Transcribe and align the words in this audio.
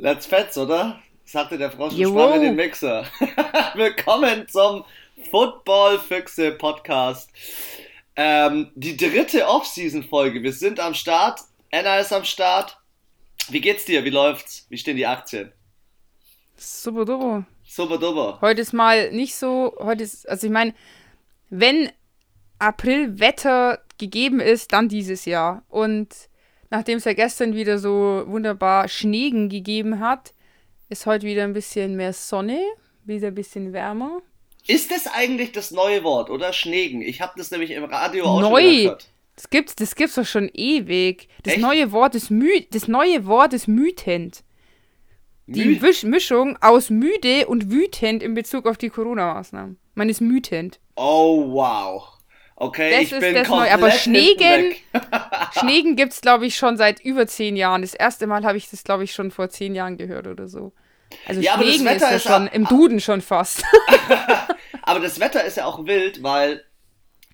Let's 0.00 0.26
Fetz, 0.26 0.56
oder? 0.56 1.02
Sagte 1.24 1.58
der 1.58 1.72
Frosch 1.72 1.92
sprang 1.94 2.34
in 2.34 2.42
den 2.42 2.54
Mixer. 2.54 3.04
Willkommen 3.74 4.46
zum 4.46 4.84
Football-Füchse 5.28 6.52
Podcast. 6.52 7.32
Ähm, 8.14 8.70
die 8.76 8.96
dritte 8.96 9.48
Off-Season-Folge. 9.48 10.40
Wir 10.44 10.52
sind 10.52 10.78
am 10.78 10.94
Start. 10.94 11.40
Anna 11.72 11.98
ist 11.98 12.12
am 12.12 12.22
Start. 12.22 12.78
Wie 13.48 13.60
geht's 13.60 13.86
dir? 13.86 14.04
Wie 14.04 14.10
läuft's? 14.10 14.66
Wie 14.68 14.78
stehen 14.78 14.96
die 14.96 15.06
Aktien? 15.06 15.50
Super 16.56 17.04
duper. 17.04 17.44
Super 17.66 17.98
duper. 17.98 18.38
Heute 18.40 18.60
ist 18.60 18.72
mal 18.72 19.10
nicht 19.10 19.34
so. 19.34 19.74
Heute 19.80 20.04
ist, 20.04 20.28
also 20.28 20.46
ich 20.46 20.52
meine, 20.52 20.74
wenn 21.50 21.90
April-Wetter 22.60 23.80
gegeben 23.98 24.38
ist, 24.38 24.72
dann 24.72 24.88
dieses 24.88 25.24
Jahr. 25.24 25.64
Und 25.68 26.27
nachdem 26.70 26.98
es 26.98 27.04
ja 27.04 27.12
gestern 27.12 27.54
wieder 27.54 27.78
so 27.78 28.24
wunderbar 28.26 28.88
Schneegen 28.88 29.48
gegeben 29.48 30.00
hat, 30.00 30.32
ist 30.88 31.06
heute 31.06 31.26
wieder 31.26 31.44
ein 31.44 31.52
bisschen 31.52 31.96
mehr 31.96 32.12
Sonne, 32.12 32.60
wieder 33.04 33.28
ein 33.28 33.34
bisschen 33.34 33.72
wärmer. 33.72 34.20
Ist 34.66 34.90
das 34.90 35.06
eigentlich 35.06 35.52
das 35.52 35.70
neue 35.70 36.04
Wort, 36.04 36.30
oder? 36.30 36.52
Schneegen. 36.52 37.00
Ich 37.00 37.20
habe 37.20 37.32
das 37.36 37.50
nämlich 37.50 37.70
im 37.70 37.84
Radio 37.84 38.24
auch 38.26 38.40
Neu. 38.40 38.60
schon 38.60 38.76
gehört. 38.82 39.08
Das 39.36 39.50
gibt's, 39.50 39.76
das 39.76 39.94
gibt's 39.94 40.16
doch 40.16 40.26
schon 40.26 40.50
ewig. 40.52 41.28
Das 41.44 41.54
Echt? 41.54 41.62
neue 41.62 41.92
Wort 41.92 42.14
ist 42.14 42.30
mü 42.30 42.48
das 42.70 42.88
neue 42.88 43.24
Wort 43.26 43.52
ist 43.52 43.68
mütend. 43.68 44.42
Die 45.46 45.64
Mü 45.64 45.80
Mischung 46.04 46.58
aus 46.60 46.90
müde 46.90 47.46
und 47.46 47.70
wütend 47.70 48.22
in 48.22 48.34
Bezug 48.34 48.66
auf 48.66 48.76
die 48.76 48.90
Corona-Maßnahmen. 48.90 49.78
Man 49.94 50.08
ist 50.10 50.20
mütend. 50.20 50.78
Oh 50.96 51.52
wow. 51.52 52.17
Okay, 52.60 52.90
das 52.90 53.02
ich 53.02 53.12
ist 53.12 53.20
bin 53.20 53.34
das 53.36 53.48
Neue. 53.48 53.72
Aber 53.72 53.92
Schneegen, 53.92 54.74
Schneegen 55.60 55.94
gibt 55.94 56.12
es, 56.12 56.20
glaube 56.20 56.44
ich, 56.44 56.56
schon 56.56 56.76
seit 56.76 56.98
über 56.98 57.28
zehn 57.28 57.54
Jahren. 57.54 57.82
Das 57.82 57.94
erste 57.94 58.26
Mal 58.26 58.44
habe 58.44 58.58
ich 58.58 58.68
das, 58.68 58.82
glaube 58.82 59.04
ich, 59.04 59.12
schon 59.12 59.30
vor 59.30 59.48
zehn 59.48 59.76
Jahren 59.76 59.96
gehört 59.96 60.26
oder 60.26 60.48
so. 60.48 60.72
Also 61.26 61.40
ja, 61.40 61.54
Schneegen 61.54 61.86
ist 61.86 62.02
ja 62.02 62.18
schon 62.18 62.48
im 62.48 62.64
Duden 62.66 63.00
schon 63.00 63.20
fast. 63.20 63.62
aber 64.82 64.98
das 64.98 65.20
Wetter 65.20 65.44
ist 65.44 65.56
ja 65.56 65.66
auch 65.66 65.86
wild, 65.86 66.24
weil 66.24 66.64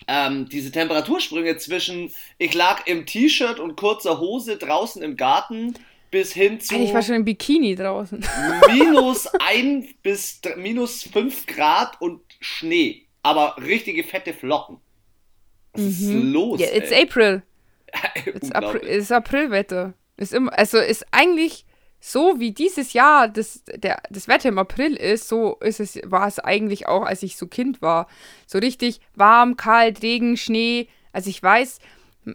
ähm, 0.06 0.46
diese 0.50 0.70
Temperatursprünge 0.70 1.56
zwischen 1.56 2.12
ich 2.36 2.52
lag 2.52 2.86
im 2.86 3.06
T-Shirt 3.06 3.58
und 3.58 3.76
kurzer 3.76 4.20
Hose 4.20 4.58
draußen 4.58 5.02
im 5.02 5.16
Garten 5.16 5.72
bis 6.10 6.34
hin 6.34 6.60
zu. 6.60 6.74
Ich 6.74 6.92
war 6.92 7.00
schon 7.00 7.14
im 7.14 7.24
Bikini 7.24 7.74
draußen. 7.74 8.22
minus 8.70 9.26
ein 9.40 9.88
bis 10.02 10.42
minus 10.56 11.04
fünf 11.04 11.46
Grad 11.46 11.98
und 12.02 12.20
Schnee. 12.40 13.06
Aber 13.22 13.56
richtige 13.56 14.04
fette 14.04 14.34
Flocken. 14.34 14.83
Was 15.74 15.82
mhm. 15.82 15.88
ist 15.88 16.32
los? 16.32 16.60
Ja, 16.60 16.66
yeah, 16.66 16.76
it's 16.76 16.90
ey? 16.90 17.02
April. 17.02 17.42
it's, 18.26 18.52
April 18.52 18.82
it's 18.86 19.12
Aprilwetter. 19.12 19.94
Ist 20.16 20.32
immer, 20.32 20.56
also 20.56 20.78
ist 20.78 21.06
eigentlich 21.10 21.64
so 22.06 22.38
wie 22.38 22.52
dieses 22.52 22.92
Jahr 22.92 23.28
das, 23.28 23.64
der, 23.64 24.02
das 24.10 24.28
Wetter 24.28 24.50
im 24.50 24.58
April 24.58 24.94
ist, 24.94 25.26
so 25.26 25.56
ist 25.60 25.80
es, 25.80 25.98
war 26.04 26.26
es 26.26 26.38
eigentlich 26.38 26.86
auch, 26.86 27.02
als 27.02 27.22
ich 27.22 27.36
so 27.36 27.46
Kind 27.46 27.80
war. 27.80 28.08
So 28.46 28.58
richtig 28.58 29.00
warm, 29.14 29.56
kalt, 29.56 30.02
Regen, 30.02 30.36
Schnee. 30.36 30.88
Also 31.12 31.30
ich 31.30 31.42
weiß, 31.42 31.78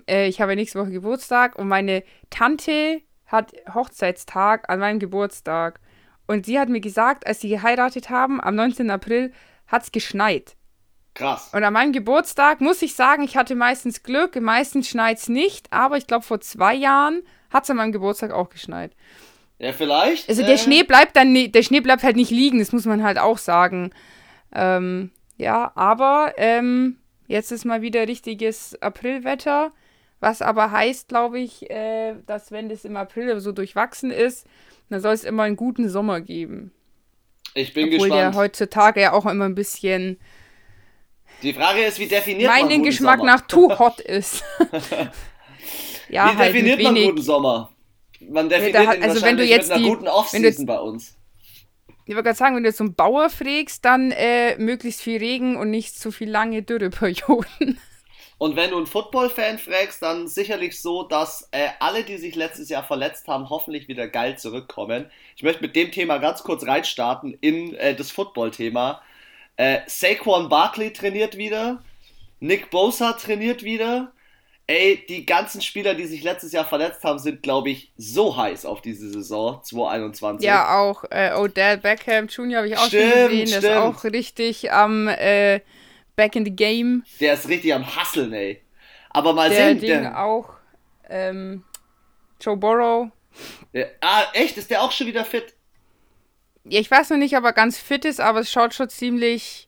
äh, 0.07 0.27
ich 0.27 0.41
habe 0.41 0.55
nächste 0.55 0.79
Woche 0.79 0.89
Geburtstag 0.89 1.57
und 1.57 1.67
meine 1.67 2.03
Tante 2.31 3.01
hat 3.27 3.53
Hochzeitstag 3.73 4.67
an 4.69 4.79
meinem 4.79 4.97
Geburtstag. 4.97 5.79
Und 6.25 6.47
sie 6.47 6.59
hat 6.59 6.69
mir 6.69 6.81
gesagt, 6.81 7.27
als 7.27 7.39
sie 7.39 7.49
geheiratet 7.49 8.09
haben, 8.09 8.41
am 8.41 8.55
19. 8.55 8.89
April 8.89 9.31
hat 9.67 9.83
es 9.83 9.91
geschneit. 9.91 10.55
Krass. 11.19 11.49
Und 11.53 11.63
an 11.65 11.73
meinem 11.73 11.91
Geburtstag 11.91 12.61
muss 12.61 12.81
ich 12.81 12.95
sagen, 12.95 13.23
ich 13.23 13.35
hatte 13.35 13.53
meistens 13.53 14.03
Glück, 14.03 14.39
meistens 14.39 14.87
schneit 14.87 15.17
es 15.17 15.27
nicht, 15.27 15.71
aber 15.73 15.97
ich 15.97 16.07
glaube, 16.07 16.25
vor 16.25 16.39
zwei 16.39 16.73
Jahren 16.73 17.23
hat 17.49 17.65
es 17.65 17.69
an 17.69 17.75
meinem 17.75 17.91
Geburtstag 17.91 18.31
auch 18.31 18.49
geschneit. 18.49 18.93
Ja, 19.57 19.73
vielleicht. 19.73 20.29
Also 20.29 20.43
der 20.43 20.53
äh, 20.53 20.57
Schnee 20.57 20.83
bleibt 20.83 21.17
dann 21.17 21.33
der 21.33 21.63
Schnee 21.63 21.81
bleibt 21.81 22.03
halt 22.03 22.15
nicht 22.15 22.31
liegen, 22.31 22.59
das 22.59 22.71
muss 22.71 22.85
man 22.85 23.03
halt 23.03 23.17
auch 23.17 23.37
sagen. 23.37 23.91
Ähm, 24.55 25.11
ja, 25.35 25.73
aber 25.75 26.35
ähm, 26.37 26.95
jetzt 27.27 27.51
ist 27.51 27.65
mal 27.65 27.81
wieder 27.81 28.07
richtiges 28.07 28.81
Aprilwetter, 28.81 29.73
was 30.21 30.41
aber 30.41 30.71
heißt, 30.71 31.09
glaube 31.09 31.39
ich, 31.39 31.69
äh, 31.69 32.15
dass 32.27 32.53
wenn 32.53 32.69
das 32.69 32.85
im 32.85 32.95
April 32.95 33.41
so 33.41 33.51
durchwachsen 33.51 34.09
ist, 34.09 34.47
dann 34.89 35.01
soll 35.01 35.13
es 35.13 35.25
immer 35.25 35.43
einen 35.43 35.57
guten 35.57 35.89
Sommer 35.89 36.21
geben. 36.21 36.71
Ich 37.55 37.73
bin 37.73 37.87
Obwohl 37.87 38.07
gespannt. 38.07 38.21
der 38.21 38.33
heutzutage 38.35 39.01
ja 39.01 39.11
auch 39.11 39.25
immer 39.25 39.45
ein 39.45 39.55
bisschen 39.55 40.17
die 41.41 41.53
Frage 41.53 41.85
ist, 41.85 41.99
wie 41.99 42.07
definiert 42.07 42.49
mein 42.49 42.61
man 42.61 42.69
den 42.69 42.83
Geschmack 42.83 43.19
Sommer? 43.19 43.31
nach 43.31 43.41
too 43.41 43.77
hot 43.77 43.99
ist. 43.99 44.43
ja, 46.09 46.31
wie 46.31 46.37
halt 46.37 46.53
definiert 46.53 46.81
man 46.81 46.95
guten 46.95 47.21
Sommer? 47.21 47.71
Man 48.21 48.49
definiert 48.49 48.75
ja, 48.75 48.87
hat, 48.87 49.01
also 49.01 49.21
wenn 49.21 49.37
du 49.37 49.45
jetzt 49.45 49.69
mit 49.69 49.77
einer 49.77 49.83
die, 49.83 49.89
guten 49.89 50.07
Off-Season 50.07 50.65
bei 50.65 50.79
uns. 50.79 51.15
Ich 52.05 52.15
wollte 52.15 52.25
gerade 52.25 52.37
sagen, 52.37 52.55
wenn 52.55 52.63
du 52.63 52.69
jetzt 52.69 52.77
so 52.77 52.83
einen 52.83 52.95
Bauer 52.95 53.29
frägst, 53.29 53.85
dann 53.85 54.11
äh, 54.11 54.57
möglichst 54.57 55.01
viel 55.01 55.19
Regen 55.19 55.55
und 55.55 55.69
nicht 55.69 55.97
zu 55.97 56.11
viel 56.11 56.29
lange 56.29 56.63
Dürreperioden. 56.63 57.79
Und 58.39 58.55
wenn 58.55 58.69
du 58.69 58.77
einen 58.77 58.87
Football-Fan 58.87 59.59
fragst, 59.59 60.01
dann 60.01 60.29
sicherlich 60.29 60.79
so, 60.79 61.03
dass 61.03 61.49
äh, 61.51 61.67
alle, 61.81 62.05
die 62.05 62.15
sich 62.15 62.35
letztes 62.35 62.69
Jahr 62.69 62.85
verletzt 62.85 63.27
haben, 63.27 63.49
hoffentlich 63.49 63.89
wieder 63.89 64.07
geil 64.07 64.37
zurückkommen. 64.37 65.11
Ich 65.35 65.43
möchte 65.43 65.61
mit 65.61 65.75
dem 65.75 65.91
Thema 65.91 66.19
ganz 66.19 66.41
kurz 66.41 66.65
reinstarten 66.65 67.37
in 67.41 67.73
äh, 67.75 67.93
das 67.93 68.11
Football-Thema. 68.11 69.01
Äh, 69.59 69.81
Saquon 69.87 70.47
Barkley 70.47 70.93
trainiert 70.93 71.35
wieder. 71.35 71.83
Nick 72.39 72.69
Bosa 72.69 73.11
trainiert 73.11 73.61
wieder. 73.61 74.13
Ey, 74.67 75.03
die 75.09 75.25
ganzen 75.25 75.61
Spieler, 75.61 75.95
die 75.95 76.05
sich 76.05 76.23
letztes 76.23 76.53
Jahr 76.53 76.63
verletzt 76.63 77.03
haben, 77.03 77.19
sind, 77.19 77.43
glaube 77.43 77.69
ich, 77.69 77.91
so 77.97 78.37
heiß 78.37 78.65
auf 78.65 78.81
diese 78.81 79.09
Saison 79.09 79.61
2021. 79.61 80.45
Ja, 80.45 80.79
auch 80.79 81.03
äh, 81.09 81.33
Odell 81.33 81.77
Beckham 81.77 82.27
Jr. 82.27 82.59
habe 82.59 82.67
ich 82.69 82.77
auch 82.77 82.85
stimmt, 82.85 83.11
schon 83.11 83.29
gesehen. 83.31 83.47
Stimmt. 83.47 83.63
Der 83.63 83.71
ist 83.71 83.77
auch 83.79 84.03
richtig 84.05 84.71
am 84.71 85.09
äh, 85.09 85.59
Back 86.15 86.37
in 86.37 86.45
the 86.45 86.55
Game. 86.55 87.03
Der 87.19 87.33
ist 87.33 87.49
richtig 87.49 87.73
am 87.73 87.85
Hasseln, 87.97 88.31
ey. 88.31 88.61
Aber 89.09 89.33
mal 89.33 89.49
der 89.49 89.71
sehen. 89.71 89.79
Ding 89.81 89.89
der 90.03 90.23
auch 90.23 90.51
ähm, 91.09 91.65
Joe 92.39 92.55
Burrow. 92.55 93.09
Ja, 93.73 93.87
ah, 93.99 94.23
echt? 94.31 94.55
Ist 94.55 94.71
der 94.71 94.81
auch 94.81 94.93
schon 94.93 95.07
wieder 95.07 95.25
fit? 95.25 95.53
Ja, 96.69 96.79
ich 96.79 96.89
weiß 96.89 97.09
noch 97.09 97.17
nicht, 97.17 97.35
ob 97.35 97.43
er 97.43 97.53
ganz 97.53 97.77
fit 97.77 98.05
ist, 98.05 98.19
aber 98.19 98.41
es 98.41 98.51
schaut 98.51 98.73
schon 98.73 98.89
ziemlich. 98.89 99.67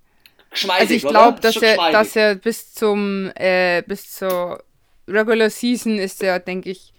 Geschmeidig, 0.51 0.81
also 0.81 0.94
ich 0.94 1.07
glaube, 1.07 1.39
dass 1.39 1.56
er, 1.56 1.91
dass 1.91 2.16
er 2.16 2.35
bis 2.35 2.73
zum 2.73 3.31
äh, 3.35 3.84
bis 3.88 4.12
zur 4.12 4.63
Regular 5.07 5.50
Season 5.50 5.97
ist 5.97 6.22
er, 6.22 6.40
denke 6.40 6.69
ich, 6.69 6.94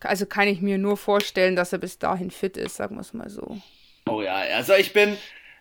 also 0.00 0.26
kann 0.26 0.48
ich 0.48 0.60
mir 0.60 0.78
nur 0.78 0.96
vorstellen, 0.96 1.56
dass 1.56 1.72
er 1.72 1.78
bis 1.78 1.98
dahin 1.98 2.30
fit 2.30 2.56
ist, 2.56 2.76
sagen 2.76 2.96
wir 2.96 3.00
es 3.00 3.12
mal 3.12 3.28
so. 3.28 3.58
Oh 4.08 4.22
ja, 4.22 4.34
also 4.34 4.74
ich 4.74 4.92
bin, 4.92 5.16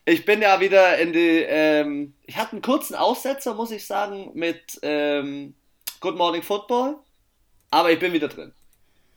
ich 0.05 0.25
bin 0.25 0.41
ja 0.41 0.59
wieder 0.59 0.97
in 0.97 1.13
die, 1.13 1.45
ähm, 1.47 2.13
ich 2.25 2.37
hatte 2.37 2.53
einen 2.53 2.61
kurzen 2.61 2.95
Aussetzer, 2.95 3.53
muss 3.53 3.71
ich 3.71 3.85
sagen, 3.85 4.31
mit 4.33 4.79
ähm, 4.81 5.55
Good 6.01 6.15
Morning 6.15 6.41
Football, 6.41 6.97
aber 7.71 7.91
ich 7.91 7.99
bin 7.99 8.13
wieder 8.13 8.27
drin. 8.27 8.53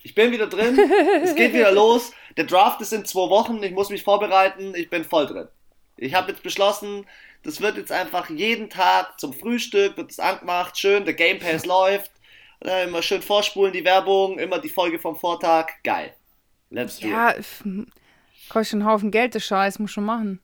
Ich 0.06 0.15
bin 0.15 0.31
wieder 0.31 0.47
drin, 0.47 0.78
es 1.21 1.34
geht 1.34 1.53
wieder 1.53 1.72
los. 1.83 2.12
Der 2.37 2.44
Draft 2.44 2.81
ist 2.81 2.93
in 2.93 3.05
zwei 3.05 3.28
Wochen, 3.28 3.61
ich 3.65 3.72
muss 3.72 3.91
mich 3.91 4.05
vorbereiten, 4.05 4.72
ich 4.77 4.89
bin 4.89 5.03
voll 5.03 5.27
drin. 5.27 5.49
Ich 5.97 6.15
habe 6.15 6.31
jetzt 6.31 6.44
beschlossen, 6.44 7.05
das 7.43 7.61
wird 7.61 7.77
jetzt 7.77 7.91
einfach 7.91 8.31
jeden 8.31 8.71
Tag 8.71 9.19
zum 9.19 9.33
Frühstück, 9.33 9.97
wird 9.97 10.12
es 10.12 10.21
angemacht, 10.21 10.78
schön, 10.78 11.05
der 11.05 11.15
Game 11.15 11.41
Pass 11.41 11.66
läuft, 11.66 12.12
äh, 12.65 12.84
immer 12.84 13.03
schön 13.03 13.21
vorspulen 13.21 13.72
die 13.72 13.84
Werbung, 13.84 14.39
immer 14.39 14.61
die 14.61 14.69
Folge 14.69 15.00
vom 15.00 15.16
Vortag, 15.16 15.72
geil. 15.83 16.15
Let's 16.71 17.00
do 17.00 17.09
ja, 17.09 17.31
it. 17.31 17.45
kostet 18.49 18.75
einen 18.75 18.89
Haufen 18.89 19.11
Geld, 19.11 19.34
der 19.34 19.41
Scheiß, 19.41 19.81
muss 19.81 19.91
schon 19.91 20.05
machen. 20.05 20.41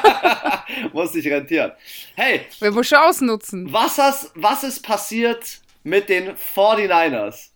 muss 0.92 1.12
sich 1.12 1.26
rentieren. 1.26 1.72
Hey! 2.14 2.42
Wir 2.58 2.72
müssen 2.72 2.98
ausnutzen. 2.98 3.72
Was, 3.72 3.96
hast, 3.96 4.32
was 4.34 4.64
ist 4.64 4.82
passiert 4.82 5.62
mit 5.82 6.10
den 6.10 6.36
49ers? 6.36 7.55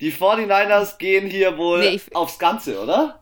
Die 0.00 0.12
49ers 0.12 0.98
gehen 0.98 1.28
hier 1.28 1.58
wohl 1.58 1.80
nee, 1.80 1.96
ich, 1.96 2.14
aufs 2.14 2.38
Ganze, 2.38 2.80
oder? 2.80 3.20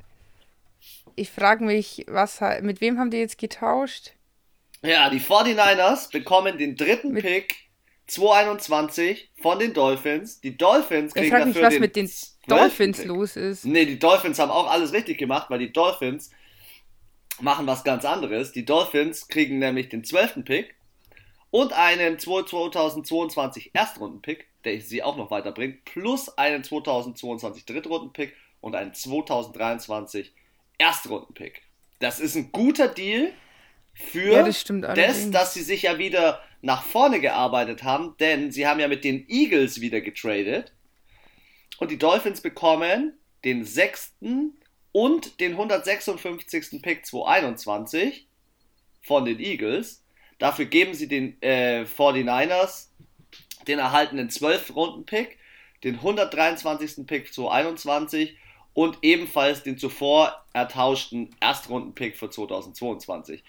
Ich 1.17 1.31
frage 1.31 1.65
mich, 1.65 2.05
was 2.09 2.41
mit 2.63 2.81
wem 2.81 2.99
haben 2.99 3.11
die 3.11 3.19
jetzt 3.19 3.39
getauscht? 3.39 4.13
Ja, 4.83 5.11
die 5.11 5.21
49ers 5.21 6.13
bekommen 6.13 6.57
den 6.57 6.77
dritten 6.77 7.13
mit, 7.13 7.25
Pick 7.25 7.57
221 8.07 9.31
von 9.41 9.59
den 9.59 9.75
Dolphins. 9.75 10.41
Die 10.41 10.57
Dolphins 10.57 11.13
kriegen 11.15 11.27
ich 11.27 11.33
frag 11.33 11.47
mich, 11.47 11.55
dafür 11.55 11.69
was 11.69 11.79
mit 11.81 11.97
den 11.97 12.11
Dolphins 12.47 12.99
Pick. 12.99 13.07
los 13.07 13.37
ist. 13.37 13.65
Nee, 13.65 13.85
die 13.85 13.99
Dolphins 13.99 14.39
haben 14.39 14.51
auch 14.51 14.71
alles 14.71 14.93
richtig 14.93 15.19
gemacht, 15.19 15.51
weil 15.51 15.59
die 15.59 15.73
Dolphins 15.73 16.31
machen 17.41 17.67
was 17.67 17.85
ganz 17.85 18.05
anderes. 18.05 18.53
Die 18.53 18.65
Dolphins 18.65 19.29
kriegen 19.29 19.59
nämlich 19.59 19.89
den 19.89 20.05
12. 20.05 20.45
Pick 20.45 20.75
und 21.51 21.73
einen 21.73 22.19
2022 22.19 23.71
Erstrunden-Pick 23.75 24.48
der 24.65 24.81
sie 24.81 25.03
auch 25.03 25.17
noch 25.17 25.31
weiterbringt, 25.31 25.85
plus 25.85 26.37
einen 26.37 26.65
2022 26.65 27.65
Drittrunden-Pick 27.65 28.35
und 28.61 28.75
einen 28.75 28.95
2023 28.95 30.33
Erstrunden-Pick. 30.79 31.63
Das 32.01 32.21
ist 32.21 32.37
ein 32.37 32.53
guter 32.53 32.89
Deal 32.89 33.33
für 33.95 34.33
ja, 34.33 34.43
das, 34.45 34.65
das, 34.65 35.31
dass 35.31 35.55
sie 35.55 35.63
sich 35.63 35.83
ja 35.83 35.99
wieder 35.99 36.41
nach 36.61 36.83
vorne 36.83 37.21
gearbeitet 37.21 37.83
haben, 37.83 38.17
denn 38.19 38.53
sie 38.53 38.67
haben 38.67 38.81
ja 38.81 38.89
mit 38.89 39.05
den 39.05 39.29
Eagles 39.29 39.81
wieder 39.81 40.01
getradet 40.01 40.73
und 41.79 41.91
die 41.91 41.99
Dolphins 41.99 42.41
bekommen 42.41 43.19
den 43.45 43.65
sechsten 43.65 44.59
und 44.93 45.41
den 45.41 45.53
156. 45.53 46.83
Pick 46.83 47.07
2021 47.07 48.29
von 49.03 49.25
den 49.25 49.39
Eagles. 49.39 50.05
Dafür 50.39 50.67
geben 50.67 50.95
sie 50.95 51.09
den 51.09 51.41
äh, 51.43 51.85
49ers 51.85 52.88
den 53.69 53.79
erhaltenen 53.79 54.31
12-Runden-Pick, 54.31 55.39
den 55.85 55.97
123. 55.97 57.07
Pick 57.07 57.33
2021 57.33 58.37
und 58.75 58.99
ebenfalls 59.03 59.63
den 59.63 59.79
zuvor 59.79 60.45
ertauschten 60.53 61.31
Erstrunden-Pick 61.41 62.17
für 62.17 62.31
2022. 62.31 63.43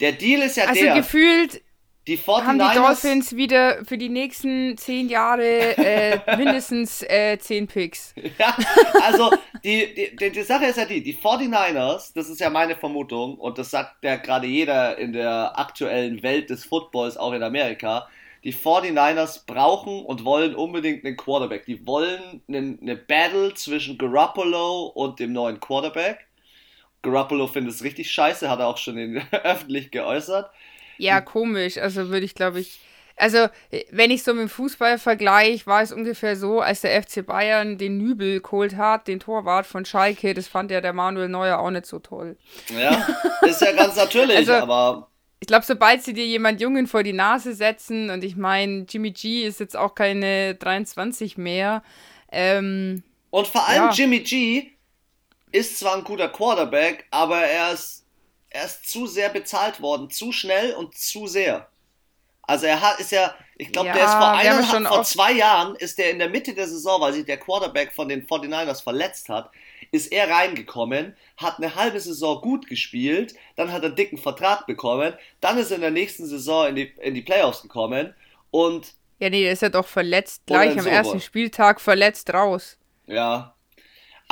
Der 0.00 0.12
Deal 0.12 0.42
ist 0.42 0.56
ja 0.56 0.64
also 0.64 0.80
der. 0.80 0.94
Also 0.94 1.02
gefühlt 1.02 1.62
die 2.08 2.18
49ers 2.18 2.44
haben 2.44 2.58
die 2.58 2.78
Dolphins 2.80 3.36
wieder 3.36 3.84
für 3.84 3.96
die 3.96 4.08
nächsten 4.08 4.76
zehn 4.76 5.08
Jahre 5.08 5.76
äh, 5.76 6.18
mindestens 6.36 7.02
äh, 7.02 7.38
zehn 7.38 7.68
Picks. 7.68 8.12
Ja, 8.38 8.56
also 9.02 9.30
die, 9.62 9.94
die, 9.94 10.16
die, 10.16 10.30
die, 10.30 10.42
Sache 10.42 10.64
ist 10.66 10.78
ja 10.78 10.84
die, 10.84 11.00
die 11.00 11.14
49ers, 11.14 12.10
das 12.12 12.28
ist 12.28 12.40
ja 12.40 12.50
meine 12.50 12.74
Vermutung, 12.74 13.36
und 13.36 13.56
das 13.56 13.70
sagt 13.70 14.02
ja 14.02 14.16
gerade 14.16 14.48
jeder 14.48 14.98
in 14.98 15.12
der 15.12 15.56
aktuellen 15.56 16.24
Welt 16.24 16.50
des 16.50 16.64
Footballs, 16.64 17.16
auch 17.16 17.32
in 17.34 17.42
Amerika, 17.44 18.08
die 18.44 18.52
49ers 18.52 19.46
brauchen 19.46 20.04
und 20.04 20.24
wollen 20.24 20.54
unbedingt 20.54 21.04
einen 21.04 21.16
Quarterback. 21.16 21.64
Die 21.66 21.86
wollen 21.86 22.42
eine, 22.48 22.78
eine 22.80 22.96
Battle 22.96 23.54
zwischen 23.54 23.98
Garoppolo 23.98 24.86
und 24.86 25.20
dem 25.20 25.32
neuen 25.32 25.60
Quarterback. 25.60 26.26
Garoppolo 27.02 27.46
findet 27.46 27.74
es 27.74 27.84
richtig 27.84 28.10
scheiße, 28.10 28.48
hat 28.48 28.60
er 28.60 28.66
auch 28.66 28.78
schon 28.78 28.98
in, 28.98 29.22
öffentlich 29.44 29.90
geäußert. 29.90 30.50
Ja, 30.98 31.20
komisch. 31.20 31.78
Also 31.78 32.08
würde 32.08 32.24
ich, 32.24 32.34
glaube 32.34 32.60
ich. 32.60 32.80
Also, 33.16 33.48
wenn 33.90 34.10
ich 34.10 34.22
so 34.22 34.32
mit 34.32 34.42
dem 34.42 34.48
Fußball 34.48 34.98
vergleiche, 34.98 35.66
war 35.66 35.82
es 35.82 35.92
ungefähr 35.92 36.34
so, 36.34 36.60
als 36.60 36.80
der 36.80 37.00
FC 37.02 37.24
Bayern 37.24 37.76
den 37.76 37.98
Nübel 37.98 38.40
geholt 38.40 38.76
hat, 38.76 39.06
den 39.06 39.20
Torwart 39.20 39.66
von 39.66 39.84
Schalke, 39.84 40.32
das 40.32 40.48
fand 40.48 40.70
ja 40.70 40.80
der 40.80 40.94
Manuel 40.94 41.28
Neuer 41.28 41.58
auch 41.58 41.70
nicht 41.70 41.86
so 41.86 41.98
toll. 41.98 42.36
Ja, 42.68 43.06
ist 43.42 43.60
ja 43.60 43.72
ganz 43.72 43.96
natürlich, 43.96 44.38
also, 44.38 44.54
aber. 44.54 45.11
Ich 45.42 45.48
glaube, 45.48 45.64
sobald 45.66 46.04
sie 46.04 46.12
dir 46.12 46.24
jemand 46.24 46.60
Jungen 46.60 46.86
vor 46.86 47.02
die 47.02 47.12
Nase 47.12 47.52
setzen, 47.52 48.10
und 48.10 48.22
ich 48.22 48.36
meine, 48.36 48.86
Jimmy 48.88 49.10
G 49.10 49.42
ist 49.42 49.58
jetzt 49.58 49.76
auch 49.76 49.96
keine 49.96 50.54
23 50.54 51.36
mehr. 51.36 51.82
Ähm, 52.30 53.02
und 53.30 53.48
vor 53.48 53.66
allem 53.66 53.86
ja. 53.86 53.90
Jimmy 53.90 54.20
G 54.20 54.70
ist 55.50 55.80
zwar 55.80 55.96
ein 55.96 56.04
guter 56.04 56.28
Quarterback, 56.28 57.06
aber 57.10 57.38
er 57.38 57.72
ist 57.72 58.04
er 58.50 58.66
ist 58.66 58.88
zu 58.88 59.08
sehr 59.08 59.30
bezahlt 59.30 59.82
worden, 59.82 60.10
zu 60.10 60.30
schnell 60.30 60.74
und 60.74 60.96
zu 60.96 61.26
sehr. 61.26 61.66
Also 62.42 62.66
er 62.66 62.80
hat, 62.80 63.00
ist 63.00 63.10
ja, 63.10 63.34
ich 63.56 63.72
glaube, 63.72 63.88
ja, 63.88 63.94
der 63.94 64.04
ist 64.04 64.12
vor, 64.12 64.30
einer, 64.30 64.88
vor 64.88 65.02
zwei 65.02 65.32
Jahren, 65.32 65.74
ist 65.74 65.98
der 65.98 66.12
in 66.12 66.20
der 66.20 66.28
Mitte 66.28 66.54
der 66.54 66.68
Saison, 66.68 67.00
weil 67.00 67.14
sich 67.14 67.24
der 67.24 67.38
Quarterback 67.38 67.92
von 67.92 68.08
den 68.08 68.24
49ers 68.24 68.80
verletzt 68.80 69.28
hat, 69.28 69.50
ist 69.92 70.10
er 70.10 70.28
reingekommen, 70.28 71.14
hat 71.36 71.58
eine 71.58 71.74
halbe 71.76 72.00
Saison 72.00 72.40
gut 72.40 72.66
gespielt, 72.66 73.34
dann 73.56 73.70
hat 73.72 73.82
er 73.82 73.88
einen 73.88 73.96
dicken 73.96 74.18
Vertrag 74.18 74.66
bekommen, 74.66 75.14
dann 75.40 75.58
ist 75.58 75.70
er 75.70 75.76
in 75.76 75.82
der 75.82 75.90
nächsten 75.90 76.26
Saison 76.26 76.68
in 76.68 76.76
die, 76.76 76.92
in 77.00 77.14
die 77.14 77.22
Playoffs 77.22 77.62
gekommen 77.62 78.14
und... 78.50 78.94
Ja, 79.20 79.30
nee, 79.30 79.42
der 79.42 79.52
ist 79.52 79.62
ja 79.62 79.68
doch 79.68 79.86
verletzt, 79.86 80.42
gleich 80.46 80.76
am 80.76 80.86
ersten 80.86 81.20
Spieltag 81.20 81.80
verletzt 81.80 82.32
raus. 82.34 82.76
Ja, 83.06 83.54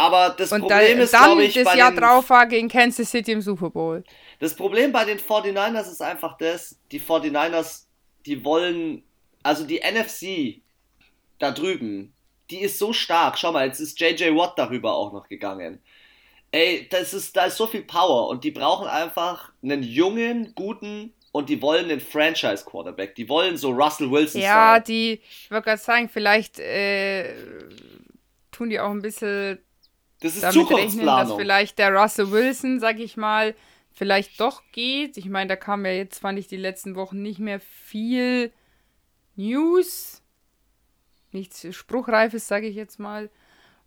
aber 0.00 0.30
das 0.30 0.50
und 0.50 0.62
Problem 0.62 0.96
da, 0.96 1.04
ist, 1.04 1.10
glaube 1.10 1.44
ich, 1.44 1.52
das 1.52 1.74
Jahr 1.74 1.90
den, 1.90 2.00
drauf 2.00 2.30
war 2.30 2.46
gegen 2.46 2.68
Kansas 2.68 3.10
City 3.10 3.32
im 3.32 3.42
Super 3.42 3.68
Bowl. 3.68 4.02
Das 4.38 4.54
Problem 4.54 4.92
bei 4.92 5.04
den 5.04 5.18
49ers 5.18 5.92
ist 5.92 6.00
einfach 6.00 6.38
das, 6.38 6.78
die 6.90 7.00
49ers, 7.00 7.84
die 8.24 8.42
wollen, 8.42 9.02
also 9.42 9.64
die 9.64 9.80
NFC 9.80 10.62
da 11.38 11.50
drüben, 11.50 12.14
die 12.50 12.60
ist 12.60 12.78
so 12.78 12.92
stark. 12.92 13.38
Schau 13.38 13.52
mal, 13.52 13.66
jetzt 13.66 13.80
ist 13.80 13.98
JJ 14.00 14.36
Watt 14.36 14.54
darüber 14.58 14.94
auch 14.94 15.12
noch 15.12 15.28
gegangen. 15.28 15.80
Ey, 16.52 16.88
das 16.90 17.14
ist, 17.14 17.36
da 17.36 17.44
ist 17.46 17.56
so 17.56 17.66
viel 17.66 17.82
Power 17.82 18.28
und 18.28 18.42
die 18.44 18.50
brauchen 18.50 18.88
einfach 18.88 19.52
einen 19.62 19.82
jungen, 19.82 20.52
guten 20.54 21.12
und 21.32 21.48
die 21.48 21.62
wollen 21.62 21.88
den 21.88 22.00
Franchise-Quarterback. 22.00 23.14
Die 23.14 23.28
wollen 23.28 23.56
so 23.56 23.70
Russell 23.70 24.10
Wilson 24.10 24.40
Ja, 24.40 24.74
sein. 24.74 24.84
die, 24.84 25.20
ich 25.44 25.50
wollte 25.50 25.66
gerade 25.66 25.80
sagen, 25.82 26.08
vielleicht 26.08 26.58
äh, 26.58 27.34
tun 28.50 28.70
die 28.70 28.80
auch 28.80 28.90
ein 28.90 29.02
bisschen 29.02 29.58
das 30.20 30.34
ist 30.34 30.42
damit 30.42 30.70
rechnen, 30.70 31.06
dass 31.06 31.32
vielleicht 31.32 31.78
der 31.78 31.92
Russell 31.94 32.30
Wilson, 32.30 32.80
sag 32.80 32.98
ich 32.98 33.16
mal, 33.16 33.54
vielleicht 33.92 34.40
doch 34.40 34.62
geht. 34.72 35.16
Ich 35.16 35.26
meine, 35.28 35.48
da 35.48 35.56
kam 35.56 35.86
ja 35.86 35.92
jetzt, 35.92 36.18
fand 36.18 36.38
ich, 36.38 36.46
die 36.48 36.56
letzten 36.56 36.94
Wochen 36.94 37.22
nicht 37.22 37.38
mehr 37.38 37.60
viel 37.60 38.52
News. 39.36 40.19
Nichts 41.32 41.66
Spruchreifes, 41.74 42.48
sage 42.48 42.66
ich 42.66 42.76
jetzt 42.76 42.98
mal. 42.98 43.30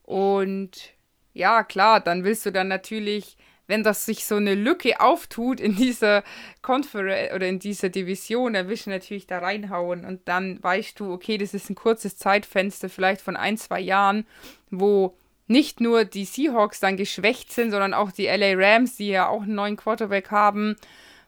Und 0.04 0.94
ja, 1.34 1.64
klar, 1.64 2.00
dann 2.00 2.24
willst 2.24 2.46
du 2.46 2.52
dann 2.52 2.68
natürlich, 2.68 3.38
wenn 3.68 3.84
das 3.84 4.06
sich 4.06 4.26
so 4.26 4.36
eine 4.36 4.56
Lücke 4.56 5.00
auftut 5.00 5.60
in 5.60 5.76
dieser 5.76 6.24
Konferenz 6.62 7.34
oder 7.34 7.48
in 7.48 7.60
dieser 7.60 7.90
Division, 7.90 8.54
dann 8.54 8.68
willst 8.68 8.86
du 8.86 8.92
natürlich 8.92 9.28
da 9.28 9.40
reinhauen 9.40 10.06
und 10.06 10.22
dann 10.28 10.62
weißt 10.62 11.00
du, 11.00 11.12
okay, 11.12 11.38
das 11.38 11.54
ist 11.54 11.70
ein 11.70 11.76
kurzes 11.76 12.18
Zeitfenster, 12.18 12.90
vielleicht 12.90 13.22
von 13.22 13.36
ein, 13.36 13.58
zwei 13.58 13.80
Jahren, 13.80 14.26
wo 14.70 15.18
nicht 15.48 15.82
nur 15.82 16.06
die 16.06 16.26
Seahawks 16.26 16.80
dann 16.80 16.98
geschwächt 16.98 17.52
sind, 17.52 17.72
sondern 17.72 17.94
auch 17.94 18.12
die 18.12 18.28
LA 18.28 18.54
Rams, 18.56 18.96
die 18.96 19.10
ja 19.10 19.28
auch 19.28 19.44
einen 19.44 19.56
neuen 19.56 19.78
Quarterback 19.78 20.32
haben. 20.32 20.76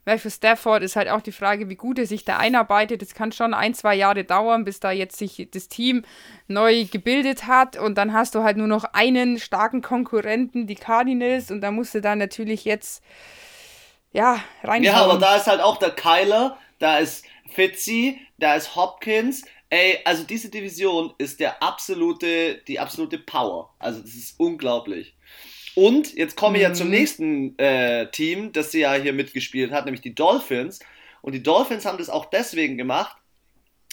Weil 0.05 0.19
für 0.19 0.29
Stafford 0.29 0.83
ist 0.83 0.95
halt 0.95 1.09
auch 1.09 1.21
die 1.21 1.31
Frage, 1.31 1.67
wie 1.69 1.75
gut 1.75 1.99
er 1.99 2.05
sich 2.05 2.23
da 2.23 2.37
einarbeitet. 2.37 3.01
Es 3.01 3.13
kann 3.13 3.31
schon 3.31 3.53
ein, 3.53 3.73
zwei 3.73 3.95
Jahre 3.95 4.23
dauern, 4.23 4.63
bis 4.63 4.79
da 4.79 4.91
jetzt 4.91 5.17
sich 5.17 5.49
das 5.51 5.67
Team 5.67 6.03
neu 6.47 6.85
gebildet 6.85 7.47
hat. 7.47 7.75
Und 7.77 7.97
dann 7.97 8.13
hast 8.13 8.35
du 8.35 8.43
halt 8.43 8.57
nur 8.57 8.67
noch 8.67 8.83
einen 8.93 9.39
starken 9.39 9.81
Konkurrenten, 9.81 10.67
die 10.67 10.75
Cardinals. 10.75 11.51
Und 11.51 11.61
da 11.61 11.71
musst 11.71 11.95
du 11.95 12.01
dann 12.01 12.19
natürlich 12.19 12.65
jetzt, 12.65 13.03
ja, 14.11 14.39
rein. 14.63 14.83
Ja, 14.83 15.03
aber 15.03 15.17
da 15.17 15.35
ist 15.35 15.47
halt 15.47 15.61
auch 15.61 15.77
der 15.77 15.91
Kyler, 15.91 16.57
da 16.79 16.99
ist 16.99 17.25
Fitzy, 17.49 18.21
da 18.37 18.55
ist 18.55 18.75
Hopkins, 18.75 19.43
Ey, 19.69 19.99
also 20.05 20.23
diese 20.23 20.49
Division 20.49 21.13
ist 21.17 21.39
der 21.39 21.61
absolute, 21.61 22.61
die 22.67 22.79
absolute 22.79 23.17
Power. 23.17 23.73
Also 23.79 23.99
das 24.01 24.13
ist 24.13 24.39
unglaublich. 24.39 25.15
Und 25.75 26.13
jetzt 26.13 26.35
komme 26.35 26.57
ich 26.57 26.63
ja 26.63 26.73
zum 26.73 26.87
mhm. 26.87 26.93
nächsten 26.93 27.59
äh, 27.59 28.09
Team, 28.11 28.51
das 28.53 28.71
sie 28.71 28.81
ja 28.81 28.93
hier 28.93 29.13
mitgespielt 29.13 29.71
hat, 29.71 29.85
nämlich 29.85 30.01
die 30.01 30.15
Dolphins. 30.15 30.79
Und 31.21 31.33
die 31.33 31.43
Dolphins 31.43 31.85
haben 31.85 31.97
das 31.97 32.09
auch 32.09 32.25
deswegen 32.25 32.77
gemacht, 32.77 33.17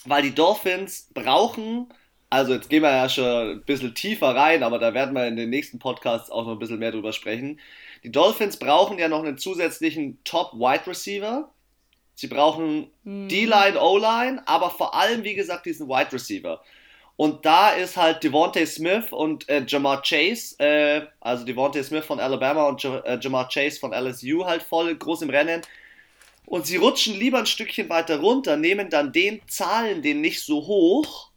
weil 0.05 0.23
die 0.23 0.35
Dolphins 0.35 1.09
brauchen, 1.13 1.93
also 2.31 2.55
jetzt 2.55 2.71
gehen 2.71 2.83
wir 2.83 2.91
ja 2.91 3.09
schon 3.09 3.25
ein 3.25 3.63
bisschen 3.65 3.95
tiefer 3.95 4.35
rein, 4.35 4.63
aber 4.63 4.79
da 4.79 4.95
werden 4.95 5.15
wir 5.15 5.27
in 5.27 5.37
den 5.37 5.51
nächsten 5.51 5.79
Podcasts 5.79 6.31
auch 6.31 6.45
noch 6.45 6.53
ein 6.53 6.59
bisschen 6.59 6.79
mehr 6.79 6.93
drüber 6.93 7.13
sprechen. 7.13 7.61
Die 8.05 8.13
Dolphins 8.13 8.57
brauchen 8.57 8.99
ja 8.99 9.09
noch 9.09 9.25
einen 9.25 9.39
zusätzlichen 9.39 10.19
Top-Wide 10.25 10.87
Receiver 10.87 11.53
Sie 12.15 12.29
brauchen 12.29 12.91
mhm. 13.05 13.29
D-Line, 13.29 13.81
O-Line, 13.81 14.43
aber 14.47 14.71
vor 14.71 14.95
allem, 14.95 15.25
wie 15.25 15.35
gesagt, 15.35 15.67
diesen 15.67 15.89
Wide 15.89 16.13
Receiver. 16.13 16.63
Und 17.17 17.45
da 17.45 17.71
ist 17.71 17.97
halt 17.97 18.25
Devontae 18.25 18.67
Smith 18.67 19.13
und 19.13 19.49
äh, 19.49 19.63
Jamar 19.67 20.03
Chase, 20.03 20.59
äh, 20.59 21.03
also 21.21 21.45
Devontae 21.45 21.83
Smith 21.83 22.05
von 22.05 22.19
Alabama 22.19 22.67
und 22.69 22.83
J 22.83 23.05
äh, 23.05 23.19
Jamar 23.21 23.49
Chase 23.49 23.79
von 23.79 23.93
LSU 23.93 24.45
halt 24.45 24.63
voll 24.63 24.95
groß 24.95 25.23
im 25.23 25.31
Rennen. 25.31 25.63
Und 26.47 26.67
sie 26.67 26.77
rutschen 26.77 27.19
lieber 27.19 27.39
ein 27.39 27.47
Stückchen 27.47 27.89
weiter 27.89 28.21
runter, 28.21 28.57
nehmen 28.57 28.91
dann 28.91 29.13
den, 29.13 29.41
zahlen 29.47 30.03
den 30.03 30.21
nicht 30.21 30.41
so 30.41 30.67
hoch, 30.67 31.31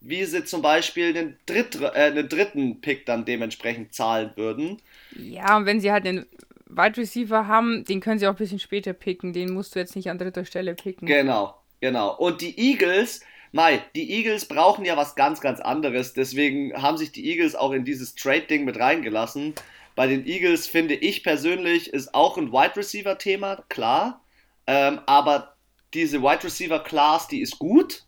wie 0.00 0.24
sie 0.24 0.44
zum 0.44 0.62
Beispiel 0.62 1.12
den, 1.12 1.36
Dritt, 1.46 1.80
äh, 1.80 2.12
den 2.12 2.28
dritten 2.28 2.80
Pick 2.80 3.06
dann 3.06 3.24
dementsprechend 3.24 3.94
zahlen 3.94 4.32
würden. 4.34 4.82
Ja, 5.16 5.56
und 5.56 5.66
wenn 5.66 5.80
sie 5.80 5.92
halt 5.92 6.04
den 6.04 6.26
Wide 6.66 6.96
Receiver 6.96 7.46
haben, 7.46 7.84
den 7.84 8.00
können 8.00 8.18
sie 8.18 8.26
auch 8.26 8.32
ein 8.32 8.36
bisschen 8.36 8.58
später 8.58 8.92
picken. 8.92 9.32
Den 9.32 9.52
musst 9.52 9.74
du 9.74 9.78
jetzt 9.78 9.94
nicht 9.94 10.10
an 10.10 10.18
dritter 10.18 10.44
Stelle 10.44 10.74
picken. 10.74 11.06
Genau, 11.06 11.54
genau. 11.80 12.16
Und 12.16 12.40
die 12.40 12.58
Eagles, 12.58 13.20
Mai, 13.54 13.84
die 13.94 14.10
Eagles 14.10 14.46
brauchen 14.46 14.86
ja 14.86 14.96
was 14.96 15.14
ganz, 15.14 15.42
ganz 15.42 15.60
anderes. 15.60 16.14
Deswegen 16.14 16.72
haben 16.80 16.96
sich 16.96 17.12
die 17.12 17.28
Eagles 17.28 17.54
auch 17.54 17.72
in 17.72 17.84
dieses 17.84 18.14
Trade-Ding 18.14 18.64
mit 18.64 18.78
reingelassen. 18.78 19.54
Bei 19.94 20.06
den 20.06 20.26
Eagles 20.26 20.66
finde 20.66 20.94
ich 20.94 21.22
persönlich 21.22 21.92
ist 21.92 22.14
auch 22.14 22.38
ein 22.38 22.50
Wide 22.50 22.76
Receiver 22.76 23.18
Thema, 23.18 23.62
klar. 23.68 24.22
Ähm, 24.66 25.00
aber 25.04 25.54
diese 25.92 26.22
Wide 26.22 26.44
Receiver 26.44 26.82
Class, 26.82 27.28
die 27.28 27.42
ist 27.42 27.58
gut. 27.58 28.04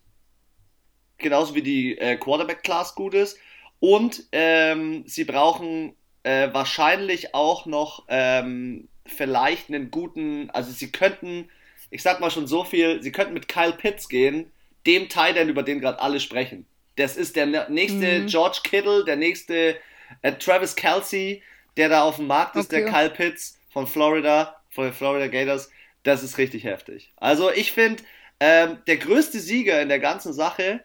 Genauso 1.18 1.54
wie 1.54 1.62
die 1.62 1.98
äh, 1.98 2.16
Quarterback 2.16 2.62
Class 2.62 2.94
gut 2.94 3.12
ist. 3.12 3.38
Und 3.80 4.24
ähm, 4.32 5.04
sie 5.06 5.24
brauchen 5.24 5.94
äh, 6.22 6.48
wahrscheinlich 6.54 7.34
auch 7.34 7.66
noch 7.66 8.04
ähm, 8.08 8.88
vielleicht 9.04 9.68
einen 9.68 9.90
guten, 9.90 10.48
also 10.50 10.72
sie 10.72 10.90
könnten, 10.90 11.50
ich 11.90 12.02
sag 12.02 12.20
mal 12.20 12.30
schon 12.30 12.46
so 12.46 12.64
viel, 12.64 13.02
sie 13.02 13.12
könnten 13.12 13.34
mit 13.34 13.46
Kyle 13.46 13.74
Pitts 13.74 14.08
gehen, 14.08 14.50
dem 14.86 15.08
Titan, 15.08 15.48
über 15.48 15.62
den 15.62 15.80
gerade 15.80 16.00
alle 16.00 16.20
sprechen. 16.20 16.66
Das 16.96 17.16
ist 17.16 17.36
der 17.36 17.68
nächste 17.68 18.20
mhm. 18.20 18.26
George 18.26 18.60
Kittle, 18.62 19.04
der 19.04 19.16
nächste 19.16 19.76
äh, 20.22 20.32
Travis 20.32 20.76
Kelsey, 20.76 21.42
der 21.76 21.88
da 21.88 22.02
auf 22.02 22.16
dem 22.16 22.26
Markt 22.26 22.56
ist, 22.56 22.72
okay. 22.72 22.82
der 22.82 22.92
Kyle 22.92 23.10
Pitts 23.10 23.58
von 23.70 23.86
Florida, 23.86 24.56
von 24.70 24.84
den 24.84 24.92
Florida 24.92 25.26
Gators. 25.26 25.70
Das 26.04 26.22
ist 26.22 26.38
richtig 26.38 26.64
heftig. 26.64 27.12
Also 27.16 27.50
ich 27.50 27.72
finde, 27.72 28.02
ähm, 28.40 28.78
der 28.86 28.98
größte 28.98 29.40
Sieger 29.40 29.80
in 29.80 29.88
der 29.88 29.98
ganzen 29.98 30.32
Sache 30.32 30.80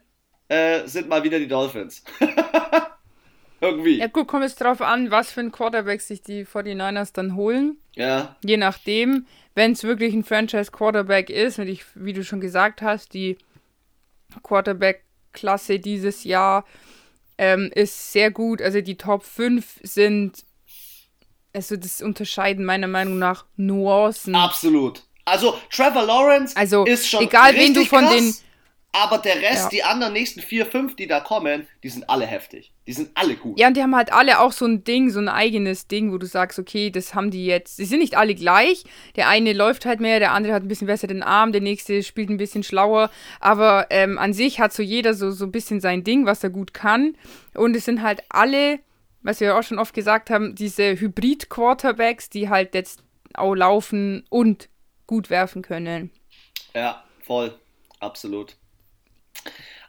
äh, 0.47 0.87
sind 0.87 1.09
mal 1.09 1.23
wieder 1.23 1.39
die 1.39 1.47
Dolphins. 1.47 2.03
Irgendwie. 3.61 3.97
Ja, 3.97 4.07
gut, 4.07 4.27
kommt 4.27 4.43
jetzt 4.43 4.61
drauf 4.61 4.81
an, 4.81 5.11
was 5.11 5.31
für 5.31 5.41
ein 5.41 5.51
Quarterback 5.51 5.99
sich 5.99 6.21
die 6.21 6.45
49ers 6.45 7.11
dann 7.13 7.35
holen. 7.35 7.77
Ja. 7.93 8.37
Je 8.43 8.55
nachdem, 8.55 9.27
wenn 9.53 9.73
es 9.73 9.83
wirklich 9.83 10.13
ein 10.13 10.23
Franchise-Quarterback 10.23 11.29
ist, 11.29 11.59
und 11.59 11.67
ich, 11.67 11.83
wie 11.93 12.13
du 12.13 12.23
schon 12.23 12.39
gesagt 12.39 12.81
hast, 12.81 13.13
die 13.13 13.37
Quarterback-Klasse 14.43 15.79
dieses 15.79 16.23
Jahr 16.23 16.65
ähm, 17.37 17.71
ist 17.73 18.11
sehr 18.11 18.31
gut. 18.31 18.61
Also 18.61 18.81
die 18.81 18.97
Top 18.97 19.23
5 19.23 19.79
sind, 19.83 20.45
also 21.53 21.75
das 21.75 22.01
unterscheiden 22.01 22.65
meiner 22.65 22.87
Meinung 22.87 23.17
nach 23.17 23.45
Nuancen. 23.55 24.35
Absolut. 24.35 25.03
Also 25.25 25.57
Trevor 25.71 26.05
Lawrence 26.05 26.55
also, 26.55 26.85
ist 26.85 27.07
schon 27.07 27.23
egal 27.23 27.55
wen 27.55 27.73
du 27.73 27.85
von 27.85 28.05
krass, 28.05 28.15
den 28.15 28.35
aber 28.91 29.19
der 29.19 29.35
Rest, 29.35 29.65
ja. 29.65 29.69
die 29.69 29.83
anderen 29.83 30.13
nächsten 30.13 30.41
vier, 30.41 30.65
fünf, 30.65 30.95
die 30.95 31.05
da 31.05 31.19
kommen, 31.19 31.67
die 31.83 31.89
sind 31.89 32.09
alle 32.09 32.25
heftig. 32.25 32.73
Die 32.87 32.93
sind 32.93 33.11
alle 33.13 33.35
gut. 33.35 33.59
Ja, 33.59 33.67
und 33.67 33.77
die 33.77 33.83
haben 33.83 33.95
halt 33.95 34.11
alle 34.11 34.39
auch 34.39 34.51
so 34.51 34.65
ein 34.65 34.83
Ding, 34.83 35.11
so 35.11 35.19
ein 35.19 35.29
eigenes 35.29 35.87
Ding, 35.87 36.11
wo 36.11 36.17
du 36.17 36.25
sagst, 36.25 36.57
okay, 36.57 36.89
das 36.89 37.13
haben 37.13 37.29
die 37.29 37.45
jetzt. 37.45 37.77
Sie 37.77 37.85
sind 37.85 37.99
nicht 37.99 38.17
alle 38.17 38.33
gleich. 38.33 38.83
Der 39.15 39.27
eine 39.27 39.53
läuft 39.53 39.85
halt 39.85 39.99
mehr, 39.99 40.19
der 40.19 40.31
andere 40.31 40.53
hat 40.53 40.63
ein 40.63 40.67
bisschen 40.67 40.87
besser 40.87 41.05
den 41.05 41.21
Arm, 41.21 41.51
der 41.51 41.61
nächste 41.61 42.01
spielt 42.01 42.31
ein 42.31 42.37
bisschen 42.37 42.63
schlauer. 42.63 43.11
Aber 43.39 43.87
ähm, 43.91 44.17
an 44.17 44.33
sich 44.33 44.59
hat 44.59 44.73
so 44.73 44.81
jeder 44.81 45.13
so, 45.13 45.29
so 45.29 45.45
ein 45.45 45.51
bisschen 45.51 45.81
sein 45.81 46.03
Ding, 46.03 46.25
was 46.25 46.43
er 46.43 46.49
gut 46.49 46.73
kann. 46.73 47.15
Und 47.53 47.75
es 47.75 47.85
sind 47.85 48.01
halt 48.01 48.23
alle, 48.29 48.79
was 49.21 49.39
wir 49.39 49.55
auch 49.55 49.63
schon 49.63 49.77
oft 49.77 49.93
gesagt 49.93 50.31
haben, 50.31 50.55
diese 50.55 50.99
Hybrid-Quarterbacks, 50.99 52.31
die 52.31 52.49
halt 52.49 52.73
jetzt 52.73 53.03
auch 53.35 53.53
laufen 53.53 54.25
und 54.29 54.67
gut 55.05 55.29
werfen 55.29 55.61
können. 55.61 56.09
Ja, 56.73 57.03
voll. 57.21 57.53
Absolut. 57.99 58.55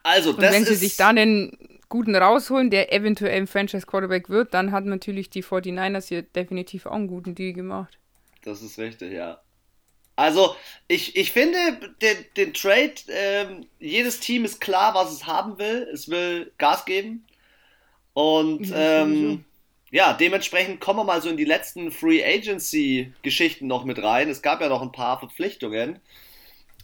Also, 0.03 0.31
und 0.31 0.41
wenn 0.41 0.65
sie 0.65 0.75
sich 0.75 0.97
dann 0.97 1.19
einen 1.19 1.59
guten 1.89 2.17
rausholen, 2.17 2.71
der 2.71 2.93
eventuell 2.93 3.37
ein 3.37 3.47
Franchise-Quarterback 3.47 4.31
wird, 4.31 4.55
dann 4.55 4.73
hat 4.73 4.87
natürlich 4.87 5.29
die 5.29 5.45
49ers 5.45 6.09
hier 6.09 6.23
definitiv 6.23 6.87
auch 6.87 6.93
einen 6.93 7.09
guten 7.09 7.35
Deal 7.35 7.53
gemacht. 7.53 7.99
Das 8.43 8.63
ist 8.63 8.79
richtig, 8.79 9.13
ja. 9.13 9.41
Also, 10.17 10.55
ich, 10.87 11.17
ich 11.17 11.33
finde 11.33 11.59
den, 12.03 12.17
den 12.37 12.55
Trade, 12.55 12.95
ähm, 13.09 13.67
jedes 13.79 14.21
Team 14.21 14.45
ist 14.45 14.61
klar, 14.61 14.95
was 14.95 15.13
es 15.13 15.27
haben 15.27 15.59
will. 15.59 15.89
Es 15.93 16.09
will 16.09 16.53
Gas 16.59 16.85
geben. 16.85 17.25
Und 18.13 18.71
ähm, 18.75 19.45
ja, 19.91 20.13
dementsprechend 20.13 20.81
kommen 20.81 21.01
wir 21.01 21.05
mal 21.05 21.23
so 21.23 21.29
in 21.29 21.37
die 21.37 21.45
letzten 21.45 21.91
Free 21.91 22.23
Agency-Geschichten 22.23 23.67
noch 23.67 23.85
mit 23.85 24.03
rein. 24.03 24.29
Es 24.29 24.43
gab 24.43 24.61
ja 24.61 24.69
noch 24.69 24.83
ein 24.83 24.93
paar 24.93 25.19
Verpflichtungen. 25.19 26.01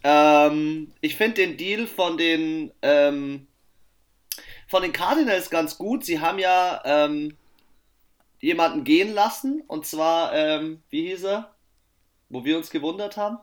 Ähm, 0.08 0.92
ich 1.00 1.16
finde 1.16 1.34
den 1.34 1.56
Deal 1.56 1.88
von 1.88 2.16
den, 2.16 2.70
ähm, 2.80 3.48
von 4.68 4.82
den 4.82 4.92
Cardinals 4.92 5.50
ganz 5.50 5.76
gut. 5.78 6.04
Sie 6.04 6.20
haben 6.20 6.38
ja 6.38 6.80
ähm, 6.84 7.36
jemanden 8.38 8.84
gehen 8.84 9.12
lassen. 9.12 9.64
Und 9.66 9.84
zwar, 9.84 10.32
ähm, 10.32 10.80
wie 10.90 11.08
hieß 11.08 11.24
er? 11.24 11.56
Wo 12.28 12.44
wir 12.44 12.56
uns 12.56 12.70
gewundert 12.70 13.16
haben. 13.16 13.38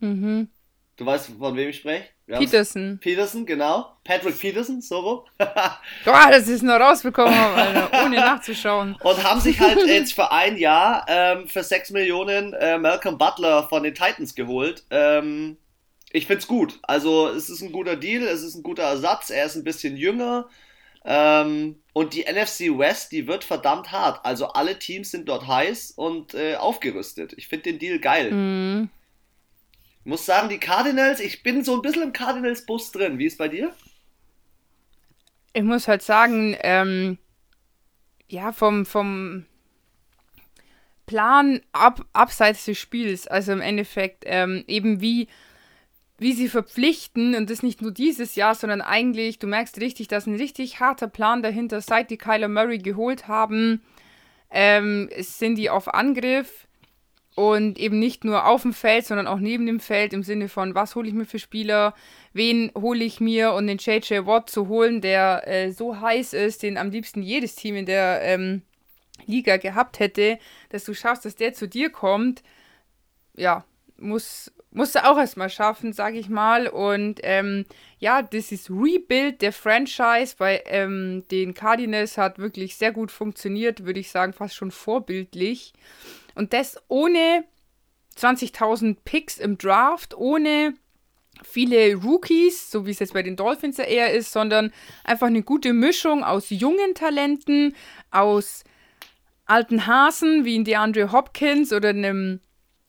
Mhm. 0.00 0.48
Du 0.96 1.06
weißt, 1.06 1.30
von 1.38 1.56
wem 1.56 1.68
ich 1.68 1.76
spreche? 1.76 2.08
Peterson. 2.26 2.98
Peterson, 3.00 3.46
genau. 3.46 3.96
Patrick 4.02 4.36
Peterson, 4.36 4.80
so 4.80 4.98
rum. 4.98 5.20
Boah, 6.04 6.28
das 6.28 6.48
ist 6.48 6.64
nur 6.64 6.74
rausbekommen, 6.74 7.32
Alter, 7.32 8.04
ohne 8.04 8.16
nachzuschauen. 8.16 8.96
Und 9.02 9.22
haben 9.22 9.40
sich 9.40 9.60
halt 9.60 9.78
jetzt 9.86 10.12
für 10.12 10.32
ein 10.32 10.58
Jahr 10.58 11.06
ähm, 11.08 11.46
für 11.46 11.62
6 11.62 11.92
Millionen 11.92 12.52
äh, 12.54 12.78
Malcolm 12.78 13.16
Butler 13.16 13.68
von 13.68 13.84
den 13.84 13.94
Titans 13.94 14.34
geholt. 14.34 14.84
Ähm, 14.90 15.56
ich 16.12 16.26
finde 16.26 16.40
es 16.40 16.48
gut. 16.48 16.78
Also 16.82 17.28
es 17.28 17.50
ist 17.50 17.62
ein 17.62 17.72
guter 17.72 17.96
Deal, 17.96 18.22
es 18.22 18.42
ist 18.42 18.54
ein 18.54 18.62
guter 18.62 18.84
Ersatz, 18.84 19.30
er 19.30 19.46
ist 19.46 19.56
ein 19.56 19.64
bisschen 19.64 19.96
jünger. 19.96 20.48
Ähm, 21.04 21.80
und 21.92 22.14
die 22.14 22.24
NFC 22.24 22.78
West, 22.78 23.12
die 23.12 23.26
wird 23.26 23.44
verdammt 23.44 23.92
hart. 23.92 24.24
Also 24.24 24.48
alle 24.48 24.78
Teams 24.78 25.10
sind 25.10 25.28
dort 25.28 25.46
heiß 25.46 25.92
und 25.92 26.34
äh, 26.34 26.56
aufgerüstet. 26.56 27.34
Ich 27.36 27.48
finde 27.48 27.64
den 27.64 27.78
Deal 27.78 27.98
geil. 27.98 28.30
Mhm. 28.30 28.90
Ich 30.00 30.06
muss 30.06 30.24
sagen, 30.24 30.48
die 30.48 30.58
Cardinals, 30.58 31.20
ich 31.20 31.42
bin 31.42 31.64
so 31.64 31.74
ein 31.74 31.82
bisschen 31.82 32.02
im 32.02 32.12
Cardinals-Bus 32.12 32.92
drin. 32.92 33.18
Wie 33.18 33.26
ist 33.26 33.38
bei 33.38 33.48
dir? 33.48 33.74
Ich 35.52 35.62
muss 35.62 35.88
halt 35.88 36.02
sagen, 36.02 36.56
ähm, 36.60 37.18
ja, 38.28 38.52
vom, 38.52 38.86
vom 38.86 39.44
Plan 41.06 41.60
ab, 41.72 42.04
abseits 42.12 42.64
des 42.64 42.78
Spiels, 42.78 43.26
also 43.26 43.52
im 43.52 43.60
Endeffekt 43.60 44.24
ähm, 44.26 44.64
eben 44.66 45.00
wie 45.00 45.28
wie 46.18 46.32
sie 46.32 46.48
verpflichten 46.48 47.34
und 47.34 47.48
das 47.48 47.62
nicht 47.62 47.80
nur 47.80 47.92
dieses 47.92 48.34
Jahr, 48.34 48.54
sondern 48.54 48.80
eigentlich, 48.80 49.38
du 49.38 49.46
merkst 49.46 49.80
richtig, 49.80 50.08
dass 50.08 50.26
ein 50.26 50.34
richtig 50.34 50.80
harter 50.80 51.08
Plan 51.08 51.42
dahinter, 51.42 51.80
seit 51.80 52.10
die 52.10 52.18
Kyler 52.18 52.48
Murray 52.48 52.78
geholt 52.78 53.28
haben, 53.28 53.82
ähm, 54.50 55.08
sind 55.18 55.56
die 55.56 55.70
auf 55.70 55.94
Angriff 55.94 56.66
und 57.36 57.78
eben 57.78 58.00
nicht 58.00 58.24
nur 58.24 58.46
auf 58.46 58.62
dem 58.62 58.72
Feld, 58.72 59.06
sondern 59.06 59.28
auch 59.28 59.38
neben 59.38 59.64
dem 59.64 59.78
Feld 59.78 60.12
im 60.12 60.24
Sinne 60.24 60.48
von, 60.48 60.74
was 60.74 60.96
hole 60.96 61.06
ich 61.06 61.14
mir 61.14 61.24
für 61.24 61.38
Spieler, 61.38 61.94
wen 62.32 62.72
hole 62.76 63.04
ich 63.04 63.20
mir 63.20 63.52
und 63.52 63.68
den 63.68 63.78
JJ 63.78 64.26
Watt 64.26 64.50
zu 64.50 64.66
holen, 64.66 65.00
der 65.00 65.46
äh, 65.46 65.70
so 65.70 66.00
heiß 66.00 66.32
ist, 66.32 66.64
den 66.64 66.76
am 66.76 66.90
liebsten 66.90 67.22
jedes 67.22 67.54
Team 67.54 67.76
in 67.76 67.86
der 67.86 68.22
ähm, 68.22 68.62
Liga 69.26 69.56
gehabt 69.56 70.00
hätte, 70.00 70.40
dass 70.70 70.82
du 70.82 70.94
schaffst, 70.94 71.24
dass 71.24 71.36
der 71.36 71.52
zu 71.52 71.68
dir 71.68 71.90
kommt, 71.90 72.42
ja, 73.36 73.64
muss 73.98 74.52
musste 74.78 75.10
auch 75.10 75.18
erstmal 75.18 75.50
schaffen, 75.50 75.92
sag 75.92 76.14
ich 76.14 76.28
mal. 76.28 76.68
Und 76.68 77.18
ähm, 77.24 77.66
ja, 77.98 78.22
dieses 78.22 78.70
Rebuild 78.70 79.42
der 79.42 79.52
Franchise 79.52 80.36
bei 80.38 80.62
ähm, 80.66 81.24
den 81.32 81.52
Cardinals 81.52 82.16
hat 82.16 82.38
wirklich 82.38 82.76
sehr 82.76 82.92
gut 82.92 83.10
funktioniert, 83.10 83.84
würde 83.84 83.98
ich 83.98 84.12
sagen, 84.12 84.32
fast 84.32 84.54
schon 84.54 84.70
vorbildlich. 84.70 85.72
Und 86.36 86.52
das 86.52 86.80
ohne 86.86 87.42
20.000 88.16 88.98
Picks 89.04 89.38
im 89.38 89.58
Draft, 89.58 90.16
ohne 90.16 90.74
viele 91.42 91.96
Rookies, 91.96 92.70
so 92.70 92.86
wie 92.86 92.92
es 92.92 93.00
jetzt 93.00 93.14
bei 93.14 93.24
den 93.24 93.34
Dolphins 93.34 93.78
ja 93.78 93.84
eher 93.84 94.12
ist, 94.12 94.30
sondern 94.30 94.72
einfach 95.02 95.26
eine 95.26 95.42
gute 95.42 95.72
Mischung 95.72 96.22
aus 96.22 96.50
jungen 96.50 96.94
Talenten, 96.94 97.74
aus 98.12 98.62
alten 99.44 99.88
Hasen 99.88 100.44
wie 100.44 100.54
in 100.54 100.64
DeAndre 100.64 101.10
Hopkins 101.10 101.72
oder 101.72 101.88
einem 101.88 102.40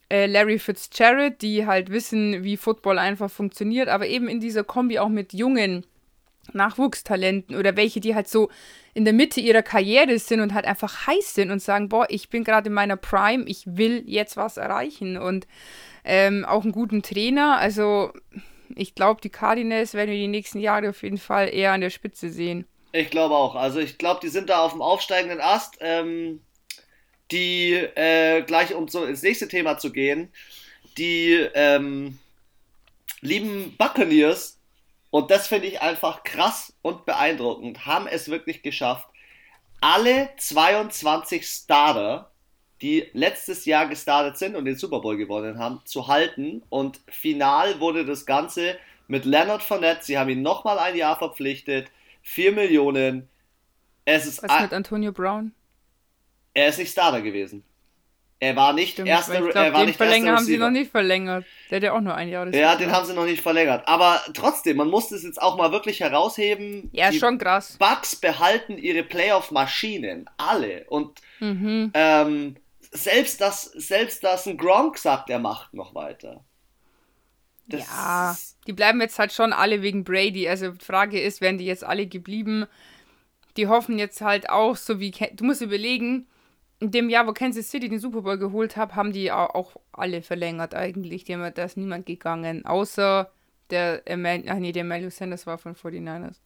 äh, 0.09 0.25
Larry 0.25 0.59
Fitzgerald, 0.59 1.41
die 1.41 1.65
halt 1.65 1.89
wissen, 1.89 2.43
wie 2.43 2.57
Football 2.57 2.99
einfach 2.99 3.29
funktioniert, 3.29 3.89
aber 3.89 4.07
eben 4.07 4.27
in 4.27 4.39
dieser 4.39 4.63
Kombi 4.63 4.99
auch 4.99 5.09
mit 5.09 5.33
jungen 5.33 5.85
Nachwuchstalenten 6.53 7.55
oder 7.55 7.75
welche, 7.77 7.99
die 7.99 8.15
halt 8.15 8.27
so 8.27 8.49
in 8.93 9.05
der 9.05 9.13
Mitte 9.13 9.39
ihrer 9.39 9.61
Karriere 9.61 10.17
sind 10.17 10.39
und 10.39 10.53
halt 10.53 10.65
einfach 10.65 11.07
heiß 11.07 11.35
sind 11.35 11.51
und 11.51 11.61
sagen, 11.61 11.89
boah, 11.89 12.07
ich 12.09 12.29
bin 12.29 12.43
gerade 12.43 12.67
in 12.69 12.73
meiner 12.73 12.97
Prime, 12.97 13.45
ich 13.45 13.63
will 13.65 14.03
jetzt 14.07 14.35
was 14.35 14.57
erreichen 14.57 15.17
und 15.17 15.47
ähm, 16.03 16.45
auch 16.45 16.63
einen 16.63 16.71
guten 16.71 17.03
Trainer. 17.03 17.57
Also 17.57 18.11
ich 18.75 18.95
glaube, 18.95 19.21
die 19.21 19.29
Cardinals 19.29 19.93
werden 19.93 20.11
wir 20.11 20.17
die 20.17 20.27
nächsten 20.27 20.59
Jahre 20.59 20.89
auf 20.89 21.03
jeden 21.03 21.17
Fall 21.17 21.53
eher 21.53 21.73
an 21.73 21.81
der 21.81 21.89
Spitze 21.89 22.29
sehen. 22.29 22.65
Ich 22.91 23.11
glaube 23.11 23.35
auch. 23.35 23.55
Also 23.55 23.79
ich 23.79 23.97
glaube, 23.97 24.19
die 24.23 24.29
sind 24.29 24.49
da 24.49 24.63
auf 24.63 24.71
dem 24.71 24.81
aufsteigenden 24.81 25.41
Ast. 25.41 25.77
Ähm, 25.79 26.41
die 27.31 27.73
äh, 27.73 28.41
gleich 28.41 28.73
um 28.73 28.87
so 28.87 29.05
ins 29.05 29.21
nächste 29.21 29.47
Thema 29.47 29.77
zu 29.77 29.91
gehen, 29.91 30.29
die 30.97 31.33
ähm, 31.53 32.19
lieben 33.21 33.75
Buccaneers, 33.77 34.59
und 35.11 35.31
das 35.31 35.47
finde 35.47 35.67
ich 35.67 35.81
einfach 35.81 36.23
krass 36.23 36.73
und 36.81 37.05
beeindruckend, 37.05 37.85
haben 37.85 38.07
es 38.07 38.29
wirklich 38.29 38.61
geschafft, 38.61 39.07
alle 39.81 40.29
22 40.37 41.45
Starter, 41.45 42.31
die 42.81 43.07
letztes 43.13 43.65
Jahr 43.65 43.87
gestartet 43.87 44.37
sind 44.37 44.55
und 44.55 44.65
den 44.65 44.75
Super 44.75 45.01
Bowl 45.01 45.17
gewonnen 45.17 45.57
haben, 45.57 45.81
zu 45.85 46.07
halten. 46.07 46.63
Und 46.69 47.01
final 47.07 47.79
wurde 47.79 48.05
das 48.05 48.25
Ganze 48.25 48.77
mit 49.07 49.25
Leonard 49.25 49.63
Fournette, 49.63 50.05
sie 50.05 50.17
haben 50.17 50.29
ihn 50.29 50.41
nochmal 50.41 50.79
ein 50.79 50.95
Jahr 50.95 51.17
verpflichtet, 51.17 51.89
4 52.21 52.51
Millionen. 52.51 53.27
Es 54.05 54.25
ist 54.25 54.43
Was 54.43 54.61
mit 54.61 54.73
Antonio 54.73 55.11
Brown? 55.11 55.51
Er 56.59 56.67
ist 56.67 56.77
nicht 56.77 56.91
Starter 56.91 57.21
gewesen. 57.21 57.63
Er 58.41 58.55
war 58.55 58.73
nicht 58.73 58.93
Stimmt, 58.93 59.07
erster, 59.07 59.41
glaub, 59.41 59.55
er 59.55 59.73
war 59.73 59.81
den 59.81 59.87
nicht 59.87 59.97
verlängern 59.97 60.35
haben 60.35 60.45
sie 60.45 60.57
noch 60.57 60.69
nicht 60.69 60.91
verlängert. 60.91 61.45
Der 61.69 61.77
hat 61.77 61.83
ja 61.83 61.93
auch 61.93 62.01
nur 62.01 62.15
ein 62.15 62.29
Jahr. 62.29 62.53
Ja, 62.53 62.75
den 62.75 62.91
haben 62.91 63.05
sie 63.05 63.13
noch 63.13 63.25
nicht 63.25 63.41
verlängert. 63.41 63.85
Aber 63.87 64.21
trotzdem, 64.33 64.77
man 64.77 64.89
muss 64.89 65.09
das 65.09 65.23
jetzt 65.23 65.41
auch 65.41 65.57
mal 65.57 65.71
wirklich 65.71 65.99
herausheben. 65.99 66.89
Ja, 66.93 67.11
schon 67.11 67.37
krass. 67.37 67.77
Bucks 67.79 68.15
behalten 68.15 68.77
ihre 68.77 69.03
Playoff-Maschinen. 69.03 70.29
Alle. 70.37 70.85
Und 70.87 71.19
mhm. 71.39 71.91
ähm, 71.93 72.55
selbst, 72.91 73.39
das, 73.41 73.63
selbst 73.63 74.23
das 74.23 74.47
ein 74.47 74.57
Gronk 74.57 74.97
sagt, 74.97 75.29
er 75.29 75.39
macht 75.39 75.73
noch 75.73 75.95
weiter. 75.95 76.43
Das 77.67 77.81
ja, 77.81 78.37
die 78.67 78.73
bleiben 78.73 78.99
jetzt 78.99 79.19
halt 79.19 79.31
schon 79.31 79.53
alle 79.53 79.81
wegen 79.81 80.03
Brady. 80.03 80.47
Also 80.47 80.71
die 80.71 80.85
Frage 80.85 81.21
ist, 81.21 81.39
werden 81.39 81.57
die 81.57 81.65
jetzt 81.65 81.83
alle 81.83 82.07
geblieben? 82.07 82.67
Die 83.57 83.67
hoffen 83.67 83.99
jetzt 83.99 84.21
halt 84.21 84.49
auch, 84.49 84.75
so 84.75 84.99
wie, 84.99 85.11
du 85.11 85.43
musst 85.43 85.61
überlegen, 85.61 86.27
in 86.79 86.91
dem 86.91 87.09
Jahr, 87.09 87.27
wo 87.27 87.33
Kansas 87.33 87.69
City 87.69 87.89
den 87.89 87.99
Super 87.99 88.21
Bowl 88.21 88.37
geholt 88.37 88.77
hat, 88.77 88.95
haben 88.95 89.11
die 89.11 89.31
auch 89.31 89.75
alle 89.91 90.21
verlängert 90.21 90.73
eigentlich. 90.73 91.25
Die 91.25 91.33
haben, 91.33 91.53
da 91.53 91.63
ist 91.63 91.77
niemand 91.77 92.05
gegangen. 92.05 92.65
Außer 92.65 93.31
der, 93.69 94.01
ach 94.07 94.55
nee, 94.57 94.71
der 94.71 95.11
Sanders 95.11 95.45
war 95.45 95.57
von 95.57 95.75
49ers. 95.75 96.37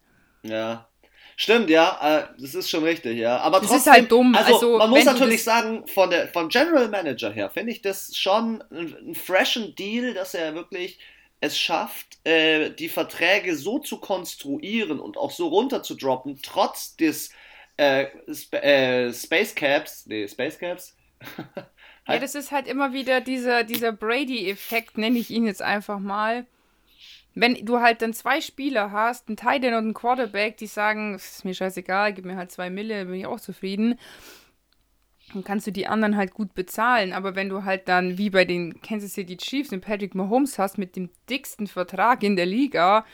Ja. 0.43 0.87
Stimmt, 1.35 1.69
ja, 1.69 1.99
äh, 2.01 2.41
das 2.41 2.53
ist 2.53 2.69
schon 2.69 2.83
richtig, 2.83 3.17
ja. 3.17 3.37
Aber 3.37 3.59
das 3.59 3.69
trotzdem, 3.69 3.93
ist 3.93 3.99
halt 3.99 4.11
dumm. 4.11 4.35
Also, 4.35 4.53
also 4.53 4.77
man 4.77 4.89
muss 4.89 5.05
natürlich 5.05 5.43
sagen, 5.43 5.87
von 5.87 6.09
der, 6.09 6.27
vom 6.27 6.49
General 6.49 6.87
Manager 6.89 7.31
her 7.31 7.49
finde 7.49 7.71
ich 7.71 7.81
das 7.81 8.15
schon 8.15 8.61
einen 8.69 9.15
freshen 9.15 9.73
Deal, 9.75 10.13
dass 10.13 10.35
er 10.35 10.53
wirklich 10.53 10.99
es 11.39 11.57
schafft, 11.57 12.25
äh, 12.25 12.69
die 12.69 12.87
Verträge 12.87 13.55
so 13.55 13.79
zu 13.79 13.97
konstruieren 13.97 14.99
und 14.99 15.17
auch 15.17 15.31
so 15.31 15.47
runterzudroppen, 15.47 16.39
trotz 16.41 16.95
des 16.95 17.31
äh, 17.77 18.07
Sp 18.29 18.57
äh, 18.57 19.13
Space 19.13 19.55
Caps, 19.55 20.05
nee, 20.05 20.27
Space 20.27 20.57
Caps. 20.57 20.95
ja, 22.07 22.19
das 22.19 22.35
ist 22.35 22.51
halt 22.51 22.67
immer 22.67 22.93
wieder 22.93 23.21
dieser, 23.21 23.63
dieser 23.63 23.91
Brady-Effekt, 23.91 24.97
nenne 24.97 25.19
ich 25.19 25.29
ihn 25.29 25.45
jetzt 25.45 25.61
einfach 25.61 25.99
mal 25.99 26.45
wenn 27.35 27.65
du 27.65 27.79
halt 27.79 28.01
dann 28.01 28.13
zwei 28.13 28.41
Spieler 28.41 28.91
hast, 28.91 29.27
einen 29.27 29.37
Tight 29.37 29.63
End 29.63 29.75
und 29.75 29.83
einen 29.83 29.93
Quarterback, 29.93 30.57
die 30.57 30.67
sagen, 30.67 31.15
es 31.15 31.37
ist 31.37 31.45
mir 31.45 31.53
scheißegal, 31.53 32.13
gib 32.13 32.25
mir 32.25 32.35
halt 32.35 32.51
zwei 32.51 32.69
Mille, 32.69 33.05
bin 33.05 33.15
ich 33.15 33.25
auch 33.25 33.39
zufrieden, 33.39 33.99
dann 35.33 35.43
kannst 35.43 35.65
du 35.65 35.71
die 35.71 35.87
anderen 35.87 36.15
halt 36.15 36.33
gut 36.33 36.53
bezahlen. 36.53 37.11
Aber 37.11 37.35
wenn 37.35 37.49
du 37.49 37.63
halt 37.63 37.87
dann, 37.87 38.17
wie 38.17 38.29
bei 38.29 38.45
den 38.45 38.81
Kansas 38.81 39.13
City 39.13 39.37
Chiefs, 39.37 39.69
den 39.69 39.81
Patrick 39.81 40.13
Mahomes 40.13 40.59
hast 40.59 40.77
mit 40.77 40.95
dem 40.95 41.09
dicksten 41.29 41.67
Vertrag 41.67 42.21
in 42.21 42.35
der 42.35 42.45
Liga, 42.45 43.05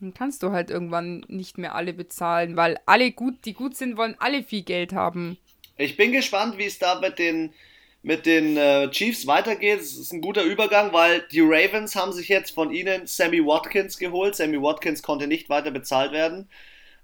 dann 0.00 0.14
kannst 0.14 0.42
du 0.42 0.52
halt 0.52 0.70
irgendwann 0.70 1.24
nicht 1.28 1.58
mehr 1.58 1.74
alle 1.74 1.92
bezahlen, 1.92 2.56
weil 2.56 2.78
alle 2.86 3.12
gut, 3.12 3.44
die 3.44 3.54
gut 3.54 3.76
sind, 3.76 3.96
wollen 3.96 4.16
alle 4.18 4.42
viel 4.42 4.62
Geld 4.62 4.92
haben. 4.92 5.38
Ich 5.78 5.96
bin 5.96 6.12
gespannt, 6.12 6.58
wie 6.58 6.66
es 6.66 6.78
da 6.78 7.00
mit 7.00 7.18
den 7.18 7.52
mit 8.02 8.24
den 8.24 8.56
äh, 8.56 8.88
Chiefs 8.90 9.26
weitergeht. 9.26 9.80
Das 9.80 9.96
ist 9.96 10.12
ein 10.12 10.20
guter 10.20 10.44
Übergang, 10.44 10.92
weil 10.92 11.24
die 11.32 11.40
Ravens 11.40 11.96
haben 11.96 12.12
sich 12.12 12.28
jetzt 12.28 12.52
von 12.52 12.70
ihnen 12.70 13.08
Sammy 13.08 13.44
Watkins 13.44 13.98
geholt. 13.98 14.36
Sammy 14.36 14.62
Watkins 14.62 15.02
konnte 15.02 15.26
nicht 15.26 15.48
weiter 15.48 15.72
bezahlt 15.72 16.12
werden. 16.12 16.48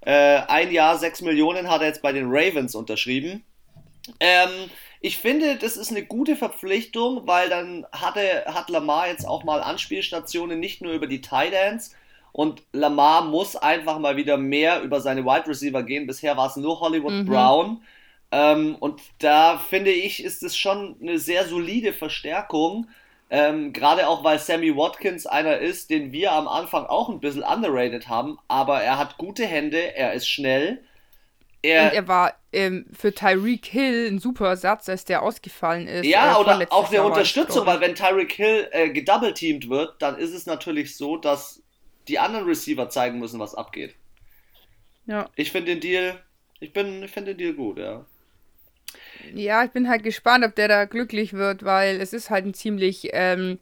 Äh, 0.02 0.42
ein 0.46 0.70
Jahr, 0.70 0.96
sechs 0.98 1.20
Millionen 1.20 1.68
hat 1.68 1.80
er 1.80 1.88
jetzt 1.88 2.02
bei 2.02 2.12
den 2.12 2.26
Ravens 2.28 2.76
unterschrieben. 2.76 3.42
Ähm, 4.20 4.70
ich 5.00 5.18
finde, 5.18 5.56
das 5.56 5.76
ist 5.76 5.90
eine 5.90 6.04
gute 6.04 6.36
Verpflichtung, 6.36 7.26
weil 7.26 7.48
dann 7.48 7.84
hatte, 7.90 8.44
hat 8.46 8.70
Lamar 8.70 9.08
jetzt 9.08 9.26
auch 9.26 9.42
mal 9.42 9.60
Anspielstationen, 9.60 10.60
nicht 10.60 10.82
nur 10.82 10.92
über 10.92 11.08
die 11.08 11.20
Tight 11.20 11.52
Ends. 11.52 11.96
Und 12.32 12.62
Lamar 12.72 13.24
muss 13.24 13.56
einfach 13.56 13.98
mal 13.98 14.16
wieder 14.16 14.38
mehr 14.38 14.82
über 14.82 15.00
seine 15.00 15.24
Wide 15.24 15.46
Receiver 15.46 15.82
gehen. 15.82 16.06
Bisher 16.06 16.36
war 16.36 16.48
es 16.48 16.56
nur 16.56 16.80
Hollywood 16.80 17.12
mhm. 17.12 17.26
Brown. 17.26 17.82
Ähm, 18.30 18.76
und 18.80 19.02
da 19.18 19.58
finde 19.58 19.92
ich, 19.92 20.24
ist 20.24 20.42
es 20.42 20.56
schon 20.56 20.96
eine 21.00 21.18
sehr 21.18 21.46
solide 21.46 21.92
Verstärkung. 21.92 22.88
Ähm, 23.28 23.74
Gerade 23.74 24.08
auch, 24.08 24.24
weil 24.24 24.38
Sammy 24.38 24.74
Watkins 24.74 25.26
einer 25.26 25.58
ist, 25.58 25.90
den 25.90 26.12
wir 26.12 26.32
am 26.32 26.48
Anfang 26.48 26.86
auch 26.86 27.10
ein 27.10 27.20
bisschen 27.20 27.42
underrated 27.42 28.08
haben. 28.08 28.38
Aber 28.48 28.82
er 28.82 28.98
hat 28.98 29.18
gute 29.18 29.46
Hände, 29.46 29.94
er 29.94 30.14
ist 30.14 30.26
schnell. 30.26 30.82
Er, 31.62 31.84
und 31.84 31.94
er 31.94 32.08
war 32.08 32.34
ähm, 32.52 32.86
für 32.92 33.14
Tyreek 33.14 33.66
Hill 33.66 34.08
ein 34.10 34.18
super 34.18 34.48
Ersatz, 34.48 34.88
als 34.88 35.04
der 35.04 35.22
ausgefallen 35.22 35.86
ist. 35.86 36.06
Ja, 36.06 36.36
äh, 36.36 36.40
oder 36.40 36.66
auch 36.70 36.90
eine 36.90 37.02
Unterstützung, 37.02 37.66
weil 37.66 37.80
wenn 37.80 37.94
Tyreek 37.94 38.32
Hill 38.32 38.68
äh, 38.72 38.90
gedoubleteamt 38.90 39.68
wird, 39.68 40.00
dann 40.00 40.18
ist 40.18 40.32
es 40.32 40.46
natürlich 40.46 40.96
so, 40.96 41.16
dass 41.16 41.61
die 42.08 42.18
anderen 42.18 42.46
Receiver 42.46 42.88
zeigen 42.88 43.18
müssen, 43.18 43.40
was 43.40 43.54
abgeht. 43.54 43.94
Ja. 45.06 45.28
Ich 45.36 45.50
finde 45.52 45.72
den 45.72 45.80
Deal, 45.80 46.20
ich 46.60 46.72
bin, 46.72 47.02
ich 47.02 47.10
finde 47.10 47.34
den 47.34 47.38
Deal 47.38 47.54
gut, 47.54 47.78
ja. 47.78 48.04
Ja, 49.34 49.64
ich 49.64 49.70
bin 49.70 49.88
halt 49.88 50.02
gespannt, 50.02 50.44
ob 50.44 50.54
der 50.54 50.68
da 50.68 50.84
glücklich 50.84 51.32
wird, 51.32 51.64
weil 51.64 52.00
es 52.00 52.12
ist 52.12 52.30
halt 52.30 52.44
ein 52.44 52.54
ziemlich 52.54 53.10
ähm, 53.12 53.58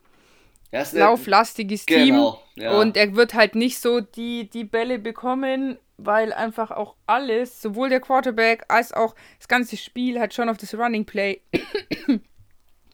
lauflastiges 0.70 1.86
genau, 1.86 2.32
Team. 2.54 2.64
Ja. 2.64 2.78
Und 2.78 2.96
er 2.96 3.14
wird 3.14 3.34
halt 3.34 3.54
nicht 3.54 3.78
so 3.78 4.00
die, 4.00 4.48
die 4.50 4.64
Bälle 4.64 4.98
bekommen, 4.98 5.78
weil 5.96 6.32
einfach 6.32 6.70
auch 6.70 6.96
alles, 7.06 7.60
sowohl 7.60 7.90
der 7.90 8.00
Quarterback 8.00 8.64
als 8.68 8.92
auch 8.92 9.14
das 9.38 9.48
ganze 9.48 9.76
Spiel, 9.76 10.18
halt 10.18 10.34
schon 10.34 10.48
auf 10.48 10.56
das 10.56 10.74
Running 10.74 11.04
Play 11.04 11.40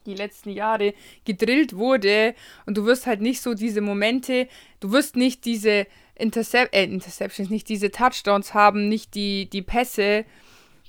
die 0.07 0.15
letzten 0.15 0.49
Jahre 0.49 0.93
gedrillt 1.25 1.75
wurde. 1.75 2.33
Und 2.65 2.77
du 2.77 2.85
wirst 2.85 3.05
halt 3.05 3.21
nicht 3.21 3.41
so 3.41 3.53
diese 3.53 3.81
Momente, 3.81 4.47
du 4.79 4.91
wirst 4.91 5.15
nicht 5.15 5.45
diese 5.45 5.87
Intercep 6.15 6.73
äh, 6.73 6.83
Interceptions, 6.83 7.49
nicht 7.49 7.69
diese 7.69 7.91
Touchdowns 7.91 8.53
haben, 8.53 8.89
nicht 8.89 9.13
die, 9.13 9.49
die 9.49 9.61
Pässe 9.61 10.25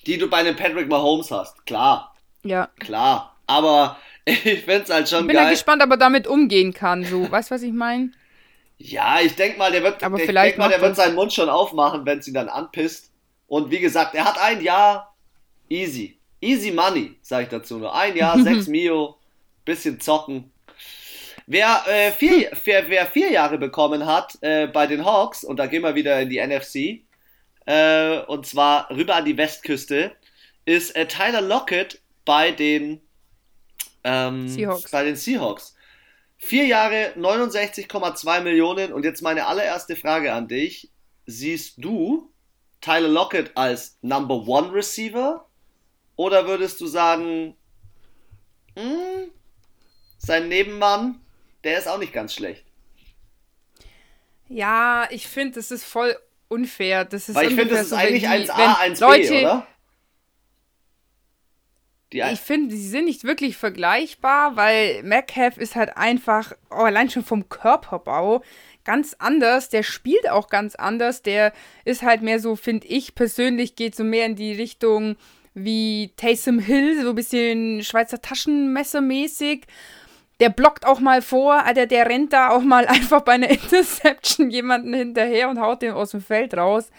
die 0.07 0.19
du 0.19 0.29
bei 0.29 0.39
einem 0.39 0.57
Patrick 0.57 0.89
Mahomes 0.89 1.31
hast. 1.31 1.67
Klar. 1.67 2.15
Ja. 2.43 2.71
Klar. 2.79 3.37
Aber 3.47 3.99
ich 4.25 4.41
finde 4.41 4.83
es 4.83 4.91
halt 4.91 5.09
schon. 5.09 5.21
Ich 5.21 5.27
bin 5.27 5.37
geil. 5.37 5.45
ja 5.45 5.51
gespannt, 5.51 5.83
ob 5.83 5.91
er 5.91 5.97
damit 5.97 6.27
umgehen 6.27 6.73
kann. 6.73 7.05
So, 7.05 7.31
weißt 7.31 7.51
du, 7.51 7.55
was 7.55 7.63
ich 7.63 7.73
meine? 7.73 8.11
Ja, 8.79 9.21
ich 9.21 9.35
denke 9.35 9.59
mal, 9.59 9.73
der 9.73 9.83
wird, 9.83 10.03
aber 10.05 10.19
ich 10.19 10.25
vielleicht 10.25 10.57
denk 10.57 10.59
mal, 10.59 10.69
der 10.69 10.81
wird 10.81 10.97
seinen 10.97 11.17
Mund 11.17 11.33
schon 11.33 11.49
aufmachen, 11.49 12.07
wenn 12.07 12.21
es 12.21 12.29
ihn 12.29 12.35
dann 12.35 12.49
anpisst. 12.49 13.13
Und 13.49 13.71
wie 13.71 13.81
gesagt, 13.81 14.15
er 14.15 14.25
hat 14.25 14.39
ein 14.39 14.63
Jahr 14.63 15.15
easy. 15.69 16.18
Easy 16.41 16.71
money, 16.71 17.17
sage 17.23 17.45
ich 17.45 17.49
dazu 17.49 17.79
nur. 17.79 17.95
Ein 17.95 18.17
Jahr, 18.17 18.39
sechs 18.43 18.67
Mio, 18.69 19.17
bisschen 19.65 20.01
zocken. 20.01 20.53
Wer, 21.47 21.83
äh, 21.87 22.13
vier, 22.13 22.51
wer, 22.65 22.89
wer 22.89 23.07
vier 23.07 23.31
Jahre 23.33 23.59
bekommen 23.59 24.07
hat 24.07 24.39
äh, 24.43 24.67
bei 24.67 24.87
den 24.87 25.05
Hawks, 25.05 25.45
und 25.45 25.59
da 25.59 25.67
gehen 25.67 25.83
wir 25.83 25.95
wieder 25.95 26.21
in 26.21 26.29
die 26.29 26.45
NFC, 26.45 27.03
äh, 27.67 28.21
und 28.27 28.47
zwar 28.47 28.91
rüber 28.91 29.17
an 29.17 29.25
die 29.25 29.37
Westküste, 29.37 30.13
ist 30.65 30.95
äh, 30.97 31.07
Tyler 31.07 31.41
Lockett 31.41 32.01
bei 32.25 32.53
den, 32.53 33.01
ähm, 34.05 34.49
Seahawks. 34.49 34.91
bei 34.91 35.05
den 35.05 35.17
Seahawks. 35.17 35.75
Vier 36.37 36.67
Jahre, 36.67 37.15
69,2 37.17 38.41
Millionen. 38.43 38.93
Und 38.93 39.05
jetzt 39.05 39.23
meine 39.23 39.47
allererste 39.47 39.97
Frage 39.97 40.33
an 40.33 40.47
dich. 40.47 40.91
Siehst 41.27 41.75
du 41.79 42.33
Tyler 42.81 43.09
Lockett 43.09 43.51
als 43.57 43.99
Number 44.03 44.47
One 44.47 44.73
Receiver? 44.73 45.48
Oder 46.19 46.49
würdest 46.49 46.81
du 46.81 46.89
sagen, 46.89 47.55
mh, 48.75 48.83
hm, 48.83 49.31
sein 50.19 50.49
Nebenmann, 50.49 51.21
der 51.63 51.79
ist 51.79 51.87
auch 51.87 51.99
nicht 51.99 52.13
ganz 52.13 52.35
schlecht? 52.35 52.65
Ja, 54.49 55.07
ich 55.11 55.29
finde, 55.29 55.61
es 55.61 55.71
ist 55.71 55.85
voll 55.85 56.19
unfair. 56.49 57.05
Das 57.05 57.29
ist 57.29 57.37
Weil 57.37 57.47
ich 57.47 57.55
finde, 57.55 57.75
das 57.75 57.83
ist 57.83 57.91
so, 57.91 57.97
eigentlich 57.97 58.29
1A, 58.29 58.51
1B, 58.51 59.01
Leute, 59.01 59.39
oder? 59.39 59.67
Die 62.13 62.21
ich 62.21 62.41
finde, 62.41 62.75
sie 62.75 62.89
sind 62.89 63.05
nicht 63.05 63.23
wirklich 63.23 63.57
vergleichbar, 63.57 64.57
weil 64.57 65.05
Metcalf 65.05 65.57
ist 65.57 65.77
halt 65.77 65.97
einfach, 65.97 66.53
oh, 66.71 66.83
allein 66.83 67.11
schon 67.11 67.25
vom 67.25 67.49
Körperbau, 67.49 68.43
ganz 68.83 69.15
anders. 69.21 69.69
Der 69.69 69.85
spielt 69.85 70.29
auch 70.29 70.49
ganz 70.49 70.75
anders. 70.75 71.23
Der 71.23 71.53
ist 71.85 72.03
halt 72.03 72.23
mehr 72.23 72.41
so, 72.41 72.57
finde 72.57 72.89
ich 72.89 73.15
persönlich, 73.15 73.77
geht 73.77 73.95
so 73.95 74.03
mehr 74.03 74.27
in 74.27 74.35
die 74.35 74.55
Richtung 74.55 75.17
wie 75.55 76.13
Taysom 76.17 76.59
Hill, 76.59 77.03
so 77.03 77.11
ein 77.11 77.15
bisschen 77.15 77.83
Schweizer 77.83 78.21
Taschenmesser 78.21 79.01
mäßig 79.01 79.67
der 80.41 80.51
blockt 80.51 80.87
auch 80.87 81.01
mal 81.01 81.23
vor, 81.23 81.65
Alter, 81.65 81.87
der 81.87 82.09
rennt 82.09 82.33
da 82.33 82.51
auch 82.51 82.63
mal 82.63 82.87
einfach 82.89 83.23
bei 83.23 83.33
einer 83.33 83.51
Interception 83.51 84.51
jemanden 84.51 84.95
hinterher 84.95 85.49
und 85.49 85.61
haut 85.61 85.83
den 85.83 85.93
aus 85.93 86.13
dem 86.13 86.21
Feld 86.21 86.57
raus. 86.57 86.91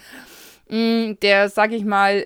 Mm, 0.69 1.13
der, 1.21 1.49
sag 1.49 1.71
ich 1.71 1.85
mal, 1.85 2.25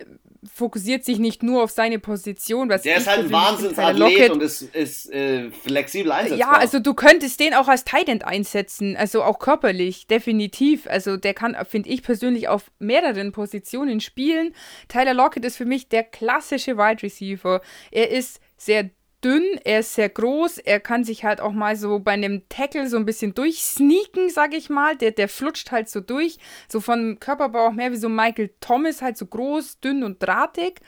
fokussiert 0.51 1.05
sich 1.05 1.19
nicht 1.19 1.43
nur 1.43 1.63
auf 1.63 1.71
seine 1.71 1.99
Position. 1.99 2.69
Was 2.69 2.83
der 2.83 2.97
ist 2.97 3.07
halt 3.07 3.19
ein 3.19 3.31
Wahnsinnsathlet 3.31 4.31
und 4.31 4.41
ist, 4.41 4.61
ist 4.61 5.11
äh, 5.11 5.51
flexibel 5.51 6.11
einsetzbar. 6.11 6.39
Ja, 6.39 6.51
also 6.59 6.79
du 6.79 6.93
könntest 6.93 7.39
den 7.39 7.53
auch 7.53 7.67
als 7.67 7.83
Tight 7.83 8.09
End 8.09 8.25
einsetzen, 8.25 8.95
also 8.97 9.23
auch 9.23 9.39
körperlich, 9.39 10.07
definitiv. 10.07 10.87
Also 10.87 11.17
der 11.17 11.33
kann, 11.33 11.55
finde 11.67 11.89
ich 11.89 12.03
persönlich, 12.03 12.47
auf 12.47 12.71
mehreren 12.79 13.31
Positionen 13.31 13.99
spielen. 13.99 14.53
Tyler 14.87 15.13
Lockett 15.13 15.45
ist 15.45 15.57
für 15.57 15.65
mich 15.65 15.89
der 15.89 16.03
klassische 16.03 16.77
Wide 16.77 17.03
Receiver. 17.03 17.61
Er 17.91 18.11
ist 18.11 18.39
sehr 18.57 18.89
dünn, 19.23 19.43
er 19.63 19.79
ist 19.79 19.95
sehr 19.95 20.09
groß, 20.09 20.57
er 20.59 20.79
kann 20.79 21.03
sich 21.03 21.23
halt 21.23 21.41
auch 21.41 21.51
mal 21.51 21.75
so 21.75 21.99
bei 21.99 22.11
einem 22.11 22.47
Tackle 22.49 22.87
so 22.87 22.97
ein 22.97 23.05
bisschen 23.05 23.33
durchsneaken, 23.33 24.29
sag 24.29 24.53
ich 24.53 24.69
mal. 24.69 24.95
Der, 24.95 25.11
der 25.11 25.29
flutscht 25.29 25.71
halt 25.71 25.89
so 25.89 26.01
durch. 26.01 26.37
So 26.67 26.81
vom 26.81 27.19
Körperbau 27.19 27.67
auch 27.67 27.73
mehr 27.73 27.91
wie 27.91 27.97
so 27.97 28.09
Michael 28.09 28.53
Thomas, 28.59 29.01
halt 29.01 29.17
so 29.17 29.25
groß, 29.25 29.79
dünn 29.79 30.03
und 30.03 30.21
drahtig. 30.21 30.81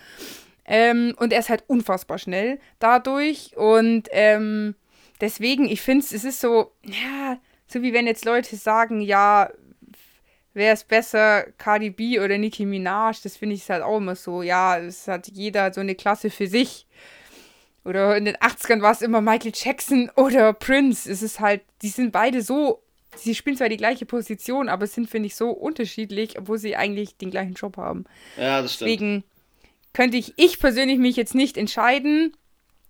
Ähm, 0.66 1.14
und 1.18 1.32
er 1.32 1.40
ist 1.40 1.50
halt 1.50 1.64
unfassbar 1.68 2.18
schnell 2.18 2.60
dadurch. 2.80 3.56
Und 3.56 4.08
ähm, 4.12 4.76
deswegen, 5.22 5.66
ich 5.66 5.82
finde 5.82 6.06
es 6.06 6.24
ist 6.24 6.42
so, 6.42 6.72
ja, 6.84 7.38
so 7.68 7.82
wie 7.82 7.94
wenn 7.94 8.08
jetzt 8.08 8.26
Leute 8.26 8.56
sagen, 8.56 9.02
ja, 9.02 9.50
wer 10.54 10.74
ist 10.74 10.88
besser, 10.88 11.46
Cardi 11.58 11.92
B 11.92 12.20
oder 12.20 12.38
Nicki 12.38 12.66
Minaj, 12.66 13.22
das 13.22 13.38
finde 13.38 13.56
ich 13.56 13.70
halt 13.70 13.84
auch 13.84 13.98
immer 13.98 14.16
so, 14.16 14.42
ja, 14.42 14.80
es 14.80 15.08
hat 15.08 15.28
jeder 15.28 15.72
so 15.72 15.82
eine 15.82 15.96
Klasse 15.96 16.32
für 16.32 16.48
sich. 16.48 16.88
Oder 17.86 18.18
in 18.18 18.26
den 18.26 18.36
80ern 18.36 18.82
war 18.82 18.92
es 18.92 19.02
immer 19.02 19.22
Michael 19.22 19.54
Jackson 19.56 20.12
oder 20.16 20.54
Prince. 20.54 21.10
Es 21.10 21.22
ist 21.22 21.40
halt, 21.40 21.62
die 21.84 21.90
sind 21.90 22.12
beide 22.12 22.42
so, 22.42 22.82
sie 23.16 23.36
spielen 23.36 23.56
zwar 23.56 23.70
die 23.70 23.78
gleiche 23.78 24.08
Position, 24.08 24.70
aber 24.70 24.88
sind, 24.88 25.10
finde 25.10 25.28
ich, 25.28 25.36
so 25.36 25.52
unterschiedlich, 25.52 26.38
obwohl 26.40 26.58
sie 26.58 26.76
eigentlich 26.76 27.16
den 27.18 27.30
gleichen 27.30 27.54
Job 27.54 27.78
haben. 27.78 28.06
Ja, 28.38 28.62
das 28.62 28.74
stimmt. 28.74 28.90
Deswegen 28.90 29.24
könnte 29.94 30.18
ich, 30.18 30.34
ich 30.36 30.60
persönlich 30.60 30.98
mich 30.98 31.16
jetzt 31.16 31.36
nicht 31.36 31.58
entscheiden. 31.58 32.36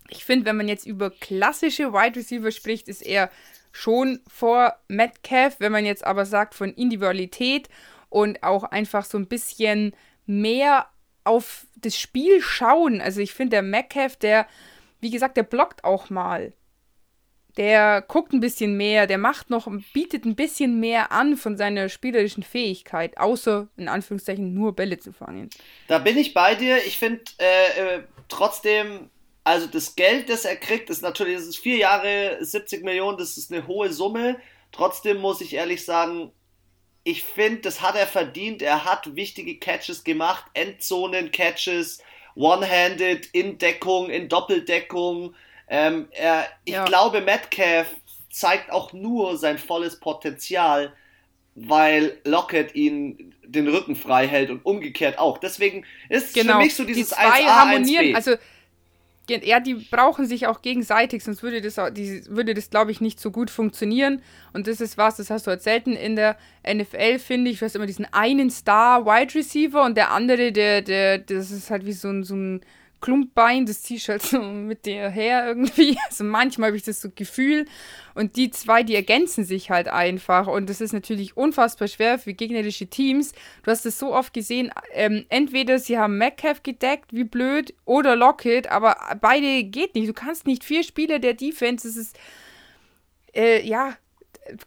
Ich 0.10 0.24
finde, 0.24 0.46
wenn 0.46 0.56
man 0.56 0.70
jetzt 0.70 0.86
über 0.86 1.10
klassische 1.10 1.92
Wide 1.92 2.18
Receiver 2.18 2.52
spricht, 2.52 2.88
ist 2.88 3.02
er 3.02 3.30
schon 3.74 4.22
vor 4.28 4.76
Metcalf. 4.88 5.58
Wenn 5.60 5.74
man 5.74 5.86
jetzt 5.86 6.06
aber 6.06 6.26
sagt 6.26 6.56
von 6.56 6.74
Individualität 6.74 7.68
und 8.10 8.44
auch 8.44 8.64
einfach 8.64 9.04
so 9.04 9.18
ein 9.18 9.28
bisschen 9.28 9.94
mehr 10.26 10.88
auf 11.26 11.68
das 11.76 12.00
Spiel 12.00 12.42
schauen. 12.42 13.02
Also 13.02 13.20
ich 13.20 13.34
finde, 13.34 13.58
der 13.58 13.62
Metcalf, 13.62 14.16
der, 14.16 14.48
wie 15.06 15.12
gesagt, 15.12 15.38
der 15.38 15.44
blockt 15.44 15.84
auch 15.84 16.10
mal. 16.10 16.52
Der 17.58 18.02
guckt 18.02 18.34
ein 18.34 18.40
bisschen 18.40 18.76
mehr, 18.76 19.06
der 19.06 19.20
macht 19.20 19.52
noch, 19.52 19.68
bietet 19.94 20.26
ein 20.26 20.36
bisschen 20.36 20.80
mehr 20.80 21.12
an 21.12 21.38
von 21.38 21.58
seiner 21.58 21.90
spielerischen 21.90 22.42
Fähigkeit, 22.42 23.20
außer 23.20 23.68
in 23.78 23.88
Anführungszeichen 23.88 24.56
nur 24.56 24.76
Bälle 24.76 24.98
zu 24.98 25.14
fangen. 25.14 25.52
Da 25.88 26.00
bin 26.00 26.18
ich 26.18 26.34
bei 26.34 26.56
dir. 26.56 26.78
Ich 26.88 26.98
finde 26.98 27.22
äh, 27.38 27.98
äh, 27.98 28.04
trotzdem, 28.30 29.12
also 29.44 29.68
das 29.68 29.96
Geld, 29.96 30.28
das 30.30 30.44
er 30.44 30.56
kriegt, 30.56 30.90
ist 30.90 31.04
natürlich, 31.04 31.36
das 31.36 31.46
ist 31.46 31.60
vier 31.60 31.78
Jahre, 31.78 32.40
70 32.42 32.84
Millionen, 32.84 33.20
das 33.20 33.38
ist 33.38 33.54
eine 33.54 33.68
hohe 33.68 33.94
Summe. 33.94 34.38
Trotzdem 34.72 35.18
muss 35.18 35.40
ich 35.40 35.54
ehrlich 35.54 35.86
sagen, 35.86 36.32
ich 37.06 37.24
finde, 37.24 37.62
das 37.62 37.82
hat 37.82 37.96
er 37.96 38.08
verdient. 38.08 38.64
Er 38.64 38.84
hat 38.84 39.16
wichtige 39.16 39.60
Catches 39.60 40.04
gemacht, 40.04 40.46
Endzonen-Catches, 40.56 42.02
One-Handed, 42.36 43.28
in 43.32 43.58
Deckung, 43.58 44.10
in 44.10 44.28
Doppeldeckung. 44.28 45.34
Ähm, 45.68 46.08
er, 46.12 46.48
ich 46.66 46.74
ja. 46.74 46.86
glaube, 46.86 47.22
Metcalf 47.22 47.88
zeigt 48.30 48.72
auch 48.72 48.94
nur 48.94 49.38
sein 49.38 49.58
volles 49.58 50.00
Potenzial, 50.00 50.94
weil 51.56 52.18
Lockett 52.26 52.76
ihn 52.76 53.34
den 53.44 53.68
Rücken 53.68 53.96
frei 53.96 54.28
hält 54.28 54.50
und 54.50 54.66
umgekehrt 54.66 55.18
auch. 55.18 55.38
Deswegen 55.38 55.86
ist 56.10 56.34
genau. 56.34 56.54
für 56.54 56.60
mich 56.60 56.76
so 56.76 56.84
dieses 56.84 57.10
Die 57.10 57.16
zwei 57.16 57.44
1A, 57.44 57.46
harmonieren. 57.46 58.06
1B. 58.08 58.16
Also 58.16 58.36
ja, 59.30 59.60
die 59.60 59.76
brauchen 59.76 60.26
sich 60.26 60.48
auch 60.48 60.62
gegenseitig, 60.62 61.24
sonst 61.24 61.44
würde 61.44 61.62
das, 61.62 61.80
die, 61.94 62.24
würde 62.28 62.54
das 62.54 62.70
glaube 62.70 62.92
ich, 62.92 63.02
nicht 63.02 63.20
so 63.20 63.32
gut 63.32 63.50
funktionieren. 63.50 64.22
Und 64.54 64.68
das 64.68 64.82
ist 64.82 64.98
was, 64.98 65.18
das 65.18 65.30
hast 65.30 65.48
du 65.48 65.52
halt 65.52 65.62
selten 65.62 65.94
in 65.94 66.16
der 66.16 66.38
NFL, 66.68 67.20
finde 67.20 67.52
ich. 67.52 67.60
Du 67.60 67.66
hast 67.66 67.76
immer 67.76 67.86
diesen 67.86 68.06
einen 68.14 68.50
Star-Wide 68.50 69.36
Receiver 69.36 69.84
und 69.84 69.96
der 69.96 70.12
andere, 70.12 70.52
der, 70.52 70.82
der, 70.82 71.20
das 71.20 71.52
ist 71.52 71.72
halt 71.72 71.86
wie 71.86 71.94
so 71.94 72.10
ein, 72.10 72.24
so 72.24 72.36
ein 72.36 72.62
Klumpbein, 73.02 73.66
ziehst 73.68 74.08
du 74.08 74.14
halt 74.14 74.22
so 74.22 74.42
mit 74.42 74.86
dir 74.86 75.10
her 75.10 75.48
irgendwie. 75.48 75.98
Also 76.08 76.24
manchmal 76.24 76.68
habe 76.68 76.78
ich 76.78 76.84
das 76.84 77.02
so 77.02 77.10
Gefühl. 77.14 77.66
Und 78.14 78.36
die 78.36 78.50
zwei, 78.50 78.84
die 78.84 78.96
ergänzen 78.96 79.44
sich 79.44 79.70
halt 79.70 79.88
einfach. 79.88 80.48
Und 80.48 80.70
das 80.70 80.82
ist 80.82 80.94
natürlich 80.94 81.36
unfassbar 81.36 81.88
schwer 81.88 82.18
für 82.20 82.34
gegnerische 82.34 82.88
Teams. 82.88 83.34
Du 83.64 83.72
hast 83.72 83.86
es 83.86 84.00
so 84.00 84.14
oft 84.14 84.34
gesehen, 84.34 84.72
ähm, 84.94 85.26
entweder 85.30 85.80
sie 85.80 85.98
haben 85.98 86.18
Metcalf 86.18 86.64
gedeckt, 86.64 87.14
wie 87.14 87.24
blöd, 87.24 87.74
oder 87.86 88.16
Lockett, 88.16 88.72
aber 88.72 88.98
beide 89.22 89.64
geht 89.64 89.96
nicht. 89.96 90.08
Du 90.08 90.14
kannst 90.14 90.48
nicht 90.48 90.64
vier 90.64 90.84
Spieler 90.84 91.20
der 91.20 91.34
Defense, 91.34 91.88
das 91.88 91.98
ist, 91.98 92.18
äh, 93.34 93.62
ja, 93.68 93.96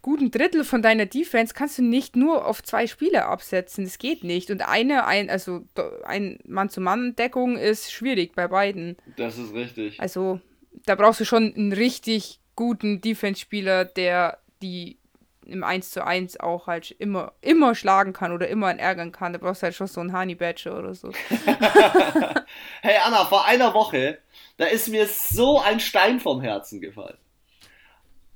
guten 0.02 0.30
Drittel 0.30 0.64
von 0.64 0.82
deiner 0.82 1.06
Defense 1.06 1.54
kannst 1.54 1.78
du 1.78 1.82
nicht 1.82 2.16
nur 2.16 2.46
auf 2.46 2.62
zwei 2.62 2.86
Spieler 2.86 3.26
absetzen. 3.26 3.84
Das 3.84 3.98
geht 3.98 4.24
nicht. 4.24 4.50
Und 4.50 4.68
eine, 4.68 5.06
ein, 5.06 5.30
also 5.30 5.62
ein 6.04 6.38
Mann-zu-Mann-Deckung 6.44 7.56
ist 7.56 7.92
schwierig 7.92 8.34
bei 8.34 8.48
beiden. 8.48 8.96
Das 9.16 9.38
ist 9.38 9.54
richtig. 9.54 10.00
Also 10.00 10.40
da 10.84 10.94
brauchst 10.94 11.20
du 11.20 11.24
schon 11.24 11.54
einen 11.54 11.72
richtig 11.72 12.40
guten 12.56 13.00
Defense-Spieler, 13.00 13.84
der 13.84 14.38
die 14.62 14.98
im 15.46 15.64
1 15.64 15.92
zu 15.92 16.04
1 16.04 16.40
auch 16.40 16.66
halt 16.66 16.90
immer, 16.90 17.32
immer 17.40 17.74
schlagen 17.74 18.12
kann 18.12 18.32
oder 18.32 18.48
immer 18.48 18.70
ärgern 18.78 19.12
kann. 19.12 19.32
Da 19.32 19.38
brauchst 19.38 19.62
du 19.62 19.64
halt 19.64 19.74
schon 19.74 19.86
so 19.86 20.00
einen 20.00 20.16
Honey 20.16 20.34
Badger 20.34 20.78
oder 20.78 20.94
so. 20.94 21.10
hey 22.82 22.96
Anna, 23.02 23.24
vor 23.24 23.46
einer 23.46 23.72
Woche, 23.72 24.18
da 24.58 24.66
ist 24.66 24.88
mir 24.88 25.06
so 25.06 25.60
ein 25.60 25.80
Stein 25.80 26.20
vom 26.20 26.42
Herzen 26.42 26.80
gefallen 26.80 27.16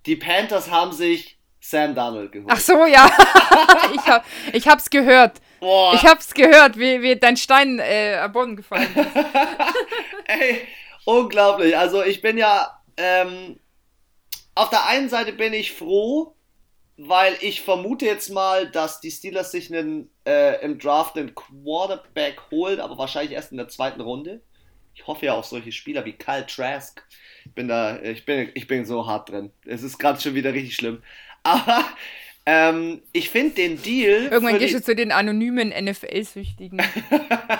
die 0.06 0.16
Panthers 0.16 0.70
haben 0.70 0.92
sich 0.92 1.38
Sam 1.60 1.94
Donald 1.94 2.32
geholt. 2.32 2.52
Ach 2.52 2.60
so, 2.60 2.84
ja. 2.86 3.06
ich, 3.94 4.06
hab, 4.06 4.24
ich 4.52 4.68
hab's 4.68 4.90
gehört. 4.90 5.40
Boah. 5.60 5.94
Ich 5.94 6.04
hab's 6.04 6.34
gehört, 6.34 6.76
wie, 6.76 7.02
wie 7.02 7.14
dein 7.16 7.36
Stein 7.36 7.78
äh, 7.78 8.16
am 8.16 8.32
Boden 8.32 8.56
gefallen 8.56 8.88
ist. 8.96 9.06
Ey, 10.24 10.66
unglaublich. 11.04 11.76
Also 11.76 12.02
ich 12.02 12.20
bin 12.20 12.36
ja, 12.36 12.82
ähm, 12.96 13.60
auf 14.56 14.70
der 14.70 14.86
einen 14.86 15.08
Seite 15.08 15.32
bin 15.32 15.52
ich 15.52 15.72
froh, 15.72 16.34
weil 16.96 17.36
ich 17.40 17.62
vermute 17.62 18.06
jetzt 18.06 18.30
mal, 18.30 18.68
dass 18.68 19.00
die 19.00 19.12
Steelers 19.12 19.52
sich 19.52 19.72
einen, 19.72 20.10
äh, 20.26 20.60
im 20.64 20.80
Draft 20.80 21.16
einen 21.16 21.34
Quarterback 21.34 22.40
holen, 22.50 22.80
aber 22.80 22.98
wahrscheinlich 22.98 23.32
erst 23.32 23.52
in 23.52 23.58
der 23.58 23.68
zweiten 23.68 24.00
Runde. 24.00 24.42
Ich 24.94 25.06
hoffe 25.06 25.26
ja 25.26 25.34
auf 25.34 25.46
solche 25.46 25.72
Spieler 25.72 26.04
wie 26.04 26.12
Kyle 26.12 26.46
Trask, 26.46 27.02
ich 27.52 27.54
bin 27.54 27.68
da, 27.68 28.00
ich 28.00 28.24
bin, 28.24 28.48
ich 28.54 28.66
bin 28.66 28.86
so 28.86 29.06
hart 29.06 29.28
drin. 29.28 29.50
Es 29.66 29.82
ist 29.82 29.98
gerade 29.98 30.18
schon 30.18 30.34
wieder 30.34 30.54
richtig 30.54 30.74
schlimm. 30.74 31.02
Aber 31.42 31.84
ähm, 32.46 33.02
ich 33.12 33.28
finde 33.28 33.56
den 33.56 33.82
Deal. 33.82 34.28
Irgendwann 34.30 34.58
gehst 34.58 34.74
du 34.74 34.82
zu 34.82 34.96
den 34.96 35.12
anonymen 35.12 35.68
NFL-Süchtigen. 35.68 36.80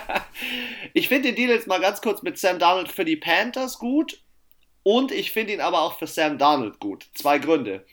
ich 0.95 1.09
finde 1.09 1.29
den 1.29 1.35
Deal 1.35 1.51
jetzt 1.51 1.67
mal 1.67 1.79
ganz 1.79 2.01
kurz 2.01 2.23
mit 2.23 2.39
Sam 2.39 2.59
Darnold 2.59 2.91
für 2.91 3.05
die 3.05 3.17
Panthers 3.17 3.79
gut. 3.79 4.23
Und 4.83 5.13
ich 5.13 5.31
finde 5.31 5.53
ihn 5.53 5.61
aber 5.61 5.83
auch 5.83 5.99
für 5.99 6.07
Sam 6.07 6.39
Darnold 6.39 6.81
gut. 6.81 7.07
Zwei 7.13 7.39
Gründe. 7.39 7.85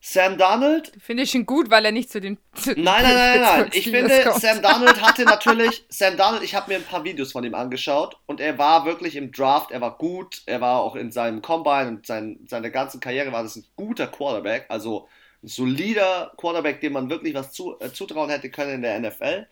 Sam 0.00 0.38
Donald. 0.38 0.92
Finde 1.00 1.24
ich 1.24 1.34
ihn 1.34 1.44
gut, 1.44 1.70
weil 1.70 1.84
er 1.84 1.92
nicht 1.92 2.10
zu 2.10 2.20
den. 2.20 2.38
Zu 2.54 2.70
nein, 2.72 3.02
nein, 3.02 3.14
nein, 3.14 3.40
nein. 3.40 3.70
Ich 3.72 3.90
finde, 3.90 4.22
kommt. 4.22 4.40
Sam 4.40 4.62
Donald 4.62 5.02
hatte 5.02 5.24
natürlich. 5.24 5.84
Sam 5.88 6.16
Donald, 6.16 6.42
ich 6.42 6.54
habe 6.54 6.70
mir 6.70 6.78
ein 6.78 6.84
paar 6.84 7.04
Videos 7.04 7.32
von 7.32 7.42
ihm 7.44 7.54
angeschaut 7.54 8.16
und 8.26 8.40
er 8.40 8.58
war 8.58 8.84
wirklich 8.84 9.16
im 9.16 9.32
Draft, 9.32 9.70
er 9.72 9.80
war 9.80 9.98
gut, 9.98 10.42
er 10.46 10.60
war 10.60 10.80
auch 10.80 10.94
in 10.94 11.10
seinem 11.10 11.42
Combine 11.42 11.88
und 11.88 12.06
sein, 12.06 12.38
seiner 12.46 12.70
ganzen 12.70 13.00
Karriere 13.00 13.32
war 13.32 13.42
das 13.42 13.56
ein 13.56 13.64
guter 13.74 14.06
Quarterback, 14.06 14.66
also 14.68 15.08
ein 15.42 15.48
solider 15.48 16.32
Quarterback, 16.36 16.80
dem 16.80 16.92
man 16.92 17.10
wirklich 17.10 17.34
was 17.34 17.52
zu, 17.52 17.78
äh, 17.80 17.92
zutrauen 17.92 18.30
hätte 18.30 18.50
können 18.50 18.74
in 18.74 18.82
der 18.82 19.00
NFL. 19.00 19.46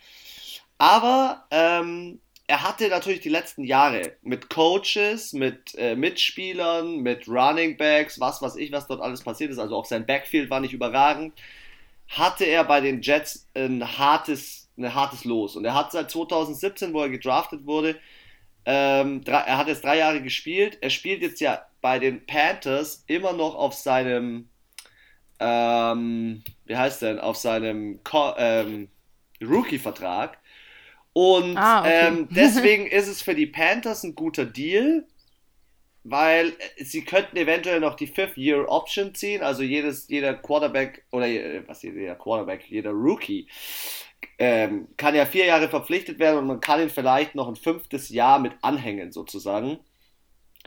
Aber 0.79 1.47
ähm, 1.51 2.21
er 2.49 2.63
hatte 2.63 2.89
natürlich 2.89 3.21
die 3.21 3.29
letzten 3.29 3.65
Jahre 3.65 4.13
mit 4.23 4.49
Coaches, 4.51 5.33
mit 5.33 5.75
äh, 5.77 5.97
Mitspielern, 5.97 6.99
mit 6.99 7.27
Running 7.29 7.77
Backs, 7.77 8.21
was 8.21 8.41
weiß 8.41 8.57
ich, 8.57 8.71
was 8.71 8.87
dort 8.87 9.01
alles 9.01 9.23
passiert 9.23 9.51
ist. 9.51 9.59
Also 9.59 9.77
auch 9.77 9.85
sein 9.85 10.07
Backfield 10.07 10.49
war 10.49 10.61
nicht 10.61 10.73
überragend. 10.73 11.35
Hatte 12.09 12.45
er 12.45 12.63
bei 12.63 12.81
den 12.81 13.03
Jets 13.03 13.49
ein 13.55 13.99
hartes, 13.99 14.69
ein 14.79 14.95
hartes 14.95 15.25
Los. 15.25 15.57
Und 15.57 15.65
er 15.65 15.75
hat 15.75 15.91
seit 15.91 16.11
2017, 16.11 16.93
wo 16.93 17.03
er 17.03 17.09
gedraftet 17.09 17.67
wurde, 17.67 17.99
ähm, 18.65 19.25
drei, 19.25 19.39
er 19.41 19.59
hat 19.59 19.69
jetzt 19.69 19.85
drei 19.85 19.99
Jahre 19.99 20.23
gespielt. 20.23 20.79
Er 20.81 20.91
spielt 20.91 21.23
jetzt 21.23 21.41
ja 21.41 21.67
bei 21.81 21.99
den 21.99 22.27
Panthers 22.27 23.05
immer 23.09 23.33
noch 23.33 23.57
auf 23.57 23.75
seinem, 23.75 24.49
ähm, 25.41 26.45
wie 26.65 26.77
heißt 26.77 27.03
denn, 27.03 27.19
auf 27.19 27.37
seinem 27.37 28.01
ähm, 28.37 28.89
Rookie-Vertrag. 29.41 30.39
Und 31.17 31.57
ah, 31.57 31.81
okay. 31.81 32.09
ähm, 32.09 32.29
deswegen 32.31 32.87
ist 32.87 33.09
es 33.09 33.23
für 33.23 33.35
die 33.35 33.47
Panthers 33.47 34.03
ein 34.03 34.15
guter 34.15 34.45
Deal, 34.45 35.07
weil 36.05 36.53
sie 36.77 37.07
könnten 37.07 37.39
eventuell 37.39 37.81
noch 37.81 37.95
die 37.95 38.07
Fifth-Year-Option 38.07 39.15
ziehen, 39.15 39.43
also 39.43 39.63
jedes, 39.63 40.09
jeder 40.09 40.35
Quarterback 40.35 41.07
oder 41.13 41.27
was 41.67 41.81
jeder 41.81 42.17
Quarterback, 42.17 42.67
jeder 42.69 42.91
Rookie 42.91 43.49
ähm, 44.39 44.89
kann 44.99 45.15
ja 45.15 45.25
vier 45.25 45.47
Jahre 45.47 45.71
verpflichtet 45.71 46.19
werden 46.19 46.41
und 46.41 46.49
man 46.49 46.61
kann 46.61 46.83
ihn 46.83 46.91
vielleicht 46.91 47.35
noch 47.35 47.49
ein 47.49 47.57
fünftes 47.57 48.11
Jahr 48.11 48.39
mit 48.39 48.53
anhängen 48.61 49.11
sozusagen. 49.11 49.79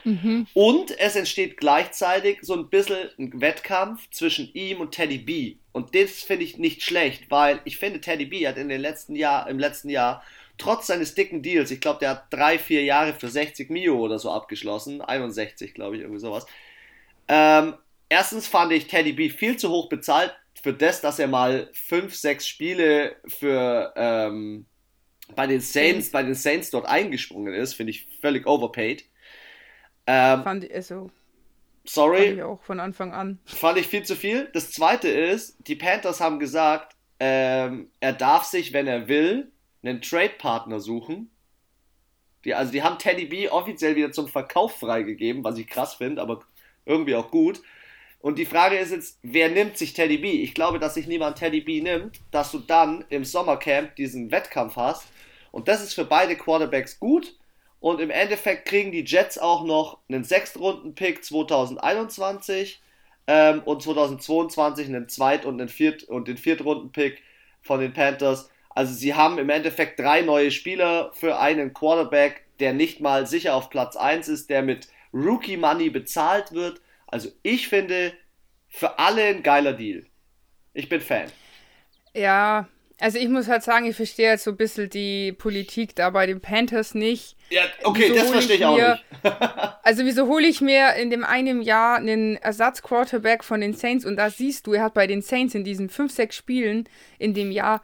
Mhm. 0.02 0.48
Und 0.54 0.98
es 0.98 1.14
entsteht 1.14 1.58
gleichzeitig 1.58 2.38
so 2.42 2.54
ein 2.54 2.70
bisschen 2.70 3.08
ein 3.20 3.40
Wettkampf 3.40 4.10
zwischen 4.10 4.52
ihm 4.52 4.80
und 4.80 4.90
Teddy 4.90 5.18
B. 5.18 5.56
Und 5.70 5.94
das 5.94 6.22
finde 6.22 6.42
ich 6.42 6.58
nicht 6.58 6.82
schlecht, 6.82 7.30
weil 7.30 7.60
ich 7.64 7.76
finde, 7.76 8.00
Teddy 8.00 8.24
B 8.24 8.48
hat 8.48 8.56
in 8.56 8.68
den 8.68 8.80
letzten 8.80 9.14
Jahr, 9.14 9.48
im 9.48 9.60
letzten 9.60 9.90
Jahr 9.90 10.24
trotz 10.60 10.86
seines 10.86 11.14
dicken 11.14 11.42
Deals, 11.42 11.70
ich 11.70 11.80
glaube, 11.80 11.98
der 12.00 12.10
hat 12.10 12.26
drei, 12.30 12.58
vier 12.58 12.84
Jahre 12.84 13.14
für 13.14 13.28
60 13.28 13.70
Mio 13.70 13.98
oder 13.98 14.18
so 14.18 14.30
abgeschlossen, 14.30 15.00
61, 15.00 15.74
glaube 15.74 15.96
ich, 15.96 16.02
irgendwie 16.02 16.20
sowas. 16.20 16.46
Ähm, 17.28 17.74
erstens 18.08 18.46
fand 18.46 18.72
ich 18.72 18.86
Teddy 18.86 19.12
B 19.12 19.30
viel 19.30 19.56
zu 19.56 19.70
hoch 19.70 19.88
bezahlt 19.88 20.34
für 20.62 20.72
das, 20.72 21.00
dass 21.00 21.18
er 21.18 21.28
mal 21.28 21.70
fünf, 21.72 22.14
sechs 22.14 22.46
Spiele 22.46 23.16
für 23.26 23.92
ähm, 23.96 24.66
bei 25.34 25.46
den 25.46 25.60
Saints, 25.60 26.10
bei 26.10 26.22
den 26.22 26.34
Saints 26.34 26.70
dort 26.70 26.86
eingesprungen 26.86 27.54
ist, 27.54 27.74
finde 27.74 27.90
ich 27.90 28.06
völlig 28.20 28.46
overpaid. 28.46 29.04
Ähm, 30.06 30.42
fand 30.42 30.64
ich 30.64 30.74
also. 30.74 31.10
Sorry. 31.84 32.26
Fand 32.26 32.36
ich 32.36 32.42
auch 32.42 32.62
von 32.62 32.80
Anfang 32.80 33.12
an. 33.12 33.38
Fand 33.46 33.78
ich 33.78 33.86
viel 33.86 34.02
zu 34.02 34.16
viel. 34.16 34.50
Das 34.52 34.70
zweite 34.70 35.08
ist, 35.08 35.56
die 35.66 35.76
Panthers 35.76 36.20
haben 36.20 36.38
gesagt, 36.38 36.96
ähm, 37.18 37.90
er 38.00 38.12
darf 38.12 38.44
sich, 38.44 38.72
wenn 38.72 38.86
er 38.86 39.08
will, 39.08 39.50
einen 39.82 40.02
Trade-Partner 40.02 40.80
suchen. 40.80 41.30
Die, 42.44 42.54
also 42.54 42.72
die 42.72 42.82
haben 42.82 42.98
Teddy 42.98 43.26
B 43.26 43.48
offiziell 43.48 43.96
wieder 43.96 44.12
zum 44.12 44.28
Verkauf 44.28 44.78
freigegeben, 44.78 45.44
was 45.44 45.58
ich 45.58 45.66
krass 45.66 45.94
finde, 45.94 46.22
aber 46.22 46.40
irgendwie 46.86 47.14
auch 47.14 47.30
gut. 47.30 47.62
Und 48.20 48.38
die 48.38 48.44
Frage 48.44 48.76
ist 48.76 48.92
jetzt, 48.92 49.18
wer 49.22 49.48
nimmt 49.48 49.78
sich 49.78 49.94
Teddy 49.94 50.18
B? 50.18 50.42
Ich 50.42 50.54
glaube, 50.54 50.78
dass 50.78 50.94
sich 50.94 51.06
niemand 51.06 51.38
Teddy 51.38 51.62
B 51.62 51.80
nimmt, 51.80 52.20
dass 52.30 52.52
du 52.52 52.58
dann 52.58 53.04
im 53.08 53.24
Sommercamp 53.24 53.96
diesen 53.96 54.30
Wettkampf 54.30 54.76
hast. 54.76 55.08
Und 55.52 55.68
das 55.68 55.82
ist 55.82 55.94
für 55.94 56.04
beide 56.04 56.36
Quarterbacks 56.36 57.00
gut. 57.00 57.36
Und 57.80 57.98
im 57.98 58.10
Endeffekt 58.10 58.66
kriegen 58.68 58.92
die 58.92 59.04
Jets 59.04 59.38
auch 59.38 59.64
noch 59.64 59.98
einen 60.08 60.22
Sechstrunden-Pick 60.22 61.24
2021 61.24 62.82
ähm, 63.26 63.62
und 63.64 63.82
2022 63.82 64.88
einen 64.88 65.08
Zweit- 65.08 65.46
und, 65.46 65.58
einen 65.58 65.70
Viert 65.70 66.04
und 66.04 66.28
den 66.28 66.36
Viertrunden-Pick 66.36 67.22
von 67.62 67.80
den 67.80 67.94
Panthers. 67.94 68.50
Also 68.70 68.94
sie 68.94 69.14
haben 69.14 69.38
im 69.38 69.50
Endeffekt 69.50 69.98
drei 69.98 70.22
neue 70.22 70.50
Spieler 70.50 71.10
für 71.12 71.38
einen 71.38 71.74
Quarterback, 71.74 72.44
der 72.60 72.72
nicht 72.72 73.00
mal 73.00 73.26
sicher 73.26 73.54
auf 73.54 73.68
Platz 73.70 73.96
1 73.96 74.28
ist, 74.28 74.48
der 74.48 74.62
mit 74.62 74.88
Rookie 75.12 75.56
Money 75.56 75.90
bezahlt 75.90 76.52
wird. 76.52 76.80
Also 77.06 77.30
ich 77.42 77.68
finde 77.68 78.12
für 78.68 78.98
alle 78.98 79.24
ein 79.24 79.42
geiler 79.42 79.72
Deal. 79.72 80.06
Ich 80.72 80.88
bin 80.88 81.00
Fan. 81.00 81.30
Ja, 82.14 82.68
also 83.00 83.18
ich 83.18 83.28
muss 83.28 83.48
halt 83.48 83.62
sagen, 83.62 83.86
ich 83.86 83.96
verstehe 83.96 84.30
jetzt 84.30 84.44
so 84.44 84.50
ein 84.50 84.56
bisschen 84.56 84.90
die 84.90 85.32
Politik 85.32 85.96
da 85.96 86.10
bei 86.10 86.26
den 86.26 86.40
Panthers 86.40 86.94
nicht. 86.94 87.36
Ja, 87.48 87.62
okay, 87.82 88.10
wieso 88.10 88.14
das 88.14 88.30
verstehe 88.30 88.56
ich, 88.56 88.64
auch 88.64 88.76
nicht. 88.76 89.04
also 89.82 90.04
wieso 90.04 90.28
hole 90.28 90.46
ich 90.46 90.60
mir 90.60 90.94
in 90.94 91.10
dem 91.10 91.24
einen 91.24 91.62
Jahr 91.62 91.96
einen 91.96 92.36
Ersatz-Quarterback 92.36 93.42
von 93.42 93.60
den 93.60 93.74
Saints 93.74 94.04
und 94.04 94.16
da 94.16 94.30
siehst 94.30 94.66
du, 94.66 94.74
er 94.74 94.84
hat 94.84 94.94
bei 94.94 95.06
den 95.06 95.22
Saints 95.22 95.54
in 95.54 95.64
diesen 95.64 95.88
5, 95.88 96.12
6 96.12 96.36
Spielen 96.36 96.88
in 97.18 97.32
dem 97.32 97.50
Jahr 97.50 97.80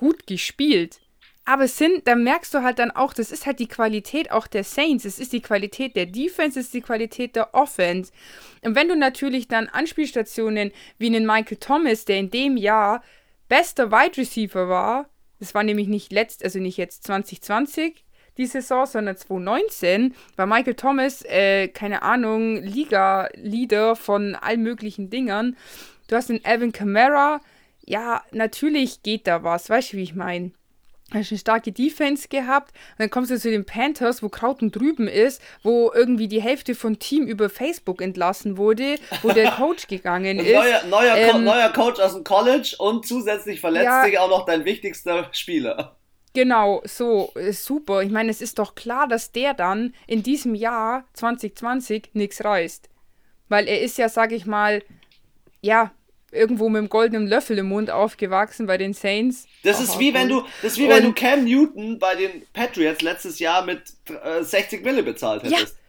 gut 0.00 0.26
gespielt. 0.26 0.98
Aber 1.44 1.64
es 1.64 1.76
sind, 1.76 2.08
da 2.08 2.14
merkst 2.14 2.54
du 2.54 2.62
halt 2.62 2.78
dann 2.78 2.90
auch, 2.90 3.12
das 3.12 3.30
ist 3.30 3.44
halt 3.44 3.58
die 3.58 3.68
Qualität 3.68 4.30
auch 4.30 4.46
der 4.46 4.64
Saints, 4.64 5.04
es 5.04 5.18
ist 5.18 5.34
die 5.34 5.42
Qualität 5.42 5.94
der 5.94 6.06
Defense, 6.06 6.58
es 6.58 6.66
ist 6.66 6.74
die 6.74 6.80
Qualität 6.80 7.36
der 7.36 7.54
Offense. 7.54 8.10
Und 8.62 8.76
wenn 8.76 8.88
du 8.88 8.96
natürlich 8.96 9.46
dann 9.46 9.68
Anspielstationen 9.68 10.72
wie 10.96 11.08
einen 11.08 11.26
Michael 11.26 11.58
Thomas, 11.58 12.06
der 12.06 12.16
in 12.16 12.30
dem 12.30 12.56
Jahr 12.56 13.02
bester 13.50 13.92
Wide 13.92 14.16
Receiver 14.16 14.70
war, 14.70 15.10
das 15.38 15.54
war 15.54 15.62
nämlich 15.62 15.88
nicht 15.88 16.12
letzt, 16.12 16.42
also 16.44 16.60
nicht 16.60 16.78
jetzt 16.78 17.04
2020 17.04 18.04
die 18.38 18.46
Saison, 18.46 18.86
sondern 18.86 19.18
2019, 19.18 20.14
war 20.36 20.46
Michael 20.46 20.76
Thomas, 20.76 21.22
äh, 21.26 21.68
keine 21.68 22.02
Ahnung, 22.02 22.56
Liga-Leader 22.56 23.96
von 23.96 24.34
allen 24.34 24.62
möglichen 24.62 25.10
Dingern. 25.10 25.58
Du 26.08 26.16
hast 26.16 26.30
den 26.30 26.42
Evan 26.42 26.72
Kamara, 26.72 27.42
ja, 27.90 28.22
natürlich 28.30 29.02
geht 29.02 29.26
da 29.26 29.42
was, 29.42 29.68
weißt 29.68 29.92
du, 29.92 29.96
wie 29.96 30.04
ich 30.04 30.14
meine? 30.14 30.52
hast 31.12 31.32
eine 31.32 31.38
starke 31.38 31.72
Defense 31.72 32.28
gehabt 32.28 32.70
und 32.92 33.00
dann 33.00 33.10
kommst 33.10 33.32
du 33.32 33.36
zu 33.36 33.50
den 33.50 33.64
Panthers, 33.64 34.22
wo 34.22 34.28
Krauten 34.28 34.70
drüben 34.70 35.08
ist, 35.08 35.42
wo 35.64 35.90
irgendwie 35.92 36.28
die 36.28 36.40
Hälfte 36.40 36.76
von 36.76 37.00
Team 37.00 37.26
über 37.26 37.50
Facebook 37.50 38.00
entlassen 38.00 38.56
wurde, 38.56 38.94
wo 39.22 39.32
der 39.32 39.50
Coach 39.56 39.88
gegangen 39.88 40.38
ist. 40.38 40.52
Neuer, 40.52 40.84
neuer, 40.88 41.16
ähm, 41.16 41.32
Co 41.32 41.38
neuer, 41.38 41.68
Coach 41.70 41.98
aus 41.98 42.14
dem 42.14 42.22
College 42.22 42.76
und 42.78 43.08
zusätzlich 43.08 43.60
verletzt 43.60 43.86
ja, 43.86 44.04
sich 44.04 44.20
auch 44.20 44.30
noch 44.30 44.46
dein 44.46 44.64
wichtigster 44.64 45.28
Spieler. 45.32 45.96
Genau, 46.32 46.80
so, 46.84 47.32
ist 47.34 47.64
super. 47.64 48.04
Ich 48.04 48.12
meine, 48.12 48.30
es 48.30 48.40
ist 48.40 48.60
doch 48.60 48.76
klar, 48.76 49.08
dass 49.08 49.32
der 49.32 49.52
dann 49.52 49.94
in 50.06 50.22
diesem 50.22 50.54
Jahr 50.54 51.08
2020 51.14 52.10
nichts 52.12 52.44
reißt. 52.44 52.88
Weil 53.48 53.66
er 53.66 53.80
ist 53.80 53.98
ja, 53.98 54.08
sag 54.08 54.30
ich 54.30 54.46
mal, 54.46 54.80
ja, 55.60 55.90
irgendwo 56.32 56.68
mit 56.68 56.78
einem 56.78 56.88
goldenen 56.88 57.26
Löffel 57.26 57.58
im 57.58 57.66
Mund 57.66 57.90
aufgewachsen 57.90 58.66
bei 58.66 58.78
den 58.78 58.94
Saints. 58.94 59.46
Das 59.62 59.80
ist 59.80 59.98
wie 59.98 60.14
wenn 60.14 60.28
du, 60.28 60.42
das 60.62 60.72
ist 60.72 60.78
wie 60.78 60.88
wenn 60.88 61.04
du 61.04 61.12
Cam 61.12 61.44
Newton 61.44 61.98
bei 61.98 62.14
den 62.14 62.42
Patriots 62.52 63.02
letztes 63.02 63.38
Jahr 63.38 63.64
mit 63.64 63.82
äh, 64.08 64.42
60 64.42 64.84
Mille 64.84 65.02
bezahlt 65.02 65.42
hättest. 65.42 65.74
Ja, 65.74 65.79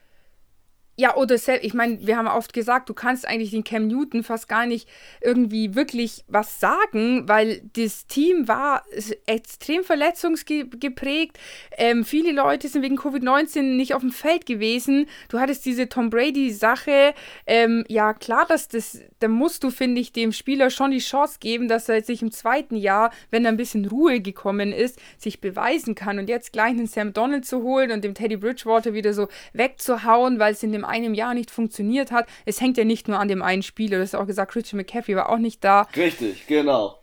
ja, 0.98 1.16
oder 1.16 1.36
ich 1.36 1.74
meine, 1.74 2.06
wir 2.06 2.18
haben 2.18 2.28
oft 2.28 2.54
gesagt, 2.54 2.90
du 2.90 2.94
kannst 2.94 3.28
eigentlich 3.28 3.52
den 3.52 3.64
Cam 3.64 3.88
Newton 3.88 4.24
fast 4.24 4.48
gar 4.48 4.66
nicht 4.66 4.88
irgendwie 5.22 5.74
wirklich 5.74 6.24
was 6.28 6.60
sagen, 6.60 7.28
weil 7.28 7.62
das 7.74 8.06
Team 8.08 8.48
war 8.48 8.84
extrem 9.26 9.84
verletzungsgeprägt. 9.84 11.40
Ähm, 11.78 12.04
viele 12.04 12.34
Leute 12.34 12.68
sind 12.68 12.84
wegen 12.84 13.00
Covid-19 13.00 13.62
nicht 13.62 13.96
auf 13.96 14.02
dem 14.02 14.12
Feld 14.12 14.46
gewesen. 14.46 15.08
Du 15.30 15.40
hattest 15.40 15.66
diese 15.66 15.90
Tom 15.90 16.10
Brady-Sache. 16.10 17.16
Ähm, 17.48 17.84
ja, 17.88 18.14
klar, 18.14 18.46
dass 18.46 18.68
das, 18.68 19.00
da 19.20 19.28
musst 19.28 19.64
du, 19.64 19.72
finde 19.72 20.02
ich, 20.02 20.12
dem 20.12 20.32
Spieler 20.32 20.70
schon 20.70 20.92
die 20.92 21.00
Chance 21.00 21.38
geben, 21.40 21.68
dass 21.68 21.90
er 21.90 22.04
sich 22.04 22.22
im 22.22 22.32
zweiten 22.32 22.76
Jahr, 22.76 23.12
wenn 23.32 23.46
er 23.46 23.52
ein 23.52 23.58
bisschen 23.58 23.86
Ruhe 23.86 24.20
gekommen 24.20 24.72
ist, 24.72 25.00
sich 25.18 25.42
beweisen 25.42 25.96
kann. 25.96 26.20
Und 26.20 26.30
jetzt 26.30 26.54
gleich 26.54 26.72
einen 26.72 26.86
Sam 26.86 27.14
Donald 27.14 27.46
zu 27.46 27.64
holen 27.64 27.92
und 27.92 28.04
dem 28.04 28.14
Teddy 28.14 28.38
Bridgewater 28.38 28.94
wieder 28.94 29.14
so 29.14 29.30
wegzuhauen, 29.54 30.38
weil 30.38 30.54
es 30.54 30.62
in 30.62 30.72
dem 30.72 30.86
einem 30.92 31.14
Jahr 31.14 31.34
nicht 31.34 31.50
funktioniert 31.50 32.12
hat. 32.12 32.28
Es 32.46 32.62
hängt 32.62 32.78
ja 32.78 32.86
nicht 32.86 33.08
nur 33.08 33.20
an 33.20 33.28
dem 33.28 33.42
einen 33.42 33.64
Spieler, 33.64 33.98
das 34.00 34.10
ist 34.10 34.16
auch 34.16 34.28
gesagt, 34.28 34.52
Christian 34.52 34.78
McCaffrey 34.78 35.16
war 35.16 35.30
auch 35.30 35.38
nicht 35.38 35.64
da. 35.64 35.88
Richtig, 35.96 36.46
genau. 36.48 37.02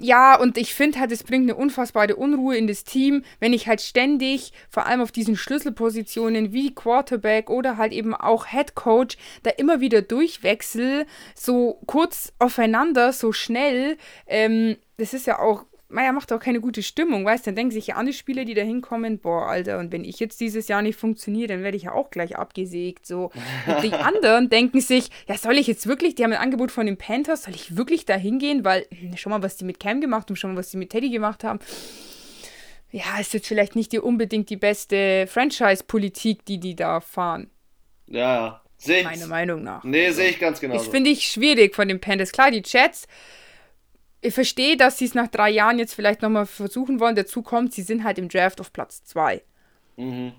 Ja, 0.00 0.38
und 0.38 0.56
ich 0.56 0.74
finde 0.74 1.00
halt, 1.00 1.10
es 1.10 1.24
bringt 1.24 1.50
eine 1.50 1.56
unfassbare 1.56 2.14
Unruhe 2.14 2.56
in 2.56 2.68
das 2.68 2.84
Team, 2.84 3.24
wenn 3.40 3.52
ich 3.52 3.66
halt 3.66 3.80
ständig, 3.80 4.52
vor 4.70 4.86
allem 4.86 5.00
auf 5.00 5.10
diesen 5.10 5.36
Schlüsselpositionen 5.36 6.52
wie 6.52 6.74
Quarterback 6.74 7.50
oder 7.50 7.76
halt 7.76 7.92
eben 7.92 8.14
auch 8.14 8.46
Head 8.46 8.76
Coach, 8.76 9.16
da 9.42 9.50
immer 9.50 9.80
wieder 9.80 10.00
durchwechsel, 10.02 11.06
so 11.34 11.80
kurz 11.86 12.32
aufeinander, 12.38 13.12
so 13.12 13.32
schnell. 13.32 13.96
Ähm, 14.26 14.76
das 14.96 15.12
ist 15.12 15.26
ja 15.26 15.40
auch 15.40 15.64
Meier 15.90 16.12
macht 16.12 16.30
auch 16.32 16.38
keine 16.38 16.60
gute 16.60 16.82
Stimmung, 16.82 17.24
weißt 17.24 17.46
du? 17.46 17.48
Dann 17.48 17.56
denken 17.56 17.72
sich 17.72 17.86
ja 17.86 17.94
andere 17.94 18.12
Spieler, 18.12 18.44
die 18.44 18.52
da 18.52 18.60
hinkommen, 18.60 19.18
boah, 19.18 19.46
Alter, 19.48 19.78
und 19.78 19.90
wenn 19.90 20.04
ich 20.04 20.20
jetzt 20.20 20.38
dieses 20.38 20.68
Jahr 20.68 20.82
nicht 20.82 20.98
funktioniere, 20.98 21.48
dann 21.48 21.62
werde 21.62 21.78
ich 21.78 21.84
ja 21.84 21.92
auch 21.92 22.10
gleich 22.10 22.36
abgesägt. 22.36 23.06
So. 23.06 23.30
Und 23.66 23.82
die 23.82 23.92
anderen 23.94 24.50
denken 24.50 24.82
sich, 24.82 25.08
ja, 25.26 25.38
soll 25.38 25.56
ich 25.56 25.66
jetzt 25.66 25.86
wirklich, 25.86 26.14
die 26.14 26.24
haben 26.24 26.32
ein 26.32 26.40
Angebot 26.40 26.70
von 26.70 26.84
den 26.84 26.98
Panthers, 26.98 27.44
soll 27.44 27.54
ich 27.54 27.76
wirklich 27.76 28.04
da 28.04 28.16
hingehen? 28.16 28.66
Weil, 28.66 28.86
hm, 28.90 29.16
schau 29.16 29.30
mal, 29.30 29.42
was 29.42 29.56
die 29.56 29.64
mit 29.64 29.80
Cam 29.80 30.02
gemacht 30.02 30.28
haben, 30.28 30.36
schau 30.36 30.48
mal, 30.48 30.56
was 30.56 30.70
die 30.70 30.76
mit 30.76 30.90
Teddy 30.90 31.08
gemacht 31.08 31.42
haben. 31.42 31.58
Ja, 32.90 33.18
ist 33.18 33.32
jetzt 33.32 33.48
vielleicht 33.48 33.74
nicht 33.74 33.92
die, 33.92 33.98
unbedingt 33.98 34.50
die 34.50 34.56
beste 34.56 35.26
Franchise-Politik, 35.26 36.44
die 36.44 36.58
die 36.58 36.76
da 36.76 37.00
fahren. 37.00 37.50
Ja, 38.06 38.62
sehe 38.76 39.00
ich. 39.00 39.04
Meiner 39.04 39.26
Meinung 39.26 39.62
nach. 39.62 39.84
Nee, 39.84 40.06
also, 40.06 40.18
sehe 40.18 40.30
ich 40.30 40.38
ganz 40.38 40.60
genau. 40.60 40.76
Ich 40.76 40.88
finde 40.88 41.10
ich 41.10 41.26
schwierig 41.26 41.74
von 41.74 41.88
den 41.88 42.00
Panthers. 42.00 42.32
Klar, 42.32 42.50
die 42.50 42.62
Chats 42.62 43.06
ich 44.20 44.34
verstehe, 44.34 44.76
dass 44.76 44.98
sie 44.98 45.04
es 45.04 45.14
nach 45.14 45.28
drei 45.28 45.50
Jahren 45.50 45.78
jetzt 45.78 45.94
vielleicht 45.94 46.22
nochmal 46.22 46.46
versuchen 46.46 47.00
wollen. 47.00 47.16
Dazu 47.16 47.42
kommt, 47.42 47.72
sie 47.72 47.82
sind 47.82 48.04
halt 48.04 48.18
im 48.18 48.28
Draft 48.28 48.60
auf 48.60 48.72
Platz 48.72 49.04
2. 49.04 49.42
Mhm. 49.96 50.32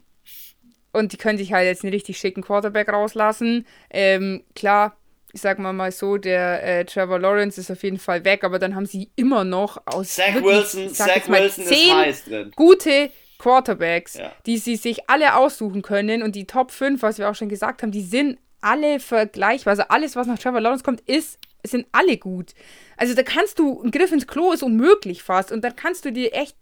Und 0.91 1.13
die 1.13 1.17
können 1.17 1.37
sich 1.37 1.53
halt 1.53 1.65
jetzt 1.65 1.83
einen 1.83 1.93
richtig 1.93 2.17
schicken 2.17 2.41
Quarterback 2.41 2.89
rauslassen. 2.89 3.65
Ähm, 3.89 4.43
klar, 4.55 4.97
ich 5.31 5.41
sag 5.41 5.59
mal 5.59 5.73
mal 5.73 5.91
so, 5.91 6.17
der 6.17 6.63
äh, 6.63 6.85
Trevor 6.85 7.19
Lawrence 7.19 7.59
ist 7.61 7.69
auf 7.69 7.83
jeden 7.83 7.99
Fall 7.99 8.25
weg, 8.25 8.43
aber 8.43 8.57
dann 8.59 8.75
haben 8.75 8.87
sie 8.87 9.11
immer 9.15 9.43
noch 9.43 9.81
aus 9.85 10.15
Zach 10.15 10.33
wirklich, 10.33 10.43
Wilson, 10.43 10.89
Zach 10.89 11.27
Wilson 11.27 11.63
ist 11.65 11.93
heiß 11.93 12.25
drin. 12.25 12.51
Gute 12.55 13.11
Quarterbacks, 13.37 14.15
ja. 14.15 14.31
die 14.45 14.57
sie 14.57 14.75
sich 14.75 15.09
alle 15.09 15.37
aussuchen 15.37 15.81
können 15.83 16.23
und 16.23 16.35
die 16.35 16.45
Top 16.45 16.71
5, 16.71 17.01
was 17.03 17.19
wir 17.19 17.29
auch 17.29 17.35
schon 17.35 17.49
gesagt 17.49 17.83
haben, 17.83 17.91
die 17.91 18.01
sind 18.01 18.39
alle 18.61 18.99
vergleichbar. 18.99 19.71
Also 19.71 19.83
alles, 19.89 20.15
was 20.15 20.27
nach 20.27 20.39
Trevor 20.39 20.59
Lawrence 20.59 20.83
kommt, 20.83 21.01
ist, 21.01 21.39
sind 21.63 21.87
alle 21.91 22.17
gut. 22.17 22.53
Also 22.97 23.13
da 23.13 23.23
kannst 23.23 23.59
du, 23.59 23.81
ein 23.81 23.91
Griff 23.91 24.11
ins 24.11 24.27
Klo 24.27 24.51
ist 24.51 24.63
unmöglich 24.63 25.23
fast. 25.23 25.51
Und 25.51 25.63
dann 25.63 25.75
kannst 25.75 26.05
du 26.05 26.11
dir 26.11 26.33
echt 26.33 26.55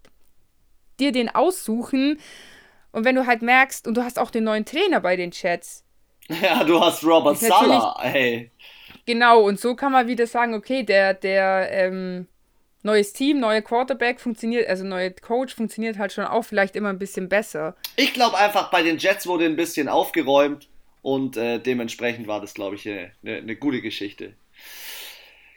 dir 0.99 1.11
den 1.11 1.29
aussuchen. 1.29 2.19
Und 2.91 3.05
wenn 3.05 3.15
du 3.15 3.25
halt 3.25 3.41
merkst, 3.41 3.87
und 3.87 3.95
du 3.95 4.03
hast 4.03 4.19
auch 4.19 4.31
den 4.31 4.43
neuen 4.43 4.65
Trainer 4.65 4.99
bei 4.99 5.15
den 5.15 5.31
Chats. 5.31 5.83
Ja, 6.41 6.63
du 6.65 6.81
hast 6.81 7.05
Robert 7.05 7.37
Sala, 7.37 7.97
hey. 8.01 8.51
Genau, 9.05 9.43
und 9.43 9.61
so 9.61 9.75
kann 9.75 9.93
man 9.93 10.07
wieder 10.07 10.27
sagen, 10.27 10.53
okay, 10.53 10.83
der, 10.83 11.13
der, 11.13 11.69
ähm, 11.71 12.27
neues 12.87 13.13
Team, 13.13 13.39
neuer 13.39 13.61
Quarterback 13.61 14.19
funktioniert, 14.19 14.67
also 14.67 14.83
neuer 14.83 15.11
Coach 15.11 15.53
funktioniert 15.53 15.99
halt 15.99 16.11
schon 16.11 16.25
auch 16.25 16.43
vielleicht 16.43 16.75
immer 16.75 16.89
ein 16.89 16.97
bisschen 16.99 17.29
besser. 17.29 17.75
Ich 17.95 18.13
glaube 18.13 18.37
einfach, 18.37 18.71
bei 18.71 18.81
den 18.81 18.97
Jets 18.97 19.27
wurde 19.27 19.45
ein 19.45 19.55
bisschen 19.55 19.87
aufgeräumt 19.87 20.67
und 21.03 21.37
äh, 21.37 21.59
dementsprechend 21.59 22.27
war 22.27 22.41
das, 22.41 22.55
glaube 22.55 22.75
ich, 22.75 22.89
eine, 22.89 23.11
eine 23.23 23.55
gute 23.55 23.81
Geschichte. 23.81 24.33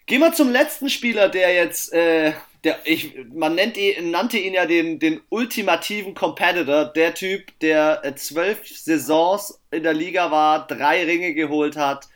Gehen 0.06 0.20
wir 0.20 0.32
zum 0.32 0.50
letzten 0.50 0.90
Spieler, 0.90 1.28
der 1.28 1.54
jetzt, 1.54 1.92
äh, 1.92 2.32
der, 2.64 2.78
ich, 2.84 3.14
man 3.32 3.54
nennt 3.54 3.76
ihn, 3.76 4.10
nannte 4.10 4.38
ihn 4.38 4.54
ja 4.54 4.66
den, 4.66 4.98
den 4.98 5.20
ultimativen 5.28 6.14
Competitor, 6.14 6.86
der 6.86 7.14
Typ, 7.14 7.58
der 7.60 8.04
äh, 8.04 8.14
zwölf 8.14 8.66
Saisons 8.66 9.60
in 9.70 9.82
der 9.82 9.94
Liga 9.94 10.30
war, 10.30 10.66
drei 10.66 11.04
Ringe 11.04 11.34
geholt 11.34 11.76
hat. 11.76 12.08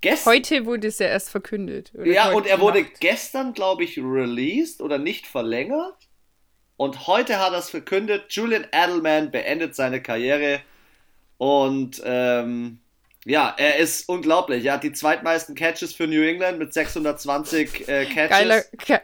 Gest 0.00 0.26
heute 0.26 0.64
wurde 0.64 0.86
es 0.88 0.98
ja 0.98 1.08
erst 1.08 1.30
verkündet. 1.30 1.92
ja, 2.04 2.30
und 2.30 2.46
er 2.46 2.60
wurde 2.60 2.84
gestern, 2.84 3.52
glaube 3.52 3.84
ich, 3.84 3.98
released 3.98 4.80
oder 4.80 4.98
nicht 4.98 5.26
verlängert. 5.26 5.96
Und 6.76 7.06
heute 7.06 7.38
hat 7.38 7.52
er 7.52 7.58
es 7.58 7.70
verkündet, 7.70 8.26
Julian 8.28 8.66
Edelman 8.70 9.30
beendet 9.30 9.74
seine 9.74 10.02
Karriere. 10.02 10.60
Und 11.38 12.02
ähm, 12.04 12.78
ja, 13.26 13.52
er 13.58 13.78
ist 13.78 14.08
unglaublich. 14.08 14.64
Er 14.64 14.74
hat 14.74 14.84
die 14.84 14.92
zweitmeisten 14.92 15.56
Catches 15.56 15.92
für 15.92 16.06
New 16.06 16.22
England 16.22 16.60
mit 16.60 16.72
620 16.72 17.88
äh, 17.88 18.04
Catches. 18.06 18.30
Geiler, 18.30 18.64
ge 18.86 18.98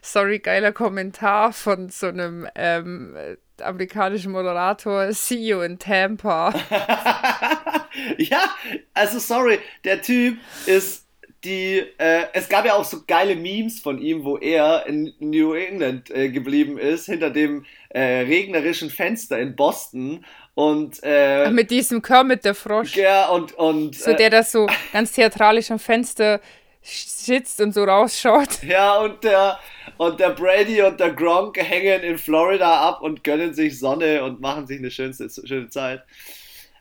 sorry, 0.00 0.38
geiler 0.38 0.70
Kommentar 0.70 1.52
von 1.52 1.88
so 1.88 2.06
einem 2.06 2.46
ähm, 2.54 3.16
amerikanischen 3.60 4.30
Moderator, 4.30 5.10
CEO 5.10 5.62
in 5.62 5.80
Tampa. 5.80 6.54
ja, 8.18 8.54
also 8.94 9.18
sorry, 9.18 9.58
der 9.82 10.02
Typ 10.02 10.38
ist 10.66 11.04
die, 11.42 11.82
äh, 11.98 12.26
es 12.32 12.48
gab 12.48 12.64
ja 12.64 12.74
auch 12.74 12.84
so 12.84 13.02
geile 13.06 13.36
Memes 13.36 13.80
von 13.80 14.00
ihm, 14.00 14.24
wo 14.24 14.38
er 14.38 14.86
in 14.86 15.12
New 15.18 15.52
England 15.52 16.10
äh, 16.10 16.30
geblieben 16.30 16.78
ist, 16.78 17.06
hinter 17.06 17.30
dem 17.30 17.66
äh, 17.90 18.20
regnerischen 18.20 18.88
Fenster 18.88 19.38
in 19.38 19.54
Boston 19.54 20.24
und 20.54 21.00
äh, 21.02 21.50
mit 21.50 21.70
diesem 21.70 22.00
Kermit 22.00 22.44
der 22.44 22.54
Frosch. 22.54 22.96
Ja, 22.96 23.28
und. 23.28 23.52
und 23.54 23.96
so 23.96 24.12
der 24.12 24.30
das 24.30 24.52
so 24.52 24.68
ganz 24.92 25.12
theatralisch 25.12 25.70
am 25.70 25.78
Fenster 25.78 26.40
sitzt 26.82 27.60
und 27.60 27.72
so 27.72 27.84
rausschaut. 27.84 28.62
Ja, 28.62 28.98
und 28.98 29.24
der, 29.24 29.58
und 29.96 30.20
der 30.20 30.30
Brady 30.30 30.82
und 30.82 31.00
der 31.00 31.12
Gronk 31.12 31.56
hängen 31.56 32.02
in 32.02 32.18
Florida 32.18 32.88
ab 32.88 33.02
und 33.02 33.24
gönnen 33.24 33.54
sich 33.54 33.78
Sonne 33.78 34.22
und 34.22 34.40
machen 34.40 34.66
sich 34.66 34.78
eine 34.78 34.90
schönste, 34.90 35.28
schöne 35.46 35.70
Zeit. 35.70 36.02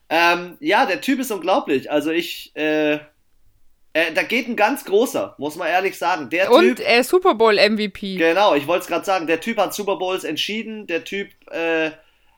Ähm, 0.09 0.57
ja, 0.59 0.85
der 0.85 1.01
Typ 1.01 1.19
ist 1.19 1.31
unglaublich. 1.31 1.89
Also 1.89 2.11
ich, 2.11 2.51
äh, 2.55 2.95
äh, 2.95 4.11
da 4.13 4.23
geht 4.23 4.47
ein 4.47 4.55
ganz 4.55 4.85
großer, 4.85 5.35
muss 5.37 5.55
man 5.55 5.67
ehrlich 5.67 5.97
sagen. 5.97 6.29
Der 6.29 6.51
und 6.51 6.77
typ, 6.77 6.87
äh, 6.87 7.01
Super 7.03 7.35
Bowl 7.35 7.55
MVP. 7.55 8.17
Genau, 8.17 8.53
ich 8.55 8.67
wollte 8.67 8.83
es 8.83 8.87
gerade 8.87 9.05
sagen. 9.05 9.25
Der 9.25 9.39
Typ 9.39 9.57
hat 9.57 9.73
Super 9.73 9.95
Bowls 9.95 10.23
entschieden. 10.23 10.85
Der 10.87 11.03
Typ 11.03 11.29
äh, 11.51 11.91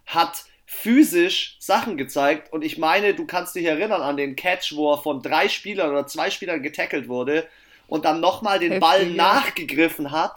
hat 0.06 0.46
physisch 0.66 1.58
Sachen 1.60 1.98
gezeigt. 1.98 2.52
Und 2.52 2.64
ich 2.64 2.78
meine, 2.78 3.14
du 3.14 3.26
kannst 3.26 3.56
dich 3.56 3.66
erinnern 3.66 4.02
an 4.02 4.18
den 4.18 4.36
Catch, 4.36 4.76
wo 4.76 4.92
er 4.92 4.98
von 4.98 5.22
drei 5.22 5.48
Spielern 5.48 5.92
oder 5.92 6.08
zwei 6.08 6.30
Spielern 6.30 6.64
getackelt 6.64 7.08
wurde 7.08 7.48
und 7.88 8.06
dann 8.06 8.20
nochmal 8.20 8.60
den 8.60 8.74
Heftig, 8.74 8.82
Ball 8.82 9.06
nachgegriffen 9.08 10.12
hat. 10.12 10.36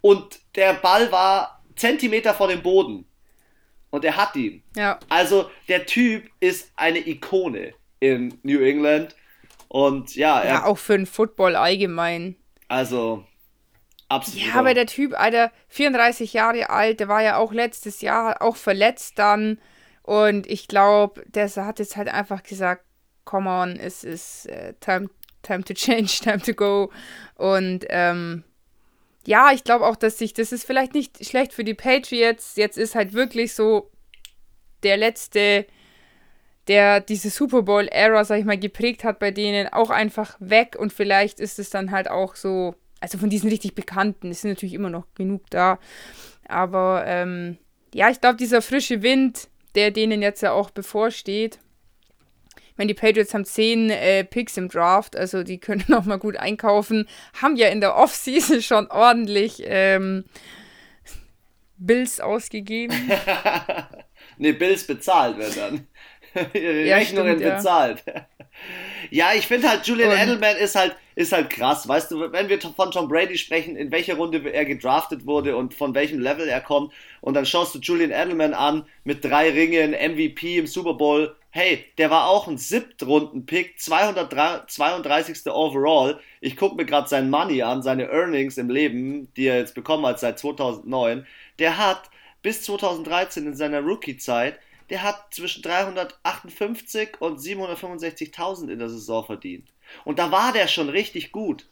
Und 0.00 0.40
der 0.54 0.74
Ball 0.74 1.10
war 1.12 1.62
Zentimeter 1.76 2.32
vor 2.34 2.48
dem 2.48 2.62
Boden. 2.62 3.06
Und 3.90 4.04
er 4.04 4.16
hat 4.16 4.34
ihn. 4.36 4.62
Ja. 4.74 4.98
Also 5.08 5.50
der 5.68 5.86
Typ 5.86 6.28
ist 6.40 6.72
eine 6.76 7.06
Ikone 7.06 7.74
in 8.00 8.38
New 8.42 8.60
England. 8.60 9.14
Und 9.68 10.14
ja, 10.16 10.40
er. 10.40 10.54
Ja, 10.54 10.64
auch 10.64 10.78
für 10.78 10.96
den 10.96 11.06
Football 11.06 11.56
allgemein. 11.56 12.36
Also, 12.68 13.24
absolut. 14.08 14.46
Ja, 14.46 14.54
aber 14.54 14.74
der 14.74 14.86
Typ, 14.86 15.18
Alter, 15.18 15.52
34 15.68 16.32
Jahre 16.32 16.70
alt, 16.70 17.00
der 17.00 17.08
war 17.08 17.22
ja 17.22 17.36
auch 17.36 17.52
letztes 17.52 18.00
Jahr 18.00 18.42
auch 18.42 18.56
verletzt 18.56 19.18
dann. 19.18 19.58
Und 20.02 20.46
ich 20.46 20.68
glaube, 20.68 21.24
der 21.26 21.48
hat 21.56 21.78
jetzt 21.78 21.96
halt 21.96 22.08
einfach 22.08 22.42
gesagt, 22.42 22.84
come 23.24 23.50
on, 23.50 23.76
es 23.76 24.04
ist 24.04 24.48
uh, 24.48 24.72
time, 24.80 25.10
time 25.42 25.64
to 25.64 25.74
change, 25.74 26.18
time 26.22 26.40
to 26.40 26.54
go. 26.54 26.90
Und 27.34 27.84
ähm, 27.88 28.44
ja, 29.26 29.50
ich 29.52 29.64
glaube 29.64 29.84
auch, 29.84 29.96
dass 29.96 30.18
sich, 30.18 30.32
das 30.32 30.52
ist 30.52 30.64
vielleicht 30.64 30.94
nicht 30.94 31.26
schlecht 31.26 31.52
für 31.52 31.64
die 31.64 31.74
Patriots. 31.74 32.56
Jetzt 32.56 32.78
ist 32.78 32.94
halt 32.94 33.12
wirklich 33.12 33.54
so 33.54 33.90
der 34.84 34.96
letzte, 34.96 35.66
der 36.68 37.00
diese 37.00 37.30
Super 37.30 37.62
Bowl-Ära, 37.62 38.24
sag 38.24 38.38
ich 38.38 38.44
mal, 38.44 38.58
geprägt 38.58 39.04
hat 39.04 39.18
bei 39.18 39.32
denen, 39.32 39.68
auch 39.68 39.90
einfach 39.90 40.36
weg. 40.38 40.76
Und 40.78 40.92
vielleicht 40.92 41.40
ist 41.40 41.58
es 41.58 41.70
dann 41.70 41.90
halt 41.90 42.08
auch 42.08 42.36
so, 42.36 42.76
also 43.00 43.18
von 43.18 43.30
diesen 43.30 43.50
richtig 43.50 43.74
Bekannten, 43.74 44.30
es 44.30 44.40
sind 44.40 44.50
natürlich 44.50 44.74
immer 44.74 44.90
noch 44.90 45.06
genug 45.14 45.42
da. 45.50 45.78
Aber 46.48 47.04
ähm, 47.06 47.58
ja, 47.94 48.10
ich 48.10 48.20
glaube, 48.20 48.36
dieser 48.36 48.62
frische 48.62 49.02
Wind, 49.02 49.48
der 49.74 49.90
denen 49.90 50.22
jetzt 50.22 50.42
ja 50.42 50.52
auch 50.52 50.70
bevorsteht, 50.70 51.58
ich 52.76 52.78
meine, 52.78 52.88
die 52.88 53.00
Patriots 53.00 53.32
haben 53.32 53.46
zehn 53.46 53.88
äh, 53.88 54.22
Picks 54.22 54.58
im 54.58 54.68
Draft, 54.68 55.16
also 55.16 55.42
die 55.42 55.58
können 55.58 55.84
noch 55.88 56.04
mal 56.04 56.18
gut 56.18 56.36
einkaufen. 56.36 57.08
Haben 57.40 57.56
ja 57.56 57.68
in 57.68 57.80
der 57.80 57.96
Offseason 57.96 58.60
schon 58.60 58.88
ordentlich 58.88 59.62
ähm, 59.64 60.24
Bills 61.78 62.20
ausgegeben. 62.20 62.94
ne, 64.36 64.52
Bills 64.52 64.86
bezahlt 64.86 65.38
werden 65.38 65.86
dann. 66.34 66.46
Ihre 66.52 66.82
ja, 66.84 66.96
Rechnungen 66.96 67.38
stimmt, 67.38 67.56
bezahlt. 67.56 68.04
Ja. 68.06 68.26
ja, 69.10 69.28
ich 69.34 69.46
finde 69.46 69.70
halt, 69.70 69.86
Julian 69.86 70.10
Und 70.10 70.18
Edelman 70.18 70.56
ist 70.56 70.74
halt, 70.74 70.94
ist 71.16 71.32
halt 71.32 71.50
krass. 71.50 71.88
Weißt 71.88 72.10
du, 72.10 72.30
wenn 72.30 72.48
wir 72.48 72.60
von 72.60 72.90
Tom 72.92 73.08
Brady 73.08 73.36
sprechen, 73.38 73.74
in 73.74 73.90
welcher 73.90 74.16
Runde 74.16 74.48
er 74.52 74.64
gedraftet 74.66 75.26
wurde 75.26 75.56
und 75.56 75.74
von 75.74 75.94
welchem 75.94 76.20
Level 76.20 76.46
er 76.46 76.60
kommt, 76.60 76.92
und 77.22 77.34
dann 77.34 77.46
schaust 77.46 77.74
du 77.74 77.78
Julian 77.80 78.12
Edelman 78.12 78.54
an 78.54 78.84
mit 79.02 79.24
drei 79.24 79.50
Ringen, 79.50 79.92
MVP 79.92 80.58
im 80.58 80.66
Super 80.66 80.94
Bowl. 80.94 81.34
Hey, 81.50 81.86
der 81.96 82.10
war 82.10 82.28
auch 82.28 82.46
ein 82.46 82.58
Siebtrunden-Pick, 82.58 83.80
232. 83.80 85.46
Overall. 85.46 86.20
Ich 86.42 86.56
gucke 86.56 86.76
mir 86.76 86.84
gerade 86.84 87.08
sein 87.08 87.30
Money 87.30 87.62
an, 87.62 87.82
seine 87.82 88.10
Earnings 88.10 88.58
im 88.58 88.68
Leben, 88.68 89.32
die 89.34 89.46
er 89.46 89.58
jetzt 89.58 89.74
bekommen 89.74 90.04
hat 90.04 90.20
seit 90.20 90.38
2009. 90.38 91.26
Der 91.58 91.78
hat 91.78 92.10
bis 92.42 92.62
2013 92.62 93.46
in 93.46 93.56
seiner 93.56 93.80
Rookie-Zeit 93.80 94.60
der 94.90 95.02
hat 95.02 95.34
zwischen 95.34 95.62
358 95.62 97.20
und 97.20 97.40
765.000 97.40 98.68
in 98.68 98.78
der 98.78 98.88
Saison 98.88 99.24
verdient. 99.24 99.68
Und 100.04 100.18
da 100.18 100.30
war 100.30 100.52
der 100.52 100.68
schon 100.68 100.88
richtig 100.88 101.32
gut. 101.32 101.66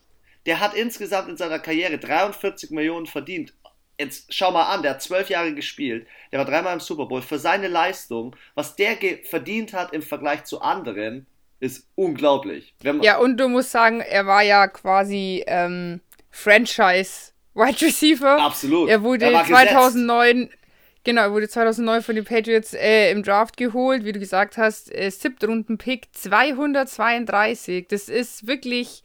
Der 0.47 0.61
hat 0.61 0.75
insgesamt 0.75 1.29
in 1.29 1.37
seiner 1.37 1.59
Karriere 1.59 1.99
43 1.99 2.71
Millionen 2.71 3.07
verdient. 3.07 3.55
Jetzt 3.99 4.35
schau 4.35 4.51
mal 4.51 4.65
an, 4.65 4.83
der 4.83 4.93
hat 4.93 5.03
zwölf 5.03 5.31
Jahre 5.31 5.55
gespielt, 5.55 6.07
der 6.33 6.41
war 6.41 6.47
dreimal 6.47 6.75
im 6.75 6.81
Super 6.81 7.07
Bowl. 7.07 7.23
Für 7.23 7.39
seine 7.39 7.69
Leistung, 7.69 8.35
was 8.55 8.75
der 8.75 8.97
verdient 9.23 9.73
hat 9.73 9.93
im 9.93 10.03
Vergleich 10.03 10.45
zu 10.45 10.61
anderen, 10.61 11.27
ist 11.61 11.87
unglaublich. 11.95 12.75
ja, 12.83 13.19
und 13.19 13.39
du 13.39 13.49
musst 13.49 13.71
sagen, 13.71 14.01
er 14.01 14.27
war 14.27 14.43
ja 14.43 14.67
quasi 14.67 15.45
ähm, 15.47 16.01
Franchise 16.31 17.33
Wide 17.55 17.81
Receiver. 17.81 18.41
Absolut. 18.41 18.89
Er 18.89 19.03
wurde 19.03 19.27
er 19.27 19.45
2009 19.45 20.41
gesetzt. 20.41 20.64
Genau, 21.05 21.21
er 21.21 21.33
wurde 21.33 21.49
2009 21.49 22.03
von 22.03 22.15
den 22.15 22.25
Patriots 22.25 22.73
äh, 22.73 23.11
im 23.11 23.23
Draft 23.23 23.59
geholt, 23.59 24.05
wie 24.05 24.13
du 24.13 24.19
gesagt 24.19 24.57
hast, 24.57 24.91
äh, 24.93 25.11
Siebtrunden-Pick 25.11 26.09
232. 26.13 27.87
Das 27.89 28.09
ist 28.09 28.47
wirklich 28.47 29.05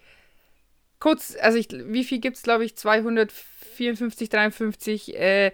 kurz, 0.99 1.35
also 1.41 1.57
ich, 1.57 1.67
wie 1.71 2.05
viel 2.05 2.19
gibt 2.19 2.37
es, 2.37 2.43
glaube 2.43 2.63
ich, 2.63 2.77
254, 2.77 4.29
53 4.29 5.15
äh, 5.17 5.51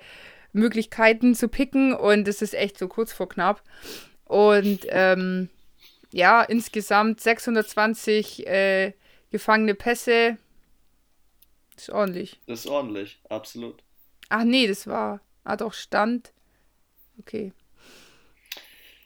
Möglichkeiten 0.54 1.34
zu 1.34 1.50
picken 1.50 1.96
und 1.96 2.28
das 2.28 2.44
ist 2.44 2.54
echt 2.54 2.78
so 2.78 2.88
kurz 2.88 3.12
vor 3.12 3.28
knapp. 3.28 3.64
Und 4.26 4.82
ähm, 4.90 5.50
ja, 6.12 6.44
insgesamt 6.44 7.22
620 7.22 8.46
äh, 8.46 8.94
gefangene 9.32 9.74
Pässe. 9.74 10.38
Das 11.74 11.84
ist 11.84 11.90
ordentlich. 11.90 12.40
Das 12.46 12.60
ist 12.60 12.68
ordentlich, 12.68 13.20
absolut. 13.30 13.84
Ach 14.30 14.44
nee, 14.44 14.68
das 14.68 14.88
war. 14.88 15.22
Ah, 15.46 15.56
doch, 15.56 15.74
Stand. 15.74 16.34
Okay. 17.20 17.54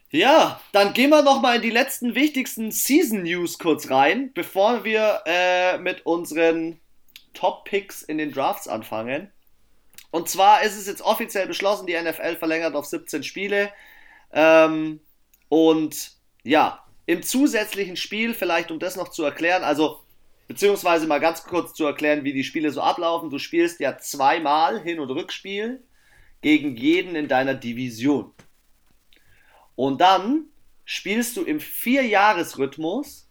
Ja, 0.09 0.59
dann 0.71 0.93
gehen 0.93 1.11
wir 1.11 1.21
nochmal 1.21 1.57
in 1.57 1.61
die 1.61 1.69
letzten 1.69 2.15
wichtigsten 2.15 2.71
Season 2.71 3.21
News 3.21 3.59
kurz 3.59 3.91
rein, 3.91 4.31
bevor 4.33 4.83
wir 4.83 5.21
äh, 5.27 5.77
mit 5.77 6.05
unseren 6.05 6.79
Top 7.33 7.65
Picks 7.65 8.01
in 8.01 8.17
den 8.17 8.31
Drafts 8.31 8.67
anfangen. 8.67 9.31
Und 10.11 10.29
zwar 10.29 10.63
ist 10.63 10.77
es 10.77 10.87
jetzt 10.87 11.01
offiziell 11.01 11.45
beschlossen, 11.45 11.85
die 11.85 11.93
NFL 11.93 12.37
verlängert 12.37 12.73
auf 12.73 12.85
17 12.85 13.21
Spiele. 13.21 13.69
Ähm, 14.31 15.01
und 15.49 16.13
ja, 16.43 16.83
im 17.05 17.21
zusätzlichen 17.21 17.97
Spiel, 17.97 18.33
vielleicht 18.33 18.71
um 18.71 18.79
das 18.79 18.95
noch 18.95 19.09
zu 19.09 19.23
erklären, 19.23 19.63
also 19.63 19.99
beziehungsweise 20.47 21.05
mal 21.05 21.19
ganz 21.19 21.43
kurz 21.43 21.73
zu 21.73 21.85
erklären, 21.85 22.23
wie 22.23 22.33
die 22.33 22.43
Spiele 22.43 22.71
so 22.71 22.81
ablaufen. 22.81 23.29
Du 23.29 23.37
spielst 23.37 23.79
ja 23.79 23.97
zweimal 23.99 24.81
Hin- 24.81 24.99
und 24.99 25.11
Rückspiel 25.11 25.83
gegen 26.41 26.75
jeden 26.75 27.15
in 27.15 27.27
deiner 27.27 27.53
Division. 27.53 28.33
Und 29.75 30.01
dann 30.01 30.45
spielst 30.85 31.37
du 31.37 31.43
im 31.43 31.59
Vierjahresrhythmus 31.59 33.29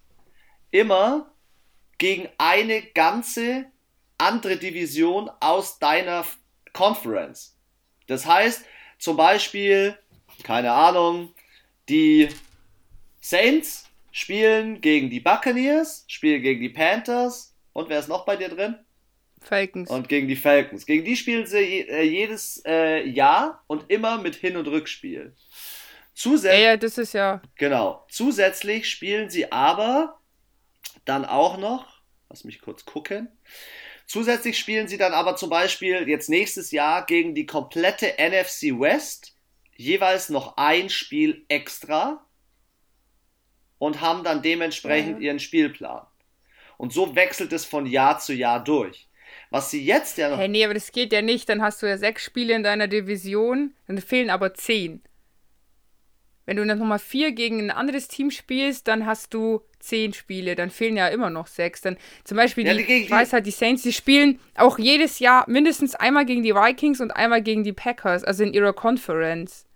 immer 0.70 1.34
gegen 1.98 2.28
eine 2.38 2.82
ganze 2.82 3.66
andere 4.16 4.56
Division 4.56 5.30
aus 5.40 5.78
deiner 5.78 6.24
Conference. 6.72 7.56
Das 8.06 8.26
heißt, 8.26 8.64
zum 8.98 9.16
Beispiel, 9.16 9.98
keine 10.42 10.72
Ahnung, 10.72 11.34
die 11.88 12.28
Saints 13.20 13.86
spielen 14.10 14.80
gegen 14.80 15.10
die 15.10 15.20
Buccaneers, 15.20 16.04
spielen 16.08 16.42
gegen 16.42 16.60
die 16.60 16.68
Panthers 16.68 17.54
und 17.72 17.88
wer 17.88 17.98
ist 17.98 18.08
noch 18.08 18.24
bei 18.24 18.36
dir 18.36 18.48
drin? 18.48 18.78
Falcons. 19.48 19.90
Und 19.90 20.08
gegen 20.08 20.28
die 20.28 20.36
Falcons. 20.36 20.86
Gegen 20.86 21.04
die 21.04 21.16
spielen 21.16 21.46
sie 21.46 21.80
äh, 21.88 22.02
jedes 22.02 22.62
äh, 22.66 23.06
Jahr 23.08 23.64
und 23.66 23.90
immer 23.90 24.18
mit 24.18 24.36
Hin- 24.36 24.56
und 24.56 24.68
Rückspiel. 24.68 25.34
Zusätzlich. 26.14 26.60
Ja, 26.60 26.70
ja, 26.70 26.76
das 26.76 26.98
ist 26.98 27.14
ja. 27.14 27.40
Genau. 27.56 28.04
Zusätzlich 28.10 28.88
spielen 28.88 29.30
sie 29.30 29.50
aber 29.52 30.20
dann 31.04 31.24
auch 31.24 31.58
noch, 31.58 32.02
lass 32.28 32.44
mich 32.44 32.60
kurz 32.60 32.84
gucken. 32.84 33.28
Zusätzlich 34.06 34.58
spielen 34.58 34.88
sie 34.88 34.98
dann 34.98 35.12
aber 35.12 35.36
zum 35.36 35.50
Beispiel 35.50 36.08
jetzt 36.08 36.28
nächstes 36.28 36.70
Jahr 36.70 37.04
gegen 37.06 37.34
die 37.34 37.46
komplette 37.46 38.14
NFC 38.18 38.78
West 38.78 39.34
jeweils 39.76 40.28
noch 40.28 40.56
ein 40.56 40.90
Spiel 40.90 41.44
extra 41.48 42.26
und 43.78 44.00
haben 44.00 44.24
dann 44.24 44.42
dementsprechend 44.42 45.20
ja. 45.20 45.26
ihren 45.26 45.38
Spielplan. 45.38 46.06
Und 46.78 46.92
so 46.92 47.14
wechselt 47.14 47.52
es 47.52 47.64
von 47.64 47.86
Jahr 47.86 48.18
zu 48.18 48.32
Jahr 48.32 48.62
durch. 48.62 49.07
Was 49.50 49.70
sie 49.70 49.84
jetzt 49.84 50.18
ja 50.18 50.28
noch. 50.28 50.38
Hey, 50.38 50.48
nee, 50.48 50.64
aber 50.64 50.74
das 50.74 50.92
geht 50.92 51.12
ja 51.12 51.22
nicht. 51.22 51.48
Dann 51.48 51.62
hast 51.62 51.82
du 51.82 51.86
ja 51.86 51.96
sechs 51.96 52.24
Spiele 52.24 52.54
in 52.54 52.62
deiner 52.62 52.86
Division, 52.86 53.74
dann 53.86 53.98
fehlen 53.98 54.30
aber 54.30 54.54
zehn. 54.54 55.02
Wenn 56.44 56.56
du 56.56 56.64
dann 56.64 56.78
nochmal 56.78 56.98
vier 56.98 57.32
gegen 57.32 57.60
ein 57.60 57.70
anderes 57.70 58.08
Team 58.08 58.30
spielst, 58.30 58.88
dann 58.88 59.04
hast 59.04 59.34
du 59.34 59.60
zehn 59.80 60.14
Spiele. 60.14 60.54
Dann 60.54 60.70
fehlen 60.70 60.96
ja 60.96 61.08
immer 61.08 61.28
noch 61.28 61.46
sechs. 61.46 61.82
Dann 61.82 61.98
zum 62.24 62.36
Beispiel, 62.38 62.66
ja, 62.66 62.74
die, 62.74 62.86
die, 62.86 63.02
ich 63.02 63.10
weiß 63.10 63.34
halt, 63.34 63.44
die 63.44 63.50
Saints, 63.50 63.82
die 63.82 63.92
spielen 63.92 64.40
auch 64.54 64.78
jedes 64.78 65.18
Jahr 65.18 65.44
mindestens 65.48 65.94
einmal 65.94 66.24
gegen 66.24 66.42
die 66.42 66.54
Vikings 66.54 67.00
und 67.00 67.10
einmal 67.10 67.42
gegen 67.42 67.64
die 67.64 67.74
Packers, 67.74 68.24
also 68.24 68.44
in 68.44 68.54
ihrer 68.54 68.72
Conference. 68.72 69.66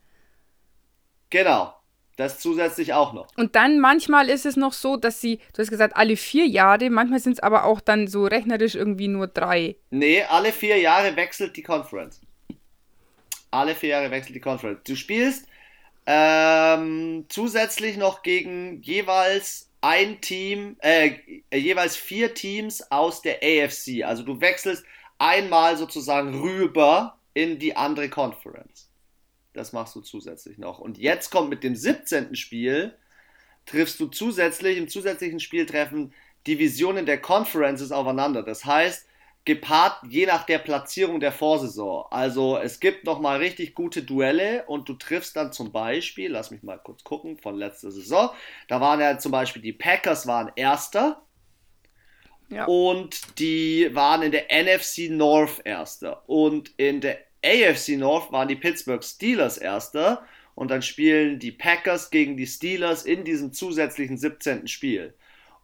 Genau. 1.28 1.74
Das 2.16 2.38
zusätzlich 2.40 2.92
auch 2.92 3.14
noch. 3.14 3.26
Und 3.36 3.56
dann 3.56 3.80
manchmal 3.80 4.28
ist 4.28 4.44
es 4.44 4.56
noch 4.56 4.74
so, 4.74 4.96
dass 4.96 5.20
sie, 5.20 5.38
du 5.54 5.62
hast 5.62 5.70
gesagt, 5.70 5.96
alle 5.96 6.16
vier 6.16 6.46
Jahre, 6.46 6.90
manchmal 6.90 7.20
sind 7.20 7.34
es 7.34 7.40
aber 7.40 7.64
auch 7.64 7.80
dann 7.80 8.06
so 8.06 8.26
rechnerisch 8.26 8.74
irgendwie 8.74 9.08
nur 9.08 9.28
drei. 9.28 9.76
Nee, 9.90 10.22
alle 10.24 10.52
vier 10.52 10.78
Jahre 10.78 11.16
wechselt 11.16 11.56
die 11.56 11.62
Conference. 11.62 12.20
Alle 13.50 13.74
vier 13.74 13.90
Jahre 13.90 14.10
wechselt 14.10 14.34
die 14.34 14.40
Conference. 14.40 14.80
Du 14.84 14.94
spielst 14.94 15.46
ähm, 16.06 17.24
zusätzlich 17.28 17.96
noch 17.96 18.22
gegen 18.22 18.82
jeweils 18.82 19.70
ein 19.80 20.20
Team, 20.20 20.76
äh, 20.80 21.12
jeweils 21.52 21.96
vier 21.96 22.34
Teams 22.34 22.90
aus 22.90 23.22
der 23.22 23.40
AFC. 23.42 24.04
Also 24.04 24.22
du 24.22 24.40
wechselst 24.40 24.84
einmal 25.18 25.76
sozusagen 25.76 26.40
rüber 26.40 27.16
in 27.34 27.58
die 27.58 27.76
andere 27.76 28.08
Conference. 28.08 28.88
Das 29.52 29.72
machst 29.72 29.94
du 29.94 30.00
zusätzlich 30.00 30.58
noch. 30.58 30.78
Und 30.78 30.98
jetzt 30.98 31.30
kommt 31.30 31.50
mit 31.50 31.62
dem 31.62 31.76
17. 31.76 32.36
Spiel, 32.36 32.96
triffst 33.66 34.00
du 34.00 34.06
zusätzlich, 34.06 34.78
im 34.78 34.88
zusätzlichen 34.88 35.40
Spiel 35.40 35.66
treffen 35.66 36.12
Divisionen 36.46 37.06
der 37.06 37.20
Conferences 37.20 37.92
aufeinander. 37.92 38.42
Das 38.42 38.64
heißt, 38.64 39.06
gepaart 39.44 40.04
je 40.08 40.26
nach 40.26 40.44
der 40.44 40.58
Platzierung 40.58 41.20
der 41.20 41.32
Vorsaison. 41.32 42.06
Also 42.10 42.58
es 42.58 42.80
gibt 42.80 43.04
nochmal 43.04 43.38
richtig 43.38 43.74
gute 43.74 44.02
Duelle 44.02 44.64
und 44.66 44.88
du 44.88 44.94
triffst 44.94 45.36
dann 45.36 45.52
zum 45.52 45.72
Beispiel, 45.72 46.30
lass 46.30 46.50
mich 46.50 46.62
mal 46.62 46.78
kurz 46.78 47.02
gucken, 47.02 47.38
von 47.38 47.56
letzter 47.56 47.90
Saison, 47.90 48.30
da 48.68 48.80
waren 48.80 49.00
ja 49.00 49.18
zum 49.18 49.32
Beispiel 49.32 49.62
die 49.62 49.72
Packers 49.72 50.26
waren 50.26 50.52
Erster 50.54 51.22
ja. 52.48 52.66
und 52.66 53.38
die 53.38 53.90
waren 53.94 54.22
in 54.22 54.30
der 54.30 54.46
NFC 54.50 55.10
North 55.10 55.60
Erster 55.64 56.28
und 56.28 56.72
in 56.76 57.00
der 57.00 57.18
AFC 57.44 57.96
North 57.98 58.32
waren 58.32 58.48
die 58.48 58.56
Pittsburgh 58.56 59.02
Steelers 59.02 59.58
Erster 59.58 60.24
und 60.54 60.70
dann 60.70 60.82
spielen 60.82 61.38
die 61.38 61.52
Packers 61.52 62.10
gegen 62.10 62.36
die 62.36 62.46
Steelers 62.46 63.04
in 63.04 63.24
diesem 63.24 63.52
zusätzlichen 63.52 64.16
17. 64.16 64.68
Spiel. 64.68 65.14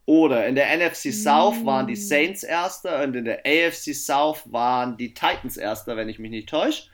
Oder 0.06 0.46
in 0.46 0.54
der 0.54 0.74
NFC 0.74 1.12
South 1.12 1.66
waren 1.66 1.86
die 1.86 1.94
Saints 1.94 2.42
Erster 2.42 3.02
und 3.02 3.14
in 3.14 3.26
der 3.26 3.42
AFC 3.44 3.94
South 3.94 4.42
waren 4.46 4.96
die 4.96 5.12
Titans 5.12 5.58
Erster, 5.58 5.96
wenn 5.96 6.08
ich 6.08 6.18
mich 6.18 6.30
nicht 6.30 6.48
täusche. 6.48 6.84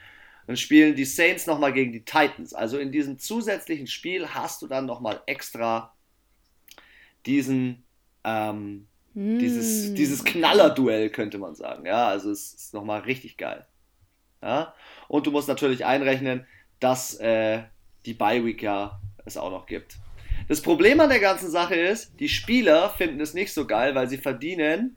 Dann 0.47 0.57
spielen 0.57 0.97
die 0.97 1.05
Saints 1.05 1.47
nochmal 1.47 1.73
gegen 1.73 1.93
die 1.93 2.05
Titans. 2.05 2.53
Also 2.53 2.79
in 2.79 2.93
diesem 2.93 3.19
zusätzlichen 3.19 3.87
Spiel 3.87 4.29
hast 4.29 4.63
du 4.63 4.67
dann 4.67 4.85
nochmal 4.85 5.21
extra 5.27 5.95
diesen, 7.25 7.85
ähm, 8.25 8.89
mm. 9.15 9.39
dieses, 9.39 9.95
dieses 9.95 10.25
Knallerduell, 10.25 11.09
könnte 11.11 11.39
man 11.39 11.55
sagen. 11.55 11.87
Ja, 11.87 12.09
also 12.09 12.31
es 12.31 12.53
ist 12.53 12.75
nochmal 12.75 13.03
richtig 13.03 13.37
geil. 13.37 13.65
Ja? 14.45 14.75
Und 15.09 15.27
du 15.27 15.31
musst 15.31 15.49
natürlich 15.49 15.85
einrechnen, 15.85 16.47
dass 16.79 17.15
äh, 17.15 17.63
die 18.05 18.15
Bye 18.15 18.45
Week 18.45 18.63
ja 18.63 19.01
es 19.25 19.37
auch 19.37 19.51
noch 19.51 19.67
gibt. 19.67 19.97
Das 20.49 20.61
Problem 20.61 21.01
an 21.01 21.09
der 21.09 21.21
ganzen 21.21 21.51
Sache 21.51 21.75
ist, 21.75 22.21
die 22.21 22.29
Spieler 22.29 22.91
finden 22.91 23.21
es 23.21 23.33
nicht 23.33 23.55
so 23.55 23.67
geil, 23.67 23.95
weil 23.95 24.09
sie 24.09 24.19
verdienen 24.19 24.97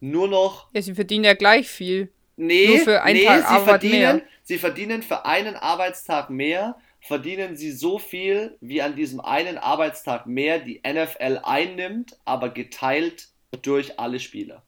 nur 0.00 0.28
noch. 0.28 0.68
Ja, 0.72 0.80
sie 0.80 0.94
verdienen 0.94 1.24
ja 1.24 1.34
gleich 1.34 1.68
viel. 1.68 2.10
Nee, 2.36 2.68
nur 2.68 2.78
für 2.78 3.02
einen 3.02 3.18
nee, 3.18 3.24
Tag 3.26 3.48
sie 3.48 3.64
verdienen, 3.64 4.16
mehr. 4.16 4.22
sie 4.42 4.58
verdienen 4.58 5.02
für 5.02 5.26
einen 5.26 5.56
Arbeitstag 5.56 6.30
mehr, 6.30 6.78
verdienen 7.00 7.56
sie 7.56 7.72
so 7.72 7.98
viel, 7.98 8.56
wie 8.60 8.80
an 8.80 8.94
diesem 8.94 9.20
einen 9.20 9.58
Arbeitstag 9.58 10.26
mehr 10.26 10.60
die 10.60 10.80
NFL 10.86 11.40
einnimmt, 11.42 12.16
aber 12.24 12.50
geteilt 12.50 13.28
durch 13.62 13.98
alle 13.98 14.20
Spieler 14.20 14.62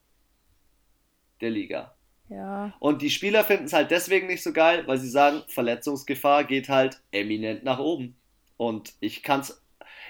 der 1.41 1.51
Liga. 1.51 1.95
Ja. 2.31 2.73
Und 2.79 3.03
die 3.03 3.11
Spieler 3.11 3.45
finden 3.45 3.65
es 3.65 3.73
halt 3.73 3.91
deswegen 3.91 4.29
nicht 4.29 4.43
so 4.43 4.53
geil, 4.53 4.85
weil 4.87 4.99
sie 4.99 5.11
sagen, 5.11 5.43
Verletzungsgefahr 5.49 6.45
geht 6.45 6.69
halt 6.69 7.01
eminent 7.11 7.65
nach 7.65 7.79
oben. 7.79 8.17
Und 8.57 8.93
ich 9.01 9.23
kann 9.23 9.41
es 9.41 9.61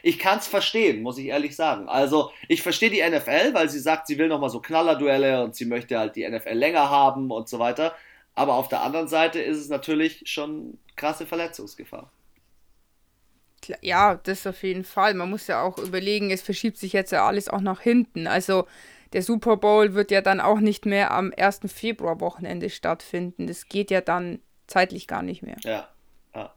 ich 0.03 0.19
kann 0.19 0.39
es 0.39 0.47
verstehen, 0.47 1.03
muss 1.03 1.19
ich 1.19 1.27
ehrlich 1.27 1.55
sagen. 1.55 1.89
Also, 1.89 2.31
ich 2.49 2.63
verstehe 2.63 2.91
die 2.91 3.03
NFL, 3.03 3.53
weil 3.53 3.69
sie 3.69 3.81
sagt, 3.81 4.07
sie 4.07 4.17
will 4.19 4.29
nochmal 4.29 4.51
so 4.51 4.61
Knallerduelle 4.61 5.45
und 5.45 5.55
sie 5.55 5.67
möchte 5.67 5.99
halt 5.99 6.17
die 6.17 6.27
NFL 6.29 6.55
länger 6.55 6.89
haben 6.89 7.31
und 7.31 7.49
so 7.49 7.59
weiter. 7.59 7.95
Aber 8.35 8.55
auf 8.55 8.69
der 8.69 8.81
anderen 8.81 9.09
Seite 9.09 9.41
ist 9.41 9.59
es 9.59 9.69
natürlich 9.69 10.23
schon 10.25 10.79
krasse 10.97 11.27
Verletzungsgefahr. 11.27 12.11
Ja, 13.83 14.15
das 14.15 14.47
auf 14.47 14.63
jeden 14.63 14.85
Fall. 14.85 15.13
Man 15.15 15.29
muss 15.29 15.47
ja 15.47 15.63
auch 15.63 15.77
überlegen, 15.77 16.31
es 16.31 16.41
verschiebt 16.41 16.79
sich 16.79 16.95
jetzt 16.95 17.13
ja 17.13 17.27
alles 17.27 17.49
auch 17.49 17.61
nach 17.61 17.81
hinten. 17.81 18.27
Also 18.27 18.67
der 19.13 19.23
Super 19.23 19.57
Bowl 19.57 19.95
wird 19.95 20.11
ja 20.11 20.21
dann 20.21 20.41
auch 20.41 20.61
nicht 20.61 20.87
mehr 20.87 21.11
am 21.11 21.33
1. 21.37 21.61
Februar-Wochenende 21.67 22.71
stattfinden. 22.71 23.47
Das 23.47 23.67
geht 23.67 23.91
ja 23.91 24.01
dann 24.01 24.41
zeitlich 24.67 25.07
gar 25.07 25.23
nicht 25.23 25.43
mehr. 25.43 25.57
Ja. 25.63 25.89
ja. 26.35 26.55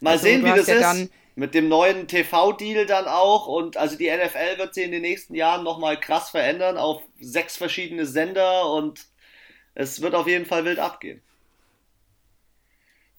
Mal 0.00 0.10
also, 0.12 0.24
sehen, 0.24 0.44
wie 0.44 0.50
das 0.50 0.66
ja 0.66 0.92
ist 0.92 1.10
mit 1.34 1.54
dem 1.54 1.68
neuen 1.68 2.08
TV-Deal 2.08 2.86
dann 2.86 3.06
auch 3.06 3.46
und 3.46 3.76
also 3.76 3.96
die 3.96 4.10
NFL 4.10 4.58
wird 4.58 4.74
sich 4.74 4.84
in 4.84 4.92
den 4.92 5.02
nächsten 5.02 5.34
Jahren 5.34 5.64
nochmal 5.64 5.98
krass 5.98 6.30
verändern 6.30 6.76
auf 6.76 7.02
sechs 7.20 7.56
verschiedene 7.56 8.06
Sender 8.06 8.70
und 8.70 9.06
es 9.74 10.02
wird 10.02 10.14
auf 10.14 10.26
jeden 10.26 10.44
Fall 10.44 10.64
wild 10.64 10.78
abgehen. 10.78 11.22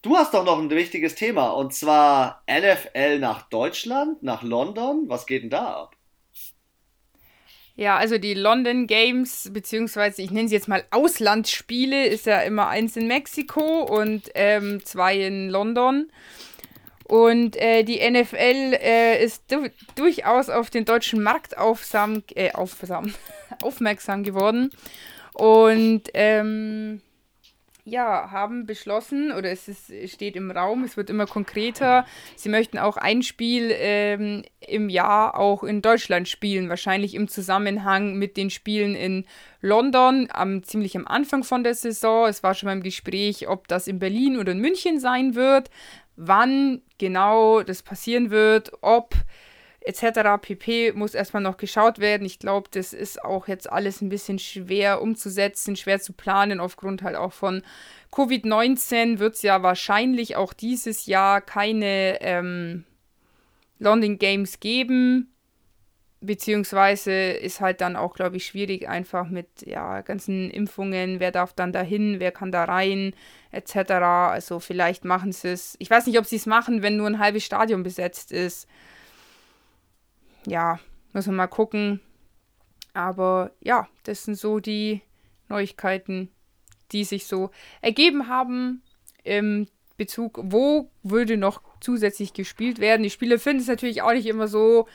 Du 0.03 0.17
hast 0.17 0.33
doch 0.33 0.43
noch 0.43 0.59
ein 0.59 0.69
wichtiges 0.69 1.15
Thema 1.15 1.49
und 1.51 1.73
zwar 1.73 2.43
NFL 2.47 3.19
nach 3.19 3.43
Deutschland, 3.49 4.21
nach 4.21 4.43
London. 4.43 5.05
Was 5.07 5.25
geht 5.25 5.43
denn 5.43 5.49
da 5.49 5.73
ab? 5.83 5.95
Ja, 7.75 7.97
also 7.97 8.19
die 8.19 8.35
London 8.35 8.85
Games, 8.85 9.49
beziehungsweise 9.51 10.21
ich 10.21 10.29
nenne 10.29 10.47
sie 10.47 10.55
jetzt 10.55 10.67
mal 10.67 10.83
Auslandsspiele, 10.91 12.05
ist 12.05 12.27
ja 12.27 12.41
immer 12.41 12.67
eins 12.67 12.95
in 12.95 13.07
Mexiko 13.07 13.83
und 13.83 14.29
ähm, 14.35 14.85
zwei 14.85 15.17
in 15.17 15.49
London. 15.49 16.11
Und 17.05 17.55
äh, 17.57 17.83
die 17.83 17.97
NFL 17.97 18.77
äh, 18.79 19.23
ist 19.23 19.43
du 19.51 19.69
durchaus 19.95 20.49
auf 20.49 20.69
den 20.69 20.85
deutschen 20.85 21.21
Markt 21.21 21.57
aufsam, 21.57 22.23
äh, 22.35 22.51
aufsam, 22.51 23.13
aufmerksam 23.63 24.23
geworden. 24.23 24.69
Und 25.33 26.03
ähm, 26.13 27.01
ja, 27.85 28.31
haben 28.31 28.65
beschlossen, 28.65 29.31
oder 29.31 29.51
es 29.51 29.67
ist, 29.67 29.91
steht 30.09 30.35
im 30.35 30.51
Raum, 30.51 30.83
es 30.83 30.95
wird 30.95 31.09
immer 31.09 31.25
konkreter, 31.25 32.05
sie 32.35 32.49
möchten 32.49 32.77
auch 32.77 32.97
ein 32.97 33.23
Spiel 33.23 33.71
ähm, 33.73 34.43
im 34.59 34.89
Jahr 34.89 35.37
auch 35.37 35.63
in 35.63 35.81
Deutschland 35.81 36.29
spielen, 36.29 36.69
wahrscheinlich 36.69 37.13
im 37.13 37.27
Zusammenhang 37.27 38.15
mit 38.15 38.37
den 38.37 38.49
Spielen 38.49 38.95
in 38.95 39.25
London, 39.59 40.29
am, 40.31 40.63
ziemlich 40.63 40.95
am 40.95 41.07
Anfang 41.07 41.43
von 41.43 41.63
der 41.63 41.75
Saison. 41.75 42.27
Es 42.27 42.43
war 42.43 42.53
schon 42.53 42.67
mal 42.67 42.73
im 42.73 42.83
Gespräch, 42.83 43.47
ob 43.47 43.67
das 43.67 43.87
in 43.87 43.99
Berlin 43.99 44.37
oder 44.37 44.53
in 44.53 44.59
München 44.59 44.99
sein 44.99 45.35
wird 45.35 45.69
wann 46.15 46.81
genau 46.97 47.63
das 47.63 47.83
passieren 47.83 48.29
wird, 48.29 48.71
ob 48.81 49.15
etc. 49.85 50.41
pp. 50.41 50.93
muss 50.93 51.13
erstmal 51.13 51.43
noch 51.43 51.57
geschaut 51.57 51.99
werden. 51.99 52.25
Ich 52.25 52.39
glaube, 52.39 52.69
das 52.71 52.93
ist 52.93 53.23
auch 53.23 53.47
jetzt 53.47 53.69
alles 53.71 54.01
ein 54.01 54.09
bisschen 54.09 54.39
schwer 54.39 55.01
umzusetzen, 55.01 55.75
schwer 55.75 55.99
zu 55.99 56.13
planen, 56.13 56.59
aufgrund 56.59 57.03
halt 57.03 57.15
auch 57.15 57.33
von 57.33 57.63
Covid-19 58.11 59.19
wird 59.19 59.35
es 59.35 59.41
ja 59.41 59.63
wahrscheinlich 59.63 60.35
auch 60.35 60.53
dieses 60.53 61.07
Jahr 61.07 61.41
keine 61.41 62.21
ähm, 62.21 62.85
London 63.79 64.19
Games 64.19 64.59
geben. 64.59 65.29
Beziehungsweise 66.21 67.11
ist 67.11 67.59
halt 67.59 67.81
dann 67.81 67.97
auch, 67.97 68.13
glaube 68.13 68.37
ich, 68.37 68.45
schwierig 68.45 68.87
einfach 68.87 69.27
mit 69.27 69.47
ja, 69.65 69.99
ganzen 70.01 70.49
Impfungen, 70.51 71.19
wer 71.19 71.31
darf 71.31 71.51
dann 71.51 71.73
dahin, 71.73 72.21
wer 72.21 72.31
kann 72.31 72.51
da 72.51 72.63
rein, 72.63 73.13
etc. 73.51 73.91
Also 73.91 74.61
vielleicht 74.61 75.03
machen 75.03 75.33
sie 75.33 75.49
es. 75.49 75.75
Ich 75.79 75.89
weiß 75.89 76.05
nicht, 76.05 76.17
ob 76.19 76.25
sie 76.25 76.37
es 76.37 76.45
machen, 76.45 76.81
wenn 76.81 76.95
nur 76.95 77.07
ein 77.07 77.19
halbes 77.19 77.43
Stadion 77.43 77.83
besetzt 77.83 78.31
ist. 78.31 78.69
Ja, 80.45 80.79
muss 81.13 81.27
man 81.27 81.35
mal 81.35 81.47
gucken. 81.47 81.99
Aber 82.93 83.51
ja, 83.61 83.87
das 84.03 84.23
sind 84.23 84.35
so 84.35 84.59
die 84.59 85.01
Neuigkeiten, 85.49 86.29
die 86.91 87.03
sich 87.03 87.25
so 87.25 87.49
ergeben 87.81 88.27
haben 88.27 88.83
im 89.23 89.67
Bezug, 89.97 90.39
wo 90.43 90.89
würde 91.01 91.37
noch 91.37 91.61
zusätzlich 91.79 92.33
gespielt 92.33 92.79
werden. 92.79 93.03
Die 93.03 93.09
Spieler 93.09 93.39
finden 93.39 93.61
es 93.61 93.67
natürlich 93.67 94.01
auch 94.01 94.13
nicht 94.13 94.25
immer 94.25 94.47
so. 94.47 94.87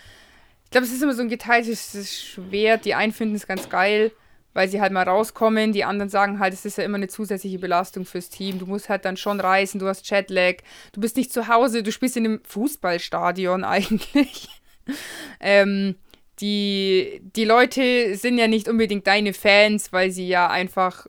Ich 0.65 0.71
glaube, 0.71 0.87
es 0.87 0.93
ist 0.93 1.03
immer 1.03 1.15
so 1.15 1.23
ein 1.23 1.29
geteiltes 1.29 2.21
Schwert. 2.21 2.85
Die 2.85 2.95
einen 2.95 3.13
finden 3.13 3.35
es 3.35 3.47
ganz 3.47 3.69
geil 3.69 4.13
weil 4.59 4.69
sie 4.69 4.81
halt 4.81 4.93
mal 4.93 5.09
rauskommen. 5.09 5.73
Die 5.73 5.85
anderen 5.85 6.09
sagen 6.09 6.41
halt, 6.41 6.53
es 6.53 6.65
ist 6.65 6.79
ja 6.79 6.85
immer 6.85 6.97
eine 6.97 7.07
zusätzliche 7.07 7.61
Belastung 7.61 8.05
fürs 8.05 8.29
Team. 8.29 8.59
Du 8.59 8.67
musst 8.67 8.89
halt 8.89 9.05
dann 9.05 9.17
schon 9.17 9.39
reisen, 9.39 9.79
du 9.79 9.87
hast 9.87 10.11
Jetlag, 10.11 10.57
du 10.93 11.01
bist 11.01 11.17
nicht 11.17 11.33
zu 11.33 11.47
Hause, 11.47 11.85
du 11.85 11.93
spielst 11.93 12.17
in 12.17 12.25
einem 12.25 12.41
Fußballstadion 12.43 13.63
eigentlich. 13.65 14.49
ähm, 15.41 15.97
die, 16.41 17.21
die 17.35 17.45
Leute 17.45 18.15
sind 18.15 18.39
ja 18.39 18.47
nicht 18.47 18.69
unbedingt 18.69 19.07
deine 19.07 19.33
Fans, 19.33 19.93
weil 19.93 20.11
sie 20.11 20.29
ja 20.29 20.49
einfach 20.49 21.07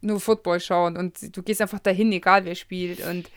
nur 0.00 0.20
Football 0.20 0.60
schauen 0.60 0.96
und 0.96 1.36
du 1.36 1.42
gehst 1.42 1.60
einfach 1.60 1.80
dahin, 1.80 2.12
egal 2.12 2.44
wer 2.44 2.54
spielt. 2.54 3.04
Und 3.04 3.30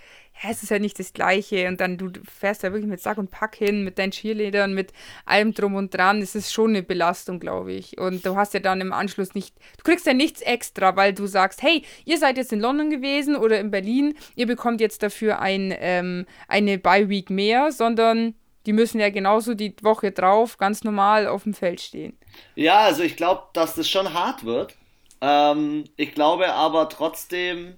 ja, 0.43 0.49
es 0.49 0.63
ist 0.63 0.69
ja 0.69 0.79
nicht 0.79 0.97
das 0.99 1.13
Gleiche. 1.13 1.67
Und 1.67 1.82
dann 1.82 1.97
du 1.97 2.11
fährst 2.23 2.63
da 2.63 2.71
wirklich 2.71 2.89
mit 2.89 3.01
Sack 3.01 3.17
und 3.17 3.32
Pack 3.32 3.55
hin, 3.55 3.84
mit 3.84 3.97
deinen 3.99 4.11
Cheerleadern, 4.11 4.73
mit 4.73 4.91
allem 5.25 5.53
drum 5.53 5.75
und 5.75 5.93
dran. 5.93 6.21
Es 6.21 6.36
ist 6.36 6.51
schon 6.51 6.71
eine 6.71 6.84
Belastung, 6.84 7.39
glaube 7.39 7.73
ich. 7.73 7.97
Und 7.97 8.25
du 8.25 8.36
hast 8.36 8.53
ja 8.53 8.59
dann 8.59 8.82
im 8.82 8.93
Anschluss 8.93 9.36
nicht, 9.36 9.55
du 9.77 9.84
kriegst 9.84 10.05
ja 10.05 10.13
nichts 10.13 10.41
extra, 10.41 10.95
weil 10.95 11.13
du 11.13 11.27
sagst, 11.27 11.61
hey, 11.61 11.84
ihr 12.05 12.17
seid 12.17 12.38
jetzt 12.38 12.53
in 12.53 12.59
London 12.59 12.89
gewesen 12.89 13.36
oder 13.36 13.59
in 13.59 13.71
Berlin, 13.71 14.15
ihr 14.36 14.47
bekommt 14.47 14.82
jetzt 14.82 15.03
dafür 15.03 15.39
ein, 15.39 15.73
ähm, 15.79 16.25
eine 16.47 16.77
Bye-Week 16.77 17.29
mehr, 17.29 17.71
sondern 17.71 18.36
die 18.66 18.74
müssen 18.74 18.99
ja 18.99 19.09
genauso 19.09 19.53
die 19.53 19.76
Woche 19.82 20.12
drauf 20.12 20.57
ganz 20.57 20.84
normal 20.84 21.28
auf 21.28 21.43
dem 21.43 21.53
Feld 21.53 21.82
stehen. 21.82 22.18
Ja, 22.55 22.80
also 22.80 23.03
ich 23.03 23.16
glaube, 23.16 23.43
dass 23.53 23.76
das 23.76 23.89
schon 23.89 24.14
hart 24.14 24.45
wird. 24.45 24.76
Ähm, 25.22 25.86
ich 25.97 26.14
glaube 26.14 26.53
aber 26.53 26.89
trotzdem, 26.89 27.76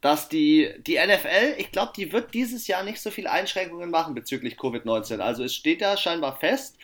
dass 0.00 0.28
die, 0.28 0.72
die 0.86 0.96
NFL, 0.96 1.54
ich 1.58 1.70
glaube, 1.70 1.92
die 1.96 2.12
wird 2.12 2.34
dieses 2.34 2.66
Jahr 2.66 2.82
nicht 2.82 3.00
so 3.00 3.10
viele 3.10 3.30
Einschränkungen 3.30 3.90
machen 3.90 4.14
bezüglich 4.14 4.56
Covid-19. 4.56 5.20
Also 5.20 5.44
es 5.44 5.54
steht 5.54 5.80
ja 5.80 5.96
scheinbar 5.96 6.36
fest, 6.36 6.76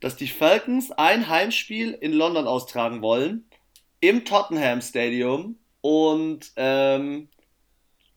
dass 0.00 0.16
die 0.16 0.28
Falcons 0.28 0.92
ein 0.92 1.28
Heimspiel 1.28 1.92
in 1.92 2.12
London 2.12 2.46
austragen 2.46 3.02
wollen, 3.02 3.48
im 4.00 4.24
Tottenham 4.24 4.80
Stadium. 4.80 5.58
Und 5.80 6.52
ähm, 6.56 7.28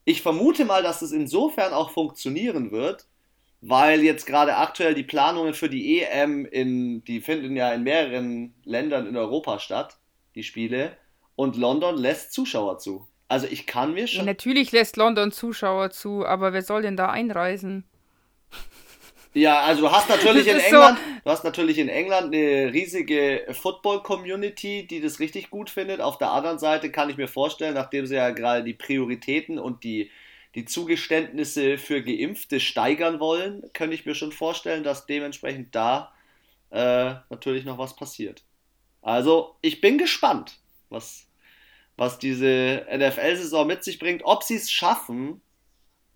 ich 0.06 0.22
vermute 0.22 0.66
mal, 0.66 0.84
dass 0.84 1.02
es 1.02 1.12
insofern 1.12 1.74
auch 1.74 1.92
funktionieren 1.92 2.72
wird, 2.72 3.08
weil 3.62 4.02
jetzt 4.02 4.26
gerade 4.26 4.56
aktuell 4.58 4.94
die 4.94 5.04
Planungen 5.04 5.54
für 5.54 5.70
die 5.70 6.02
EM 6.02 6.46
in, 6.46 7.04
die 7.04 7.22
finden 7.22 7.56
ja 7.56 7.74
in 7.74 7.84
mehreren 7.84 8.54
Ländern 8.64 9.08
in 9.08 9.18
Europa 9.18 9.60
statt, 9.60 9.98
die 10.36 10.44
Spiele, 10.44 10.98
und 11.36 11.56
London 11.56 11.98
lässt 11.98 12.34
Zuschauer 12.34 12.80
zu. 12.80 13.08
Also 13.28 13.48
ich 13.50 13.68
kann 13.68 13.94
mir 13.94 14.08
schon. 14.08 14.26
Natürlich 14.26 14.72
lässt 14.72 14.98
London 14.98 15.32
Zuschauer 15.32 15.92
zu, 15.92 16.26
aber 16.26 16.52
wer 16.52 16.64
soll 16.64 16.82
denn 16.82 16.98
da 16.98 17.10
einreisen? 17.10 17.86
Ja, 19.34 19.60
also 19.62 19.84
du 19.84 19.92
hast 19.92 20.10
natürlich 20.10 20.48
in 20.48 20.60
England, 20.60 20.98
so. 20.98 21.04
du 21.24 21.30
hast 21.30 21.44
natürlich 21.44 21.78
in 21.78 21.90
England 21.90 22.34
eine 22.34 22.74
riesige 22.74 23.46
Football-Community, 23.52 24.88
die 24.88 25.02
das 25.02 25.20
richtig 25.20 25.50
gut 25.50 25.70
findet. 25.70 26.02
Auf 26.02 26.18
der 26.18 26.32
anderen 26.32 26.60
Seite 26.60 26.92
kann 26.92 27.10
ich 27.10 27.18
mir 27.18 27.28
vorstellen, 27.28 27.76
nachdem 27.76 28.06
sie 28.06 28.16
ja 28.16 28.32
gerade 28.32 28.64
die 28.64 28.74
Prioritäten 28.74 29.60
und 29.60 29.84
die, 29.84 30.10
die 30.56 30.66
Zugeständnisse 30.66 31.78
für 31.78 32.02
Geimpfte 32.02 32.60
steigern 32.60 33.20
wollen, 33.20 33.64
könnte 33.74 33.96
ich 33.96 34.06
mir 34.06 34.16
schon 34.16 34.32
vorstellen, 34.32 34.84
dass 34.84 35.06
dementsprechend 35.06 35.76
da 35.76 36.12
äh, 36.72 37.16
natürlich 37.30 37.66
noch 37.66 37.78
was 37.78 37.96
passiert. 37.96 38.44
Also, 39.02 39.56
ich 39.62 39.82
bin 39.82 39.98
gespannt, 39.98 40.60
was, 40.90 41.28
was 41.98 42.20
diese 42.20 42.86
NFL-Saison 42.92 43.68
mit 43.68 43.84
sich 43.84 44.00
bringt, 44.00 44.24
ob 44.26 44.44
sie 44.44 44.56
es 44.56 44.72
schaffen, 44.72 45.42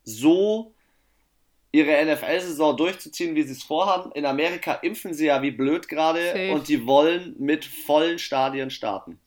so 0.03 0.73
ihre 1.71 2.05
NFL-Saison 2.05 2.77
durchzuziehen, 2.77 3.35
wie 3.35 3.43
sie 3.43 3.53
es 3.53 3.63
vorhaben. 3.63 4.11
In 4.13 4.25
Amerika 4.25 4.73
impfen 4.73 5.13
sie 5.13 5.25
ja 5.25 5.41
wie 5.41 5.51
blöd 5.51 5.87
gerade 5.87 6.51
und 6.53 6.67
die 6.67 6.85
wollen 6.85 7.35
mit 7.39 7.65
vollen 7.65 8.19
Stadien 8.19 8.69
starten 8.69 9.19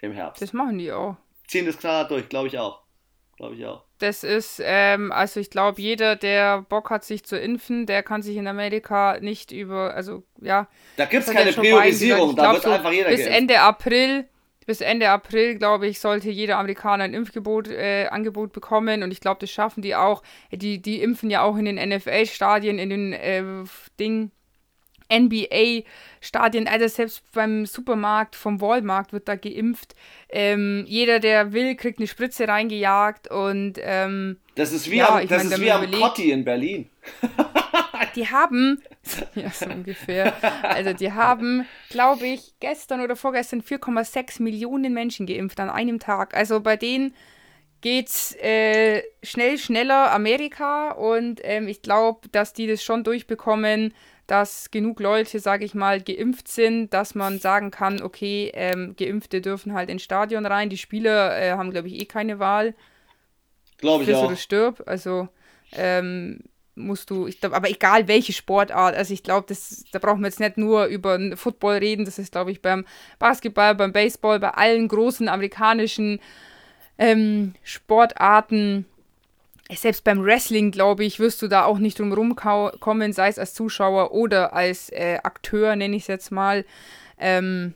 im 0.00 0.12
Herbst. 0.12 0.42
Das 0.42 0.52
machen 0.52 0.78
die 0.78 0.90
auch. 0.90 1.16
Ziehen 1.46 1.66
das 1.66 1.78
knallhart 1.78 2.10
durch, 2.10 2.28
glaube 2.28 2.48
ich 2.48 2.58
auch. 2.58 2.81
Glaube 3.42 3.56
ich 3.56 3.66
auch. 3.66 3.82
Das 3.98 4.22
ist, 4.22 4.62
ähm, 4.64 5.10
also 5.10 5.40
ich 5.40 5.50
glaube, 5.50 5.82
jeder, 5.82 6.14
der 6.14 6.62
Bock 6.62 6.90
hat, 6.90 7.02
sich 7.02 7.24
zu 7.24 7.36
impfen, 7.36 7.86
der 7.86 8.04
kann 8.04 8.22
sich 8.22 8.36
in 8.36 8.46
Amerika 8.46 9.18
nicht 9.20 9.50
über, 9.50 9.94
also 9.94 10.22
ja. 10.40 10.68
Da 10.96 11.06
gibt 11.06 11.26
es 11.26 11.34
keine 11.34 11.52
Priorisierung, 11.52 12.36
da 12.36 12.52
wird 12.52 12.62
so 12.62 12.70
einfach 12.70 12.92
jeder 12.92 13.08
Bis 13.08 13.18
geimpft. 13.18 13.36
Ende 13.36 13.60
April 13.60 14.28
bis 14.64 14.80
Ende 14.80 15.08
April, 15.08 15.56
glaube 15.56 15.88
ich, 15.88 15.98
sollte 15.98 16.30
jeder 16.30 16.58
Amerikaner 16.58 17.02
ein 17.02 17.14
Impfgebot 17.14 17.66
äh, 17.66 18.06
Angebot 18.12 18.52
bekommen 18.52 19.02
und 19.02 19.10
ich 19.10 19.18
glaube, 19.18 19.40
das 19.40 19.50
schaffen 19.50 19.82
die 19.82 19.96
auch. 19.96 20.22
Die, 20.52 20.80
die 20.80 21.02
impfen 21.02 21.28
ja 21.28 21.42
auch 21.42 21.56
in 21.56 21.64
den 21.64 21.88
NFL-Stadien, 21.88 22.78
in 22.78 22.90
den 22.90 23.12
äh, 23.12 23.42
Ding 23.98 24.30
NBA-Stadien, 25.12 26.68
also 26.68 26.88
selbst 26.88 27.22
beim 27.32 27.66
Supermarkt, 27.66 28.36
vom 28.36 28.60
Walmart 28.60 29.12
wird 29.12 29.28
da 29.28 29.36
geimpft. 29.36 29.94
Ähm, 30.28 30.84
jeder, 30.86 31.20
der 31.20 31.52
will, 31.52 31.74
kriegt 31.76 31.98
eine 31.98 32.08
Spritze 32.08 32.48
reingejagt 32.48 33.28
und 33.28 33.74
ähm, 33.80 34.38
das 34.54 34.72
ist 34.72 34.90
wie 34.90 34.96
ja, 34.96 35.16
am, 35.16 35.26
das 35.28 35.44
mein, 35.44 35.52
ist 35.52 35.60
wie 35.60 35.70
am 35.70 35.90
Cotti 35.90 36.30
in 36.30 36.44
Berlin. 36.44 36.88
die 38.14 38.28
haben, 38.28 38.82
ja, 39.34 39.50
so 39.50 39.66
ungefähr, 39.66 40.34
also 40.62 40.92
die 40.92 41.12
haben, 41.12 41.66
glaube 41.90 42.26
ich, 42.26 42.54
gestern 42.60 43.00
oder 43.00 43.16
vorgestern 43.16 43.62
4,6 43.62 44.42
Millionen 44.42 44.92
Menschen 44.92 45.26
geimpft 45.26 45.60
an 45.60 45.70
einem 45.70 45.98
Tag. 45.98 46.34
Also 46.34 46.60
bei 46.60 46.76
denen 46.76 47.14
geht's 47.80 48.34
äh, 48.36 49.02
schnell, 49.22 49.58
schneller 49.58 50.12
Amerika 50.12 50.92
und 50.92 51.40
ähm, 51.42 51.68
ich 51.68 51.82
glaube, 51.82 52.28
dass 52.30 52.52
die 52.52 52.66
das 52.66 52.82
schon 52.82 53.04
durchbekommen, 53.04 53.92
dass 54.32 54.70
genug 54.70 54.98
Leute, 54.98 55.40
sage 55.40 55.66
ich 55.66 55.74
mal, 55.74 56.00
geimpft 56.00 56.48
sind, 56.48 56.94
dass 56.94 57.14
man 57.14 57.38
sagen 57.38 57.70
kann, 57.70 58.00
okay, 58.00 58.50
ähm, 58.54 58.96
Geimpfte 58.98 59.42
dürfen 59.42 59.74
halt 59.74 59.90
ins 59.90 60.04
Stadion 60.04 60.46
rein. 60.46 60.70
Die 60.70 60.78
Spieler 60.78 61.38
äh, 61.38 61.50
haben, 61.50 61.70
glaube 61.70 61.88
ich, 61.88 62.00
eh 62.00 62.06
keine 62.06 62.38
Wahl. 62.38 62.74
Glaube 63.76 64.04
ich 64.04 64.08
Friss 64.08 64.18
auch. 64.18 64.28
oder 64.28 64.36
stirb. 64.36 64.84
Also 64.86 65.28
ähm, 65.72 66.44
musst 66.74 67.10
du, 67.10 67.26
ich 67.26 67.40
glaube, 67.40 67.56
aber 67.56 67.68
egal 67.68 68.08
welche 68.08 68.32
Sportart, 68.32 68.96
also 68.96 69.12
ich 69.12 69.22
glaube, 69.22 69.54
da 69.92 69.98
brauchen 69.98 70.20
wir 70.20 70.28
jetzt 70.28 70.40
nicht 70.40 70.56
nur 70.56 70.86
über 70.86 71.18
Football 71.36 71.76
reden, 71.76 72.06
das 72.06 72.18
ist, 72.18 72.32
glaube 72.32 72.52
ich, 72.52 72.62
beim 72.62 72.86
Basketball, 73.18 73.74
beim 73.74 73.92
Baseball, 73.92 74.40
bei 74.40 74.52
allen 74.52 74.88
großen 74.88 75.28
amerikanischen 75.28 76.20
ähm, 76.96 77.52
Sportarten, 77.64 78.86
selbst 79.80 80.04
beim 80.04 80.24
Wrestling, 80.24 80.70
glaube 80.70 81.04
ich, 81.04 81.20
wirst 81.20 81.42
du 81.42 81.48
da 81.48 81.64
auch 81.64 81.78
nicht 81.78 81.98
drum 81.98 82.12
rumkommen, 82.12 83.12
sei 83.12 83.28
es 83.28 83.38
als 83.38 83.54
Zuschauer 83.54 84.12
oder 84.12 84.52
als 84.52 84.90
äh, 84.90 85.18
Akteur, 85.22 85.76
nenne 85.76 85.96
ich 85.96 86.02
es 86.02 86.08
jetzt 86.08 86.30
mal. 86.30 86.64
Ähm, 87.18 87.74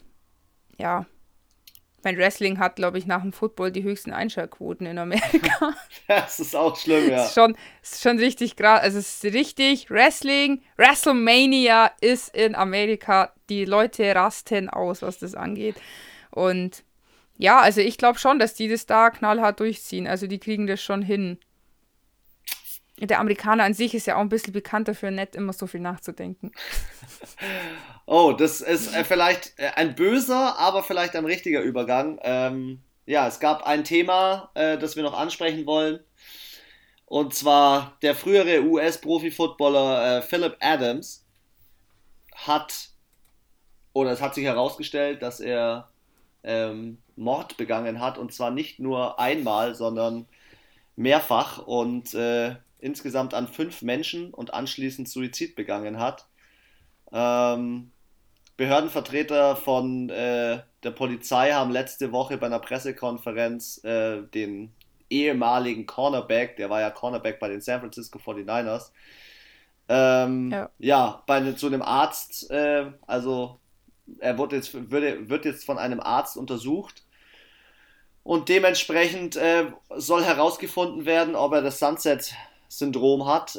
ja, 0.79 1.07
mein 2.07 2.19
Wrestling 2.19 2.61
hat, 2.61 2.77
glaube 2.77 2.99
ich, 2.99 3.07
nach 3.07 3.23
dem 3.23 3.33
Football 3.33 3.73
die 3.73 3.83
höchsten 3.83 4.13
Einschaltquoten 4.13 4.87
in 4.87 4.97
Amerika. 4.97 5.75
das 6.07 6.39
ist 6.39 6.55
auch 6.55 6.77
schlimm, 6.77 7.11
ja. 7.11 7.25
ist 7.25 7.35
schon, 7.35 7.57
ist 7.83 8.01
schon 8.01 8.19
richtig 8.19 8.55
krass. 8.55 8.81
Also 8.81 8.99
es 8.99 9.25
ist 9.25 9.35
richtig, 9.35 9.91
Wrestling, 9.91 10.63
WrestleMania 10.77 11.91
ist 12.01 12.35
in 12.35 12.55
Amerika. 12.55 13.33
Die 13.49 13.65
Leute 13.65 14.15
rasten 14.15 14.71
aus, 14.71 15.03
was 15.03 15.19
das 15.19 15.35
angeht. 15.35 15.75
Und 16.31 16.85
ja, 17.39 17.61
also 17.61 17.81
ich 17.81 17.99
glaube 17.99 18.21
schon, 18.21 18.39
dass 18.39 18.55
die 18.55 18.69
das 18.69 18.87
da 18.87 19.11
knallhart 19.11 19.59
durchziehen. 19.59 20.07
Also 20.07 20.29
die 20.29 20.39
kriegen 20.39 20.69
das 20.69 20.81
schon 20.81 21.03
hin. 21.03 21.39
Der 22.99 23.21
Amerikaner 23.21 23.65
an 23.65 23.75
sich 23.75 23.95
ist 23.95 24.07
ja 24.07 24.17
auch 24.17 24.21
ein 24.21 24.29
bisschen 24.29 24.53
bekannt 24.53 24.89
dafür, 24.89 25.11
nicht 25.11 25.37
immer 25.37 25.53
so 25.53 25.67
viel 25.67 25.81
nachzudenken. 25.81 26.53
Oh, 28.09 28.33
das 28.33 28.61
ist 28.61 28.95
äh, 28.95 29.03
vielleicht 29.03 29.59
äh, 29.59 29.71
ein 29.75 29.97
böser, 29.97 30.57
aber 30.61 30.85
vielleicht 30.85 31.17
ein 31.17 31.25
richtiger 31.25 31.61
Übergang. 31.61 32.21
Ähm, 32.23 32.81
ja, 33.05 33.27
es 33.27 33.41
gab 33.41 33.67
ein 33.67 33.83
Thema, 33.83 34.51
äh, 34.55 34.79
das 34.79 34.95
wir 34.95 35.03
noch 35.03 35.19
ansprechen 35.19 35.67
wollen. 35.67 35.99
Und 37.07 37.35
zwar 37.35 37.97
der 38.03 38.15
frühere 38.15 38.63
US-Profi-Footballer 38.63 40.19
äh, 40.19 40.23
Philip 40.23 40.57
Adams 40.61 41.25
hat, 42.35 42.91
oder 43.93 44.13
es 44.13 44.21
hat 44.21 44.37
sich 44.37 44.45
herausgestellt, 44.45 45.23
dass 45.23 45.41
er 45.41 45.89
ähm, 46.45 46.99
Mord 47.17 47.57
begangen 47.57 48.01
hat. 48.01 48.19
Und 48.19 48.33
zwar 48.33 48.53
nicht 48.53 48.79
nur 48.79 49.19
einmal, 49.19 49.75
sondern 49.75 50.27
mehrfach 50.97 51.59
und 51.59 52.15
äh, 52.15 52.57
insgesamt 52.87 53.35
an 53.35 53.49
fünf 53.49 53.83
Menschen 53.83 54.33
und 54.33 54.55
anschließend 54.55 55.09
Suizid 55.09 55.57
begangen 55.57 55.99
hat. 55.99 56.27
Ähm, 57.13 57.91
Behördenvertreter 58.57 59.57
von 59.57 60.09
äh, 60.09 60.61
der 60.83 60.91
Polizei 60.93 61.53
haben 61.53 61.73
letzte 61.73 62.13
Woche 62.13 62.39
bei 62.39 62.47
einer 62.47 62.61
Pressekonferenz 62.61 63.83
äh, 63.85 64.23
den 64.23 64.73
ehemaligen 65.11 65.85
Cornerback, 65.85 66.57
der 66.57 66.71
war 66.71 66.81
ja 66.81 66.91
Cornerback 66.91 67.39
bei 67.39 67.49
den 67.49 67.61
San 67.61 67.81
Francisco 67.81 68.19
49ers, 68.19 68.91
ähm, 69.89 70.51
ja. 70.51 70.71
ja, 70.79 71.23
bei 71.27 71.53
zu 71.53 71.67
einem 71.67 71.83
Arzt, 71.83 72.51
äh, 72.51 72.87
also 73.07 73.59
er 74.21 74.39
wird 74.39 74.53
jetzt, 74.53 74.91
wird, 74.91 75.29
wird 75.29 75.45
jetzt 75.45 75.65
von 75.65 75.79
einem 75.79 76.01
Arzt 76.01 76.37
untersucht 76.37 77.05
und 78.23 78.49
dementsprechend 78.49 79.37
äh, 79.37 79.67
soll 79.97 80.25
herausgefunden 80.25 81.05
werden, 81.05 81.37
ob 81.37 81.53
er 81.53 81.63
das 81.63 81.79
Sunset-Syndrom 82.69 83.27
hat 83.27 83.57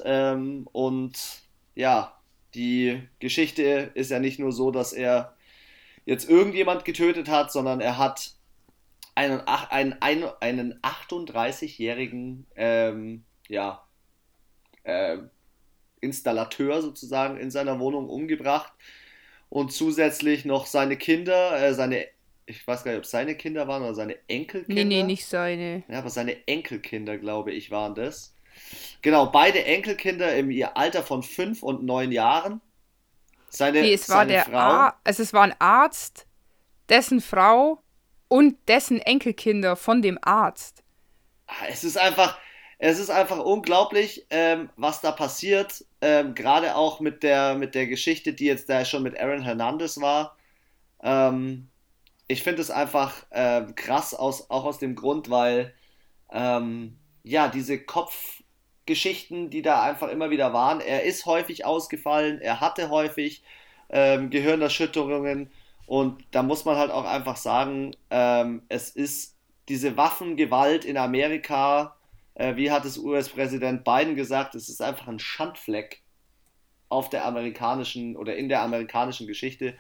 und 0.71 1.13
ja, 1.75 2.17
die 2.53 3.01
Geschichte 3.19 3.91
ist 3.93 4.11
ja 4.11 4.19
nicht 4.19 4.39
nur 4.39 4.51
so, 4.51 4.71
dass 4.71 4.93
er 4.93 5.35
jetzt 6.05 6.29
irgendjemand 6.29 6.85
getötet 6.85 7.29
hat, 7.29 7.51
sondern 7.51 7.81
er 7.81 7.97
hat 7.97 8.31
einen, 9.13 9.41
einen, 9.41 10.23
einen 10.39 10.79
38-jährigen 10.81 12.47
ähm, 12.55 13.23
ja, 13.47 13.83
äh, 14.83 15.17
Installateur 16.01 16.81
sozusagen 16.81 17.37
in 17.37 17.51
seiner 17.51 17.79
Wohnung 17.79 18.09
umgebracht 18.09 18.71
und 19.49 19.71
zusätzlich 19.71 20.45
noch 20.45 20.65
seine 20.65 20.97
Kinder, 20.97 21.61
äh, 21.61 21.73
seine, 21.73 22.05
ich 22.45 22.65
weiß 22.65 22.83
gar 22.83 22.91
nicht, 22.91 22.99
ob 22.99 23.05
es 23.05 23.11
seine 23.11 23.35
Kinder 23.35 23.67
waren 23.67 23.83
oder 23.83 23.95
seine 23.95 24.17
Enkelkinder. 24.27 24.83
Nee, 24.83 25.01
nee, 25.01 25.03
nicht 25.03 25.25
seine. 25.25 25.83
Ja, 25.89 25.99
aber 25.99 26.09
seine 26.09 26.47
Enkelkinder, 26.47 27.17
glaube 27.17 27.51
ich, 27.51 27.71
waren 27.71 27.95
das. 27.95 28.35
Genau, 29.01 29.27
beide 29.27 29.63
Enkelkinder 29.63 30.35
im 30.35 30.51
Alter 30.73 31.03
von 31.03 31.23
fünf 31.23 31.63
und 31.63 31.83
neun 31.83 32.11
Jahren. 32.11 32.61
Seine, 33.49 33.81
nee, 33.81 33.93
es 33.93 34.09
war 34.09 34.25
der 34.25 34.45
Frau. 34.45 34.57
Ar 34.57 34.99
also 35.03 35.23
es 35.23 35.33
war 35.33 35.43
ein 35.43 35.55
Arzt, 35.59 36.25
dessen 36.89 37.21
Frau 37.21 37.81
und 38.27 38.57
dessen 38.67 38.99
Enkelkinder 38.99 39.75
von 39.75 40.01
dem 40.01 40.19
Arzt. 40.21 40.83
Ah, 41.47 41.65
es 41.69 41.83
ist 41.83 41.97
einfach, 41.97 42.37
es 42.77 42.99
ist 42.99 43.09
einfach 43.09 43.39
unglaublich, 43.39 44.25
ähm, 44.29 44.69
was 44.75 45.01
da 45.01 45.11
passiert. 45.11 45.85
Ähm, 46.01 46.35
Gerade 46.35 46.75
auch 46.75 46.99
mit 46.99 47.23
der, 47.23 47.55
mit 47.55 47.73
der 47.73 47.87
Geschichte, 47.87 48.33
die 48.33 48.45
jetzt 48.45 48.69
da 48.69 48.83
schon 48.83 49.03
mit 49.03 49.17
Aaron 49.19 49.43
Hernandez 49.43 50.01
war. 50.01 50.35
Ähm, 51.01 51.69
ich 52.27 52.43
finde 52.43 52.61
es 52.61 52.69
einfach 52.69 53.25
ähm, 53.31 53.75
krass, 53.75 54.13
aus, 54.13 54.49
auch 54.49 54.65
aus 54.65 54.79
dem 54.79 54.95
Grund, 54.95 55.29
weil 55.29 55.73
ähm, 56.29 56.97
ja, 57.23 57.47
diese 57.47 57.79
Kopfgeschichten, 58.87 59.49
die 59.49 59.61
da 59.61 59.83
einfach 59.83 60.09
immer 60.09 60.29
wieder 60.29 60.53
waren, 60.53 60.79
er 60.79 61.03
ist 61.03 61.25
häufig 61.25 61.65
ausgefallen, 61.65 62.39
er 62.41 62.61
hatte 62.61 62.89
häufig 62.89 63.43
ähm, 63.89 64.29
Gehirnerschütterungen 64.29 65.51
und 65.85 66.23
da 66.31 66.43
muss 66.43 66.65
man 66.65 66.77
halt 66.77 66.91
auch 66.91 67.05
einfach 67.05 67.37
sagen, 67.37 67.95
es 68.09 68.89
ist 68.89 69.35
diese 69.69 69.95
Waffengewalt 69.95 70.83
in 70.83 70.97
Amerika 70.97 71.97
äh, 72.37 72.55
wie 72.55 72.71
hat 72.71 72.85
es 72.85 72.97
US-Präsident 72.97 73.83
Biden 73.83 74.15
gesagt, 74.15 74.53
es 74.55 74.69
ist 74.69 74.81
einfach 74.81 75.07
ein 75.07 75.19
Schandfleck 75.19 76.03
auf 76.89 77.09
der 77.09 77.25
amerikanischen 77.25 78.15
oder 78.15 78.35
in 78.35 78.47
der 78.47 78.61
amerikanischen 78.61 79.27
Geschichte. 79.27 79.73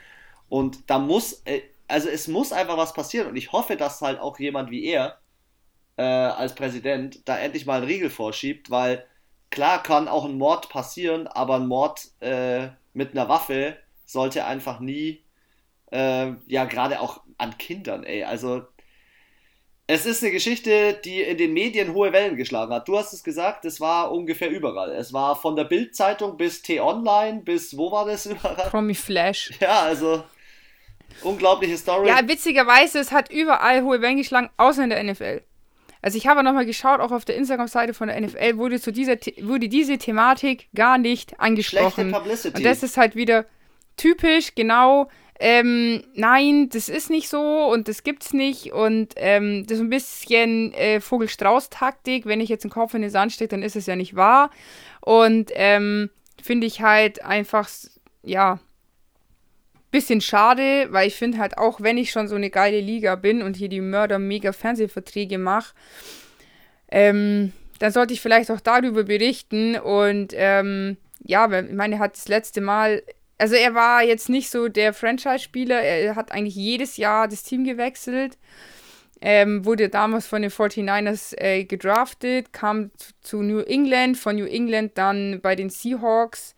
Und 0.49 0.89
da 0.89 0.97
muss, 0.97 1.43
äh, 1.45 1.61
also 1.87 2.09
es 2.09 2.27
muss 2.27 2.51
einfach 2.51 2.77
was 2.77 2.93
passieren. 2.93 3.27
Und 3.27 3.35
ich 3.35 3.51
hoffe, 3.51 3.77
dass 3.77 4.01
halt 4.01 4.19
auch 4.19 4.39
jemand 4.39 4.71
wie 4.71 4.85
er 4.85 5.19
äh, 5.97 6.03
als 6.03 6.55
Präsident 6.55 7.27
da 7.27 7.37
endlich 7.37 7.65
mal 7.65 7.77
einen 7.77 7.87
Riegel 7.87 8.09
vorschiebt, 8.09 8.69
weil 8.69 9.05
klar 9.49 9.83
kann 9.83 10.07
auch 10.07 10.25
ein 10.25 10.37
Mord 10.37 10.69
passieren, 10.69 11.27
aber 11.27 11.55
ein 11.55 11.67
Mord 11.67 12.07
äh, 12.19 12.69
mit 12.93 13.11
einer 13.11 13.27
Waffe 13.29 13.77
sollte 14.05 14.45
einfach 14.45 14.79
nie, 14.79 15.23
äh, 15.91 16.31
ja, 16.47 16.65
gerade 16.65 17.01
auch 17.01 17.21
an 17.37 17.57
Kindern, 17.57 18.03
ey. 18.03 18.23
Also 18.23 18.63
es 19.87 20.05
ist 20.05 20.21
eine 20.21 20.33
Geschichte, 20.33 20.99
die 21.03 21.21
in 21.21 21.37
den 21.37 21.53
Medien 21.53 21.93
hohe 21.93 22.11
Wellen 22.11 22.35
geschlagen 22.35 22.73
hat. 22.73 22.87
Du 22.87 22.97
hast 22.97 23.13
es 23.13 23.23
gesagt, 23.23 23.63
es 23.63 23.79
war 23.79 24.11
ungefähr 24.11 24.49
überall. 24.49 24.91
Es 24.91 25.13
war 25.13 25.35
von 25.35 25.55
der 25.55 25.63
Bild-Zeitung 25.63 26.35
bis 26.35 26.61
T-Online 26.61 27.41
bis 27.41 27.77
wo 27.77 27.91
war 27.91 28.05
das 28.05 28.25
überall? 28.25 28.69
Promi 28.69 28.95
Flash. 28.95 29.51
Ja, 29.61 29.81
also 29.81 30.23
unglaubliche 31.23 31.77
Story. 31.77 32.09
Ja, 32.09 32.27
witzigerweise, 32.27 32.99
es 32.99 33.11
hat 33.11 33.31
überall 33.31 33.81
hohe 33.83 34.01
Wellen 34.01 34.17
geschlagen, 34.17 34.49
außer 34.57 34.83
in 34.83 34.89
der 34.89 35.03
NFL. 35.03 35.41
Also 36.07 36.17
ich 36.17 36.25
habe 36.25 36.41
nochmal 36.41 36.65
geschaut, 36.65 37.01
auch 37.01 37.11
auf 37.11 37.25
der 37.25 37.35
Instagram-Seite 37.35 37.93
von 37.93 38.07
der 38.07 38.21
NFL 38.21 38.55
wurde 38.55 38.79
zu 38.79 38.93
dieser 38.93 39.17
wurde 39.41 39.67
diese 39.67 39.97
Thematik 39.97 40.69
gar 40.73 40.97
nicht 40.97 41.37
angesprochen. 41.37 41.91
Schlechte 41.91 42.11
Publicity. 42.17 42.55
Und 42.55 42.63
das 42.63 42.81
ist 42.81 42.95
halt 42.95 43.17
wieder 43.17 43.43
typisch, 43.97 44.55
genau 44.55 45.09
ähm, 45.37 46.01
nein, 46.13 46.69
das 46.69 46.87
ist 46.87 47.09
nicht 47.09 47.27
so 47.27 47.41
und 47.69 47.89
das 47.89 48.03
gibt's 48.03 48.31
nicht 48.31 48.71
und 48.71 49.15
ähm, 49.17 49.65
das 49.67 49.79
ist 49.79 49.83
ein 49.83 49.89
bisschen 49.89 50.73
äh, 50.75 51.01
Vogel-Strauß-Taktik. 51.01 52.25
Wenn 52.25 52.39
ich 52.39 52.47
jetzt 52.47 52.63
einen 52.63 52.71
Kopf 52.71 52.93
in 52.93 53.01
den 53.01 53.11
Sand 53.11 53.33
stecke, 53.33 53.49
dann 53.49 53.61
ist 53.61 53.75
es 53.75 53.85
ja 53.85 53.97
nicht 53.97 54.15
wahr. 54.15 54.49
Und 55.01 55.51
ähm, 55.55 56.09
finde 56.41 56.67
ich 56.67 56.81
halt 56.81 57.21
einfach, 57.21 57.67
ja, 58.23 58.61
bisschen 59.97 60.21
schade, 60.21 60.87
weil 60.91 61.07
ich 61.07 61.15
finde 61.15 61.39
halt 61.39 61.57
auch, 61.57 61.81
wenn 61.81 61.97
ich 61.97 62.11
schon 62.11 62.27
so 62.27 62.35
eine 62.35 62.49
geile 62.49 62.79
Liga 62.79 63.15
bin 63.15 63.41
und 63.41 63.55
hier 63.55 63.69
die 63.69 63.81
Mörder-Mega-Fernsehverträge 63.81 65.37
mache, 65.37 65.73
ähm, 66.89 67.51
dann 67.79 67.91
sollte 67.91 68.13
ich 68.13 68.21
vielleicht 68.21 68.49
auch 68.51 68.61
darüber 68.61 69.03
berichten 69.03 69.75
und 69.75 70.33
ähm, 70.35 70.97
ja, 71.23 71.45
ich 71.51 71.73
meine, 71.73 71.95
er 71.95 71.99
hat 71.99 72.15
das 72.15 72.27
letzte 72.27 72.61
Mal 72.61 73.01
also 73.37 73.55
er 73.55 73.75
war 73.75 74.03
jetzt 74.03 74.29
nicht 74.29 74.49
so 74.49 74.67
der 74.67 74.93
Franchise-Spieler, 74.93 75.81
er 75.81 76.15
hat 76.15 76.31
eigentlich 76.31 76.55
jedes 76.55 76.97
Jahr 76.97 77.27
das 77.27 77.43
Team 77.43 77.63
gewechselt. 77.63 78.37
Ähm, 79.19 79.65
wurde 79.65 79.89
damals 79.89 80.27
von 80.27 80.43
den 80.43 80.51
49ers 80.51 81.35
äh, 81.37 81.63
gedraftet, 81.63 82.53
kam 82.53 82.91
zu 83.21 83.41
New 83.41 83.61
England, 83.61 84.15
von 84.15 84.35
New 84.35 84.45
England 84.45 84.95
dann 84.95 85.39
bei 85.41 85.55
den 85.55 85.71
Seahawks. 85.71 86.55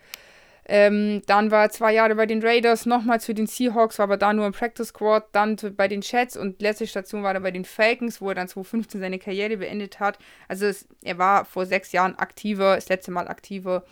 Ähm, 0.72 1.24
dann 1.26 1.50
war 1.50 1.64
er 1.64 1.70
zwei 1.72 1.96
Jahre 1.96 2.14
bei 2.14 2.28
den 2.28 2.44
Raiders, 2.44 2.86
nochmal 2.86 3.20
zu 3.20 3.34
den 3.34 3.48
Seahawks, 3.48 3.98
war 3.98 4.04
aber 4.04 4.18
da 4.18 4.34
nur 4.34 4.46
im 4.46 4.52
Practice 4.54 4.90
Squad, 4.90 5.26
dann 5.32 5.56
bei 5.76 5.88
den 5.88 6.02
Jets 6.02 6.38
und 6.38 6.62
letzte 6.62 6.86
Station 6.86 7.24
war 7.24 7.34
er 7.34 7.40
bei 7.40 7.50
den 7.50 7.66
Falcons, 7.66 8.22
wo 8.22 8.30
er 8.30 8.36
dann 8.36 8.48
2015 8.48 9.02
seine 9.02 9.18
Karriere 9.18 9.58
beendet 9.58 10.00
hat. 10.00 10.20
Also 10.48 10.68
es, 10.68 10.88
er 11.02 11.18
war 11.18 11.46
vor 11.46 11.66
sechs 11.66 11.92
Jahren 11.92 12.14
aktiver, 12.20 12.76
das 12.76 12.88
letzte 12.88 13.10
Mal 13.10 13.28
aktiver 13.28 13.84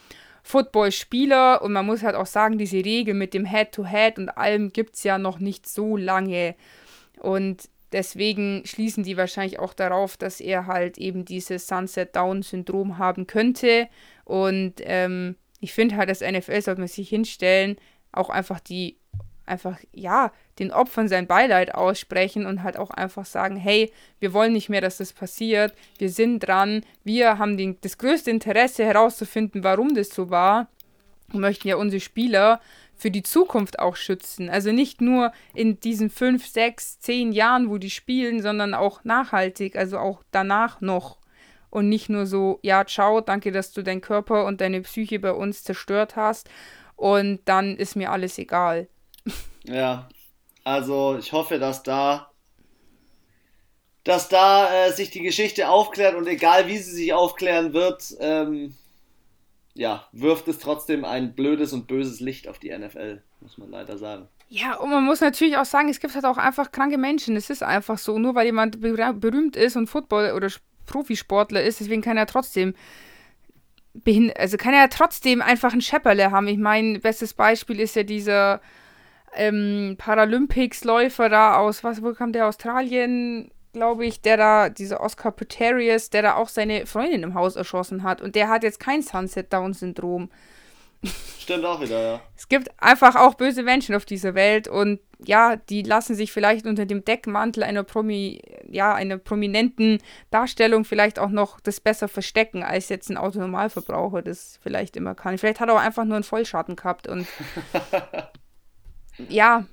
Footballspieler 0.43 1.63
und 1.63 1.73
man 1.73 1.87
muss 1.87 2.03
halt 2.03 2.15
auch 2.15 2.27
sagen, 2.27 2.59
diese 2.59 2.85
Regel 2.85 3.15
mit 3.15 3.33
dem 3.33 3.45
Head-to-Head 3.45 4.17
-Head 4.17 4.19
und 4.19 4.29
allem 4.29 4.71
gibt 4.71 4.97
es 4.97 5.03
ja 5.03 5.17
noch 5.17 5.39
nicht 5.39 5.67
so 5.67 5.97
lange. 5.97 6.53
Und 7.19 7.69
deswegen 7.91 8.61
schließen 8.65 9.03
die 9.03 9.17
wahrscheinlich 9.17 9.57
auch 9.57 9.73
darauf, 9.73 10.15
dass 10.15 10.39
er 10.39 10.67
halt 10.67 10.99
eben 10.99 11.25
dieses 11.25 11.65
Sunset-Down-Syndrom 11.65 12.99
haben 12.99 13.25
könnte. 13.25 13.87
Und 14.25 14.75
ähm, 14.81 15.37
ich 15.59 15.73
finde 15.73 15.97
halt, 15.97 16.09
als 16.09 16.21
NFL 16.21 16.61
sollte 16.61 16.81
man 16.81 16.87
sich 16.87 17.09
hinstellen, 17.09 17.77
auch 18.11 18.29
einfach 18.29 18.59
die 18.59 18.97
einfach, 19.45 19.79
ja, 19.93 20.31
den 20.59 20.71
Opfern 20.71 21.07
sein 21.07 21.27
Beileid 21.27 21.73
aussprechen 21.73 22.45
und 22.45 22.63
halt 22.63 22.77
auch 22.77 22.91
einfach 22.91 23.25
sagen, 23.25 23.55
hey, 23.55 23.91
wir 24.19 24.33
wollen 24.33 24.53
nicht 24.53 24.69
mehr, 24.69 24.81
dass 24.81 24.97
das 24.97 25.13
passiert, 25.13 25.73
wir 25.97 26.09
sind 26.09 26.39
dran, 26.39 26.83
wir 27.03 27.37
haben 27.37 27.57
den, 27.57 27.77
das 27.81 27.97
größte 27.97 28.29
Interesse 28.29 28.83
herauszufinden, 28.83 29.63
warum 29.63 29.95
das 29.95 30.09
so 30.09 30.29
war 30.29 30.67
und 31.31 31.39
möchten 31.39 31.67
ja 31.67 31.77
unsere 31.77 32.01
Spieler 32.01 32.59
für 32.95 33.11
die 33.11 33.23
Zukunft 33.23 33.79
auch 33.79 33.95
schützen. 33.95 34.49
Also 34.49 34.71
nicht 34.71 35.01
nur 35.01 35.31
in 35.53 35.79
diesen 35.79 36.09
fünf, 36.09 36.47
sechs, 36.47 36.99
zehn 36.99 37.31
Jahren, 37.31 37.69
wo 37.69 37.77
die 37.77 37.91
spielen, 37.91 38.41
sondern 38.41 38.73
auch 38.73 39.03
nachhaltig, 39.03 39.75
also 39.75 39.99
auch 39.99 40.23
danach 40.31 40.81
noch. 40.81 41.19
Und 41.77 41.89
nicht 41.89 42.09
nur 42.09 42.25
so, 42.25 42.57
ja, 42.63 42.83
ciao, 42.87 43.21
danke, 43.21 43.51
dass 43.51 43.71
du 43.71 43.83
deinen 43.83 44.01
Körper 44.01 44.45
und 44.45 44.61
deine 44.61 44.81
Psyche 44.81 45.19
bei 45.19 45.31
uns 45.31 45.61
zerstört 45.61 46.15
hast 46.15 46.49
und 46.95 47.39
dann 47.45 47.77
ist 47.77 47.95
mir 47.95 48.11
alles 48.11 48.39
egal. 48.39 48.87
Ja, 49.63 50.09
also 50.63 51.17
ich 51.19 51.33
hoffe, 51.33 51.59
dass 51.59 51.83
da, 51.83 52.31
dass 54.03 54.27
da 54.27 54.87
äh, 54.87 54.91
sich 54.91 55.11
die 55.11 55.21
Geschichte 55.21 55.69
aufklärt 55.69 56.15
und 56.15 56.25
egal 56.25 56.67
wie 56.67 56.79
sie 56.79 56.95
sich 56.95 57.13
aufklären 57.13 57.73
wird, 57.73 58.15
ähm, 58.21 58.75
ja, 59.75 60.07
wirft 60.13 60.47
es 60.47 60.57
trotzdem 60.57 61.05
ein 61.05 61.35
blödes 61.35 61.73
und 61.73 61.85
böses 61.85 62.21
Licht 62.21 62.47
auf 62.47 62.57
die 62.57 62.75
NFL, 62.75 63.21
muss 63.41 63.59
man 63.59 63.69
leider 63.69 63.99
sagen. 63.99 64.27
Ja, 64.49 64.75
und 64.77 64.89
man 64.89 65.03
muss 65.03 65.19
natürlich 65.19 65.57
auch 65.57 65.65
sagen, 65.65 65.89
es 65.89 65.99
gibt 65.99 66.15
halt 66.15 66.25
auch 66.25 66.37
einfach 66.37 66.71
kranke 66.71 66.97
Menschen. 66.97 67.35
Es 67.35 67.49
ist 67.49 67.63
einfach 67.63 67.97
so. 67.97 68.17
Nur 68.17 68.33
weil 68.33 68.45
jemand 68.45 68.79
berühmt 68.79 69.57
ist 69.57 69.75
und 69.75 69.87
Football- 69.87 70.31
oder 70.31 70.49
Profisportler 70.87 71.61
ist, 71.61 71.79
deswegen 71.79 72.01
kann 72.01 72.17
er 72.17 72.25
trotzdem 72.25 72.73
also 74.35 74.57
kann 74.57 74.75
er 74.75 74.89
trotzdem 74.89 75.41
einfach 75.41 75.73
ein 75.73 75.81
Schepperle 75.81 76.29
haben. 76.29 76.47
Ich 76.47 76.59
meine, 76.59 76.99
bestes 76.99 77.33
Beispiel 77.33 77.79
ist 77.79 77.95
ja 77.95 78.03
dieser 78.03 78.61
ähm, 79.35 79.95
Paralympics-Läufer 79.97 81.29
da 81.29 81.57
aus, 81.57 81.83
was, 81.83 82.01
wo 82.01 82.13
kam 82.13 82.31
der, 82.31 82.47
Australien, 82.47 83.51
glaube 83.73 84.05
ich, 84.05 84.21
der 84.21 84.37
da, 84.37 84.69
dieser 84.69 85.01
Oscar 85.01 85.31
Peterius, 85.31 86.09
der 86.09 86.21
da 86.21 86.35
auch 86.35 86.49
seine 86.49 86.85
Freundin 86.85 87.23
im 87.23 87.33
Haus 87.33 87.55
erschossen 87.55 88.03
hat. 88.03 88.21
Und 88.21 88.35
der 88.35 88.49
hat 88.49 88.63
jetzt 88.63 88.79
kein 88.79 89.01
Sunset-Down-Syndrom. 89.01 90.29
Stimmt 91.39 91.63
auch 91.63 91.79
wieder, 91.79 92.01
ja. 92.01 92.21
Es 92.35 92.49
gibt 92.49 92.69
einfach 92.81 93.15
auch 93.15 93.35
böse 93.35 93.63
Menschen 93.63 93.95
auf 93.95 94.05
dieser 94.05 94.35
Welt 94.35 94.67
und 94.67 94.99
ja, 95.25 95.55
die 95.55 95.81
lassen 95.81 96.13
sich 96.13 96.31
vielleicht 96.31 96.65
unter 96.65 96.85
dem 96.85 97.05
Deckmantel 97.05 97.63
einer 97.63 97.83
Promi, 97.83 98.41
ja, 98.69 98.93
einer 98.93 99.17
prominenten 99.17 99.99
Darstellung 100.29 100.83
vielleicht 100.83 101.19
auch 101.19 101.29
noch 101.29 101.59
das 101.61 101.79
besser 101.79 102.07
verstecken, 102.07 102.63
als 102.63 102.89
jetzt 102.89 103.09
ein 103.09 103.17
Autonormalverbraucher 103.17 104.21
das 104.21 104.59
vielleicht 104.61 104.97
immer 104.97 105.15
kann. 105.15 105.37
Vielleicht 105.37 105.59
hat 105.59 105.69
er 105.69 105.75
auch 105.75 105.79
einfach 105.79 106.03
nur 106.03 106.15
einen 106.15 106.23
Vollschatten 106.23 106.75
gehabt 106.75 107.07
und 107.07 107.27
ja. 109.29 109.65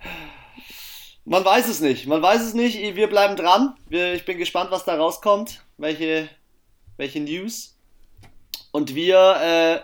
Man 1.25 1.45
weiß 1.45 1.69
es 1.69 1.81
nicht. 1.81 2.07
Man 2.07 2.23
weiß 2.23 2.43
es 2.43 2.55
nicht. 2.55 2.79
Wir 2.95 3.09
bleiben 3.09 3.35
dran. 3.35 3.75
ich 3.89 4.25
bin 4.25 4.39
gespannt, 4.39 4.71
was 4.71 4.85
da 4.85 4.95
rauskommt. 4.95 5.65
Welche, 5.79 6.29
welche 6.99 7.21
News. 7.21 7.74
Und 8.75 8.97
wir 8.97 9.37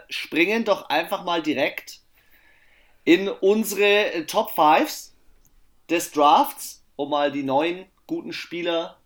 äh, 0.08 0.12
springen 0.12 0.64
doch 0.64 0.88
einfach 0.88 1.22
mal 1.22 1.44
direkt 1.44 2.00
in 3.04 3.28
unsere 3.28 4.26
Top 4.26 4.50
5 4.50 5.12
des 5.88 6.10
Drafts, 6.10 6.84
um 6.96 7.10
mal 7.10 7.30
die 7.30 7.44
neuen 7.44 7.86
guten 8.08 8.32
Spieler 8.32 8.98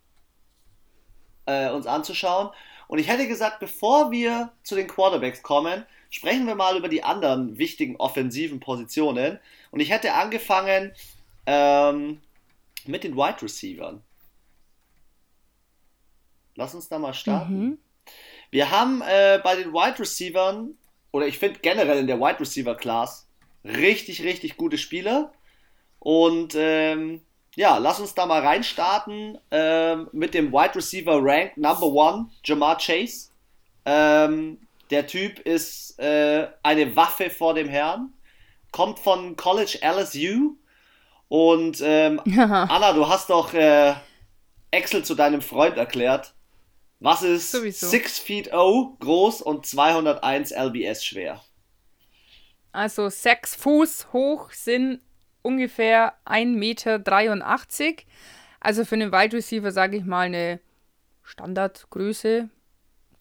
äh, 1.45 1.69
uns 1.69 1.85
anzuschauen. 1.85 2.49
Und 2.87 2.97
ich 2.97 3.07
hätte 3.07 3.27
gesagt, 3.27 3.59
bevor 3.59 4.09
wir 4.09 4.51
zu 4.63 4.73
den 4.73 4.87
Quarterbacks 4.87 5.43
kommen, 5.43 5.85
sprechen 6.09 6.47
wir 6.47 6.55
mal 6.55 6.75
über 6.77 6.89
die 6.89 7.03
anderen 7.03 7.59
wichtigen 7.59 7.95
offensiven 7.97 8.59
Positionen. 8.59 9.39
Und 9.69 9.81
ich 9.81 9.91
hätte 9.91 10.13
angefangen 10.13 10.93
ähm, 11.45 12.21
mit 12.87 13.03
den 13.03 13.15
Wide 13.15 13.43
Receivers. 13.43 13.99
Lass 16.55 16.73
uns 16.73 16.89
da 16.89 16.97
mal 16.97 17.13
starten. 17.13 17.59
Mhm. 17.59 17.77
Wir 18.55 18.71
haben 18.71 19.01
äh, 19.01 19.41
bei 19.43 19.57
den 19.57 19.73
Wide 19.73 19.99
Receivers, 19.99 20.67
oder 21.11 21.27
ich 21.27 21.37
finde 21.39 21.59
generell 21.59 21.99
in 21.99 22.07
der 22.07 22.21
Wide 22.21 22.39
Receiver 22.39 22.73
Class, 22.73 23.27
richtig, 23.65 24.23
richtig 24.23 24.55
gute 24.55 24.77
Spieler. 24.77 25.33
Und 25.99 26.55
ähm, 26.55 27.19
ja, 27.57 27.75
lass 27.79 27.99
uns 27.99 28.15
da 28.15 28.25
mal 28.25 28.39
reinstarten 28.41 29.37
ähm, 29.51 30.07
mit 30.13 30.33
dem 30.33 30.53
Wide 30.53 30.73
Receiver 30.73 31.19
Rank 31.21 31.57
Number 31.57 31.87
One, 31.87 32.29
Jamar 32.45 32.77
Chase. 32.77 33.27
Ähm, 33.83 34.59
der 34.89 35.05
Typ 35.05 35.39
ist 35.39 35.99
äh, 35.99 36.47
eine 36.63 36.95
Waffe 36.95 37.29
vor 37.29 37.55
dem 37.55 37.67
Herrn, 37.67 38.13
kommt 38.71 38.99
von 38.99 39.35
College 39.35 39.79
LSU. 39.81 40.55
Und 41.27 41.81
ähm, 41.83 42.21
Anna, 42.37 42.93
du 42.93 43.05
hast 43.05 43.29
doch 43.29 43.53
äh, 43.53 43.95
Excel 44.71 45.03
zu 45.03 45.13
deinem 45.13 45.41
Freund 45.41 45.75
erklärt. 45.75 46.34
Was 46.99 47.23
ist 47.23 47.51
Sowieso. 47.51 47.87
6 47.87 48.19
feet 48.19 48.53
O 48.53 48.95
groß 48.99 49.41
und 49.41 49.65
201 49.65 50.51
lbs 50.51 51.03
schwer? 51.03 51.41
Also 52.71 53.09
6 53.09 53.55
Fuß 53.55 54.13
hoch 54.13 54.51
sind 54.51 55.01
ungefähr 55.41 56.13
1,83 56.25 56.47
Meter. 56.55 58.03
Also 58.59 58.83
für 58.83 58.95
einen 58.95 59.11
Wide 59.11 59.37
Receiver 59.37 59.71
sage 59.71 59.97
ich 59.97 60.03
mal 60.03 60.25
eine 60.25 60.59
Standardgröße. 61.23 62.49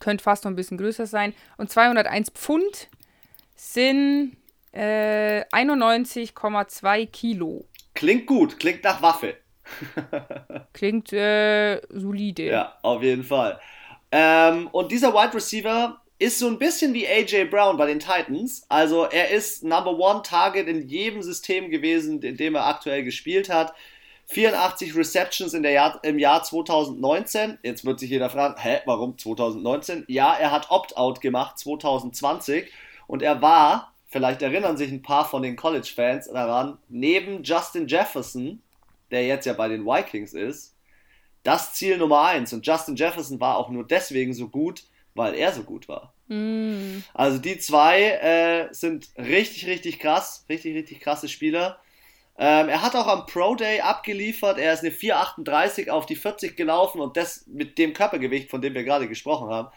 Könnte 0.00 0.24
fast 0.24 0.44
noch 0.44 0.50
ein 0.50 0.56
bisschen 0.56 0.78
größer 0.78 1.06
sein. 1.06 1.34
Und 1.56 1.70
201 1.70 2.30
Pfund 2.30 2.88
sind 3.54 4.36
äh, 4.72 5.44
91,2 5.52 7.06
Kilo. 7.06 7.66
Klingt 7.94 8.26
gut, 8.26 8.58
klingt 8.58 8.82
nach 8.84 9.02
Waffe. 9.02 9.36
klingt 10.72 11.12
äh, 11.12 11.80
solide. 11.90 12.44
Ja, 12.44 12.78
auf 12.82 13.02
jeden 13.02 13.24
Fall. 13.24 13.58
Ähm, 14.12 14.68
und 14.72 14.92
dieser 14.92 15.12
Wide 15.12 15.34
Receiver 15.34 16.00
ist 16.18 16.38
so 16.38 16.46
ein 16.46 16.58
bisschen 16.58 16.94
wie 16.94 17.06
AJ 17.06 17.46
Brown 17.46 17.76
bei 17.76 17.86
den 17.86 17.98
Titans. 17.98 18.64
Also 18.68 19.04
er 19.04 19.30
ist 19.30 19.64
Number 19.64 19.98
One 19.98 20.22
Target 20.22 20.68
in 20.68 20.88
jedem 20.88 21.22
System 21.22 21.70
gewesen, 21.70 22.22
in 22.22 22.36
dem 22.36 22.54
er 22.54 22.66
aktuell 22.66 23.02
gespielt 23.02 23.48
hat. 23.48 23.74
84 24.26 24.96
Receptions 24.96 25.52
in 25.52 25.62
der 25.62 25.72
Jahr, 25.72 26.00
im 26.02 26.18
Jahr 26.18 26.42
2019. 26.42 27.58
Jetzt 27.62 27.84
wird 27.84 28.00
sich 28.00 28.10
jeder 28.10 28.30
fragen, 28.30 28.54
hä, 28.58 28.80
warum 28.86 29.18
2019? 29.18 30.04
Ja, 30.08 30.34
er 30.34 30.50
hat 30.50 30.70
Opt-out 30.70 31.20
gemacht 31.20 31.58
2020 31.58 32.70
und 33.06 33.22
er 33.22 33.42
war, 33.42 33.92
vielleicht 34.06 34.40
erinnern 34.40 34.76
sich 34.76 34.90
ein 34.90 35.02
paar 35.02 35.28
von 35.28 35.42
den 35.42 35.56
College-Fans 35.56 36.30
daran, 36.32 36.78
neben 36.88 37.42
Justin 37.42 37.86
Jefferson, 37.86 38.62
der 39.10 39.26
jetzt 39.26 39.46
ja 39.46 39.52
bei 39.52 39.68
den 39.68 39.84
Vikings 39.84 40.32
ist, 40.32 40.76
das 41.42 41.74
Ziel 41.74 41.98
Nummer 41.98 42.22
1. 42.22 42.52
Und 42.52 42.66
Justin 42.66 42.96
Jefferson 42.96 43.40
war 43.40 43.56
auch 43.56 43.70
nur 43.70 43.86
deswegen 43.86 44.34
so 44.34 44.48
gut, 44.48 44.84
weil 45.14 45.34
er 45.34 45.52
so 45.52 45.62
gut 45.62 45.88
war. 45.88 46.14
Mm. 46.28 47.02
Also 47.12 47.38
die 47.38 47.58
zwei 47.58 48.02
äh, 48.02 48.68
sind 48.72 49.10
richtig, 49.16 49.66
richtig 49.66 49.98
krass, 49.98 50.44
richtig, 50.48 50.74
richtig 50.74 51.00
krasse 51.00 51.28
Spieler. 51.28 51.78
Ähm, 52.36 52.68
er 52.68 52.82
hat 52.82 52.96
auch 52.96 53.06
am 53.06 53.26
Pro 53.26 53.54
Day 53.54 53.80
abgeliefert. 53.80 54.58
Er 54.58 54.72
ist 54.72 54.80
eine 54.80 54.90
4,38 54.90 55.90
auf 55.90 56.06
die 56.06 56.16
40 56.16 56.56
gelaufen 56.56 57.00
und 57.00 57.16
das 57.16 57.46
mit 57.46 57.78
dem 57.78 57.92
Körpergewicht, 57.92 58.50
von 58.50 58.60
dem 58.60 58.74
wir 58.74 58.82
gerade 58.82 59.08
gesprochen 59.08 59.50
haben. 59.50 59.68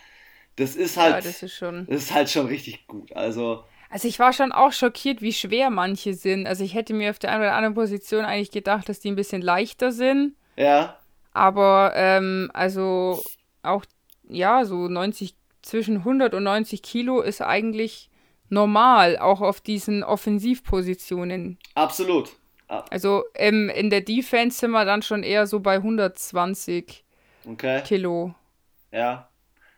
Das 0.55 0.75
ist 0.75 0.97
halt, 0.97 1.13
ja, 1.13 1.21
das 1.21 1.43
ist, 1.43 1.55
schon, 1.55 1.85
das 1.85 2.03
ist 2.03 2.13
halt 2.13 2.31
schon 2.31 2.47
richtig 2.47 2.87
gut. 2.87 3.13
Also, 3.13 3.63
also 3.89 4.07
ich 4.07 4.19
war 4.19 4.33
schon 4.33 4.51
auch 4.51 4.71
schockiert, 4.71 5.21
wie 5.21 5.33
schwer 5.33 5.69
manche 5.69 6.13
sind. 6.13 6.47
Also 6.47 6.63
ich 6.63 6.73
hätte 6.73 6.93
mir 6.93 7.09
auf 7.09 7.19
der 7.19 7.31
einen 7.31 7.41
oder 7.41 7.53
anderen 7.53 7.75
Position 7.75 8.25
eigentlich 8.25 8.51
gedacht, 8.51 8.89
dass 8.89 8.99
die 8.99 9.09
ein 9.09 9.15
bisschen 9.15 9.41
leichter 9.41 9.91
sind. 9.91 10.35
Ja. 10.55 10.97
Aber 11.33 11.93
ähm, 11.95 12.51
also 12.53 13.23
auch 13.63 13.85
ja, 14.27 14.65
so 14.65 14.87
90, 14.87 15.35
zwischen 15.61 15.97
100 15.97 16.33
und 16.33 16.43
90 16.43 16.81
Kilo 16.81 17.21
ist 17.21 17.41
eigentlich 17.41 18.09
normal, 18.49 19.17
auch 19.17 19.41
auf 19.41 19.61
diesen 19.61 20.03
Offensivpositionen. 20.03 21.57
Absolut. 21.75 22.31
Ah. 22.67 22.83
Also 22.89 23.23
ähm, 23.35 23.69
in 23.69 23.89
der 23.89 24.01
Defense 24.01 24.59
sind 24.59 24.71
wir 24.71 24.83
dann 24.83 25.01
schon 25.01 25.23
eher 25.23 25.47
so 25.47 25.59
bei 25.59 25.75
120 25.75 27.03
okay. 27.45 27.81
Kilo. 27.85 28.33
Ja. 28.91 29.29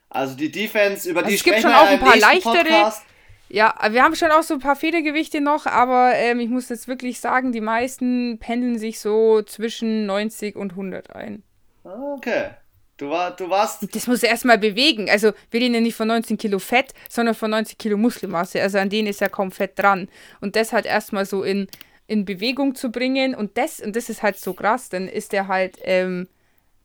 Also 0.08 0.34
die 0.34 0.50
Defense, 0.50 1.08
über 1.08 1.20
also 1.20 1.28
die 1.28 1.36
es 1.36 1.44
gibt 1.44 1.60
schon 1.60 1.72
auch 1.72 1.86
ein 1.86 2.00
paar 2.00 2.16
leichtere. 2.16 2.64
Podcast. 2.64 3.04
Ja, 3.52 3.74
wir 3.90 4.04
haben 4.04 4.14
schon 4.14 4.30
auch 4.30 4.44
so 4.44 4.54
ein 4.54 4.60
paar 4.60 4.76
Federgewichte 4.76 5.40
noch, 5.40 5.66
aber 5.66 6.12
ähm, 6.14 6.38
ich 6.38 6.48
muss 6.48 6.68
jetzt 6.68 6.86
wirklich 6.86 7.18
sagen, 7.18 7.50
die 7.50 7.60
meisten 7.60 8.38
pendeln 8.38 8.78
sich 8.78 9.00
so 9.00 9.42
zwischen 9.42 10.06
90 10.06 10.54
und 10.54 10.72
100 10.72 11.14
ein. 11.16 11.42
Okay. 11.82 12.50
Du, 12.96 13.10
war, 13.10 13.34
du 13.34 13.50
warst. 13.50 13.92
Das 13.94 14.06
muss 14.06 14.22
er 14.22 14.28
erstmal 14.28 14.58
bewegen. 14.58 15.10
Also, 15.10 15.32
wir 15.50 15.60
reden 15.60 15.74
ja 15.74 15.80
nicht 15.80 15.96
von 15.96 16.06
19 16.06 16.36
Kilo 16.38 16.58
Fett, 16.60 16.92
sondern 17.08 17.34
von 17.34 17.50
90 17.50 17.76
Kilo 17.76 17.96
Muskelmasse. 17.96 18.62
Also, 18.62 18.78
an 18.78 18.90
denen 18.90 19.08
ist 19.08 19.20
ja 19.20 19.28
kaum 19.28 19.50
Fett 19.50 19.76
dran. 19.78 20.08
Und 20.40 20.54
das 20.54 20.72
halt 20.72 20.86
erstmal 20.86 21.24
so 21.24 21.42
in, 21.42 21.66
in 22.06 22.24
Bewegung 22.24 22.74
zu 22.74 22.90
bringen. 22.90 23.34
Und 23.34 23.56
das, 23.56 23.80
und 23.80 23.96
das 23.96 24.10
ist 24.10 24.22
halt 24.22 24.38
so 24.38 24.52
krass, 24.52 24.90
dann 24.90 25.08
ist 25.08 25.32
er 25.32 25.48
halt 25.48 25.78
ähm, 25.82 26.28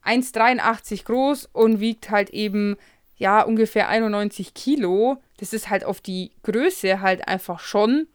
1,83 0.06 1.04
groß 1.04 1.50
und 1.52 1.80
wiegt 1.80 2.10
halt 2.10 2.30
eben, 2.30 2.78
ja, 3.18 3.42
ungefähr 3.42 3.90
91 3.90 4.54
Kilo. 4.54 5.18
Das 5.38 5.54
ist 5.54 5.70
halt 5.70 5.84
auf 5.84 6.02
die 6.02 6.32
Größe 6.44 7.02
halt 7.02 7.28
einfach 7.28 7.60
schon. 7.60 8.08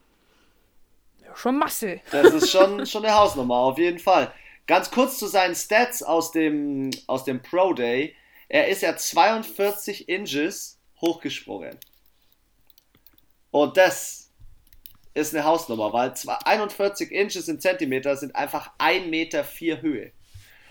Schon 1.34 1.58
Masse. 1.58 2.00
Das 2.10 2.32
ist 2.32 2.50
schon, 2.50 2.86
schon 2.86 3.04
eine 3.04 3.14
Hausnummer, 3.14 3.56
auf 3.56 3.78
jeden 3.78 3.98
Fall. 3.98 4.32
Ganz 4.66 4.90
kurz 4.90 5.18
zu 5.18 5.26
seinen 5.26 5.54
Stats 5.54 6.02
aus 6.02 6.32
dem, 6.32 6.90
aus 7.06 7.24
dem 7.24 7.42
Pro 7.42 7.72
Day. 7.72 8.14
Er 8.48 8.68
ist 8.68 8.82
ja 8.82 8.96
42 8.96 10.08
Inches 10.08 10.78
hochgesprungen. 11.00 11.78
Und 13.50 13.76
das 13.76 14.30
ist 15.14 15.34
eine 15.34 15.44
Hausnummer, 15.44 15.92
weil 15.92 16.14
41 16.44 17.10
Inches 17.10 17.48
in 17.48 17.60
Zentimeter 17.60 18.16
sind 18.16 18.34
einfach 18.36 18.70
1,4 18.78 19.08
Meter 19.08 19.44
Höhe. 19.82 20.12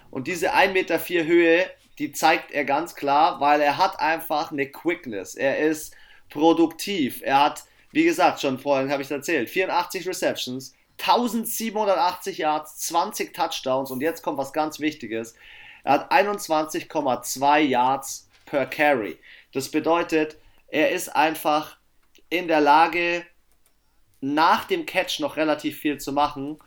Und 0.10 0.28
diese 0.28 0.54
1,4 0.54 0.72
Meter 0.72 1.00
Höhe, 1.26 1.70
die 2.00 2.12
zeigt 2.12 2.52
er 2.52 2.66
ganz 2.66 2.96
klar, 2.96 3.40
weil 3.40 3.62
er 3.62 3.78
hat 3.78 4.00
einfach 4.00 4.52
eine 4.52 4.68
Quickness. 4.68 5.36
Er 5.36 5.60
ist 5.60 5.94
produktiv. 6.30 7.22
Er 7.24 7.44
hat, 7.44 7.64
wie 7.92 8.04
gesagt, 8.04 8.42
schon 8.42 8.60
vorhin 8.60 8.92
habe 8.92 9.02
ich 9.02 9.12
erzählt, 9.12 9.50
84 9.50 10.08
Receptions, 10.08 10.74
1780 11.00 12.38
Yards, 12.38 12.78
20 12.80 13.34
Touchdowns 13.34 13.92
und 13.92 14.02
jetzt 14.02 14.22
kommt 14.22 14.38
was 14.38 14.54
ganz 14.54 14.80
Wichtiges. 14.80 15.36
Er 15.84 15.94
hat 15.94 16.12
21,2 16.12 17.60
Yards 17.60 18.30
per 18.46 18.66
Carry. 18.66 19.18
Das 19.54 19.70
bedeutet, 19.70 20.38
er 20.68 20.92
ist 20.92 21.16
einfach 21.16 21.78
in 22.30 22.48
der 22.48 22.62
Lage, 22.62 23.26
nach 24.22 24.66
dem 24.66 24.86
Catch 24.86 25.20
noch 25.20 25.38
relativ 25.38 25.80
viel 25.80 25.98
zu 25.98 26.12
machen 26.12 26.60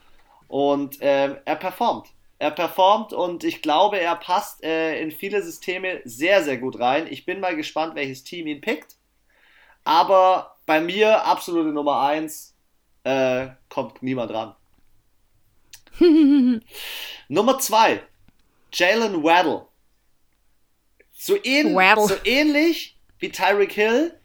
und 0.49 1.01
äh, 1.03 1.37
er 1.45 1.57
performt. 1.57 2.09
Er 2.39 2.51
performt 2.51 3.13
und 3.13 3.45
ich 3.45 3.63
glaube, 3.63 4.01
er 4.01 4.17
passt 4.17 4.65
äh, 4.65 5.01
in 5.01 5.13
viele 5.13 5.43
Systeme 5.43 6.01
sehr, 6.05 6.43
sehr 6.43 6.57
gut 6.57 6.81
rein. 6.81 7.07
Ich 7.09 7.25
bin 7.25 7.41
mal 7.41 7.55
gespannt, 7.55 7.95
welches 7.95 8.25
Team 8.25 8.47
ihn 8.47 8.61
pickt. 8.61 8.97
Aber 9.85 10.57
bei 10.67 10.81
mir 10.81 11.25
absolute 11.25 11.71
Nummer 11.71 12.01
1 12.03 12.55
äh, 13.05 13.49
kommt 13.69 14.03
niemand 14.03 14.33
ran. 14.33 14.55
Nummer 17.29 17.59
zwei, 17.59 18.03
Jalen 18.73 19.23
Waddle. 19.23 19.67
So, 21.13 21.37
ähn 21.43 21.75
Waddle. 21.75 22.07
so 22.09 22.15
ähnlich 22.25 22.99
wie 23.19 23.31
Tyreek 23.31 23.73
Hill 23.73 24.19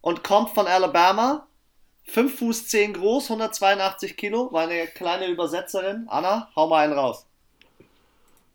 und 0.00 0.22
kommt 0.22 0.50
von 0.50 0.66
Alabama. 0.66 1.46
5 2.08 2.38
Fuß 2.38 2.68
10 2.68 2.92
groß, 2.92 3.30
182 3.30 4.16
Kilo, 4.16 4.52
war 4.52 4.62
eine 4.68 4.86
kleine 4.86 5.26
Übersetzerin. 5.26 6.06
Anna, 6.08 6.48
hau 6.54 6.68
mal 6.68 6.84
einen 6.84 6.92
raus. 6.92 7.26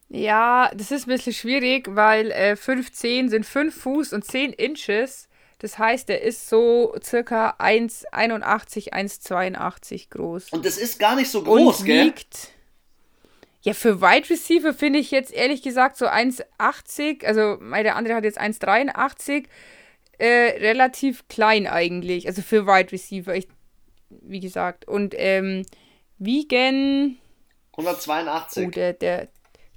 Ja, 0.07 0.71
das 0.73 0.91
ist 0.91 1.05
ein 1.05 1.09
bisschen 1.09 1.33
schwierig, 1.33 1.87
weil 1.89 2.31
äh, 2.31 2.53
5'10 2.53 3.29
sind 3.29 3.45
5 3.45 3.75
Fuß 3.81 4.13
und 4.13 4.25
10 4.25 4.53
Inches. 4.53 5.27
Das 5.61 5.77
heißt, 5.77 6.09
er 6.09 6.21
ist 6.21 6.49
so 6.49 6.95
circa 7.03 7.55
1,81, 7.59 8.93
1,82 8.93 10.09
groß. 10.09 10.49
Und 10.49 10.65
das 10.65 10.77
ist 10.77 10.97
gar 10.97 11.15
nicht 11.15 11.29
so 11.29 11.43
groß, 11.43 11.81
und 11.81 11.85
gell? 11.85 12.07
Wiegt, 12.07 12.49
ja, 13.61 13.73
für 13.73 14.01
Wide 14.01 14.27
Receiver 14.27 14.73
finde 14.73 14.97
ich 14.97 15.11
jetzt 15.11 15.31
ehrlich 15.31 15.61
gesagt 15.61 15.97
so 15.97 16.07
1,80, 16.07 17.23
also 17.25 17.57
der 17.57 17.95
andere 17.95 18.15
hat 18.15 18.23
jetzt 18.23 18.41
1,83, 18.41 19.45
äh, 20.17 20.25
relativ 20.27 21.27
klein 21.27 21.67
eigentlich. 21.67 22.25
Also 22.25 22.41
für 22.41 22.65
Wide 22.65 22.91
Receiver, 22.91 23.35
ich, 23.35 23.47
wie 24.09 24.39
gesagt. 24.39 24.87
Und 24.87 25.13
ähm, 25.15 25.63
wiegen. 26.17 27.19
182. 27.73 28.65
Oh, 28.65 28.71
der, 28.71 28.93
der, 28.93 29.27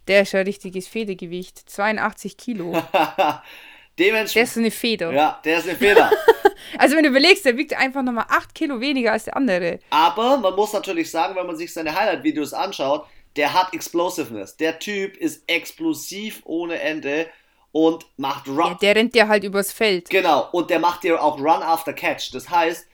der 0.08 0.22
ist 0.22 0.32
ja 0.32 0.40
richtiges 0.40 0.88
Federgewicht. 0.88 1.58
82 1.58 2.38
Kilo. 2.38 2.72
Dementsprechend. 3.98 4.34
Der 4.34 4.42
ist 4.42 4.56
eine 4.56 4.70
Feder. 4.70 5.12
Ja, 5.12 5.40
der 5.44 5.58
ist 5.58 5.68
eine 5.68 5.78
Feder. 5.78 6.10
also 6.78 6.96
wenn 6.96 7.04
du 7.04 7.10
überlegst, 7.10 7.44
der 7.44 7.56
wiegt 7.56 7.74
einfach 7.74 8.02
nochmal 8.02 8.26
8 8.28 8.54
Kilo 8.54 8.80
weniger 8.80 9.12
als 9.12 9.24
der 9.24 9.36
andere. 9.36 9.78
Aber 9.90 10.36
man 10.38 10.54
muss 10.54 10.72
natürlich 10.72 11.10
sagen, 11.10 11.36
wenn 11.36 11.46
man 11.46 11.56
sich 11.56 11.72
seine 11.72 11.94
Highlight-Videos 11.94 12.52
anschaut, 12.52 13.06
der 13.36 13.52
hat 13.52 13.72
Explosiveness. 13.72 14.56
Der 14.56 14.78
Typ 14.78 15.16
ist 15.16 15.42
explosiv 15.48 16.42
ohne 16.44 16.80
Ende 16.80 17.28
und 17.72 18.06
macht 18.16 18.46
Run. 18.46 18.58
Ja, 18.58 18.74
der 18.74 18.96
rennt 18.96 19.14
dir 19.14 19.28
halt 19.28 19.44
übers 19.44 19.72
Feld. 19.72 20.08
Genau, 20.08 20.48
und 20.52 20.70
der 20.70 20.78
macht 20.78 21.02
dir 21.02 21.20
auch 21.22 21.38
Run 21.38 21.62
after 21.62 21.92
Catch. 21.92 22.32
Das 22.32 22.48
heißt, 22.48 22.86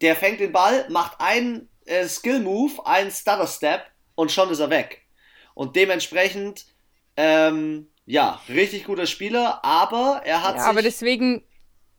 der 0.00 0.16
fängt 0.16 0.40
den 0.40 0.52
Ball, 0.52 0.86
macht 0.88 1.20
einen 1.20 1.68
äh, 1.86 2.06
Skill-Move, 2.06 2.84
einen 2.84 3.10
Stutter-Step 3.10 3.86
und 4.14 4.32
schon 4.32 4.50
ist 4.50 4.60
er 4.60 4.70
weg. 4.70 5.02
Und 5.54 5.76
dementsprechend 5.76 6.66
ähm, 7.16 7.88
ja, 8.08 8.40
richtig 8.48 8.84
guter 8.84 9.06
Spieler, 9.06 9.62
aber 9.62 10.22
er 10.24 10.42
hat 10.42 10.56
ja, 10.56 10.62
sich. 10.62 10.70
Aber 10.70 10.82
deswegen, 10.82 11.42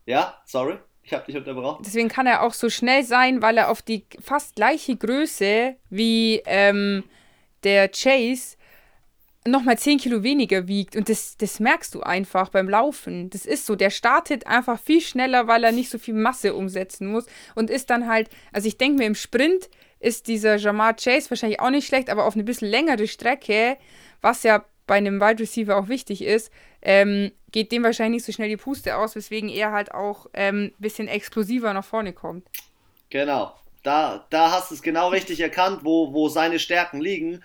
Ja, 0.06 0.42
sorry, 0.44 0.76
ich 1.04 1.12
habe 1.12 1.24
dich 1.24 1.36
unterbrochen. 1.36 1.84
Deswegen 1.86 2.08
kann 2.08 2.26
er 2.26 2.42
auch 2.42 2.52
so 2.52 2.68
schnell 2.68 3.04
sein, 3.04 3.42
weil 3.42 3.56
er 3.56 3.70
auf 3.70 3.80
die 3.80 4.04
fast 4.20 4.56
gleiche 4.56 4.96
Größe 4.96 5.76
wie 5.88 6.42
ähm, 6.46 7.04
der 7.62 7.88
Chase 7.88 8.56
nochmal 9.46 9.78
10 9.78 9.98
Kilo 9.98 10.24
weniger 10.24 10.66
wiegt. 10.66 10.96
Und 10.96 11.08
das, 11.08 11.36
das 11.36 11.60
merkst 11.60 11.94
du 11.94 12.00
einfach 12.00 12.48
beim 12.48 12.68
Laufen. 12.68 13.30
Das 13.30 13.46
ist 13.46 13.64
so. 13.66 13.76
Der 13.76 13.90
startet 13.90 14.48
einfach 14.48 14.80
viel 14.80 15.00
schneller, 15.00 15.46
weil 15.46 15.62
er 15.62 15.70
nicht 15.70 15.90
so 15.90 15.98
viel 15.98 16.14
Masse 16.14 16.54
umsetzen 16.54 17.06
muss. 17.06 17.26
Und 17.54 17.70
ist 17.70 17.88
dann 17.88 18.08
halt, 18.08 18.30
also 18.52 18.66
ich 18.66 18.78
denke 18.78 18.98
mir, 18.98 19.06
im 19.06 19.14
Sprint 19.14 19.70
ist 20.00 20.26
dieser 20.26 20.56
Jamar 20.56 20.94
Chase 20.94 21.30
wahrscheinlich 21.30 21.60
auch 21.60 21.70
nicht 21.70 21.86
schlecht, 21.86 22.10
aber 22.10 22.24
auf 22.24 22.34
eine 22.34 22.42
bisschen 22.42 22.68
längere 22.68 23.06
Strecke, 23.06 23.76
was 24.20 24.42
ja 24.42 24.64
bei 24.90 24.96
einem 24.96 25.20
Wide 25.20 25.38
Receiver 25.38 25.76
auch 25.76 25.86
wichtig 25.86 26.20
ist, 26.20 26.50
ähm, 26.82 27.30
geht 27.52 27.70
dem 27.70 27.84
wahrscheinlich 27.84 28.24
nicht 28.24 28.26
so 28.26 28.32
schnell 28.32 28.48
die 28.48 28.56
Puste 28.56 28.96
aus, 28.96 29.14
weswegen 29.14 29.48
er 29.48 29.70
halt 29.70 29.94
auch 29.94 30.26
ein 30.32 30.56
ähm, 30.56 30.72
bisschen 30.80 31.06
explosiver 31.06 31.72
nach 31.72 31.84
vorne 31.84 32.12
kommt. 32.12 32.44
Genau. 33.08 33.54
Da, 33.84 34.26
da 34.30 34.50
hast 34.50 34.72
du 34.72 34.74
es 34.74 34.82
genau 34.82 35.10
richtig 35.10 35.38
erkannt, 35.38 35.84
wo, 35.84 36.12
wo 36.12 36.28
seine 36.28 36.58
Stärken 36.58 37.00
liegen. 37.00 37.44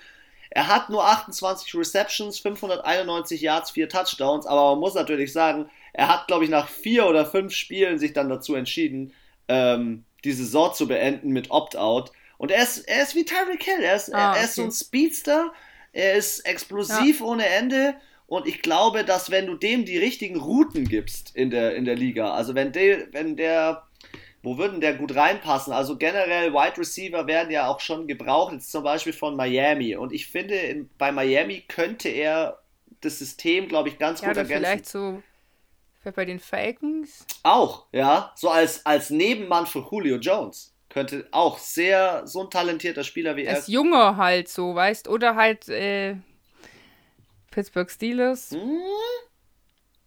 Er 0.49 0.69
hat 0.69 0.89
nur 0.89 1.05
28 1.05 1.75
Receptions, 1.75 2.39
591 2.39 3.39
Yards, 3.41 3.69
4 3.69 3.89
Touchdowns, 3.89 4.47
aber 4.47 4.71
man 4.71 4.79
muss 4.79 4.95
natürlich 4.95 5.31
sagen, 5.31 5.69
er 5.93 6.07
hat, 6.07 6.25
glaube 6.25 6.45
ich, 6.45 6.49
nach 6.49 6.67
vier 6.67 7.05
oder 7.05 7.27
fünf 7.27 7.53
Spielen 7.53 7.99
sich 7.99 8.13
dann 8.13 8.27
dazu 8.27 8.55
entschieden, 8.55 9.13
ähm, 9.49 10.03
die 10.23 10.31
Saison 10.31 10.73
zu 10.73 10.87
beenden 10.87 11.29
mit 11.29 11.51
Opt-out. 11.51 12.11
Und 12.39 12.49
er 12.49 12.63
ist, 12.63 12.79
er 12.87 13.03
ist 13.03 13.13
wie 13.13 13.23
Tyreek 13.23 13.61
Hill, 13.61 13.83
er 13.83 13.97
ist, 13.97 14.11
ah, 14.15 14.31
er, 14.31 14.39
er 14.39 14.45
ist 14.45 14.55
so 14.55 14.63
ein 14.63 14.71
Speedster, 14.71 15.53
er 15.95 16.15
ist 16.15 16.41
explosiv 16.41 17.21
ja. 17.21 17.25
ohne 17.25 17.45
Ende. 17.47 17.95
Und 18.27 18.47
ich 18.47 18.61
glaube, 18.61 19.05
dass 19.05 19.31
wenn 19.31 19.47
du 19.47 19.55
dem 19.55 19.85
die 19.85 19.97
richtigen 19.97 20.37
Routen 20.37 20.85
gibst 20.87 21.35
in 21.35 21.49
der, 21.49 21.75
in 21.75 21.85
der 21.85 21.95
Liga, 21.95 22.33
also 22.33 22.53
wenn, 22.53 22.71
de, 22.71 23.07
wenn 23.11 23.37
der 23.37 23.83
wo 24.41 24.59
würden 24.59 24.79
der 24.79 24.93
gut 24.93 25.15
reinpassen? 25.15 25.73
Also 25.73 25.97
generell 25.97 26.53
Wide 26.53 26.77
Receiver 26.77 27.25
werden 27.25 27.49
ja 27.49 27.67
auch 27.67 27.79
schon 27.79 28.07
gebraucht, 28.07 28.53
jetzt 28.53 28.71
zum 28.71 28.83
Beispiel 28.83 29.13
von 29.13 29.35
Miami. 29.35 29.95
Und 29.95 30.13
ich 30.13 30.27
finde, 30.27 30.55
in, 30.55 30.89
bei 30.99 31.11
Miami 31.11 31.63
könnte 31.67 32.09
er 32.09 32.59
das 33.01 33.17
System, 33.17 33.67
glaube 33.67 33.89
ich, 33.89 33.97
ganz 33.97 34.21
ja, 34.21 34.27
gut 34.27 34.37
ergänzen. 34.37 34.63
Vielleicht 34.63 34.85
so 34.85 35.23
bei 36.13 36.25
den 36.25 36.39
Falcons? 36.39 37.25
Auch, 37.41 37.85
ja. 37.91 38.33
So 38.35 38.49
als, 38.49 38.85
als 38.85 39.09
Nebenmann 39.09 39.65
für 39.65 39.83
Julio 39.89 40.17
Jones. 40.17 40.74
Könnte 40.95 41.27
auch 41.31 41.57
sehr 41.57 42.25
so 42.25 42.43
ein 42.43 42.49
talentierter 42.49 43.03
Spieler 43.03 43.35
wie 43.35 43.43
er. 43.43 43.55
Als 43.55 43.67
Junger 43.67 44.15
halt 44.15 44.47
so, 44.47 44.75
weißt 44.75 45.09
Oder 45.09 45.35
halt 45.35 45.67
äh, 45.67 46.15
Pittsburgh 47.51 47.91
Steelers. 47.91 48.51
Hm? 48.51 48.79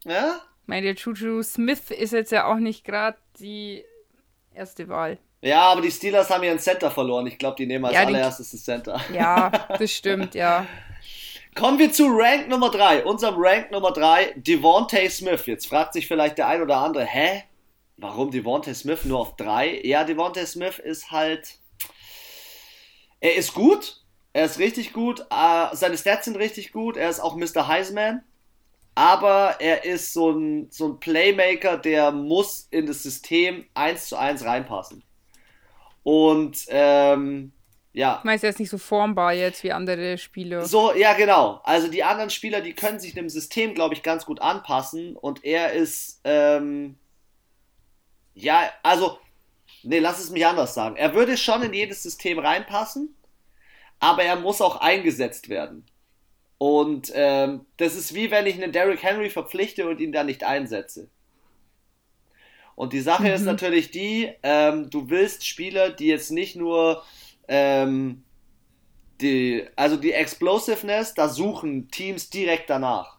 Ja? 0.06 0.40
Meine, 0.64 0.94
der 0.94 0.94
Juju 0.94 1.42
Smith 1.42 1.90
ist 1.90 2.14
jetzt 2.14 2.32
ja 2.32 2.46
auch 2.46 2.56
nicht 2.56 2.84
gerade 2.84 3.18
die 3.38 3.84
erste 4.54 4.88
Wahl. 4.88 5.18
Ja, 5.42 5.60
aber 5.64 5.82
die 5.82 5.90
Steelers 5.90 6.30
haben 6.30 6.42
ihren 6.44 6.58
Center 6.58 6.90
verloren. 6.90 7.26
Ich 7.26 7.36
glaube, 7.36 7.56
die 7.56 7.66
nehmen 7.66 7.84
als 7.84 7.94
ja, 7.94 8.04
allererstes 8.04 8.52
das 8.52 8.64
Center. 8.64 8.98
Ja, 9.12 9.50
das 9.78 9.92
stimmt, 9.92 10.34
ja. 10.34 10.64
Kommen 11.54 11.78
wir 11.78 11.92
zu 11.92 12.06
Rank 12.06 12.48
Nummer 12.48 12.70
3. 12.70 13.04
Unserem 13.04 13.34
Rank 13.36 13.70
Nummer 13.72 13.92
3, 13.92 14.36
Devontae 14.36 15.10
Smith. 15.10 15.44
Jetzt 15.44 15.66
fragt 15.66 15.92
sich 15.92 16.08
vielleicht 16.08 16.38
der 16.38 16.48
ein 16.48 16.62
oder 16.62 16.78
andere, 16.78 17.04
hä? 17.04 17.44
Warum 17.98 18.30
Devontae 18.30 18.74
Smith 18.74 19.04
nur 19.04 19.20
auf 19.20 19.36
3? 19.36 19.82
Ja, 19.84 20.04
Devontae 20.04 20.46
Smith 20.46 20.78
ist 20.78 21.10
halt. 21.10 21.58
Er 23.20 23.34
ist 23.36 23.52
gut. 23.52 24.04
Er 24.32 24.44
ist 24.46 24.58
richtig 24.58 24.92
gut. 24.92 25.20
Uh, 25.32 25.74
seine 25.74 25.98
Stats 25.98 26.24
sind 26.24 26.36
richtig 26.36 26.72
gut. 26.72 26.96
Er 26.96 27.10
ist 27.10 27.20
auch 27.20 27.36
Mr. 27.36 27.66
Heisman 27.68 28.22
aber 28.98 29.60
er 29.60 29.84
ist 29.84 30.12
so 30.12 30.32
ein, 30.32 30.66
so 30.72 30.88
ein 30.88 30.98
Playmaker, 30.98 31.78
der 31.78 32.10
muss 32.10 32.66
in 32.72 32.84
das 32.86 33.04
System 33.04 33.64
1 33.74 34.08
zu 34.08 34.16
1 34.16 34.44
reinpassen. 34.44 35.04
Und 36.02 36.66
ähm, 36.66 37.52
ja. 37.92 38.16
Ich 38.18 38.24
meine, 38.24 38.42
er 38.42 38.48
ist 38.48 38.58
nicht 38.58 38.70
so 38.70 38.78
formbar 38.78 39.34
jetzt 39.34 39.62
wie 39.62 39.70
andere 39.70 40.18
Spieler. 40.18 40.64
So, 40.66 40.92
ja, 40.96 41.12
genau. 41.12 41.60
Also 41.62 41.86
die 41.86 42.02
anderen 42.02 42.30
Spieler, 42.30 42.60
die 42.60 42.72
können 42.72 42.98
sich 42.98 43.14
dem 43.14 43.28
System, 43.28 43.72
glaube 43.72 43.94
ich, 43.94 44.02
ganz 44.02 44.26
gut 44.26 44.42
anpassen. 44.42 45.14
Und 45.14 45.44
er 45.44 45.74
ist, 45.74 46.20
ähm, 46.24 46.96
ja, 48.38 48.70
also, 48.82 49.18
nee, 49.82 49.98
lass 49.98 50.20
es 50.20 50.30
mich 50.30 50.46
anders 50.46 50.74
sagen. 50.74 50.96
Er 50.96 51.14
würde 51.14 51.36
schon 51.36 51.62
in 51.62 51.72
jedes 51.72 52.02
System 52.02 52.38
reinpassen, 52.38 53.14
aber 53.98 54.22
er 54.22 54.36
muss 54.36 54.60
auch 54.60 54.76
eingesetzt 54.76 55.48
werden. 55.48 55.84
Und 56.58 57.12
ähm, 57.14 57.66
das 57.76 57.94
ist 57.94 58.14
wie 58.14 58.30
wenn 58.30 58.46
ich 58.46 58.60
einen 58.60 58.72
Derrick 58.72 59.02
Henry 59.02 59.30
verpflichte 59.30 59.88
und 59.88 60.00
ihn 60.00 60.12
dann 60.12 60.26
nicht 60.26 60.44
einsetze. 60.44 61.08
Und 62.74 62.92
die 62.92 63.00
Sache 63.00 63.24
mhm. 63.24 63.30
ist 63.30 63.42
natürlich 63.42 63.90
die, 63.90 64.32
ähm, 64.42 64.90
du 64.90 65.10
willst 65.10 65.46
Spieler, 65.46 65.90
die 65.90 66.06
jetzt 66.06 66.30
nicht 66.30 66.56
nur 66.56 67.02
ähm, 67.48 68.24
die, 69.20 69.66
also 69.74 69.96
die 69.96 70.12
Explosiveness, 70.12 71.14
da 71.14 71.28
suchen 71.28 71.90
Teams 71.90 72.30
direkt 72.30 72.70
danach. 72.70 73.17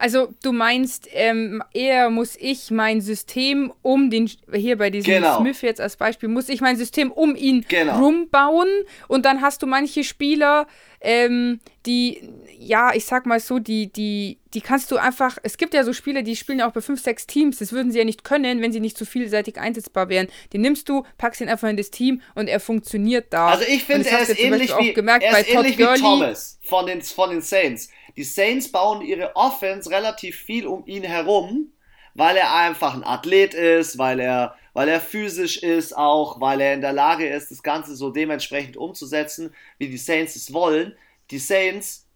Also 0.00 0.28
du 0.42 0.52
meinst, 0.52 1.08
ähm, 1.12 1.62
eher 1.74 2.08
muss 2.08 2.34
ich 2.40 2.70
mein 2.70 3.02
System 3.02 3.70
um 3.82 4.08
den, 4.08 4.30
hier 4.50 4.78
bei 4.78 4.88
diesem 4.88 5.12
genau. 5.12 5.40
Smith 5.40 5.60
jetzt 5.60 5.78
als 5.78 5.96
Beispiel, 5.96 6.30
muss 6.30 6.48
ich 6.48 6.62
mein 6.62 6.78
System 6.78 7.12
um 7.12 7.36
ihn 7.36 7.66
genau. 7.68 7.98
rumbauen 7.98 8.68
und 9.08 9.26
dann 9.26 9.42
hast 9.42 9.62
du 9.62 9.66
manche 9.66 10.02
Spieler, 10.02 10.66
ähm, 11.02 11.60
die, 11.84 12.22
ja, 12.58 12.94
ich 12.94 13.04
sag 13.04 13.26
mal 13.26 13.40
so, 13.40 13.58
die, 13.58 13.92
die, 13.92 14.38
die 14.54 14.62
kannst 14.62 14.90
du 14.90 14.96
einfach, 14.96 15.36
es 15.42 15.58
gibt 15.58 15.74
ja 15.74 15.84
so 15.84 15.92
Spieler, 15.92 16.22
die 16.22 16.34
spielen 16.34 16.60
ja 16.60 16.68
auch 16.68 16.72
bei 16.72 16.80
5, 16.80 16.98
6 16.98 17.26
Teams, 17.26 17.58
das 17.58 17.72
würden 17.72 17.92
sie 17.92 17.98
ja 17.98 18.04
nicht 18.06 18.24
können, 18.24 18.62
wenn 18.62 18.72
sie 18.72 18.80
nicht 18.80 18.96
so 18.96 19.04
vielseitig 19.04 19.58
einsetzbar 19.58 20.08
wären. 20.08 20.28
Den 20.54 20.62
nimmst 20.62 20.88
du, 20.88 21.04
packst 21.18 21.42
ihn 21.42 21.50
einfach 21.50 21.68
in 21.68 21.76
das 21.76 21.90
Team 21.90 22.22
und 22.34 22.48
er 22.48 22.60
funktioniert 22.60 23.26
da. 23.34 23.48
Also 23.48 23.64
ich 23.68 23.84
finde, 23.84 24.08
er 24.08 24.20
ist 24.20 24.38
ähnlich, 24.38 24.72
wie, 24.78 24.94
gemerkt, 24.94 25.24
er 25.24 25.40
ist 25.40 25.48
ähnlich 25.48 25.76
wie 25.76 25.84
Thomas 26.00 26.58
von 26.62 26.86
den, 26.86 27.02
von 27.02 27.30
den 27.30 27.42
Saints. 27.42 27.90
Die 28.16 28.24
Saints 28.24 28.70
bauen 28.70 29.02
ihre 29.02 29.36
Offense 29.36 29.90
relativ 29.90 30.36
viel 30.36 30.66
um 30.66 30.86
ihn 30.86 31.04
herum, 31.04 31.72
weil 32.14 32.36
er 32.36 32.54
einfach 32.54 32.94
ein 32.94 33.04
Athlet 33.04 33.54
ist, 33.54 33.98
weil 33.98 34.20
er, 34.20 34.54
weil 34.72 34.88
er 34.88 35.00
physisch 35.00 35.62
ist, 35.62 35.96
auch 35.96 36.40
weil 36.40 36.60
er 36.60 36.74
in 36.74 36.80
der 36.80 36.92
Lage 36.92 37.28
ist, 37.28 37.50
das 37.50 37.62
Ganze 37.62 37.94
so 37.96 38.10
dementsprechend 38.10 38.76
umzusetzen, 38.76 39.54
wie 39.78 39.88
die 39.88 39.98
Saints 39.98 40.36
es 40.36 40.52
wollen. 40.52 40.94
Die 41.30 41.38
Saints 41.38 42.06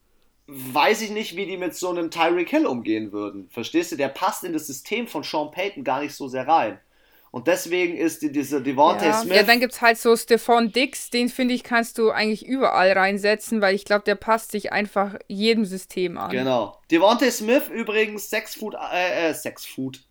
weiß 0.46 1.02
ich 1.02 1.10
nicht, 1.10 1.36
wie 1.36 1.46
die 1.46 1.56
mit 1.56 1.74
so 1.74 1.90
einem 1.90 2.10
Tyreek 2.10 2.50
Hill 2.50 2.66
umgehen 2.66 3.12
würden. 3.12 3.48
Verstehst 3.50 3.92
du? 3.92 3.96
Der 3.96 4.08
passt 4.08 4.44
in 4.44 4.52
das 4.52 4.66
System 4.66 5.06
von 5.06 5.22
Sean 5.22 5.50
Payton 5.50 5.84
gar 5.84 6.00
nicht 6.00 6.14
so 6.14 6.28
sehr 6.28 6.46
rein. 6.46 6.78
Und 7.34 7.48
deswegen 7.48 7.96
ist 7.96 8.22
die, 8.22 8.30
diese 8.30 8.62
Devontae 8.62 9.06
ja. 9.06 9.20
Smith. 9.20 9.36
Ja, 9.36 9.42
dann 9.42 9.58
gibt 9.58 9.72
es 9.72 9.82
halt 9.82 9.98
so 9.98 10.16
Stephon 10.16 10.70
Dix, 10.70 11.10
den 11.10 11.28
finde 11.28 11.54
ich, 11.54 11.64
kannst 11.64 11.98
du 11.98 12.12
eigentlich 12.12 12.46
überall 12.46 12.92
reinsetzen, 12.92 13.60
weil 13.60 13.74
ich 13.74 13.84
glaube, 13.84 14.04
der 14.04 14.14
passt 14.14 14.52
sich 14.52 14.72
einfach 14.72 15.16
jedem 15.26 15.64
System 15.64 16.16
an. 16.16 16.30
Genau. 16.30 16.78
Devontae 16.92 17.32
Smith 17.32 17.64
übrigens 17.74 18.30
6 18.30 18.54
Fuß, 18.54 18.74
äh, 18.92 19.30
äh, 19.30 19.34
6 19.34 19.66
Fuß, 19.74 20.04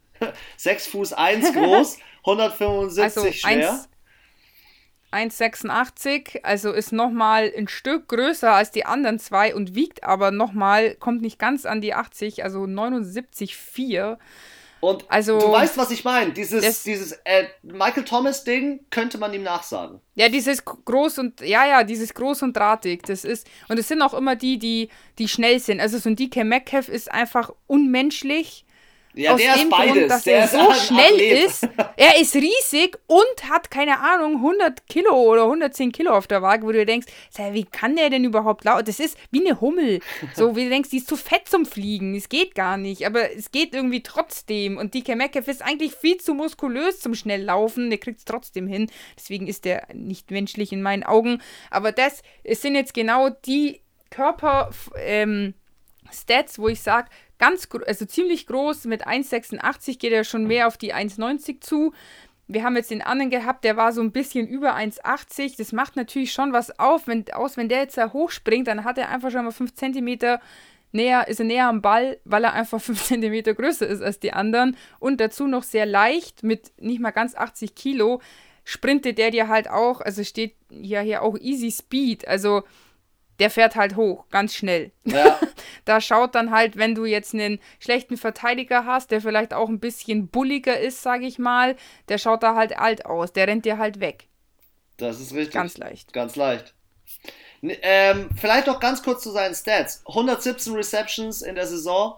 6 0.58 0.88
Fuß 0.88 1.14
1 1.14 1.54
groß, 1.54 1.98
175 2.26 3.02
also 3.02 3.32
schwer. 3.32 3.86
1,86, 5.14 6.44
also 6.44 6.74
ist 6.74 6.92
nochmal 6.92 7.54
ein 7.56 7.70
Stück 7.70 8.10
größer 8.10 8.52
als 8.52 8.72
die 8.72 8.86
anderen 8.86 9.18
zwei 9.20 9.56
und 9.56 9.76
wiegt 9.76 10.04
aber 10.04 10.32
nochmal, 10.32 10.96
kommt 10.96 11.22
nicht 11.22 11.40
ganz 11.40 11.66
an 11.66 11.80
die 11.80 11.94
80, 11.94 12.44
also 12.44 12.64
79,4. 12.64 14.18
Und 14.84 15.06
also, 15.10 15.40
du 15.40 15.50
weißt, 15.50 15.78
was 15.78 15.92
ich 15.92 16.04
meine. 16.04 16.34
Dieses, 16.34 16.84
dieses 16.84 17.14
äh, 17.24 17.46
Michael 17.62 18.04
Thomas-Ding 18.04 18.82
könnte 18.90 19.18
man 19.18 19.34
ihm 19.34 19.44
nachsagen. 19.44 20.02
Ja, 20.16 20.28
dieses 20.28 20.66
groß 20.66 21.20
und, 21.20 21.40
ja, 21.40 21.66
ja, 21.66 21.86
dieses 21.86 22.14
groß 22.14 22.42
und 22.42 22.58
drahtig. 22.58 23.04
Das 23.04 23.24
ist, 23.24 23.48
und 23.70 23.80
es 23.80 23.88
sind 23.88 24.02
auch 24.02 24.14
immer 24.14 24.36
die, 24.36 24.60
die, 24.60 24.90
die 25.20 25.30
schnell 25.30 25.62
sind. 25.62 25.80
Also 25.80 26.00
so 26.00 26.10
ein 26.10 26.18
DK 26.18 26.44
Metcalf 26.44 26.90
ist 26.90 27.10
einfach 27.10 27.50
unmenschlich. 27.66 28.66
Ja, 29.16 29.34
aus 29.34 29.42
der 29.42 29.54
dem 29.54 29.64
ist 29.64 29.70
beides. 29.70 29.94
Grund, 29.94 30.12
dass 30.12 30.24
der 30.24 30.38
er 30.40 30.48
so 30.48 30.74
schnell 30.74 31.14
Athlet. 31.14 31.46
ist. 31.46 31.68
Er 31.98 32.20
ist 32.20 32.36
riesig 32.36 32.98
und 33.08 33.50
hat, 33.50 33.70
keine 33.70 34.00
Ahnung, 34.00 34.38
100 34.38 34.88
Kilo 34.88 35.14
oder 35.14 35.44
110 35.44 35.92
Kilo 35.92 36.12
auf 36.12 36.28
der 36.28 36.42
Waage, 36.42 36.66
wo 36.66 36.72
du 36.72 36.86
denkst, 36.86 37.08
wie 37.52 37.66
kann 37.66 37.96
der 37.96 38.10
denn 38.10 38.24
überhaupt 38.24 38.64
laufen? 38.64 38.86
Das 38.86 39.00
ist 39.00 39.18
wie 39.32 39.46
eine 39.46 39.62
Hummel. 39.62 40.00
So, 40.36 40.56
wie 40.56 40.64
du 40.64 40.70
denkst, 40.70 40.90
die 40.90 40.98
ist 40.98 41.08
zu 41.08 41.16
fett 41.16 41.48
zum 41.48 41.66
Fliegen. 41.66 42.16
Das 42.16 42.28
geht 42.28 42.56
gar 42.56 42.78
nicht. 42.78 43.06
Aber 43.06 43.32
es 43.36 43.52
geht 43.52 43.76
irgendwie 43.76 44.02
trotzdem. 44.02 44.78
Und 44.78 44.96
DK 44.96 45.16
Metcalf 45.16 45.48
ist 45.48 45.62
eigentlich 45.62 45.94
viel 45.94 46.18
zu 46.18 46.34
muskulös 46.34 47.00
zum 47.00 47.14
Schnelllaufen. 47.14 47.90
Der 47.92 48.00
kriegt 48.00 48.20
es 48.20 48.26
trotzdem 48.26 48.68
hin. 48.68 48.90
Deswegen 49.16 49.48
ist 49.48 49.66
der 49.66 49.88
nicht 49.94 50.32
menschlich 50.32 50.72
in 50.72 50.82
meinen 50.82 51.04
Augen. 51.04 51.40
Aber 51.70 51.92
das 51.92 52.22
es 52.44 52.62
sind 52.62 52.76
jetzt 52.76 52.94
genau 52.94 53.30
die 53.30 53.82
Körper... 54.10 54.72
Ähm, 54.98 55.54
Stats, 56.12 56.60
wo 56.60 56.68
ich 56.68 56.82
sage, 56.82 57.10
ganz, 57.44 57.68
also 57.88 58.06
ziemlich 58.06 58.48
groß, 58.48 58.86
mit 58.86 59.06
1,86 59.06 60.00
geht 60.00 60.14
er 60.14 60.24
schon 60.24 60.48
mehr 60.48 60.68
auf 60.68 60.78
die 60.78 60.96
1,90 60.96 61.60
zu. 61.60 61.94
Wir 62.48 62.64
haben 62.64 62.78
jetzt 62.78 62.90
den 62.90 63.02
anderen 63.02 63.32
gehabt, 63.32 63.66
der 63.66 63.76
war 63.76 63.92
so 63.92 64.00
ein 64.00 64.14
bisschen 64.14 64.48
über 64.48 64.78
1,80. 64.78 65.58
Das 65.58 65.74
macht 65.74 65.98
natürlich 65.98 66.32
schon 66.32 66.54
was 66.54 66.80
auf, 66.80 67.06
wenn, 67.06 67.26
aus. 67.34 67.58
Wenn 67.58 67.68
der 67.68 67.80
jetzt 67.80 67.98
da 67.98 68.14
hochspringt, 68.14 68.70
dann 68.70 68.86
hat 68.86 68.98
er 68.98 69.10
einfach 69.10 69.30
schon 69.30 69.44
mal 69.44 69.52
5 69.52 69.74
cm 69.74 70.40
näher, 70.94 71.28
ist 71.28 71.42
er 71.42 71.46
näher 71.46 71.68
am 71.68 71.82
Ball, 71.82 72.18
weil 72.24 72.46
er 72.46 72.54
einfach 72.54 72.80
5 72.82 73.04
cm 73.04 73.44
größer 73.56 73.88
ist 73.88 74.02
als 74.02 74.22
die 74.22 74.32
anderen 74.32 74.78
und 75.00 75.20
dazu 75.20 75.46
noch 75.46 75.64
sehr 75.64 75.86
leicht 75.86 76.44
mit 76.44 76.72
nicht 76.80 77.02
mal 77.02 77.12
ganz 77.12 77.36
80 77.36 77.76
Kilo 77.76 78.22
sprintet 78.64 79.18
der 79.18 79.32
dir 79.32 79.50
halt 79.50 79.70
auch, 79.70 80.00
also 80.00 80.24
steht 80.24 80.56
ja 80.70 81.02
hier 81.02 81.24
auch 81.24 81.38
Easy 81.38 81.70
Speed, 81.72 82.26
also 82.26 82.64
der 83.40 83.50
fährt 83.50 83.76
halt 83.76 83.96
hoch, 83.96 84.26
ganz 84.30 84.54
schnell. 84.54 84.92
Ja. 85.04 85.40
da 85.86 86.02
schaut 86.02 86.36
dann 86.36 86.52
halt, 86.52 86.78
wenn 86.78 86.96
du 86.96 87.06
jetzt 87.06 87.34
einen 87.34 87.60
schlechten 87.80 88.18
Verteidiger 88.18 88.86
hast, 88.86 89.12
der 89.12 89.22
vielleicht 89.22 89.54
auch 89.54 89.70
ein 89.70 89.80
bisschen 89.80 90.28
bulliger 90.28 90.80
ist, 90.80 91.02
sage 91.02 91.26
ich 91.26 91.40
mal, 91.40 91.76
der 92.10 92.18
schaut 92.18 92.44
da 92.44 92.56
halt 92.56 92.78
alt 92.78 93.06
aus, 93.06 93.34
der 93.34 93.48
rennt 93.48 93.66
dir 93.66 93.78
halt 93.78 94.00
weg. 94.00 94.28
Das 94.98 95.20
ist 95.20 95.34
richtig. 95.34 95.54
Ganz 95.54 95.78
leicht. 95.78 96.14
Ganz 96.14 96.36
leicht. 96.36 96.74
Ähm, 97.62 98.30
vielleicht 98.36 98.68
noch 98.68 98.80
ganz 98.80 99.02
kurz 99.04 99.24
zu 99.24 99.32
seinen 99.32 99.56
Stats. 99.56 100.04
117 100.08 100.74
Receptions 100.74 101.42
in 101.42 101.56
der 101.56 101.66
Saison, 101.66 102.18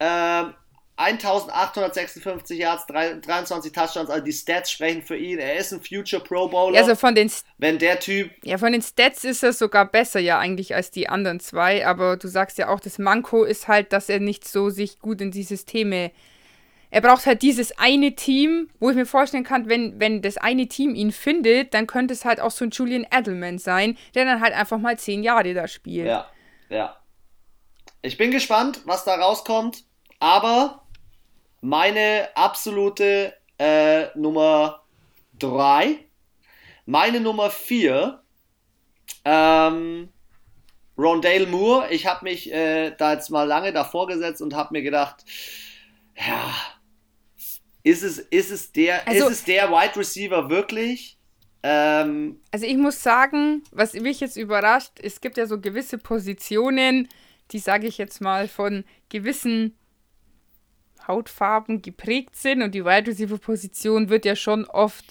ähm, 0.00 0.54
1856 0.96 2.58
Yards, 2.58 2.86
23 2.86 3.72
Touchdowns, 3.72 4.10
also 4.10 4.24
die 4.24 4.32
Stats 4.32 4.70
sprechen 4.70 5.02
für 5.02 5.16
ihn. 5.16 5.38
Er 5.38 5.56
ist 5.56 5.72
ein 5.72 5.82
Future 5.82 6.22
Pro 6.22 6.48
Bowler. 6.48 6.78
Also 6.78 6.94
von 6.94 7.14
den 7.14 7.30
wenn 7.58 7.78
der 7.78 8.00
Typ 8.00 8.30
Ja, 8.44 8.56
von 8.58 8.72
den 8.72 8.82
Stats 8.82 9.24
ist 9.24 9.42
er 9.42 9.52
sogar 9.52 9.84
besser 9.86 10.20
ja 10.20 10.38
eigentlich 10.38 10.74
als 10.74 10.90
die 10.90 11.08
anderen 11.08 11.40
zwei, 11.40 11.86
aber 11.86 12.16
du 12.16 12.28
sagst 12.28 12.58
ja 12.58 12.68
auch, 12.68 12.80
das 12.80 12.98
Manko 12.98 13.44
ist 13.44 13.68
halt, 13.68 13.92
dass 13.92 14.08
er 14.08 14.20
nicht 14.20 14.48
so 14.48 14.70
sich 14.70 14.98
gut 14.98 15.20
in 15.20 15.30
die 15.30 15.42
Systeme 15.42 16.12
er 16.90 17.00
braucht 17.00 17.26
halt 17.26 17.42
dieses 17.42 17.76
eine 17.78 18.14
Team, 18.14 18.70
wo 18.78 18.90
ich 18.90 18.96
mir 18.96 19.06
vorstellen 19.06 19.44
kann, 19.44 19.68
wenn, 19.68 19.98
wenn 20.00 20.22
das 20.22 20.36
eine 20.38 20.68
Team 20.68 20.94
ihn 20.94 21.12
findet, 21.12 21.74
dann 21.74 21.86
könnte 21.86 22.14
es 22.14 22.24
halt 22.24 22.40
auch 22.40 22.50
so 22.50 22.64
ein 22.64 22.70
Julian 22.70 23.06
Edelman 23.10 23.58
sein, 23.58 23.98
der 24.14 24.24
dann 24.24 24.40
halt 24.40 24.54
einfach 24.54 24.78
mal 24.78 24.98
zehn 24.98 25.22
Jahre 25.22 25.52
da 25.52 25.68
spielt. 25.68 26.06
Ja, 26.06 26.30
ja. 26.68 26.96
Ich 28.02 28.16
bin 28.16 28.30
gespannt, 28.30 28.80
was 28.84 29.04
da 29.04 29.16
rauskommt, 29.16 29.84
aber 30.20 30.85
meine 31.60 32.28
absolute 32.34 33.34
äh, 33.58 34.06
Nummer 34.16 34.82
3, 35.38 35.98
meine 36.86 37.20
Nummer 37.20 37.50
4, 37.50 38.22
ähm, 39.24 40.08
Rondale 40.98 41.46
Moore. 41.46 41.90
Ich 41.90 42.06
habe 42.06 42.24
mich 42.24 42.52
äh, 42.52 42.92
da 42.96 43.14
jetzt 43.14 43.30
mal 43.30 43.44
lange 43.44 43.72
davor 43.72 44.06
gesetzt 44.06 44.40
und 44.40 44.54
habe 44.54 44.72
mir 44.72 44.82
gedacht, 44.82 45.24
ja, 46.16 46.54
ist 47.82 48.02
es, 48.02 48.18
ist 48.18 48.50
es, 48.50 48.72
der, 48.72 49.06
also, 49.06 49.28
ist 49.28 49.32
es 49.32 49.44
der 49.44 49.70
Wide 49.70 49.96
Receiver 49.96 50.48
wirklich? 50.48 51.18
Ähm, 51.62 52.40
also 52.50 52.66
ich 52.66 52.76
muss 52.76 53.02
sagen, 53.02 53.62
was 53.72 53.94
mich 53.94 54.20
jetzt 54.20 54.36
überrascht, 54.36 54.92
es 55.02 55.20
gibt 55.20 55.36
ja 55.36 55.46
so 55.46 55.60
gewisse 55.60 55.98
Positionen, 55.98 57.08
die 57.50 57.58
sage 57.58 57.86
ich 57.86 57.98
jetzt 57.98 58.20
mal 58.20 58.48
von 58.48 58.84
gewissen 59.08 59.76
Hautfarben 61.08 61.82
geprägt 61.82 62.36
sind 62.36 62.62
und 62.62 62.74
die 62.74 62.84
Wide 62.84 63.10
Receiver 63.10 63.38
Position 63.38 64.08
wird 64.08 64.24
ja 64.24 64.36
schon 64.36 64.64
oft 64.64 65.04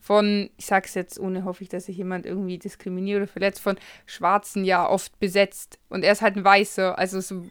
von, 0.00 0.50
ich 0.58 0.66
sag's 0.66 0.94
jetzt 0.94 1.18
ohne 1.18 1.44
hoffe 1.44 1.62
ich, 1.62 1.70
dass 1.70 1.86
sich 1.86 1.96
jemand 1.96 2.26
irgendwie 2.26 2.58
diskriminiert 2.58 3.18
oder 3.22 3.26
verletzt, 3.26 3.60
von 3.60 3.76
Schwarzen 4.06 4.64
ja 4.64 4.88
oft 4.88 5.18
besetzt 5.18 5.78
und 5.88 6.04
er 6.04 6.12
ist 6.12 6.22
halt 6.22 6.36
ein 6.36 6.44
Weißer, 6.44 6.98
also 6.98 7.20
so 7.20 7.46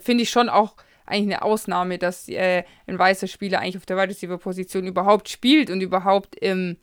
finde 0.00 0.22
ich 0.22 0.30
schon 0.30 0.48
auch 0.48 0.76
eigentlich 1.06 1.34
eine 1.34 1.42
Ausnahme, 1.42 1.98
dass 1.98 2.28
äh, 2.28 2.64
ein 2.86 2.98
weißer 2.98 3.26
Spieler 3.26 3.60
eigentlich 3.60 3.76
auf 3.76 3.86
der 3.86 3.96
Wide 3.96 4.08
Receiver 4.08 4.38
Position 4.38 4.86
überhaupt 4.86 5.28
spielt 5.28 5.70
und 5.70 5.80
überhaupt 5.80 6.36
im, 6.36 6.76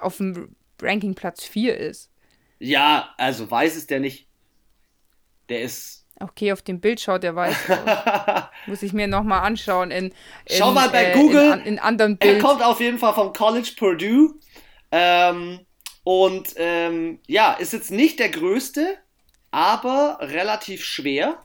auf 0.00 0.18
dem 0.18 0.54
Ranking 0.80 1.14
Platz 1.14 1.44
4 1.44 1.76
ist. 1.76 2.10
Ja, 2.58 3.14
also 3.18 3.50
weiß 3.50 3.76
ist 3.76 3.90
der 3.90 4.00
nicht. 4.00 4.28
Der 5.48 5.62
ist. 5.62 6.05
Okay, 6.18 6.52
auf 6.52 6.62
dem 6.62 6.80
Bild 6.80 7.00
schaut 7.00 7.22
der 7.22 7.36
weiß 7.36 7.54
Muss 8.66 8.82
ich 8.82 8.92
mir 8.92 9.06
nochmal 9.06 9.42
anschauen. 9.42 9.90
In, 9.90 10.06
in, 10.06 10.12
Schau 10.50 10.72
mal 10.72 10.88
bei 10.88 11.12
äh, 11.12 11.14
Google. 11.14 11.52
In, 11.52 11.60
in, 11.60 11.78
anderen 11.78 12.16
Bild. 12.16 12.36
Er 12.36 12.42
kommt 12.42 12.62
auf 12.62 12.80
jeden 12.80 12.98
Fall 12.98 13.12
vom 13.12 13.32
College 13.32 13.72
Purdue. 13.76 14.34
Ähm, 14.90 15.60
und 16.04 16.54
ähm, 16.56 17.18
ja, 17.26 17.52
ist 17.54 17.72
jetzt 17.72 17.90
nicht 17.90 18.18
der 18.18 18.30
größte, 18.30 18.96
aber 19.50 20.18
relativ 20.20 20.84
schwer. 20.84 21.36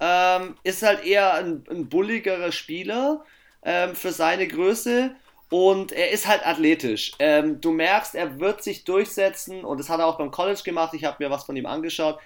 Ähm, 0.00 0.54
ist 0.62 0.82
halt 0.82 1.04
eher 1.04 1.34
ein, 1.34 1.64
ein 1.68 1.88
bulligerer 1.88 2.52
Spieler 2.52 3.24
ähm, 3.62 3.94
für 3.94 4.12
seine 4.12 4.46
Größe 4.46 5.16
und 5.50 5.92
er 5.92 6.10
ist 6.10 6.28
halt 6.28 6.46
athletisch. 6.46 7.12
Ähm, 7.18 7.60
du 7.60 7.72
merkst, 7.72 8.14
er 8.14 8.38
wird 8.38 8.62
sich 8.62 8.84
durchsetzen 8.84 9.64
und 9.64 9.80
das 9.80 9.88
hat 9.88 9.98
er 9.98 10.06
auch 10.06 10.18
beim 10.18 10.30
College 10.30 10.60
gemacht. 10.64 10.94
Ich 10.94 11.04
habe 11.04 11.16
mir 11.18 11.30
was 11.30 11.44
von 11.44 11.56
ihm 11.56 11.66
angeschaut. 11.66 12.18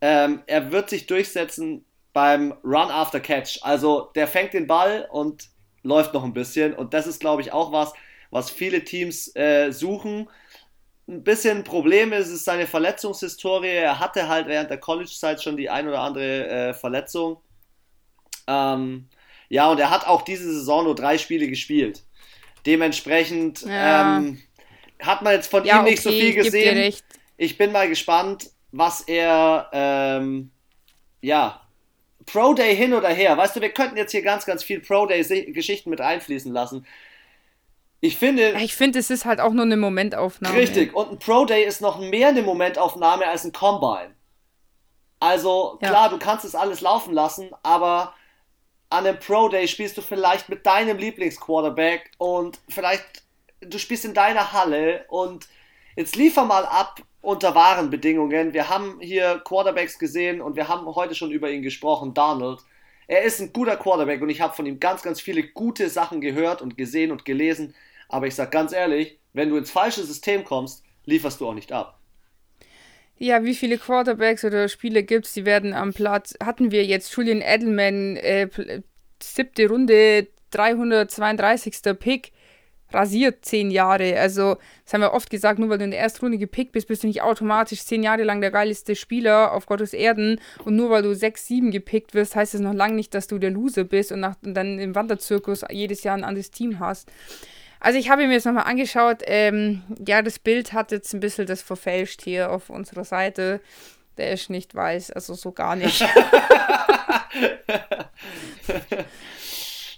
Ähm, 0.00 0.42
er 0.46 0.72
wird 0.72 0.90
sich 0.90 1.06
durchsetzen 1.06 1.84
beim 2.12 2.52
Run 2.64 2.90
after 2.90 3.20
Catch. 3.20 3.58
Also 3.62 4.10
der 4.14 4.26
fängt 4.26 4.54
den 4.54 4.66
Ball 4.66 5.08
und 5.10 5.48
läuft 5.82 6.14
noch 6.14 6.24
ein 6.24 6.34
bisschen 6.34 6.74
und 6.74 6.94
das 6.94 7.06
ist, 7.06 7.20
glaube 7.20 7.42
ich, 7.42 7.52
auch 7.52 7.72
was, 7.72 7.92
was 8.30 8.50
viele 8.50 8.84
Teams 8.84 9.34
äh, 9.36 9.70
suchen 9.72 10.28
ein 11.10 11.24
bisschen 11.24 11.58
ein 11.58 11.64
Problem 11.64 12.12
ist, 12.12 12.28
ist 12.28 12.44
seine 12.44 12.66
Verletzungshistorie. 12.66 13.68
Er 13.68 13.98
hatte 13.98 14.28
halt 14.28 14.46
während 14.46 14.70
der 14.70 14.78
College-Zeit 14.78 15.42
schon 15.42 15.56
die 15.56 15.68
ein 15.68 15.88
oder 15.88 16.00
andere 16.00 16.48
äh, 16.48 16.74
Verletzung. 16.74 17.38
Ähm, 18.46 19.08
ja, 19.48 19.68
und 19.70 19.80
er 19.80 19.90
hat 19.90 20.06
auch 20.06 20.22
diese 20.22 20.44
Saison 20.44 20.84
nur 20.84 20.94
drei 20.94 21.18
Spiele 21.18 21.48
gespielt. 21.48 22.04
Dementsprechend 22.64 23.62
ja. 23.62 24.18
ähm, 24.18 24.40
hat 25.00 25.22
man 25.22 25.34
jetzt 25.34 25.50
von 25.50 25.64
ja, 25.64 25.80
ihm 25.80 25.84
nicht 25.84 26.06
okay, 26.06 26.14
so 26.16 26.24
viel 26.24 26.34
gesehen. 26.34 26.94
Ich 27.36 27.58
bin 27.58 27.72
mal 27.72 27.88
gespannt, 27.88 28.50
was 28.72 29.02
er, 29.02 29.68
ähm, 29.72 30.50
ja, 31.20 31.60
Pro 32.26 32.54
Day 32.54 32.76
hin 32.76 32.94
oder 32.94 33.08
her. 33.08 33.36
Weißt 33.36 33.56
du, 33.56 33.60
wir 33.60 33.70
könnten 33.70 33.96
jetzt 33.96 34.12
hier 34.12 34.22
ganz, 34.22 34.44
ganz 34.46 34.62
viel 34.62 34.80
Pro 34.80 35.06
Day-Geschichten 35.06 35.90
mit 35.90 36.00
einfließen 36.00 36.52
lassen. 36.52 36.86
Ich 38.00 38.16
finde. 38.16 38.52
Ich 38.60 38.74
finde, 38.74 38.98
es 38.98 39.10
ist 39.10 39.24
halt 39.24 39.40
auch 39.40 39.52
nur 39.52 39.64
eine 39.64 39.76
Momentaufnahme. 39.76 40.56
Richtig. 40.56 40.94
Und 40.94 41.12
ein 41.12 41.18
Pro 41.18 41.44
Day 41.44 41.64
ist 41.64 41.80
noch 41.80 41.98
mehr 41.98 42.28
eine 42.28 42.42
Momentaufnahme 42.42 43.26
als 43.26 43.44
ein 43.44 43.52
Combine. 43.52 44.14
Also, 45.18 45.78
klar, 45.80 46.04
ja. 46.04 46.08
du 46.08 46.18
kannst 46.18 46.44
es 46.44 46.54
alles 46.54 46.80
laufen 46.80 47.12
lassen, 47.12 47.50
aber 47.62 48.14
an 48.88 49.06
einem 49.06 49.18
Pro 49.18 49.48
Day 49.48 49.68
spielst 49.68 49.96
du 49.98 50.02
vielleicht 50.02 50.48
mit 50.48 50.64
deinem 50.64 50.96
Lieblingsquarterback 50.96 52.10
und 52.18 52.58
vielleicht 52.68 53.22
du 53.60 53.78
spielst 53.78 54.04
in 54.04 54.14
deiner 54.14 54.52
Halle 54.52 55.04
und 55.08 55.48
jetzt 55.96 56.16
liefer 56.16 56.44
mal 56.44 56.64
ab 56.64 57.02
unter 57.22 57.54
wahren 57.54 57.90
Bedingungen. 57.90 58.52
Wir 58.52 58.68
haben 58.68 58.98
hier 59.00 59.40
Quarterbacks 59.44 59.98
gesehen 59.98 60.40
und 60.40 60.56
wir 60.56 60.68
haben 60.68 60.86
heute 60.86 61.14
schon 61.14 61.30
über 61.30 61.50
ihn 61.50 61.62
gesprochen, 61.62 62.14
Donald. 62.14 62.60
Er 63.06 63.22
ist 63.22 63.40
ein 63.40 63.52
guter 63.52 63.76
Quarterback 63.76 64.22
und 64.22 64.30
ich 64.30 64.40
habe 64.40 64.54
von 64.54 64.66
ihm 64.66 64.80
ganz, 64.80 65.02
ganz 65.02 65.20
viele 65.20 65.42
gute 65.42 65.88
Sachen 65.88 66.20
gehört 66.20 66.62
und 66.62 66.76
gesehen 66.76 67.10
und 67.10 67.24
gelesen. 67.24 67.74
Aber 68.08 68.26
ich 68.26 68.34
sag 68.34 68.50
ganz 68.50 68.72
ehrlich, 68.72 69.18
wenn 69.32 69.50
du 69.50 69.56
ins 69.56 69.70
falsche 69.70 70.04
System 70.04 70.44
kommst, 70.44 70.84
lieferst 71.04 71.40
du 71.40 71.48
auch 71.48 71.54
nicht 71.54 71.72
ab. 71.72 71.98
Ja, 73.18 73.44
wie 73.44 73.54
viele 73.54 73.76
Quarterbacks 73.76 74.44
oder 74.44 74.68
Spiele 74.68 75.02
gibt 75.02 75.26
es, 75.26 75.34
die 75.34 75.44
werden 75.44 75.74
am 75.74 75.92
Platz. 75.92 76.34
Hatten 76.42 76.70
wir 76.70 76.86
jetzt 76.86 77.14
Julian 77.14 77.42
Edelman, 77.42 78.16
äh, 78.16 78.48
siebte 79.22 79.68
Runde, 79.68 80.28
332. 80.52 81.98
Pick, 81.98 82.32
rasiert 82.92 83.44
zehn 83.44 83.70
Jahre. 83.70 84.18
Also, 84.18 84.56
das 84.84 84.94
haben 84.94 85.02
wir 85.02 85.12
oft 85.12 85.30
gesagt, 85.30 85.58
nur 85.58 85.68
weil 85.68 85.78
du 85.78 85.84
in 85.84 85.90
der 85.90 86.00
ersten 86.00 86.24
Runde 86.24 86.38
gepickt 86.38 86.72
bist, 86.72 86.88
bist 86.88 87.02
du 87.02 87.06
nicht 87.06 87.22
automatisch 87.22 87.84
zehn 87.84 88.02
Jahre 88.02 88.24
lang 88.24 88.40
der 88.40 88.50
geilste 88.50 88.96
Spieler 88.96 89.52
auf 89.52 89.66
Gottes 89.66 89.92
Erden. 89.92 90.40
Und 90.64 90.76
nur 90.76 90.90
weil 90.90 91.02
du 91.02 91.14
sechs, 91.14 91.46
sieben 91.46 91.70
gepickt 91.70 92.14
wirst, 92.14 92.36
heißt 92.36 92.54
es 92.54 92.60
noch 92.60 92.74
lange 92.74 92.94
nicht, 92.94 93.14
dass 93.14 93.26
du 93.26 93.38
der 93.38 93.50
Loser 93.50 93.84
bist 93.84 94.12
und, 94.12 94.20
nach, 94.20 94.36
und 94.44 94.54
dann 94.54 94.78
im 94.78 94.94
Wanderzirkus 94.94 95.64
jedes 95.70 96.02
Jahr 96.02 96.16
ein 96.16 96.24
anderes 96.24 96.50
Team 96.50 96.80
hast. 96.80 97.10
Also 97.80 97.98
ich 97.98 98.10
habe 98.10 98.26
mir 98.26 98.34
jetzt 98.34 98.44
nochmal 98.44 98.64
angeschaut. 98.64 99.22
Ähm, 99.24 99.82
ja, 100.06 100.22
das 100.22 100.38
Bild 100.38 100.72
hat 100.72 100.92
jetzt 100.92 101.14
ein 101.14 101.20
bisschen 101.20 101.46
das 101.46 101.62
verfälscht 101.62 102.22
hier 102.22 102.52
auf 102.52 102.68
unserer 102.68 103.04
Seite. 103.04 103.60
Der 104.18 104.32
ist 104.32 104.50
nicht 104.50 104.74
weiß, 104.74 105.12
also 105.12 105.34
so 105.34 105.52
gar 105.52 105.76
nicht. 105.76 106.04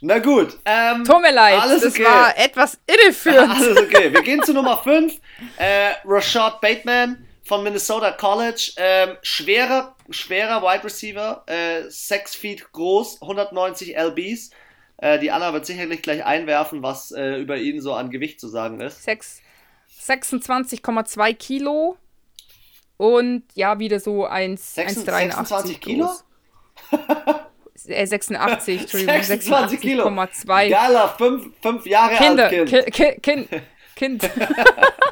Na 0.04 0.18
gut. 0.18 0.58
Ähm, 0.64 1.04
Tut 1.04 1.22
mir 1.22 1.32
leid, 1.32 1.60
alles 1.60 1.82
das 1.82 1.94
okay. 1.94 2.04
war 2.04 2.36
etwas 2.36 2.76
irreführend. 2.88 3.50
alles 3.54 3.78
okay. 3.78 4.12
Wir 4.12 4.22
gehen 4.22 4.42
zu 4.42 4.52
Nummer 4.52 4.76
5. 4.76 5.14
Äh, 5.56 5.92
Rashad 6.04 6.60
Bateman 6.60 7.24
von 7.44 7.62
Minnesota 7.62 8.10
College. 8.10 8.72
Ähm, 8.76 9.16
schwerer, 9.22 9.94
schwerer 10.10 10.60
Wide 10.60 10.82
Receiver. 10.82 11.44
Äh, 11.46 11.88
6 11.88 12.34
Feet 12.34 12.72
groß, 12.72 13.22
190 13.22 13.96
LBs. 13.96 14.50
Äh, 14.96 15.20
die 15.20 15.30
Anna 15.30 15.52
wird 15.52 15.66
sicherlich 15.66 16.02
gleich 16.02 16.24
einwerfen, 16.24 16.82
was 16.82 17.12
äh, 17.12 17.36
über 17.36 17.58
ihn 17.58 17.80
so 17.80 17.94
an 17.94 18.10
Gewicht 18.10 18.40
zu 18.40 18.48
sagen 18.48 18.80
ist. 18.80 19.08
26,2 19.08 21.34
Kilo 21.34 21.96
und 22.96 23.44
ja, 23.54 23.78
wieder 23.78 24.00
so 24.00 24.26
1,83 24.26 24.56
26 24.56 25.80
Kilo? 25.80 26.10
äh, 27.88 28.06
86, 28.06 28.80
Entschuldigung. 28.82 29.22
26 29.22 29.80
Kilo. 29.80 30.26
2. 30.26 30.68
Gala, 30.68 31.08
5, 31.08 31.50
5 31.60 31.86
Jahre 31.86 32.16
Kinder, 32.16 32.46
alt 32.46 32.68
Kind. 32.68 32.92
Ki 32.92 33.20
kind. 33.20 33.48
kind. 33.96 34.30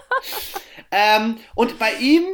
ähm, 0.90 1.36
und 1.54 1.78
bei 1.78 1.92
ihm 1.94 2.24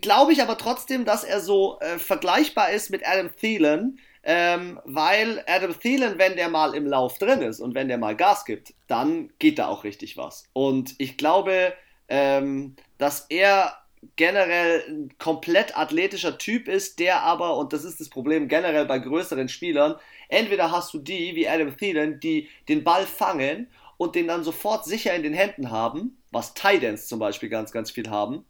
glaube 0.00 0.32
ich 0.32 0.42
aber 0.42 0.58
trotzdem, 0.58 1.04
dass 1.04 1.24
er 1.24 1.40
so 1.40 1.78
äh, 1.80 1.98
vergleichbar 1.98 2.70
ist 2.70 2.90
mit 2.90 3.06
Adam 3.06 3.30
Thielen, 3.34 3.98
ähm, 4.22 4.80
weil 4.84 5.44
Adam 5.46 5.78
Thielen, 5.78 6.18
wenn 6.18 6.36
der 6.36 6.48
mal 6.48 6.74
im 6.74 6.86
Lauf 6.86 7.18
drin 7.18 7.42
ist 7.42 7.60
und 7.60 7.74
wenn 7.74 7.88
der 7.88 7.98
mal 7.98 8.16
Gas 8.16 8.44
gibt, 8.44 8.74
dann 8.86 9.30
geht 9.38 9.58
da 9.58 9.68
auch 9.68 9.84
richtig 9.84 10.16
was. 10.16 10.44
Und 10.52 10.94
ich 10.98 11.16
glaube, 11.16 11.72
ähm, 12.08 12.76
dass 12.98 13.26
er 13.28 13.76
generell 14.16 14.84
ein 14.88 15.18
komplett 15.18 15.76
athletischer 15.76 16.38
Typ 16.38 16.68
ist, 16.68 16.98
der 16.98 17.22
aber, 17.22 17.56
und 17.56 17.72
das 17.72 17.84
ist 17.84 18.00
das 18.00 18.08
Problem 18.08 18.48
generell 18.48 18.86
bei 18.86 18.98
größeren 18.98 19.48
Spielern, 19.48 19.96
entweder 20.28 20.70
hast 20.70 20.92
du 20.94 20.98
die, 20.98 21.34
wie 21.34 21.48
Adam 21.48 21.76
Thielen, 21.76 22.20
die 22.20 22.48
den 22.68 22.84
Ball 22.84 23.06
fangen 23.06 23.68
und 23.96 24.14
den 24.14 24.28
dann 24.28 24.44
sofort 24.44 24.84
sicher 24.84 25.14
in 25.14 25.22
den 25.22 25.34
Händen 25.34 25.70
haben, 25.70 26.18
was 26.30 26.54
Tidans 26.54 27.06
zum 27.06 27.18
Beispiel 27.18 27.48
ganz, 27.48 27.72
ganz 27.72 27.90
viel 27.90 28.08
haben, 28.10 28.44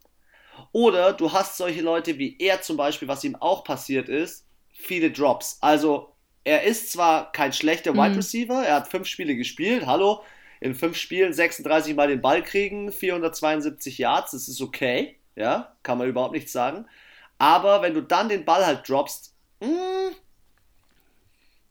oder 0.72 1.12
du 1.12 1.32
hast 1.32 1.56
solche 1.56 1.82
Leute 1.82 2.18
wie 2.18 2.36
er 2.38 2.62
zum 2.62 2.76
Beispiel, 2.76 3.08
was 3.08 3.24
ihm 3.24 3.36
auch 3.36 3.64
passiert 3.64 4.08
ist, 4.08 4.46
viele 4.72 5.10
Drops. 5.10 5.58
Also 5.60 6.12
er 6.44 6.62
ist 6.62 6.92
zwar 6.92 7.32
kein 7.32 7.52
schlechter 7.52 7.92
mhm. 7.92 7.98
Wide 7.98 8.16
Receiver, 8.16 8.64
er 8.64 8.76
hat 8.76 8.88
fünf 8.88 9.06
Spiele 9.06 9.36
gespielt, 9.36 9.86
hallo, 9.86 10.22
in 10.60 10.74
fünf 10.74 10.96
Spielen 10.96 11.32
36 11.32 11.94
Mal 11.94 12.08
den 12.08 12.20
Ball 12.20 12.42
kriegen, 12.42 12.90
472 12.90 13.98
Yards, 13.98 14.32
das 14.32 14.48
ist 14.48 14.60
okay, 14.60 15.17
ja, 15.38 15.74
kann 15.82 15.98
man 15.98 16.08
überhaupt 16.08 16.34
nichts 16.34 16.52
sagen. 16.52 16.86
Aber 17.38 17.82
wenn 17.82 17.94
du 17.94 18.02
dann 18.02 18.28
den 18.28 18.44
Ball 18.44 18.66
halt 18.66 18.88
droppst, 18.88 19.34
mh, 19.60 19.68
hm, 19.68 20.16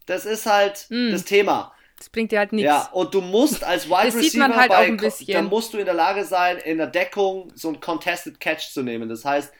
das 0.06 0.26
ist 0.26 0.46
halt 0.46 0.88
mm. 0.90 1.12
das 1.12 1.26
Thema. 1.26 1.74
Das 1.98 2.10
bringt 2.10 2.32
dir 2.32 2.40
halt 2.40 2.54
nichts. 2.54 2.66
Ja, 2.66 2.90
und 2.94 3.14
du 3.14 3.22
musst 3.22 3.64
als 3.64 3.88
Wide 3.88 4.06
das 4.06 4.16
Receiver, 4.16 4.22
sieht 4.24 4.40
man 4.40 4.56
halt 4.56 4.70
bei, 4.70 4.78
auch 4.78 4.82
ein 4.84 4.98
bisschen. 4.98 5.34
dann 5.34 5.46
musst 5.48 5.74
du 5.74 5.78
in 5.78 5.86
der 5.86 5.94
Lage 5.94 6.24
sein, 6.24 6.58
in 6.58 6.78
der 6.78 6.88
Deckung 6.88 7.52
so 7.56 7.70
ein 7.70 7.80
Contested 7.80 8.40
Catch 8.40 8.72
zu 8.72 8.84
nehmen. 8.84 9.10
Das 9.10 9.26
heißt, 9.26 9.52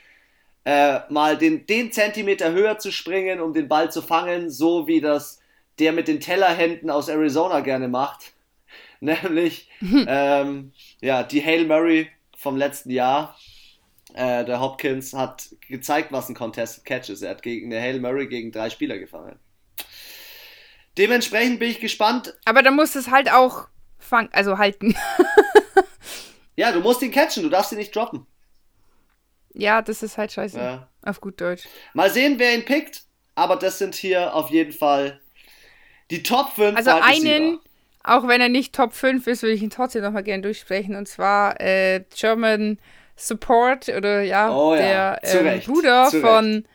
äh, 0.64 1.00
mal 1.10 1.38
den, 1.38 1.66
den 1.66 1.92
Zentimeter 1.92 2.52
höher 2.52 2.78
zu 2.78 2.92
springen, 2.92 3.42
um 3.42 3.54
den 3.54 3.68
Ball 3.68 3.92
zu 3.92 4.02
fangen, 4.02 4.50
so 4.50 4.88
wie 4.88 5.02
das 5.02 5.40
der 5.80 5.94
mit 5.94 6.08
den 6.08 6.20
Tellerhänden 6.20 6.90
aus 6.90 7.08
Arizona 7.08 7.60
gerne 7.60 7.88
macht. 7.88 8.34
Nämlich, 9.00 9.70
ähm, 10.08 10.72
ja, 11.02 11.24
die 11.24 11.44
Hail 11.44 11.66
Murray 11.66 12.10
vom 12.36 12.56
letzten 12.56 12.92
Jahr. 12.92 13.36
Äh, 14.14 14.46
der 14.46 14.60
Hopkins 14.60 15.14
hat 15.14 15.50
gezeigt, 15.68 16.12
was 16.12 16.30
ein 16.30 16.36
Contested 16.36 16.86
Catch 16.86 17.10
ist. 17.10 17.22
Er 17.22 17.32
hat 17.32 17.44
gegen 17.44 17.72
eine 17.72 17.82
Hail 17.82 18.00
Murray 18.00 18.28
gegen 18.28 18.52
drei 18.52 18.70
Spieler 18.70 18.98
gefangen. 18.98 19.40
Dementsprechend 20.98 21.60
bin 21.60 21.70
ich 21.70 21.80
gespannt. 21.80 22.34
Aber 22.46 22.64
da 22.64 22.72
musst 22.72 22.96
du 22.96 23.00
es 23.00 23.12
halt 23.12 23.32
auch 23.32 23.68
fangen, 24.00 24.30
also 24.32 24.58
halten. 24.58 24.96
ja, 26.56 26.72
du 26.72 26.80
musst 26.80 27.02
ihn 27.02 27.12
catchen, 27.12 27.44
du 27.44 27.50
darfst 27.50 27.72
ihn 27.72 27.78
nicht 27.78 27.96
droppen. 27.96 28.26
Ja, 29.54 29.82
das 29.82 30.04
ist 30.04 30.18
halt 30.18 30.32
scheiße. 30.32 30.58
Ja. 30.58 30.90
Auf 31.04 31.22
gut 31.22 31.40
Deutsch. 31.42 31.68
Mal 31.94 32.10
sehen, 32.10 32.40
wer 32.40 32.54
ihn 32.54 32.66
pickt. 32.66 33.04
Aber 33.36 33.56
das 33.56 33.78
sind 33.78 33.94
hier 33.94 34.34
auf 34.34 34.50
jeden 34.50 34.74
Fall 34.74 35.22
die 36.10 36.24
Top 36.24 36.54
5. 36.54 36.76
Also 36.76 36.92
einen, 36.92 37.60
auch 38.04 38.28
wenn 38.28 38.42
er 38.42 38.50
nicht 38.50 38.74
Top 38.74 38.94
5 38.94 39.28
ist, 39.28 39.44
würde 39.44 39.54
ich 39.54 39.62
ihn 39.62 39.70
trotzdem 39.70 40.02
nochmal 40.02 40.24
gerne 40.24 40.42
durchsprechen. 40.42 40.96
Und 40.96 41.08
zwar 41.08 41.60
äh, 41.62 42.04
German 42.16 42.80
Support 43.18 43.90
oder 43.90 44.22
ja, 44.22 44.56
oh, 44.56 44.76
ja. 44.76 45.18
der 45.18 45.56
äh, 45.56 45.60
Bruder 45.60 46.12
von 46.12 46.66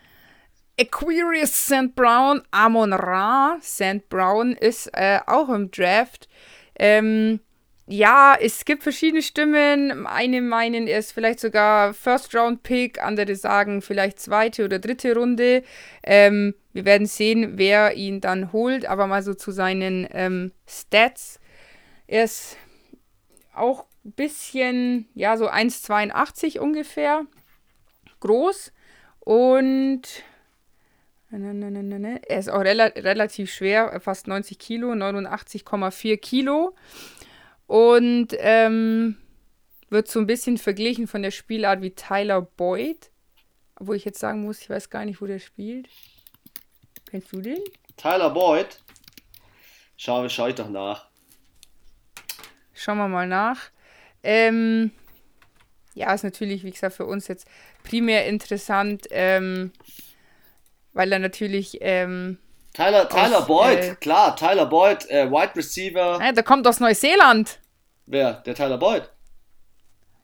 Aquarius 0.79 1.67
St. 1.67 1.95
Brown, 1.95 2.43
Amon 2.51 2.93
Ra 2.93 3.57
St. 3.63 4.09
Brown 4.09 4.53
ist 4.53 4.89
äh, 4.93 5.21
auch 5.27 5.49
im 5.49 5.71
Draft. 5.71 6.29
Ähm, 6.79 7.41
ja, 7.87 8.37
es 8.41 8.65
gibt 8.65 8.83
verschiedene 8.83 9.23
Stimmen. 9.23 10.07
Eine 10.07 10.41
meinen, 10.41 10.87
er 10.87 10.99
ist 10.99 11.13
vielleicht 11.13 11.41
sogar 11.41 11.95
First-Round-Pick, 11.95 13.03
andere 13.03 13.37
sagen 13.37 13.83
vielleicht 13.83 14.19
zweite 14.19 14.65
oder 14.65 14.79
dritte 14.79 15.15
Runde. 15.15 15.63
Ähm, 16.03 16.55
wir 16.73 16.85
werden 16.85 17.07
sehen, 17.07 17.59
wer 17.59 17.95
ihn 17.95 18.21
dann 18.21 18.53
holt, 18.53 18.87
aber 18.87 19.07
mal 19.07 19.23
so 19.23 19.35
zu 19.35 19.51
seinen 19.51 20.09
ähm, 20.13 20.53
Stats. 20.67 21.39
Er 22.07 22.25
ist 22.25 22.57
auch 23.55 23.85
ein 24.05 24.13
bisschen, 24.13 25.09
ja, 25.15 25.37
so 25.37 25.49
1,82 25.49 26.59
ungefähr 26.59 27.27
groß 28.21 28.73
und 29.21 30.03
er 31.31 32.39
ist 32.39 32.51
auch 32.51 32.61
rela 32.61 32.87
relativ 32.87 33.53
schwer, 33.53 34.01
fast 34.01 34.27
90 34.27 34.59
Kilo, 34.59 34.93
89,4 34.93 36.17
Kilo 36.19 36.75
und 37.67 38.29
ähm, 38.39 39.17
wird 39.89 40.09
so 40.09 40.19
ein 40.19 40.27
bisschen 40.27 40.59
verglichen 40.59 41.07
von 41.07 41.23
der 41.23 41.31
Spielart 41.31 41.81
wie 41.81 41.95
Tyler 41.95 42.43
Boyd. 42.43 43.11
Wo 43.77 43.95
ich 43.95 44.05
jetzt 44.05 44.19
sagen 44.19 44.43
muss, 44.43 44.61
ich 44.61 44.71
weiß 44.71 44.91
gar 44.91 45.05
nicht, 45.05 45.21
wo 45.21 45.27
der 45.27 45.39
spielt. 45.39 45.89
Kennst 47.11 47.33
du 47.33 47.41
den? 47.41 47.59
Tyler 47.97 48.31
Boyd? 48.31 48.79
Schau, 49.97 50.29
schau 50.29 50.49
ich 50.49 50.55
doch 50.55 50.69
nach. 50.69 51.09
Schauen 52.75 52.99
wir 52.99 53.09
mal 53.09 53.27
nach. 53.27 53.71
Ähm, 54.23 54.91
ja, 55.95 56.13
ist 56.13 56.25
natürlich, 56.25 56.65
wie 56.65 56.71
gesagt, 56.71 56.97
für 56.97 57.07
uns 57.07 57.29
jetzt 57.29 57.47
primär 57.85 58.27
interessant, 58.27 59.07
ähm, 59.11 59.73
weil 60.93 61.13
er 61.13 61.19
natürlich 61.19 61.79
ähm, 61.81 62.39
Tyler, 62.73 63.09
Tyler 63.09 63.41
aus, 63.41 63.47
Boyd, 63.47 63.79
äh, 63.79 63.95
klar, 63.97 64.35
Tyler 64.35 64.67
Boyd, 64.67 65.09
äh, 65.11 65.31
Wide 65.31 65.55
Receiver. 65.55 66.19
Ja, 66.23 66.33
der 66.33 66.43
kommt 66.43 66.67
aus 66.67 66.81
Neuseeland. 66.81 67.59
Wer? 68.07 68.35
Der 68.47 68.55
Tyler 68.55 68.79
Boyd? 68.79 69.11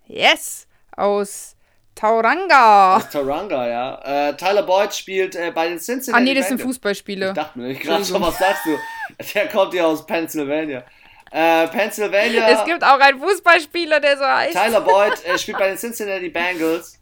Yes, 0.06 0.66
aus 0.96 1.56
Tauranga. 1.94 2.96
Aus 2.96 3.10
Tauranga, 3.10 3.68
ja. 3.68 4.28
Äh, 4.28 4.36
Tyler 4.36 4.62
Boyd 4.62 4.94
spielt 4.94 5.36
äh, 5.36 5.50
bei 5.54 5.68
den 5.68 5.78
Cincinnati 5.78 6.22
Ah, 6.22 6.24
nee, 6.24 6.34
das 6.34 6.48
sind 6.48 6.60
Fußballspiele. 6.60 7.28
Ich 7.28 7.34
dachte 7.34 7.58
mir 7.58 7.74
gerade 7.74 8.04
schon, 8.04 8.22
was 8.22 8.38
sagst 8.38 8.64
du? 8.64 8.78
Der 9.34 9.48
kommt 9.48 9.74
ja 9.74 9.84
aus 9.84 10.06
Pennsylvania. 10.06 10.84
Äh, 11.30 11.68
Pennsylvania. 11.68 12.48
Es 12.48 12.64
gibt 12.64 12.82
auch 12.82 12.98
einen 12.98 13.20
Fußballspieler, 13.20 14.00
der 14.00 14.16
so 14.16 14.24
heißt. 14.24 14.56
Tyler 14.56 14.80
Boyd 14.80 15.24
äh, 15.26 15.38
spielt 15.38 15.58
bei 15.58 15.68
den 15.68 15.76
Cincinnati 15.76 16.28
Bengals 16.28 16.98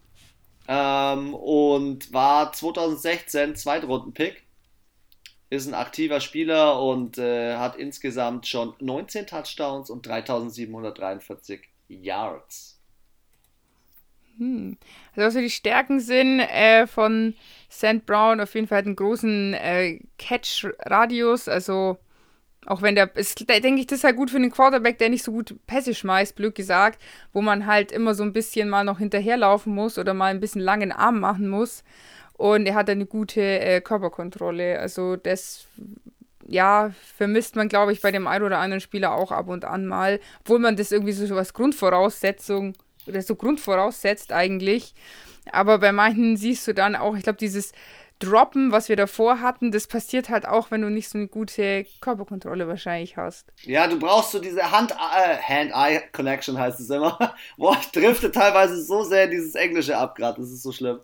ähm, 0.69 1.35
und 1.35 2.13
war 2.13 2.53
2016 2.53 3.57
Zweitrunden-Pick 3.57 4.47
ist 5.49 5.67
ein 5.67 5.75
aktiver 5.75 6.21
Spieler 6.21 6.83
und 6.83 7.19
äh, 7.19 7.57
hat 7.57 7.77
insgesamt 7.77 8.47
schon 8.47 8.75
19 8.81 9.27
Touchdowns 9.27 9.91
und 9.91 10.07
3743 10.07 11.61
Yards. 11.89 12.81
Hm. 14.39 14.77
Also, 15.15 15.41
die 15.41 15.51
Stärken 15.51 16.01
sind 16.01 16.41
äh, 16.41 16.87
von 16.87 17.35
St. 17.71 18.05
Brown 18.05 18.41
auf 18.41 18.55
jeden 18.55 18.67
Fall 18.67 18.83
einen 18.83 18.97
großen 18.97 19.55
äh, 19.55 20.01
Catch-Radius, 20.19 21.49
also 21.49 21.99
auch 22.67 22.83
wenn 22.83 22.95
der, 22.95 23.15
ist, 23.17 23.49
denke 23.49 23.81
ich, 23.81 23.87
das 23.87 23.99
ist 23.99 24.05
halt 24.05 24.17
gut 24.17 24.31
für 24.31 24.37
einen 24.37 24.51
Quarterback, 24.51 24.99
der 24.99 25.09
nicht 25.09 25.25
so 25.25 25.33
gut 25.33 25.55
Pässe 25.67 25.95
schmeißt, 25.95 26.35
blöd 26.35 26.55
gesagt, 26.55 27.01
wo 27.33 27.41
man 27.41 27.67
halt 27.67 27.93
immer 27.93 28.15
so 28.15 28.23
ein 28.23 28.33
bisschen 28.33 28.69
mal 28.69 28.85
noch 28.85 28.99
hinterherlaufen 28.99 29.75
muss 29.75 29.99
oder 29.99 30.15
mal 30.15 30.27
ein 30.27 30.41
bisschen 30.41 30.61
langen 30.61 30.93
Arm 30.93 31.21
machen 31.21 31.49
muss. 31.49 31.85
Und 32.33 32.67
er 32.67 32.75
hat 32.75 32.91
eine 32.91 33.07
gute 33.07 33.41
äh, 33.41 33.81
Körperkontrolle. 33.81 34.79
Also 34.79 35.17
das, 35.17 35.67
ja, 36.47 36.93
vermisst 37.17 37.57
man, 37.57 37.69
glaube 37.69 37.93
ich, 37.93 38.03
bei 38.03 38.11
dem 38.11 38.27
einen 38.27 38.45
oder 38.45 38.59
anderen 38.59 38.81
Spieler 38.81 39.15
auch 39.15 39.33
ab 39.33 39.49
und 39.49 39.65
an 39.65 39.87
mal. 39.87 40.21
Obwohl 40.41 40.59
man 40.59 40.77
das 40.77 40.93
irgendwie 40.93 41.13
so 41.13 41.35
als 41.37 41.55
Grundvoraussetzung 41.55 42.75
oder 43.07 43.23
so 43.23 43.37
grundvoraussetzt 43.37 44.33
eigentlich. 44.33 44.95
Aber 45.53 45.79
bei 45.79 45.93
manchen 45.93 46.37
siehst 46.37 46.67
du 46.67 46.75
dann 46.75 46.97
auch, 46.97 47.17
ich 47.17 47.23
glaube, 47.23 47.39
dieses 47.39 47.73
Droppen, 48.19 48.73
was 48.73 48.89
wir 48.89 48.97
davor 48.97 49.41
hatten, 49.41 49.73
das 49.73 49.87
passiert 49.87 50.29
halt 50.29 50.47
auch, 50.47 50.71
wenn 50.71 50.83
du 50.83 50.91
nicht 50.91 51.09
so 51.09 51.19
eine 51.19 51.29
gute 51.29 51.87
Körperkontrolle 52.01 52.67
wahrscheinlich 52.67 53.17
hast. 53.17 53.53
Ja, 53.63 53.87
du 53.87 53.99
brauchst 53.99 54.33
so 54.33 54.39
diese 54.39 54.71
Hand-Eye-Connection, 54.71 56.57
äh, 56.57 56.61
heißt 56.61 56.81
es 56.81 56.91
immer. 56.91 57.19
Boah, 57.57 57.77
ich 57.81 57.91
drifte 57.91 58.31
teilweise 58.31 58.83
so 58.83 59.03
sehr 59.03 59.27
dieses 59.27 59.55
Englische 59.55 59.97
ab 59.97 60.15
gerade, 60.15 60.41
das 60.41 60.51
ist 60.51 60.63
so 60.63 60.73
schlimm 60.73 61.01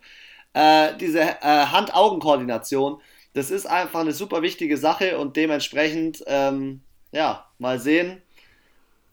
äh, 0.54 0.96
diese 0.98 1.20
äh, 1.20 1.36
Hand-Augen-Koordination, 1.42 3.00
das 3.34 3.50
ist 3.50 3.66
einfach 3.66 4.00
eine 4.00 4.12
super 4.12 4.42
wichtige 4.42 4.76
Sache 4.76 5.18
und 5.18 5.36
dementsprechend, 5.36 6.22
ähm, 6.26 6.82
ja, 7.12 7.46
mal 7.58 7.78
sehen, 7.78 8.22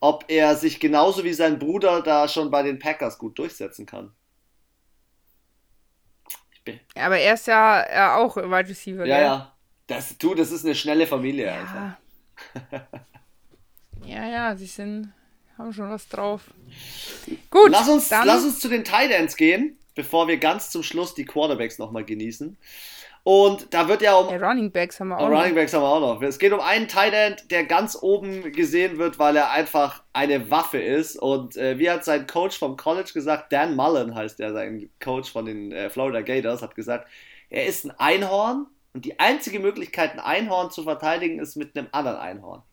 ob 0.02 0.26
er 0.28 0.56
sich 0.56 0.80
genauso 0.80 1.24
wie 1.24 1.34
sein 1.34 1.60
Bruder 1.60 2.02
da 2.02 2.28
schon 2.28 2.52
bei 2.52 2.64
den 2.64 2.80
Packers 2.80 3.18
gut 3.18 3.38
durchsetzen 3.38 3.86
kann. 3.86 4.12
Aber 6.96 7.18
er 7.18 7.34
ist 7.34 7.48
ja 7.48 7.80
er 7.80 8.18
auch 8.18 8.38
Wide 8.38 8.70
Receiver. 8.70 9.06
Ja, 9.06 9.16
gell? 9.16 9.26
ja. 9.26 9.54
Das, 9.88 10.18
du, 10.18 10.36
das 10.36 10.52
ist 10.52 10.66
eine 10.66 10.76
schnelle 10.76 11.08
Familie 11.08 11.48
ja. 11.48 11.54
einfach. 11.56 12.82
ja, 14.06 14.28
ja, 14.28 14.56
sie 14.56 14.68
sind, 14.68 15.12
haben 15.58 15.74
schon 15.74 15.90
was 15.90 16.08
drauf. 16.08 16.44
Gut. 17.50 17.72
Lass 17.72 17.90
uns, 17.90 18.10
dann, 18.10 18.28
lass 18.28 18.44
uns 18.44 18.60
zu 18.60 18.68
den 18.70 18.84
Titans 18.84 19.36
gehen 19.36 19.80
bevor 20.00 20.30
wir 20.30 20.38
ganz 20.38 20.70
zum 20.70 20.82
Schluss 20.82 21.14
die 21.14 21.26
Quarterbacks 21.26 21.78
nochmal 21.78 22.06
genießen. 22.06 22.56
Und 23.30 23.72
da 23.76 23.88
wird 23.88 24.02
ja 24.02 24.16
um. 24.16 24.28
Ja, 24.28 24.38
Running 24.44 24.72
Backs 24.72 25.00
haben 25.00 25.10
wir 25.10 25.20
auch 25.20 25.30
noch. 25.30 25.38
Running 25.38 25.54
Backs 25.54 25.72
haben 25.72 25.84
wir 25.84 25.88
auch 25.88 26.00
noch. 26.00 26.22
Es 26.24 26.40
geht 26.40 26.52
um 26.52 26.62
einen 26.62 26.88
Tight 26.88 27.14
End, 27.14 27.52
der 27.52 27.64
ganz 27.64 27.96
oben 28.02 28.52
gesehen 28.54 28.98
wird, 28.98 29.20
weil 29.20 29.36
er 29.36 29.52
einfach 29.52 30.02
eine 30.14 30.50
Waffe 30.50 30.80
ist. 30.80 31.16
Und 31.16 31.56
äh, 31.56 31.78
wie 31.78 31.92
hat 31.92 32.04
sein 32.04 32.26
Coach 32.26 32.58
vom 32.58 32.76
College 32.76 33.12
gesagt, 33.14 33.54
Dan 33.54 33.76
Mullen 33.76 34.16
heißt 34.16 34.40
er, 34.40 34.54
sein 34.54 34.90
Coach 35.00 35.32
von 35.32 35.46
den 35.46 35.72
äh, 35.72 35.92
Florida 35.92 36.22
Gators, 36.22 36.64
hat 36.64 36.74
gesagt, 36.74 37.08
er 37.52 37.68
ist 37.68 37.86
ein 37.86 37.92
Einhorn 38.00 38.66
und 38.96 39.06
die 39.06 39.20
einzige 39.20 39.60
Möglichkeit, 39.60 40.14
ein 40.14 40.20
Einhorn 40.20 40.72
zu 40.72 40.82
verteidigen, 40.82 41.38
ist 41.38 41.56
mit 41.56 41.78
einem 41.78 41.88
anderen 41.92 42.18
Einhorn. 42.18 42.64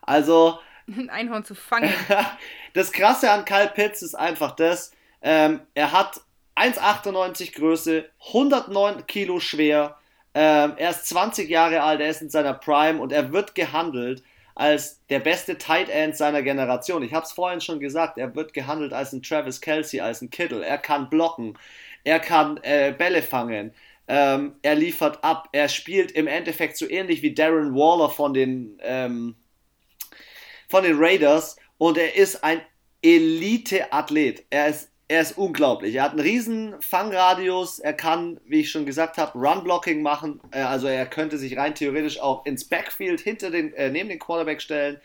Also. 0.00 0.58
Ein 0.86 1.10
Einhorn 1.10 1.44
zu 1.44 1.54
fangen. 1.54 1.92
das 2.72 2.92
Krasse 2.92 3.30
an 3.30 3.44
Kyle 3.44 3.70
Pitts 3.74 4.00
ist 4.00 4.14
einfach 4.14 4.52
das, 4.52 4.92
ähm, 5.20 5.60
er 5.74 5.92
hat 5.92 6.20
1,98 6.56 7.54
Größe, 7.54 8.06
109 8.28 9.06
Kilo 9.06 9.40
schwer. 9.40 9.96
Ähm, 10.34 10.74
er 10.76 10.90
ist 10.90 11.06
20 11.06 11.48
Jahre 11.48 11.82
alt, 11.82 12.00
er 12.00 12.08
ist 12.08 12.22
in 12.22 12.30
seiner 12.30 12.54
Prime 12.54 13.00
und 13.00 13.12
er 13.12 13.32
wird 13.32 13.54
gehandelt 13.54 14.22
als 14.54 15.04
der 15.08 15.20
beste 15.20 15.58
Tight 15.58 15.90
End 15.90 16.16
seiner 16.16 16.42
Generation. 16.42 17.02
Ich 17.02 17.12
habe 17.12 17.26
es 17.26 17.32
vorhin 17.32 17.60
schon 17.60 17.78
gesagt, 17.78 18.16
er 18.16 18.34
wird 18.34 18.54
gehandelt 18.54 18.94
als 18.94 19.12
ein 19.12 19.22
Travis 19.22 19.60
Kelsey, 19.60 20.00
als 20.00 20.22
ein 20.22 20.30
Kittle. 20.30 20.64
Er 20.64 20.78
kann 20.78 21.10
blocken, 21.10 21.58
er 22.04 22.20
kann 22.20 22.58
äh, 22.62 22.94
Bälle 22.96 23.22
fangen, 23.22 23.74
ähm, 24.08 24.54
er 24.62 24.74
liefert 24.74 25.22
ab, 25.22 25.48
er 25.52 25.68
spielt 25.68 26.12
im 26.12 26.26
Endeffekt 26.26 26.76
so 26.76 26.88
ähnlich 26.88 27.22
wie 27.22 27.34
Darren 27.34 27.74
Waller 27.74 28.08
von 28.08 28.32
den, 28.32 28.78
ähm, 28.82 29.36
von 30.68 30.84
den 30.84 30.96
Raiders 30.96 31.56
und 31.76 31.98
er 31.98 32.16
ist 32.16 32.42
ein 32.42 32.62
Elite-Athlet. 33.02 34.44
Er 34.50 34.68
ist 34.68 34.90
er 35.08 35.20
ist 35.20 35.38
unglaublich. 35.38 35.94
Er 35.94 36.02
hat 36.02 36.12
einen 36.12 36.20
riesen 36.20 36.80
Fangradius. 36.80 37.78
Er 37.78 37.92
kann, 37.92 38.40
wie 38.44 38.60
ich 38.60 38.70
schon 38.70 38.86
gesagt 38.86 39.18
habe, 39.18 39.38
Run-Blocking 39.38 40.02
machen. 40.02 40.40
Äh, 40.50 40.62
also 40.62 40.88
er 40.88 41.06
könnte 41.06 41.38
sich 41.38 41.56
rein 41.56 41.74
theoretisch 41.74 42.20
auch 42.20 42.44
ins 42.44 42.64
Backfield 42.64 43.20
hinter 43.20 43.50
den, 43.50 43.72
äh, 43.74 43.90
neben 43.90 44.08
den 44.08 44.18
Quarterback 44.18 44.60
stellen. 44.60 45.00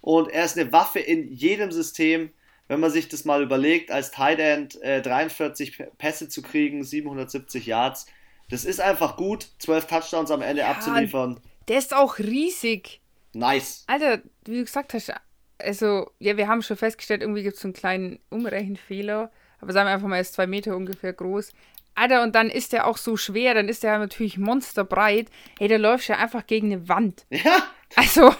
Und 0.00 0.30
er 0.30 0.44
ist 0.44 0.58
eine 0.58 0.72
Waffe 0.72 1.00
in 1.00 1.32
jedem 1.32 1.72
System. 1.72 2.30
Wenn 2.68 2.78
man 2.78 2.92
sich 2.92 3.08
das 3.08 3.24
mal 3.24 3.42
überlegt, 3.42 3.90
als 3.90 4.12
Tight 4.12 4.38
End 4.38 4.80
äh, 4.82 5.02
43 5.02 5.82
Pässe 5.98 6.28
zu 6.28 6.40
kriegen, 6.40 6.84
770 6.84 7.66
Yards, 7.66 8.06
das 8.48 8.64
ist 8.64 8.80
einfach 8.80 9.16
gut, 9.16 9.48
12 9.58 9.86
Touchdowns 9.86 10.30
am 10.30 10.42
Ende 10.42 10.62
ja, 10.62 10.70
abzuliefern. 10.70 11.40
Der 11.66 11.78
ist 11.78 11.94
auch 11.94 12.18
riesig. 12.18 13.00
Nice. 13.32 13.84
Alter, 13.88 14.22
wie 14.44 14.58
du 14.58 14.64
gesagt 14.64 14.94
hast, 14.94 15.12
also, 15.58 16.10
ja, 16.20 16.36
wir 16.36 16.48
haben 16.48 16.62
schon 16.62 16.76
festgestellt, 16.76 17.22
irgendwie 17.22 17.42
gibt 17.42 17.56
es 17.56 17.62
so 17.62 17.68
einen 17.68 17.74
kleinen 17.74 18.18
Umrechenfehler. 18.30 19.30
Aber 19.60 19.72
sagen 19.72 19.88
wir 19.88 19.92
einfach 19.94 20.08
mal, 20.08 20.16
er 20.16 20.22
ist 20.22 20.34
zwei 20.34 20.46
Meter 20.46 20.76
ungefähr 20.76 21.12
groß. 21.12 21.52
Alter, 21.94 22.22
und 22.22 22.34
dann 22.34 22.48
ist 22.48 22.72
der 22.72 22.86
auch 22.86 22.96
so 22.96 23.16
schwer, 23.16 23.54
dann 23.54 23.68
ist 23.68 23.82
der 23.82 23.98
natürlich 23.98 24.38
monsterbreit. 24.38 25.28
Ey, 25.58 25.68
der 25.68 25.78
läuft 25.78 26.08
ja 26.08 26.16
einfach 26.16 26.46
gegen 26.46 26.72
eine 26.72 26.88
Wand. 26.88 27.26
Ja. 27.44 27.62
Also. 27.96 28.32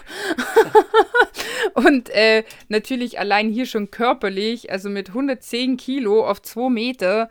und 1.75 2.09
äh, 2.11 2.45
natürlich 2.69 3.19
allein 3.19 3.49
hier 3.49 3.67
schon 3.67 3.91
körperlich, 3.91 4.71
also 4.71 4.89
mit 4.89 5.09
110 5.09 5.77
Kilo 5.77 6.25
auf 6.25 6.41
2 6.41 6.71
Meter. 6.71 7.31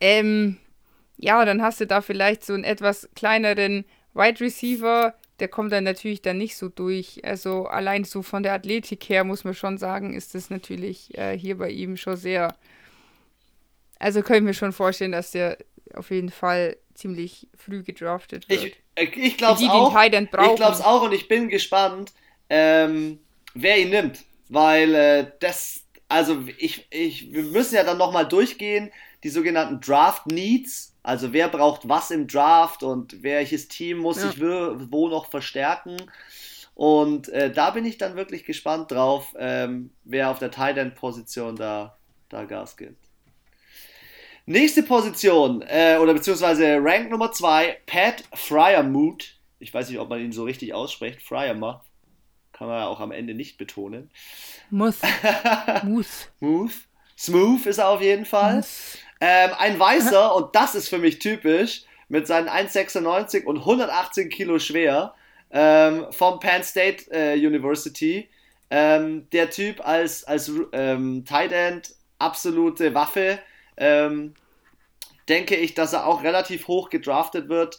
Ähm, 0.00 0.58
ja, 1.16 1.44
dann 1.44 1.62
hast 1.62 1.80
du 1.80 1.86
da 1.86 2.00
vielleicht 2.00 2.44
so 2.44 2.54
einen 2.54 2.64
etwas 2.64 3.08
kleineren 3.14 3.84
Wide 4.14 4.40
Receiver, 4.40 5.14
der 5.38 5.48
kommt 5.48 5.72
dann 5.72 5.84
natürlich 5.84 6.22
dann 6.22 6.38
nicht 6.38 6.56
so 6.56 6.68
durch. 6.68 7.20
Also 7.24 7.66
allein 7.66 8.04
so 8.04 8.22
von 8.22 8.42
der 8.42 8.54
Athletik 8.54 9.08
her 9.08 9.24
muss 9.24 9.44
man 9.44 9.54
schon 9.54 9.78
sagen, 9.78 10.14
ist 10.14 10.34
das 10.34 10.50
natürlich 10.50 11.16
äh, 11.16 11.38
hier 11.38 11.58
bei 11.58 11.70
ihm 11.70 11.96
schon 11.96 12.16
sehr. 12.16 12.54
Also 14.02 14.22
können 14.22 14.46
wir 14.46 14.54
schon 14.54 14.72
vorstellen, 14.72 15.12
dass 15.12 15.30
der 15.30 15.58
auf 15.94 16.10
jeden 16.10 16.30
Fall 16.30 16.76
ziemlich 16.94 17.48
früh 17.56 17.82
gedraftet 17.82 18.48
wird. 18.48 18.76
Ich, 18.96 19.16
ich 19.16 19.38
glaube 19.38 19.60
auch. 19.70 19.94
Ich 20.04 20.56
glaube 20.56 20.72
es 20.72 20.80
auch 20.80 21.02
und 21.02 21.12
ich 21.12 21.28
bin 21.28 21.48
gespannt, 21.48 22.12
ähm, 22.50 23.18
wer 23.54 23.78
ihn 23.78 23.90
nimmt. 23.90 24.24
Weil 24.48 24.94
äh, 24.94 25.26
das, 25.40 25.84
also 26.08 26.42
ich, 26.58 26.86
ich, 26.90 27.32
wir 27.32 27.44
müssen 27.44 27.74
ja 27.74 27.84
dann 27.84 27.98
nochmal 27.98 28.28
durchgehen, 28.28 28.90
die 29.24 29.30
sogenannten 29.30 29.80
Draft 29.80 30.26
Needs 30.26 30.92
also 31.02 31.32
wer 31.32 31.48
braucht 31.48 31.88
was 31.88 32.10
im 32.10 32.28
Draft 32.28 32.82
und 32.82 33.22
welches 33.22 33.68
Team 33.68 33.98
muss 33.98 34.22
ja. 34.22 34.30
sich 34.30 34.40
wo 34.40 35.08
noch 35.08 35.26
verstärken. 35.30 35.96
Und 36.74 37.28
äh, 37.28 37.52
da 37.52 37.70
bin 37.70 37.84
ich 37.84 37.98
dann 37.98 38.16
wirklich 38.16 38.44
gespannt 38.44 38.90
drauf, 38.90 39.34
ähm, 39.38 39.90
wer 40.04 40.30
auf 40.30 40.38
der 40.38 40.50
Tight 40.50 40.78
End 40.78 40.94
Position 40.94 41.56
da, 41.56 41.98
da 42.28 42.44
Gas 42.44 42.76
gibt. 42.76 43.11
Nächste 44.46 44.82
Position, 44.82 45.62
äh, 45.62 45.98
oder 46.00 46.14
beziehungsweise 46.14 46.78
Rank 46.82 47.10
Nummer 47.10 47.30
2, 47.30 47.78
Pat 47.86 48.24
Fryermuth. 48.34 49.36
Ich 49.60 49.72
weiß 49.72 49.88
nicht, 49.88 50.00
ob 50.00 50.08
man 50.08 50.20
ihn 50.20 50.32
so 50.32 50.44
richtig 50.44 50.74
ausspricht. 50.74 51.22
Fryermuth. 51.22 51.80
Kann 52.52 52.66
man 52.66 52.80
ja 52.80 52.86
auch 52.86 53.00
am 53.00 53.12
Ende 53.12 53.34
nicht 53.34 53.56
betonen. 53.56 54.10
Muss. 54.70 54.98
Muss. 55.84 56.28
Smooth. 56.38 56.72
Smooth 57.16 57.66
ist 57.66 57.78
er 57.78 57.88
auf 57.88 58.02
jeden 58.02 58.24
Fall. 58.24 58.64
Ähm, 59.20 59.50
ein 59.58 59.78
Weißer, 59.78 60.34
und 60.34 60.54
das 60.56 60.74
ist 60.74 60.88
für 60.88 60.98
mich 60.98 61.20
typisch, 61.20 61.82
mit 62.08 62.26
seinen 62.26 62.48
1,96 62.48 63.44
und 63.44 63.58
118 63.58 64.28
Kilo 64.28 64.58
schwer, 64.58 65.14
ähm, 65.52 66.06
vom 66.10 66.40
Penn 66.40 66.64
State 66.64 67.10
äh, 67.12 67.34
University. 67.34 68.28
Ähm, 68.70 69.28
der 69.30 69.50
Typ 69.50 69.86
als, 69.86 70.24
als 70.24 70.50
ähm, 70.72 71.24
Tight 71.24 71.52
End, 71.52 71.94
absolute 72.18 72.94
Waffe. 72.94 73.38
Ähm, 73.76 74.34
denke 75.28 75.56
ich, 75.56 75.74
dass 75.74 75.92
er 75.92 76.06
auch 76.06 76.22
relativ 76.22 76.68
hoch 76.68 76.90
gedraftet 76.90 77.48
wird. 77.48 77.78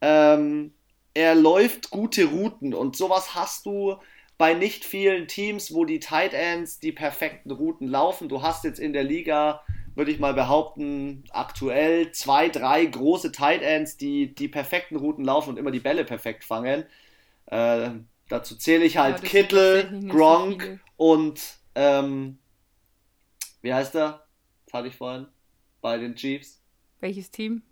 Ähm, 0.00 0.72
er 1.14 1.34
läuft 1.34 1.90
gute 1.90 2.26
Routen 2.26 2.74
und 2.74 2.96
sowas 2.96 3.34
hast 3.34 3.66
du 3.66 3.96
bei 4.38 4.54
nicht 4.54 4.84
vielen 4.84 5.28
Teams, 5.28 5.74
wo 5.74 5.84
die 5.84 6.00
Tight 6.00 6.32
Ends 6.32 6.80
die 6.80 6.92
perfekten 6.92 7.50
Routen 7.50 7.86
laufen. 7.86 8.28
Du 8.28 8.42
hast 8.42 8.64
jetzt 8.64 8.80
in 8.80 8.92
der 8.92 9.04
Liga 9.04 9.62
würde 9.94 10.10
ich 10.10 10.18
mal 10.18 10.34
behaupten, 10.34 11.24
aktuell 11.30 12.12
zwei, 12.12 12.48
drei 12.48 12.84
große 12.86 13.32
Tight 13.32 13.62
Ends, 13.62 13.96
die 13.96 14.34
die 14.34 14.48
perfekten 14.48 14.96
Routen 14.96 15.24
laufen 15.24 15.50
und 15.50 15.58
immer 15.58 15.70
die 15.70 15.80
Bälle 15.80 16.04
perfekt 16.04 16.44
fangen. 16.44 16.84
Äh, 17.46 17.90
dazu 18.28 18.56
zähle 18.56 18.84
ich 18.84 18.96
halt 18.96 19.22
ja, 19.22 19.28
Kittel, 19.28 20.08
Gronk 20.08 20.80
so 20.98 21.04
und 21.04 21.40
ähm, 21.74 22.38
wie 23.60 23.74
heißt 23.74 23.94
er? 23.96 24.21
Hatte 24.72 24.88
ich 24.88 24.96
vorhin. 24.96 25.26
Bei 25.80 25.98
den 25.98 26.14
Chiefs. 26.14 26.62
Welches 27.00 27.30
Team? 27.30 27.62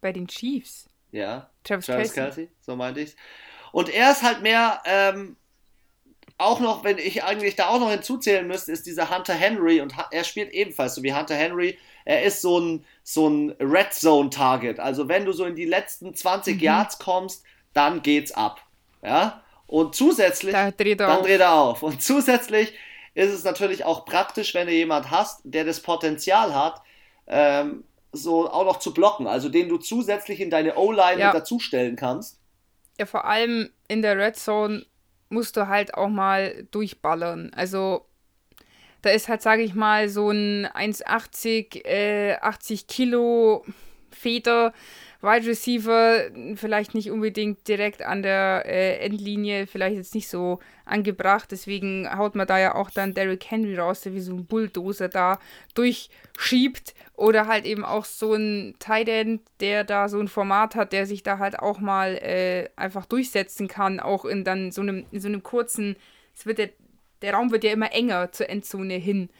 Bei 0.00 0.12
den 0.12 0.26
Chiefs. 0.26 0.88
Ja. 1.12 1.50
Travis, 1.62 1.86
Travis 1.86 2.12
Kelsey. 2.12 2.46
Kelsey. 2.46 2.56
so 2.60 2.76
meinte 2.76 3.00
ich's. 3.00 3.16
Und 3.72 3.88
er 3.88 4.12
ist 4.12 4.22
halt 4.22 4.42
mehr 4.42 4.82
ähm, 4.84 5.36
auch 6.38 6.60
noch, 6.60 6.82
wenn 6.84 6.98
ich 6.98 7.22
eigentlich 7.22 7.54
da 7.54 7.68
auch 7.68 7.78
noch 7.78 7.90
hinzuzählen 7.90 8.46
müsste, 8.46 8.72
ist 8.72 8.86
dieser 8.86 9.14
Hunter 9.14 9.34
Henry 9.34 9.80
und 9.80 9.94
er 10.10 10.24
spielt 10.24 10.52
ebenfalls 10.52 10.96
so 10.96 11.02
wie 11.02 11.14
Hunter 11.14 11.36
Henry. 11.36 11.78
Er 12.04 12.24
ist 12.24 12.42
so 12.42 12.58
ein, 12.58 12.84
so 13.02 13.28
ein 13.28 13.50
Red 13.60 13.94
Zone 13.94 14.30
Target. 14.30 14.80
Also 14.80 15.08
wenn 15.08 15.24
du 15.24 15.32
so 15.32 15.44
in 15.44 15.54
die 15.54 15.64
letzten 15.64 16.14
20 16.14 16.56
mhm. 16.56 16.62
Yards 16.62 16.98
kommst, 16.98 17.44
dann 17.72 18.02
geht's 18.02 18.32
ab. 18.32 18.60
Ja? 19.02 19.42
Und 19.66 19.94
zusätzlich, 19.94 20.52
da 20.52 20.70
dreht 20.70 21.00
dann 21.00 21.18
auf. 21.18 21.24
dreht 21.24 21.40
er 21.40 21.54
auf. 21.54 21.82
Und 21.82 22.02
zusätzlich 22.02 22.74
ist 23.14 23.32
es 23.32 23.44
natürlich 23.44 23.84
auch 23.84 24.04
praktisch, 24.04 24.54
wenn 24.54 24.66
du 24.66 24.72
jemand 24.72 25.10
hast, 25.10 25.40
der 25.44 25.64
das 25.64 25.80
Potenzial 25.80 26.54
hat, 26.54 26.82
ähm, 27.26 27.84
so 28.12 28.50
auch 28.50 28.64
noch 28.64 28.78
zu 28.78 28.92
blocken. 28.92 29.26
Also 29.26 29.48
den 29.48 29.68
du 29.68 29.78
zusätzlich 29.78 30.40
in 30.40 30.50
deine 30.50 30.76
O-Line 30.76 31.20
ja. 31.20 31.32
dazustellen 31.32 31.96
kannst. 31.96 32.40
Ja, 32.98 33.06
vor 33.06 33.24
allem 33.24 33.70
in 33.88 34.02
der 34.02 34.18
Red 34.18 34.36
Zone 34.36 34.86
musst 35.28 35.56
du 35.56 35.68
halt 35.68 35.94
auch 35.94 36.08
mal 36.08 36.66
durchballern. 36.70 37.52
Also 37.54 38.06
da 39.02 39.10
ist 39.10 39.28
halt, 39.28 39.42
sage 39.42 39.62
ich 39.62 39.74
mal, 39.74 40.08
so 40.08 40.30
ein 40.30 40.66
1,80, 40.66 41.84
äh, 41.84 42.36
80 42.40 42.86
Kilo 42.86 43.64
Feder 44.10 44.72
Wide 45.24 45.46
Receiver 45.46 46.30
vielleicht 46.54 46.94
nicht 46.94 47.10
unbedingt 47.10 47.66
direkt 47.66 48.02
an 48.02 48.22
der 48.22 48.64
äh, 48.66 48.98
Endlinie, 48.98 49.66
vielleicht 49.66 49.96
jetzt 49.96 50.14
nicht 50.14 50.28
so 50.28 50.60
angebracht. 50.84 51.50
Deswegen 51.50 52.06
haut 52.14 52.34
man 52.34 52.46
da 52.46 52.58
ja 52.58 52.74
auch 52.74 52.90
dann 52.90 53.14
Derrick 53.14 53.50
Henry 53.50 53.76
raus, 53.76 54.02
der 54.02 54.12
wie 54.12 54.20
so 54.20 54.34
ein 54.34 54.44
Bulldozer 54.44 55.08
da 55.08 55.38
durchschiebt. 55.74 56.94
Oder 57.14 57.46
halt 57.46 57.64
eben 57.64 57.84
auch 57.86 58.04
so 58.04 58.34
ein 58.34 58.74
Tight 58.78 59.08
End, 59.08 59.40
der 59.60 59.84
da 59.84 60.08
so 60.08 60.20
ein 60.20 60.28
Format 60.28 60.74
hat, 60.74 60.92
der 60.92 61.06
sich 61.06 61.22
da 61.22 61.38
halt 61.38 61.58
auch 61.58 61.80
mal 61.80 62.16
äh, 62.16 62.68
einfach 62.76 63.06
durchsetzen 63.06 63.66
kann. 63.66 64.00
Auch 64.00 64.26
in 64.26 64.44
dann 64.44 64.72
so 64.72 64.82
einem, 64.82 65.06
in 65.10 65.20
so 65.20 65.28
einem 65.28 65.42
kurzen, 65.42 65.96
es 66.36 66.44
wird 66.44 66.58
der, 66.58 66.68
der 67.22 67.32
Raum 67.32 67.50
wird 67.50 67.64
ja 67.64 67.72
immer 67.72 67.92
enger 67.92 68.30
zur 68.30 68.50
Endzone 68.50 68.94
hin. 68.94 69.30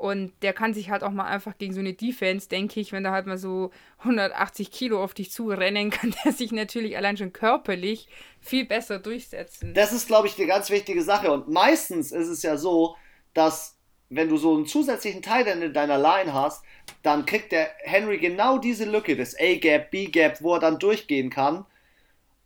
Und 0.00 0.32
der 0.40 0.54
kann 0.54 0.72
sich 0.72 0.88
halt 0.88 1.04
auch 1.04 1.10
mal 1.10 1.26
einfach 1.26 1.58
gegen 1.58 1.74
so 1.74 1.80
eine 1.80 1.92
Defense, 1.92 2.48
denke 2.48 2.80
ich, 2.80 2.90
wenn 2.90 3.04
da 3.04 3.10
halt 3.12 3.26
mal 3.26 3.36
so 3.36 3.70
180 3.98 4.70
Kilo 4.70 5.04
auf 5.04 5.12
dich 5.12 5.30
zurennen, 5.30 5.90
kann 5.90 6.14
der 6.24 6.32
sich 6.32 6.52
natürlich 6.52 6.96
allein 6.96 7.18
schon 7.18 7.34
körperlich 7.34 8.08
viel 8.40 8.64
besser 8.64 8.98
durchsetzen. 8.98 9.74
Das 9.74 9.92
ist, 9.92 10.06
glaube 10.06 10.26
ich, 10.26 10.38
eine 10.38 10.46
ganz 10.46 10.70
wichtige 10.70 11.02
Sache. 11.02 11.30
Und 11.30 11.48
meistens 11.48 12.12
ist 12.12 12.28
es 12.28 12.42
ja 12.42 12.56
so, 12.56 12.96
dass 13.34 13.76
wenn 14.08 14.30
du 14.30 14.38
so 14.38 14.54
einen 14.54 14.64
zusätzlichen 14.64 15.20
Teil 15.20 15.46
in 15.46 15.70
deiner 15.74 15.98
Line 15.98 16.32
hast, 16.32 16.64
dann 17.02 17.26
kriegt 17.26 17.52
der 17.52 17.68
Henry 17.80 18.16
genau 18.16 18.56
diese 18.56 18.86
Lücke, 18.86 19.16
das 19.16 19.36
A-Gap, 19.38 19.90
B-Gap, 19.90 20.40
wo 20.40 20.54
er 20.54 20.60
dann 20.60 20.78
durchgehen 20.78 21.28
kann. 21.28 21.66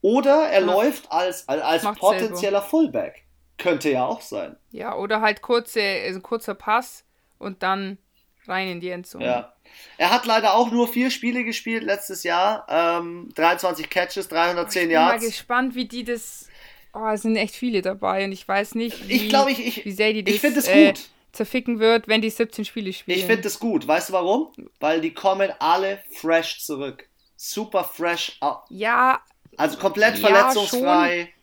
Oder 0.02 0.48
er 0.48 0.62
Macht, 0.62 0.76
läuft 0.76 1.12
als, 1.12 1.48
als 1.48 1.84
potenzieller 1.84 2.58
selber. 2.58 2.62
Fullback. 2.62 3.22
Könnte 3.58 3.92
ja 3.92 4.04
auch 4.06 4.22
sein. 4.22 4.56
Ja, 4.72 4.96
oder 4.96 5.20
halt 5.20 5.40
kurze, 5.40 5.80
also 5.80 6.20
kurzer 6.20 6.56
Pass 6.56 7.03
und 7.44 7.62
dann 7.62 7.98
rein 8.46 8.68
in 8.68 8.80
die 8.80 8.90
Endzone. 8.90 9.24
Ja. 9.24 9.52
Er 9.96 10.10
hat 10.10 10.26
leider 10.26 10.54
auch 10.54 10.70
nur 10.70 10.88
vier 10.88 11.10
Spiele 11.10 11.44
gespielt 11.44 11.82
letztes 11.82 12.22
Jahr. 12.22 12.66
Ähm, 12.68 13.28
23 13.34 13.88
Catches, 13.88 14.28
310 14.28 14.90
Yards. 14.90 15.14
Ich 15.14 15.20
bin 15.20 15.26
mal 15.26 15.30
gespannt, 15.30 15.74
wie 15.74 15.86
die 15.86 16.04
das. 16.04 16.48
Oh, 16.92 17.08
es 17.08 17.22
sind 17.22 17.36
echt 17.36 17.56
viele 17.56 17.82
dabei 17.82 18.24
und 18.24 18.32
ich 18.32 18.46
weiß 18.46 18.76
nicht, 18.76 19.08
wie, 19.08 19.14
ich 19.14 19.28
glaub, 19.28 19.48
ich, 19.48 19.66
ich, 19.66 19.84
wie 19.84 19.90
sehr 19.90 20.12
die 20.12 20.22
das 20.22 20.34
ich 20.34 20.44
es 20.44 20.68
äh, 20.68 20.86
gut. 20.92 21.00
zerficken 21.32 21.80
wird, 21.80 22.06
wenn 22.06 22.20
die 22.20 22.30
17 22.30 22.64
Spiele 22.64 22.92
spielen. 22.92 23.18
Ich 23.18 23.24
finde 23.24 23.48
es 23.48 23.58
gut. 23.58 23.88
Weißt 23.88 24.10
du 24.10 24.12
warum? 24.12 24.52
Weil 24.78 25.00
die 25.00 25.12
kommen 25.12 25.52
alle 25.58 26.00
fresh 26.12 26.60
zurück. 26.60 27.08
Super 27.36 27.82
fresh. 27.82 28.38
Ja. 28.68 29.20
Also 29.56 29.76
komplett 29.78 30.18
ja, 30.18 30.28
verletzungsfrei. 30.28 31.24
Schon. 31.24 31.33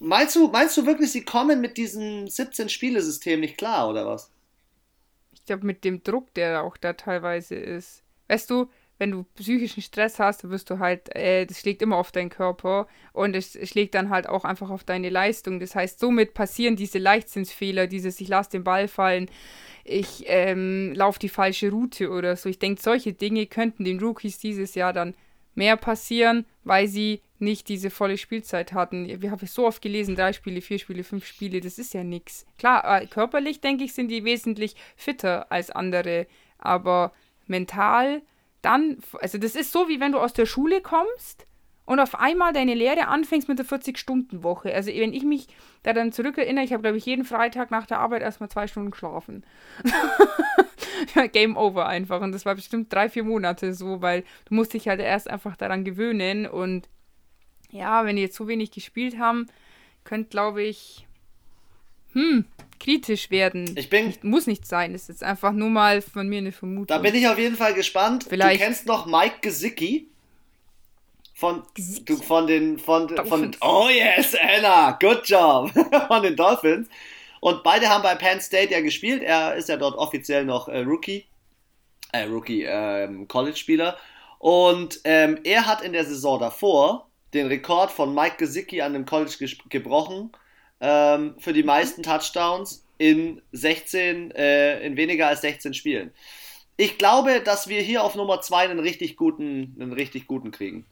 Meinst 0.00 0.36
du, 0.36 0.48
meinst 0.48 0.76
du 0.76 0.86
wirklich, 0.86 1.10
sie 1.12 1.24
kommen 1.24 1.60
mit 1.60 1.76
diesem 1.76 2.26
17-Spiele-System 2.26 3.40
nicht 3.40 3.58
klar, 3.58 3.88
oder 3.88 4.06
was? 4.06 4.30
glaube, 5.48 5.66
mit 5.66 5.84
dem 5.84 6.04
Druck, 6.04 6.32
der 6.34 6.62
auch 6.62 6.76
da 6.76 6.92
teilweise 6.92 7.56
ist. 7.56 8.04
Weißt 8.28 8.48
du, 8.50 8.70
wenn 8.98 9.10
du 9.10 9.24
psychischen 9.34 9.82
Stress 9.82 10.18
hast, 10.18 10.44
dann 10.44 10.50
wirst 10.50 10.70
du 10.70 10.78
halt, 10.78 11.14
äh, 11.14 11.46
das 11.46 11.60
schlägt 11.60 11.82
immer 11.82 11.96
auf 11.96 12.12
deinen 12.12 12.30
Körper 12.30 12.86
und 13.12 13.34
es 13.34 13.58
schlägt 13.68 13.94
dann 13.94 14.10
halt 14.10 14.28
auch 14.28 14.44
einfach 14.44 14.70
auf 14.70 14.84
deine 14.84 15.08
Leistung. 15.08 15.60
Das 15.60 15.74
heißt, 15.74 15.98
somit 15.98 16.34
passieren 16.34 16.76
diese 16.76 16.98
Leichtsinnsfehler, 16.98 17.86
dieses 17.86 18.20
ich 18.20 18.28
lasse 18.28 18.50
den 18.50 18.64
Ball 18.64 18.88
fallen, 18.88 19.30
ich 19.84 20.24
ähm, 20.26 20.92
laufe 20.94 21.18
die 21.18 21.28
falsche 21.28 21.70
Route 21.70 22.10
oder 22.10 22.36
so. 22.36 22.48
Ich 22.48 22.58
denke, 22.58 22.82
solche 22.82 23.12
Dinge 23.12 23.46
könnten 23.46 23.84
den 23.84 24.00
Rookies 24.00 24.38
dieses 24.38 24.74
Jahr 24.74 24.92
dann 24.92 25.14
mehr 25.58 25.76
passieren, 25.76 26.46
weil 26.64 26.86
sie 26.86 27.20
nicht 27.40 27.68
diese 27.68 27.90
volle 27.90 28.16
Spielzeit 28.16 28.72
hatten. 28.72 29.20
Wir 29.20 29.30
haben 29.32 29.46
so 29.46 29.66
oft 29.66 29.82
gelesen, 29.82 30.14
drei 30.14 30.32
Spiele, 30.32 30.60
vier 30.60 30.78
Spiele, 30.78 31.04
fünf 31.04 31.26
Spiele, 31.26 31.60
das 31.60 31.78
ist 31.78 31.94
ja 31.94 32.04
nichts. 32.04 32.46
Klar, 32.58 33.02
äh, 33.02 33.06
körperlich, 33.06 33.60
denke 33.60 33.84
ich, 33.84 33.92
sind 33.92 34.08
die 34.08 34.24
wesentlich 34.24 34.76
fitter 34.96 35.50
als 35.50 35.70
andere, 35.70 36.26
aber 36.58 37.12
mental 37.46 38.22
dann, 38.62 38.98
also 39.20 39.38
das 39.38 39.54
ist 39.54 39.70
so, 39.72 39.88
wie 39.88 40.00
wenn 40.00 40.12
du 40.12 40.18
aus 40.18 40.32
der 40.32 40.46
Schule 40.46 40.80
kommst 40.80 41.47
und 41.88 42.00
auf 42.00 42.14
einmal 42.14 42.52
deine 42.52 42.74
Lehre 42.74 43.08
anfängst 43.08 43.48
mit 43.48 43.58
der 43.58 43.64
40-Stunden-Woche. 43.64 44.74
Also 44.74 44.90
wenn 44.90 45.14
ich 45.14 45.22
mich 45.22 45.46
da 45.84 45.94
dann 45.94 46.12
zurückerinnere, 46.12 46.62
ich 46.62 46.74
habe, 46.74 46.82
glaube 46.82 46.98
ich, 46.98 47.06
jeden 47.06 47.24
Freitag 47.24 47.70
nach 47.70 47.86
der 47.86 47.98
Arbeit 47.98 48.20
erstmal 48.20 48.50
zwei 48.50 48.66
Stunden 48.66 48.90
geschlafen. 48.90 49.42
Game 51.32 51.56
over 51.56 51.86
einfach. 51.86 52.20
Und 52.20 52.32
das 52.32 52.44
war 52.44 52.54
bestimmt 52.54 52.92
drei, 52.92 53.08
vier 53.08 53.24
Monate 53.24 53.72
so, 53.72 54.02
weil 54.02 54.24
du 54.44 54.54
musst 54.54 54.74
dich 54.74 54.86
halt 54.86 55.00
erst 55.00 55.30
einfach 55.30 55.56
daran 55.56 55.82
gewöhnen 55.82 56.46
und 56.46 56.90
ja, 57.70 58.04
wenn 58.04 58.16
die 58.16 58.22
jetzt 58.22 58.36
so 58.36 58.48
wenig 58.48 58.70
gespielt 58.70 59.18
haben, 59.18 59.46
könnte, 60.04 60.28
glaube 60.28 60.62
ich, 60.64 61.06
hm, 62.12 62.44
kritisch 62.78 63.30
werden. 63.30 63.74
Ich 63.78 63.88
bin. 63.88 64.08
Nicht, 64.08 64.24
muss 64.24 64.46
nicht 64.46 64.66
sein, 64.66 64.94
ist 64.94 65.08
jetzt 65.08 65.24
einfach 65.24 65.52
nur 65.52 65.70
mal 65.70 66.02
von 66.02 66.28
mir 66.28 66.38
eine 66.38 66.52
Vermutung. 66.52 66.88
Da 66.88 66.98
bin 66.98 67.14
ich 67.14 67.26
auf 67.26 67.38
jeden 67.38 67.56
Fall 67.56 67.72
gespannt. 67.72 68.26
Vielleicht. 68.28 68.60
Du 68.60 68.64
kennst 68.64 68.86
noch 68.86 69.06
Mike 69.06 69.36
Gesicki? 69.40 70.10
Von, 71.38 71.62
du, 72.04 72.16
von 72.16 72.48
den, 72.48 72.80
von, 72.80 73.16
von, 73.28 73.54
oh 73.60 73.88
yes, 73.88 74.34
Anna, 74.34 74.98
good 75.00 75.20
job, 75.24 75.70
von 76.08 76.24
den 76.24 76.34
Dolphins. 76.34 76.88
Und 77.38 77.62
beide 77.62 77.88
haben 77.88 78.02
bei 78.02 78.16
Penn 78.16 78.40
State 78.40 78.72
ja 78.72 78.80
gespielt. 78.80 79.22
Er 79.22 79.54
ist 79.54 79.68
ja 79.68 79.76
dort 79.76 79.96
offiziell 79.96 80.44
noch 80.44 80.66
äh, 80.66 80.80
Rookie, 80.80 81.26
äh, 82.10 82.24
Rookie, 82.24 82.64
ähm, 82.64 83.28
College-Spieler. 83.28 83.96
Und 84.40 85.00
ähm, 85.04 85.38
er 85.44 85.66
hat 85.66 85.80
in 85.82 85.92
der 85.92 86.04
Saison 86.04 86.40
davor 86.40 87.08
den 87.32 87.46
Rekord 87.46 87.92
von 87.92 88.12
Mike 88.12 88.38
Gesicki 88.38 88.82
an 88.82 88.94
dem 88.94 89.06
College 89.06 89.48
gebrochen 89.68 90.32
ähm, 90.80 91.36
für 91.38 91.52
die 91.52 91.62
meisten 91.62 92.02
Touchdowns 92.02 92.84
in 92.98 93.40
16, 93.52 94.32
äh, 94.32 94.80
in 94.80 94.96
weniger 94.96 95.28
als 95.28 95.42
16 95.42 95.72
Spielen. 95.72 96.10
Ich 96.76 96.98
glaube, 96.98 97.40
dass 97.44 97.68
wir 97.68 97.80
hier 97.80 98.02
auf 98.02 98.16
Nummer 98.16 98.40
2 98.40 98.70
einen 98.70 98.80
richtig 98.80 99.16
guten, 99.16 99.76
einen 99.78 99.92
richtig 99.92 100.26
guten 100.26 100.50
kriegen. 100.50 100.84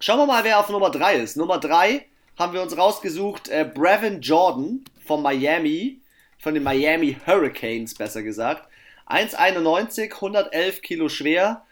Schauen 0.00 0.18
wir 0.18 0.26
mal, 0.26 0.44
wer 0.44 0.60
auf 0.60 0.68
Nummer 0.68 0.90
3 0.90 1.16
ist. 1.16 1.36
Nummer 1.36 1.58
3 1.58 2.06
haben 2.38 2.52
wir 2.52 2.62
uns 2.62 2.76
rausgesucht, 2.76 3.48
äh, 3.48 3.64
Brevin 3.64 4.20
Jordan 4.20 4.84
von 5.04 5.22
Miami, 5.22 6.00
von 6.38 6.54
den 6.54 6.62
Miami 6.62 7.16
Hurricanes 7.26 7.94
besser 7.94 8.22
gesagt. 8.22 8.68
1,91, 9.08 10.12
111 10.14 10.82
Kilo 10.82 11.08
schwer. 11.08 11.64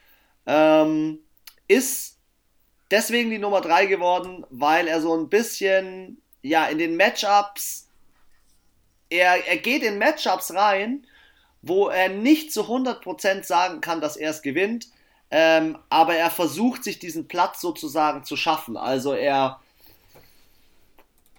Ähm, 0.45 1.21
ist 1.69 2.19
deswegen 2.91 3.31
die 3.31 3.39
Nummer 3.39 3.61
3 3.61 3.87
geworden, 3.87 4.45
weil 4.51 4.89
er 4.89 5.01
so 5.01 5.17
ein 5.17 5.29
bisschen, 5.29 6.21
ja, 6.43 6.67
in 6.67 6.79
den 6.79 6.97
Matchups, 6.97 7.89
er, 9.09 9.47
er 9.47 9.57
geht 9.59 9.85
in 9.85 9.99
Matchups 9.99 10.53
rein, 10.53 11.07
wo 11.63 11.91
er 11.91 12.09
nicht 12.09 12.53
zu 12.53 12.63
100% 12.63 13.45
sagen 13.45 13.81
kann, 13.81 14.01
dass 14.01 14.17
er 14.17 14.31
es 14.31 14.43
gewinnt, 14.43 14.89
ähm, 15.31 15.79
aber 15.91 16.15
er 16.15 16.31
versucht 16.31 16.85
sich 16.85 16.99
diesen 16.99 17.29
Platz 17.29 17.61
sozusagen 17.61 18.25
zu 18.25 18.37
schaffen. 18.37 18.77
Also 18.77 19.13
er, 19.13 19.61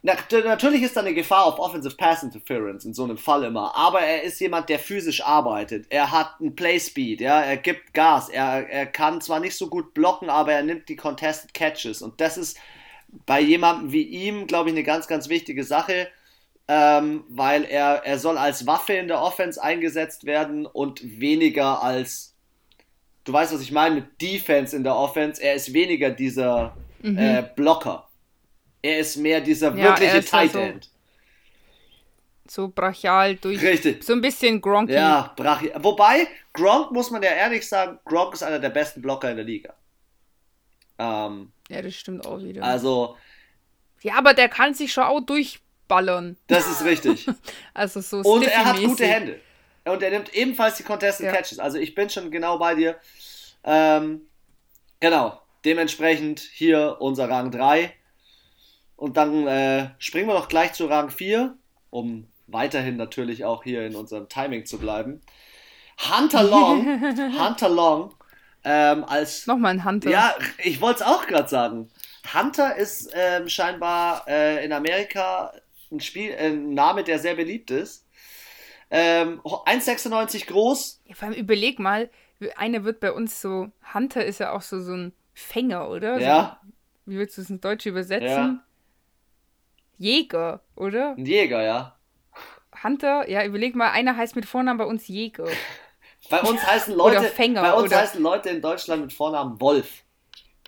Natürlich 0.04 0.84
ist 0.84 0.96
da 0.96 1.02
eine 1.02 1.14
Gefahr 1.14 1.46
auf 1.46 1.60
Offensive 1.60 1.96
Pass 1.96 2.24
Interference 2.24 2.86
in 2.86 2.94
so 2.94 3.04
einem 3.04 3.18
Fall 3.18 3.44
immer, 3.44 3.76
aber 3.76 4.00
er 4.00 4.24
ist 4.24 4.40
jemand, 4.40 4.70
der 4.70 4.80
physisch 4.80 5.22
arbeitet. 5.22 5.88
Er 5.90 6.12
hat 6.12 6.36
einen 6.40 6.56
Play 6.56 6.80
Speed, 6.80 7.20
ja, 7.20 7.42
er 7.42 7.58
gibt 7.58 7.94
Gas. 7.94 8.30
Er, 8.30 8.70
er 8.70 8.86
kann 8.86 9.20
zwar 9.20 9.42
nicht 9.42 9.58
so 9.58 9.68
gut 9.68 9.94
blocken, 9.94 10.30
aber 10.30 10.54
er 10.54 10.64
nimmt 10.64 10.88
die 10.88 10.96
Contested 10.96 11.54
Catches. 11.54 12.02
Und 12.02 12.22
das 12.22 12.38
ist 12.38 12.58
bei 13.26 13.42
jemandem 13.42 13.92
wie 13.92 14.04
ihm, 14.04 14.48
glaube 14.48 14.70
ich, 14.70 14.76
eine 14.76 14.84
ganz, 14.84 15.08
ganz 15.08 15.30
wichtige 15.30 15.64
Sache, 15.64 16.08
ähm, 16.68 17.24
weil 17.28 17.64
er, 17.66 18.06
er 18.06 18.20
soll 18.20 18.38
als 18.38 18.68
Waffe 18.68 18.94
in 18.94 19.08
der 19.08 19.22
Offense 19.22 19.62
eingesetzt 19.62 20.26
werden 20.26 20.66
und 20.66 21.02
weniger 21.20 21.82
als, 21.82 22.36
du 23.28 23.34
weißt, 23.34 23.54
was 23.54 23.62
ich 23.62 23.72
meine, 23.72 23.96
mit 23.96 24.22
Defense 24.22 24.76
in 24.76 24.84
der 24.84 24.96
Offense. 24.96 25.44
Er 25.44 25.56
ist 25.56 25.74
weniger 25.74 26.10
dieser 26.10 26.76
mhm. 27.02 27.18
äh, 27.18 27.50
Blocker. 27.56 28.08
Er 28.82 29.00
ist 29.00 29.18
mehr 29.18 29.42
dieser 29.42 29.76
ja, 29.76 29.84
wirkliche 29.84 30.24
Tight 30.24 30.56
also 30.56 30.60
End. 30.60 30.90
So 32.50 32.70
brachial 32.70 33.36
durch. 33.36 33.62
Richtig. 33.62 34.04
So 34.06 34.14
ein 34.14 34.22
bisschen 34.22 34.62
Gronky. 34.62 34.94
Ja, 34.94 35.34
brachial. 35.36 35.84
Wobei, 35.84 36.28
Gronk, 36.54 36.92
muss 36.92 37.12
man 37.12 37.22
ja 37.22 37.32
ehrlich 37.32 37.68
sagen, 37.68 38.00
Gronk 38.06 38.34
ist 38.34 38.44
einer 38.44 38.60
der 38.60 38.70
besten 38.70 39.02
Blocker 39.02 39.30
in 39.30 39.36
der 39.36 39.46
Liga. 39.46 39.74
Ähm, 40.98 41.52
ja, 41.70 41.82
das 41.82 41.96
stimmt 41.96 42.26
auch 42.26 42.42
wieder. 42.42 42.64
Also. 42.64 43.18
Ja, 44.02 44.16
aber 44.16 44.34
der 44.34 44.48
kann 44.48 44.74
sich 44.74 44.94
schon 44.94 45.04
auch 45.04 45.20
durchballern. 45.20 46.38
Das 46.48 46.66
ist 46.66 46.86
richtig. 46.86 47.28
also 47.74 48.00
so 48.00 48.20
Und 48.20 48.44
er 48.44 48.64
hat 48.64 48.78
gute 48.78 49.06
Hände. 49.06 49.42
Und 49.90 50.04
er 50.04 50.12
nimmt 50.12 50.34
ebenfalls 50.34 50.78
die 50.78 50.84
Contested 50.84 51.28
ja. 51.28 51.32
Catches. 51.32 51.60
Also 51.60 51.78
ich 51.78 51.96
bin 51.96 52.10
schon 52.10 52.32
genau 52.32 52.58
bei 52.58 52.76
dir. 52.76 52.98
Ähm, 53.64 54.22
genau. 55.00 55.42
Dementsprechend 55.66 56.40
hier 56.40 56.98
unser 57.00 57.30
Rang 57.30 57.52
3. 57.52 57.94
Und 58.96 59.18
dann 59.18 59.48
äh, 59.48 59.90
springen 60.00 60.28
wir 60.28 60.34
doch 60.34 60.48
gleich 60.48 60.74
zu 60.74 60.86
Rang 60.88 61.10
4, 61.10 61.56
um 61.90 62.28
weiterhin 62.48 62.98
natürlich 62.98 63.46
auch 63.46 63.64
hier 63.64 63.86
in 63.86 63.96
unserem 63.96 64.28
Timing 64.28 64.66
zu 64.66 64.80
bleiben. 64.80 65.22
Hunter 66.10 66.44
Long, 66.44 66.86
Hunter 67.40 67.70
Long, 67.70 68.14
ähm, 68.64 69.04
als. 69.04 69.48
Nochmal 69.48 69.74
ein 69.76 69.86
Hunter. 69.86 70.10
Ja, 70.10 70.36
ich 70.64 70.82
wollte 70.82 71.04
es 71.04 71.08
auch 71.08 71.28
gerade 71.28 71.48
sagen. 71.48 71.90
Hunter 72.34 72.76
ist 72.76 73.12
ähm, 73.14 73.48
scheinbar 73.50 74.26
äh, 74.28 74.66
in 74.66 74.74
Amerika 74.74 75.54
ein, 75.92 76.00
Spiel, 76.00 76.32
äh, 76.32 76.48
ein 76.48 76.74
Name, 76.74 77.04
der 77.04 77.20
sehr 77.20 77.36
beliebt 77.36 77.72
ist. 77.72 78.07
Ähm, 78.90 79.42
1,96 79.42 80.48
groß. 80.48 81.02
Ja, 81.06 81.16
vor 81.16 81.28
allem 81.28 81.38
überleg 81.38 81.80
mal, 81.80 82.10
einer 82.56 82.84
wird 82.84 83.00
bei 83.00 83.12
uns 83.12 83.42
so, 83.42 83.70
Hunter 83.94 84.24
ist 84.24 84.40
ja 84.40 84.52
auch 84.54 84.62
so, 84.62 84.80
so 84.80 84.94
ein 84.94 85.14
Fänger, 85.34 85.90
oder? 85.90 86.20
Ja. 86.20 86.60
So, 86.64 87.12
wie 87.12 87.18
willst 87.18 87.38
du 87.38 87.42
es 87.42 87.50
in 87.50 87.62
Deutsch 87.62 87.86
übersetzen? 87.86 88.28
Ja. 88.28 88.64
Jäger, 89.98 90.62
oder? 90.76 91.16
Ein 91.18 91.26
Jäger, 91.26 91.64
ja. 91.64 91.98
Hunter, 92.84 93.28
ja, 93.30 93.44
überleg 93.44 93.76
mal, 93.76 93.90
einer 93.92 94.16
heißt 94.16 94.36
mit 94.36 94.46
Vornamen 94.46 94.78
bei 94.78 94.86
uns 94.86 95.08
Jäger. 95.08 95.48
bei 96.30 96.42
uns 96.42 96.66
heißen 96.66 96.96
Leute, 96.96 97.24
Fänger, 97.24 97.62
bei 97.62 97.74
uns 97.74 97.88
oder? 97.88 97.98
heißen 97.98 98.22
Leute 98.22 98.50
in 98.50 98.62
Deutschland 98.62 99.02
mit 99.02 99.14
Vornamen 99.14 99.60
Wolf. 99.60 100.04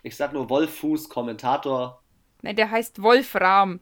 Ich 0.02 0.16
sag 0.16 0.32
nur 0.32 0.48
Wolffuß, 0.48 1.08
Kommentator. 1.08 2.02
Nein, 2.42 2.56
der 2.56 2.70
heißt 2.70 3.02
Wolfram 3.02 3.80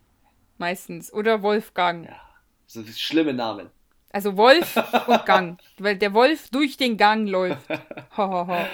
meistens 0.58 1.12
oder 1.12 1.42
Wolfgang. 1.42 2.06
Ja, 2.06 2.20
so 2.66 2.84
schlimme 2.84 3.32
Namen. 3.32 3.70
Also 4.18 4.36
Wolf 4.36 4.74
und 5.06 5.26
Gang, 5.26 5.60
weil 5.78 5.96
der 5.96 6.12
Wolf 6.12 6.48
durch 6.50 6.76
den 6.76 6.96
Gang 6.96 7.28
läuft. 7.28 7.70
Ho, 8.16 8.28
ho, 8.28 8.48
ho. 8.48 8.66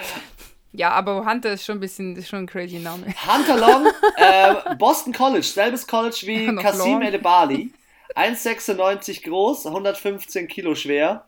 Ja, 0.71 0.89
aber 0.89 1.23
Hunter 1.23 1.53
ist 1.53 1.65
schon 1.65 1.77
ein 1.77 1.81
bisschen, 1.81 2.15
ist 2.15 2.29
schon 2.29 2.39
ein 2.39 2.47
crazy 2.47 2.79
Name. 2.79 3.05
Hunter 3.27 3.55
Long, 3.55 3.85
äh, 4.17 4.73
Boston 4.79 5.13
College, 5.13 5.45
selbes 5.45 5.85
College 5.85 6.19
wie 6.23 6.55
Kasim 6.63 6.99
Edebali. 7.03 7.69
1,96 8.15 9.23
groß, 9.23 9.67
115 9.67 10.47
Kilo 10.47 10.73
schwer. 10.73 11.27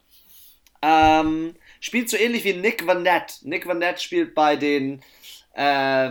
Ähm, 0.82 1.54
spielt 1.80 2.10
so 2.10 2.18
ähnlich 2.18 2.44
wie 2.44 2.54
Nick 2.54 2.88
Van 2.88 3.04
Nett. 3.04 3.42
Nick 3.44 3.68
Van 3.68 3.78
Nett 3.78 4.02
spielt 4.02 4.34
bei 4.34 4.56
den, 4.56 5.04
äh, 5.54 6.10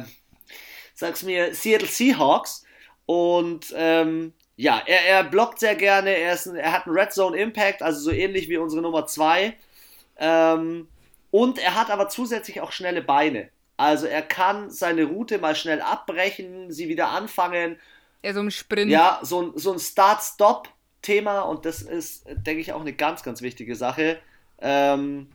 sag's 0.95 1.25
mir, 1.25 1.53
Seattle 1.57 1.89
Seahawks. 1.89 2.65
Und 3.05 3.75
ähm, 3.77 4.33
ja, 4.57 4.83
er, 4.87 5.07
er 5.07 5.25
blockt 5.25 5.59
sehr 5.59 5.75
gerne, 5.75 6.11
er, 6.11 6.35
ist 6.35 6.47
ein, 6.47 6.57
er 6.57 6.73
hat 6.73 6.87
einen 6.87 6.97
Red 6.97 7.13
Zone 7.13 7.37
Impact, 7.37 7.83
also 7.83 8.01
so 8.01 8.11
ähnlich 8.11 8.49
wie 8.49 8.57
unsere 8.57 8.83
Nummer 8.83 9.07
2. 9.07 9.55
Ähm, 10.19 10.89
und 11.31 11.59
er 11.59 11.75
hat 11.75 11.91
aber 11.91 12.09
zusätzlich 12.09 12.61
auch 12.63 12.73
schnelle 12.73 13.03
Beine. 13.03 13.51
Also 13.77 14.07
er 14.07 14.23
kann 14.23 14.71
seine 14.71 15.05
Route 15.05 15.39
mal 15.39 15.55
schnell 15.55 15.83
abbrechen, 15.83 16.73
sie 16.73 16.89
wieder 16.89 17.11
anfangen. 17.11 17.79
Ja, 18.23 18.33
so 18.33 18.41
ein 18.41 18.51
Sprint. 18.51 18.91
Ja, 18.91 19.21
so 19.23 19.43
ein, 19.43 19.53
so 19.57 19.73
ein 19.73 19.79
Start-Stop-Thema 19.79 21.43
und 21.43 21.67
das 21.67 21.83
ist, 21.83 22.25
denke 22.27 22.63
ich, 22.63 22.73
auch 22.73 22.81
eine 22.81 22.95
ganz, 22.95 23.23
ganz 23.23 23.43
wichtige 23.43 23.77
Sache. 23.77 24.19
Ähm, 24.59 25.29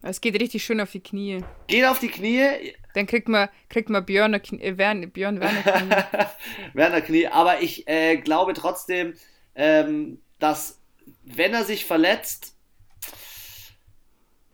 es 0.00 0.22
geht 0.22 0.40
richtig 0.40 0.64
schön 0.64 0.80
auf 0.80 0.90
die 0.90 1.00
Knie. 1.00 1.44
Geht 1.66 1.84
auf 1.84 1.98
die 1.98 2.08
Knie. 2.08 2.74
Dann 2.94 3.06
kriegt 3.06 3.28
man, 3.28 3.48
kriegt 3.68 3.90
man 3.90 4.04
Björn, 4.04 4.34
äh, 4.34 4.72
Björn 4.72 5.40
Werner 5.40 5.62
Knie. 5.62 6.26
Werner 6.74 7.00
Knie. 7.00 7.26
Aber 7.26 7.60
ich 7.60 7.86
äh, 7.86 8.16
glaube 8.16 8.54
trotzdem, 8.54 9.14
ähm, 9.54 10.20
dass 10.38 10.80
wenn 11.24 11.52
er 11.52 11.64
sich 11.64 11.84
verletzt, 11.84 12.54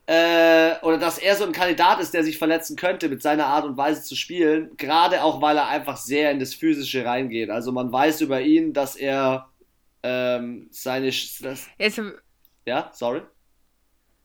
äh, 0.07 0.75
oder 0.83 0.99
dass 0.99 1.19
er 1.19 1.37
so 1.37 1.45
ein 1.45 1.53
Kandidat 1.53 2.01
ist, 2.01 2.15
der 2.15 2.25
sich 2.25 2.39
verletzen 2.39 2.77
könnte 2.77 3.09
mit 3.09 3.23
seiner 3.23 3.47
Art 3.47 3.65
und 3.65 3.77
Weise 3.77 4.03
zu 4.03 4.17
spielen, 4.17 4.77
gerade 4.77 5.23
auch 5.23 5.41
weil 5.41 5.57
er 5.57 5.69
einfach 5.69 5.97
sehr 5.97 6.33
in 6.33 6.41
das 6.41 6.55
Physische 6.55 7.05
reingeht. 7.05 7.49
Also 7.49 7.71
man 7.71 7.93
weiß 7.93 8.21
über 8.23 8.41
ihn, 8.41 8.73
dass 8.73 8.97
er 8.97 9.49
ähm, 10.03 10.67
seine... 10.73 11.13
Das, 11.43 11.69
ja, 12.67 12.91
sorry? 12.93 13.23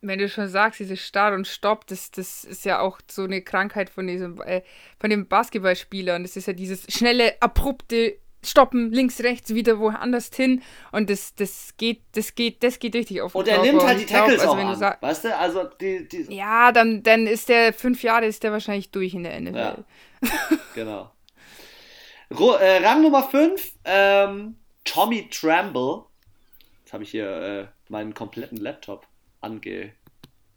Wenn 0.08 0.20
du 0.20 0.30
schon 0.30 0.48
sagst, 0.48 0.80
dieses 0.80 1.00
Start 1.00 1.34
und 1.34 1.48
Stopp, 1.48 1.88
das, 1.88 2.12
das 2.12 2.44
ist 2.44 2.66
ja 2.66 2.80
auch 2.80 3.00
so 3.10 3.24
eine 3.24 3.42
Krankheit 3.42 3.90
von 3.90 4.08
diesem, 4.08 4.42
äh, 4.42 4.62
von 5.00 5.10
den 5.10 5.28
Basketballspielern. 5.28 6.24
Das 6.24 6.36
ist 6.36 6.48
ja 6.48 6.54
dieses 6.54 6.86
schnelle, 6.90 7.42
abrupte 7.42 8.18
Stoppen, 8.46 8.92
links, 8.92 9.22
rechts, 9.22 9.54
wieder 9.54 9.80
woanders 9.80 10.30
hin. 10.34 10.62
Und 10.92 11.10
das, 11.10 11.36
das 11.36 11.74
geht, 11.78 12.02
das 12.14 12.36
geht, 12.36 12.64
das 12.64 12.80
geht 12.80 12.96
richtig 12.96 13.22
auf. 13.22 13.36
Und 13.36 13.48
er 13.48 13.62
nimmt 13.62 13.84
halt 13.84 14.00
die 14.00 14.06
Tackles 14.06 14.42
glaub, 14.42 14.58
also, 14.58 14.86
auch 14.86 14.92
an, 14.92 14.98
weißt 15.02 15.26
du? 15.26 15.38
Also 15.38 15.64
die, 15.64 16.08
die 16.08 16.34
Ja, 16.34 16.72
dann, 16.72 17.04
dann 17.04 17.28
ist 17.28 17.50
der, 17.50 17.74
fünf 17.74 18.04
Jahre 18.04 18.26
ist 18.26 18.44
der 18.44 18.52
wahrscheinlich 18.52 18.92
durch 18.92 19.14
in 19.14 19.24
der 19.24 19.40
NFL. 19.40 19.58
Ja, 19.58 19.78
genau. 20.76 21.12
Äh, 22.30 22.86
Rang 22.86 23.02
Nummer 23.02 23.24
5, 23.24 23.74
ähm, 23.86 24.56
Tommy 24.84 25.30
Tramble. 25.30 26.04
Jetzt 26.84 26.94
habe 26.94 27.04
ich 27.04 27.12
hier 27.12 27.30
äh, 27.30 27.68
meinen 27.90 28.14
kompletten 28.14 28.58
Laptop 28.58 29.08
ange, 29.46 29.94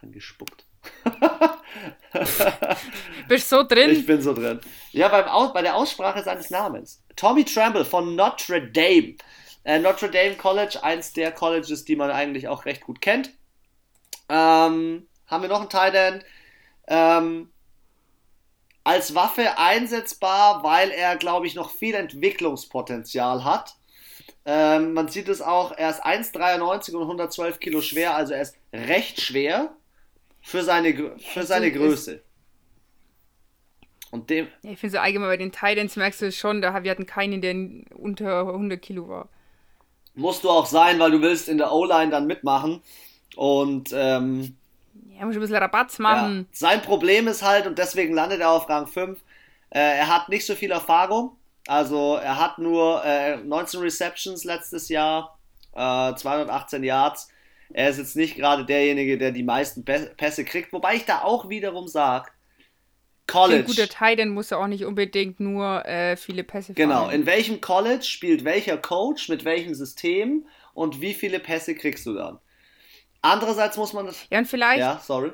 angespuckt. 0.02 0.64
Bist 3.28 3.48
so 3.48 3.62
drin? 3.62 3.90
Ich 3.90 4.06
bin 4.06 4.22
so 4.22 4.32
drin. 4.32 4.60
Ja, 4.92 5.08
beim 5.08 5.26
Aus, 5.26 5.52
bei 5.52 5.62
der 5.62 5.76
Aussprache 5.76 6.22
seines 6.22 6.50
Namens. 6.50 7.02
Tommy 7.16 7.44
Tremble 7.44 7.84
von 7.84 8.16
Notre 8.16 8.62
Dame. 8.62 9.16
Äh, 9.64 9.78
Notre 9.78 10.10
Dame 10.10 10.34
College, 10.34 10.82
eins 10.82 11.12
der 11.12 11.32
Colleges, 11.32 11.84
die 11.84 11.96
man 11.96 12.10
eigentlich 12.10 12.48
auch 12.48 12.64
recht 12.64 12.82
gut 12.82 13.00
kennt. 13.00 13.30
Ähm, 14.28 15.06
haben 15.26 15.42
wir 15.42 15.48
noch 15.48 15.60
einen 15.60 15.70
Tight 15.70 15.94
End. 15.94 16.24
Ähm, 16.86 17.50
als 18.84 19.14
Waffe 19.14 19.58
einsetzbar, 19.58 20.62
weil 20.62 20.90
er, 20.90 21.16
glaube 21.16 21.46
ich, 21.46 21.54
noch 21.54 21.70
viel 21.70 21.94
Entwicklungspotenzial 21.94 23.44
hat. 23.44 23.74
Ähm, 24.50 24.94
man 24.94 25.08
sieht 25.08 25.28
es 25.28 25.42
auch, 25.42 25.72
er 25.72 25.90
ist 25.90 26.02
1,93 26.06 26.94
und 26.94 27.02
112 27.02 27.60
Kilo 27.60 27.82
schwer, 27.82 28.16
also 28.16 28.32
er 28.32 28.40
ist 28.40 28.56
recht 28.72 29.20
schwer 29.20 29.76
für 30.40 30.62
seine, 30.62 31.18
für 31.18 31.42
seine 31.42 31.70
Größe. 31.70 32.22
Und 34.10 34.30
dem. 34.30 34.48
Ja, 34.62 34.70
ich 34.70 34.78
finde 34.78 34.96
so 34.96 35.00
allgemein 35.00 35.28
bei 35.28 35.36
den 35.36 35.52
Titans 35.52 35.96
merkst 35.96 36.22
du 36.22 36.26
es 36.28 36.36
schon, 36.38 36.62
da 36.62 36.82
wir 36.82 36.90
hatten 36.90 37.04
keinen, 37.04 37.42
der 37.42 37.54
unter 37.94 38.48
100 38.48 38.80
Kilo 38.80 39.06
war. 39.06 39.28
Musst 40.14 40.44
du 40.44 40.48
auch 40.48 40.64
sein, 40.64 40.98
weil 40.98 41.10
du 41.10 41.20
willst 41.20 41.50
in 41.50 41.58
der 41.58 41.70
O-Line 41.70 42.10
dann 42.10 42.26
mitmachen. 42.26 42.80
Und 43.36 43.90
ähm, 43.92 44.56
ja, 45.10 45.26
muss 45.26 45.34
ein 45.34 45.40
bisschen 45.40 45.56
Rabatz 45.56 45.98
machen. 45.98 46.38
Ja. 46.38 46.44
Sein 46.52 46.80
Problem 46.80 47.28
ist 47.28 47.42
halt, 47.42 47.66
und 47.66 47.76
deswegen 47.76 48.14
landet 48.14 48.40
er 48.40 48.52
auf 48.52 48.66
Rang 48.70 48.86
5, 48.86 49.22
äh, 49.68 49.78
er 49.78 50.08
hat 50.08 50.30
nicht 50.30 50.46
so 50.46 50.54
viel 50.54 50.70
Erfahrung. 50.70 51.37
Also 51.68 52.16
er 52.16 52.38
hat 52.38 52.58
nur 52.58 53.04
äh, 53.04 53.36
19 53.36 53.80
Receptions 53.80 54.44
letztes 54.44 54.88
Jahr, 54.88 55.38
äh, 55.74 56.14
218 56.14 56.82
Yards. 56.82 57.28
Er 57.74 57.90
ist 57.90 57.98
jetzt 57.98 58.16
nicht 58.16 58.36
gerade 58.36 58.64
derjenige, 58.64 59.18
der 59.18 59.32
die 59.32 59.42
meisten 59.42 59.84
Pässe 59.84 60.44
kriegt, 60.46 60.72
wobei 60.72 60.94
ich 60.96 61.04
da 61.04 61.20
auch 61.22 61.50
wiederum 61.50 61.86
sage, 61.86 62.30
College. 63.26 63.58
Ein 63.60 63.66
guter 63.66 63.86
Titan 63.88 64.30
muss 64.30 64.48
ja 64.48 64.56
auch 64.56 64.66
nicht 64.66 64.86
unbedingt 64.86 65.38
nur 65.40 65.84
äh, 65.84 66.16
viele 66.16 66.42
Pässe 66.42 66.72
Genau, 66.72 67.02
fahren. 67.02 67.10
in 67.14 67.26
welchem 67.26 67.60
College 67.60 68.02
spielt 68.04 68.44
welcher 68.44 68.78
Coach 68.78 69.28
mit 69.28 69.44
welchem 69.44 69.74
System 69.74 70.46
und 70.72 71.02
wie 71.02 71.12
viele 71.12 71.38
Pässe 71.38 71.74
kriegst 71.74 72.06
du 72.06 72.14
dann? 72.14 72.38
Andererseits 73.20 73.76
muss 73.76 73.92
man 73.92 74.06
das. 74.06 74.16
Ja, 74.30 74.38
und 74.38 74.46
vielleicht. 74.46 74.80
Ja, 74.80 74.98
sorry 75.04 75.32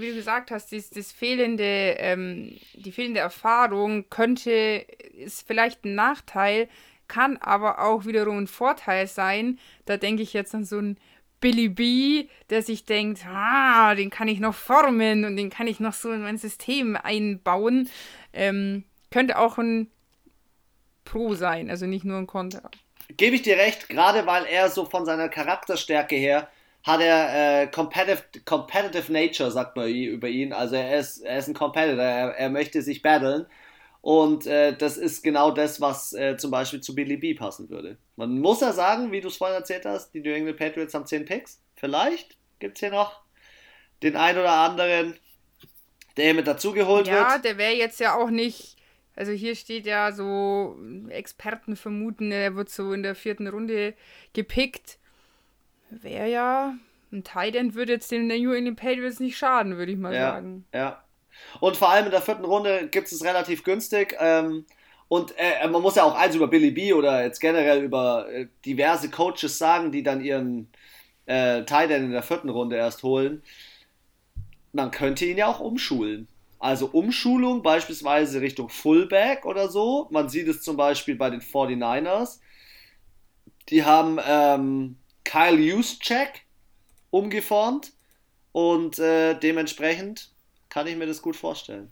wie 0.00 0.08
du 0.08 0.14
gesagt 0.14 0.50
hast, 0.50 0.72
das, 0.72 0.90
das 0.90 1.12
fehlende, 1.12 1.64
ähm, 1.98 2.58
die 2.74 2.92
fehlende 2.92 3.20
Erfahrung 3.20 4.08
könnte, 4.08 4.86
ist 5.14 5.46
vielleicht 5.46 5.84
ein 5.84 5.94
Nachteil, 5.94 6.68
kann 7.08 7.36
aber 7.36 7.80
auch 7.80 8.06
wiederum 8.06 8.38
ein 8.38 8.46
Vorteil 8.46 9.06
sein. 9.06 9.58
Da 9.84 9.96
denke 9.96 10.22
ich 10.22 10.32
jetzt 10.32 10.54
an 10.54 10.64
so 10.64 10.78
einen 10.78 10.98
Billy 11.40 11.68
B, 11.68 12.28
der 12.50 12.62
sich 12.62 12.84
denkt, 12.84 13.26
ah, 13.26 13.94
den 13.94 14.10
kann 14.10 14.28
ich 14.28 14.40
noch 14.40 14.54
formen 14.54 15.24
und 15.24 15.36
den 15.36 15.50
kann 15.50 15.66
ich 15.66 15.80
noch 15.80 15.92
so 15.92 16.10
in 16.12 16.22
mein 16.22 16.38
System 16.38 16.96
einbauen. 16.96 17.90
Ähm, 18.32 18.84
könnte 19.10 19.38
auch 19.38 19.58
ein 19.58 19.90
Pro 21.04 21.34
sein, 21.34 21.68
also 21.68 21.86
nicht 21.86 22.04
nur 22.04 22.16
ein 22.16 22.26
Konter. 22.26 22.70
Gebe 23.16 23.36
ich 23.36 23.42
dir 23.42 23.56
recht, 23.56 23.88
gerade 23.88 24.24
weil 24.26 24.46
er 24.46 24.70
so 24.70 24.86
von 24.86 25.04
seiner 25.04 25.28
Charakterstärke 25.28 26.16
her 26.16 26.48
hat 26.82 27.00
er 27.00 27.62
äh, 27.62 27.66
competitive, 27.68 28.22
competitive 28.44 29.12
Nature, 29.12 29.50
sagt 29.50 29.76
man 29.76 29.88
über 29.88 30.28
ihn. 30.28 30.52
Also 30.52 30.76
er 30.76 30.98
ist, 30.98 31.18
er 31.18 31.38
ist 31.38 31.48
ein 31.48 31.54
Competitor, 31.54 32.02
er, 32.02 32.30
er 32.34 32.50
möchte 32.50 32.82
sich 32.82 33.02
battlen. 33.02 33.46
Und 34.00 34.48
äh, 34.48 34.76
das 34.76 34.96
ist 34.96 35.22
genau 35.22 35.52
das, 35.52 35.80
was 35.80 36.12
äh, 36.12 36.36
zum 36.36 36.50
Beispiel 36.50 36.80
zu 36.80 36.94
Billy 36.94 37.16
B 37.16 37.34
passen 37.34 37.70
würde. 37.70 37.98
Man 38.16 38.40
muss 38.40 38.60
ja 38.60 38.72
sagen, 38.72 39.12
wie 39.12 39.20
du 39.20 39.28
es 39.28 39.36
vorhin 39.36 39.56
erzählt 39.56 39.84
hast, 39.86 40.12
die 40.12 40.20
New 40.20 40.32
England 40.32 40.58
Patriots 40.58 40.92
haben 40.92 41.06
10 41.06 41.24
Picks. 41.24 41.62
Vielleicht 41.76 42.36
gibt 42.58 42.76
es 42.76 42.80
hier 42.80 42.90
noch 42.90 43.22
den 44.02 44.16
einen 44.16 44.40
oder 44.40 44.52
anderen, 44.52 45.16
der 46.16 46.34
mit 46.34 46.48
dazugeholt 46.48 47.06
ja, 47.06 47.14
wird. 47.14 47.28
Ja, 47.28 47.38
der 47.38 47.58
wäre 47.58 47.74
jetzt 47.74 48.00
ja 48.00 48.16
auch 48.16 48.30
nicht. 48.30 48.76
Also 49.14 49.30
hier 49.30 49.54
steht 49.54 49.86
ja 49.86 50.10
so, 50.10 50.76
Experten 51.08 51.76
vermuten, 51.76 52.32
er 52.32 52.56
wird 52.56 52.70
so 52.70 52.92
in 52.92 53.04
der 53.04 53.14
vierten 53.14 53.46
Runde 53.46 53.94
gepickt 54.32 54.98
wäre 56.00 56.28
ja, 56.28 56.74
ein 57.12 57.24
Tight 57.24 57.54
End 57.54 57.74
würde 57.74 57.92
jetzt 57.92 58.10
den 58.10 58.26
New 58.26 58.52
England 58.52 58.78
Patriots 58.78 59.20
nicht 59.20 59.36
schaden, 59.36 59.76
würde 59.76 59.92
ich 59.92 59.98
mal 59.98 60.14
ja, 60.14 60.32
sagen. 60.32 60.64
Ja. 60.72 61.02
Und 61.60 61.76
vor 61.76 61.90
allem 61.90 62.06
in 62.06 62.10
der 62.10 62.22
vierten 62.22 62.44
Runde 62.44 62.88
gibt 62.88 63.10
es 63.10 63.24
relativ 63.24 63.64
günstig. 63.64 64.16
Ähm, 64.18 64.64
und 65.08 65.34
äh, 65.36 65.68
man 65.68 65.82
muss 65.82 65.96
ja 65.96 66.04
auch 66.04 66.14
eins 66.14 66.34
über 66.34 66.48
Billy 66.48 66.70
B 66.70 66.92
oder 66.94 67.22
jetzt 67.22 67.40
generell 67.40 67.82
über 67.82 68.30
äh, 68.30 68.46
diverse 68.64 69.10
Coaches 69.10 69.58
sagen, 69.58 69.92
die 69.92 70.02
dann 70.02 70.22
ihren 70.22 70.68
äh, 71.26 71.64
Tight 71.64 71.90
End 71.90 72.06
in 72.06 72.12
der 72.12 72.22
vierten 72.22 72.48
Runde 72.48 72.76
erst 72.76 73.02
holen. 73.02 73.42
Man 74.72 74.90
könnte 74.90 75.26
ihn 75.26 75.36
ja 75.36 75.48
auch 75.48 75.60
umschulen. 75.60 76.28
Also 76.58 76.86
Umschulung 76.86 77.62
beispielsweise 77.62 78.40
Richtung 78.40 78.68
Fullback 78.68 79.44
oder 79.44 79.68
so. 79.68 80.08
Man 80.10 80.28
sieht 80.28 80.48
es 80.48 80.62
zum 80.62 80.76
Beispiel 80.76 81.16
bei 81.16 81.28
den 81.28 81.40
49ers. 81.40 82.38
Die 83.68 83.84
haben 83.84 84.18
ähm, 84.24 84.96
Kyle 85.24 85.58
Juszczyk 85.58 86.42
umgeformt 87.10 87.92
und 88.52 88.98
äh, 88.98 89.34
dementsprechend 89.38 90.28
kann 90.68 90.86
ich 90.86 90.96
mir 90.96 91.06
das 91.06 91.22
gut 91.22 91.36
vorstellen, 91.36 91.90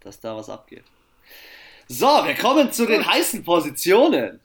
dass 0.00 0.20
da 0.20 0.36
was 0.36 0.48
abgeht. 0.48 0.84
So, 1.88 2.06
wir 2.06 2.34
kommen 2.34 2.72
zu 2.72 2.86
den 2.86 3.06
heißen 3.06 3.44
Positionen. 3.44 4.40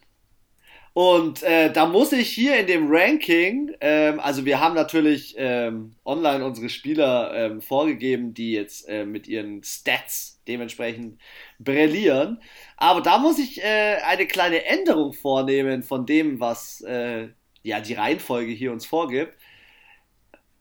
Und 0.94 1.44
äh, 1.44 1.72
da 1.72 1.86
muss 1.86 2.12
ich 2.12 2.28
hier 2.28 2.60
in 2.60 2.66
dem 2.66 2.88
Ranking, 2.90 3.76
ähm, 3.82 4.20
also 4.20 4.46
wir 4.46 4.60
haben 4.60 4.74
natürlich 4.74 5.36
ähm, 5.38 5.94
online 6.06 6.44
unsere 6.44 6.70
Spieler 6.70 7.34
ähm, 7.36 7.62
vorgegeben, 7.62 8.34
die 8.34 8.54
jetzt 8.54 8.90
äh, 8.90 9.06
mit 9.06 9.28
ihren 9.28 9.64
Stats 9.64 10.42
dementsprechend 10.48 11.22
brillieren. 11.60 12.42
Aber 12.78 13.02
da 13.02 13.20
muss 13.20 13.38
ich 13.38 13.64
äh, 13.64 13.98
eine 14.08 14.26
kleine 14.26 14.66
Änderung 14.66 15.14
vornehmen 15.14 15.84
von 15.84 16.08
dem, 16.08 16.40
was 16.40 16.82
äh, 16.82 17.28
ja, 17.68 17.82
die 17.82 17.94
Reihenfolge 17.94 18.52
hier 18.52 18.72
uns 18.72 18.86
vorgibt. 18.86 19.38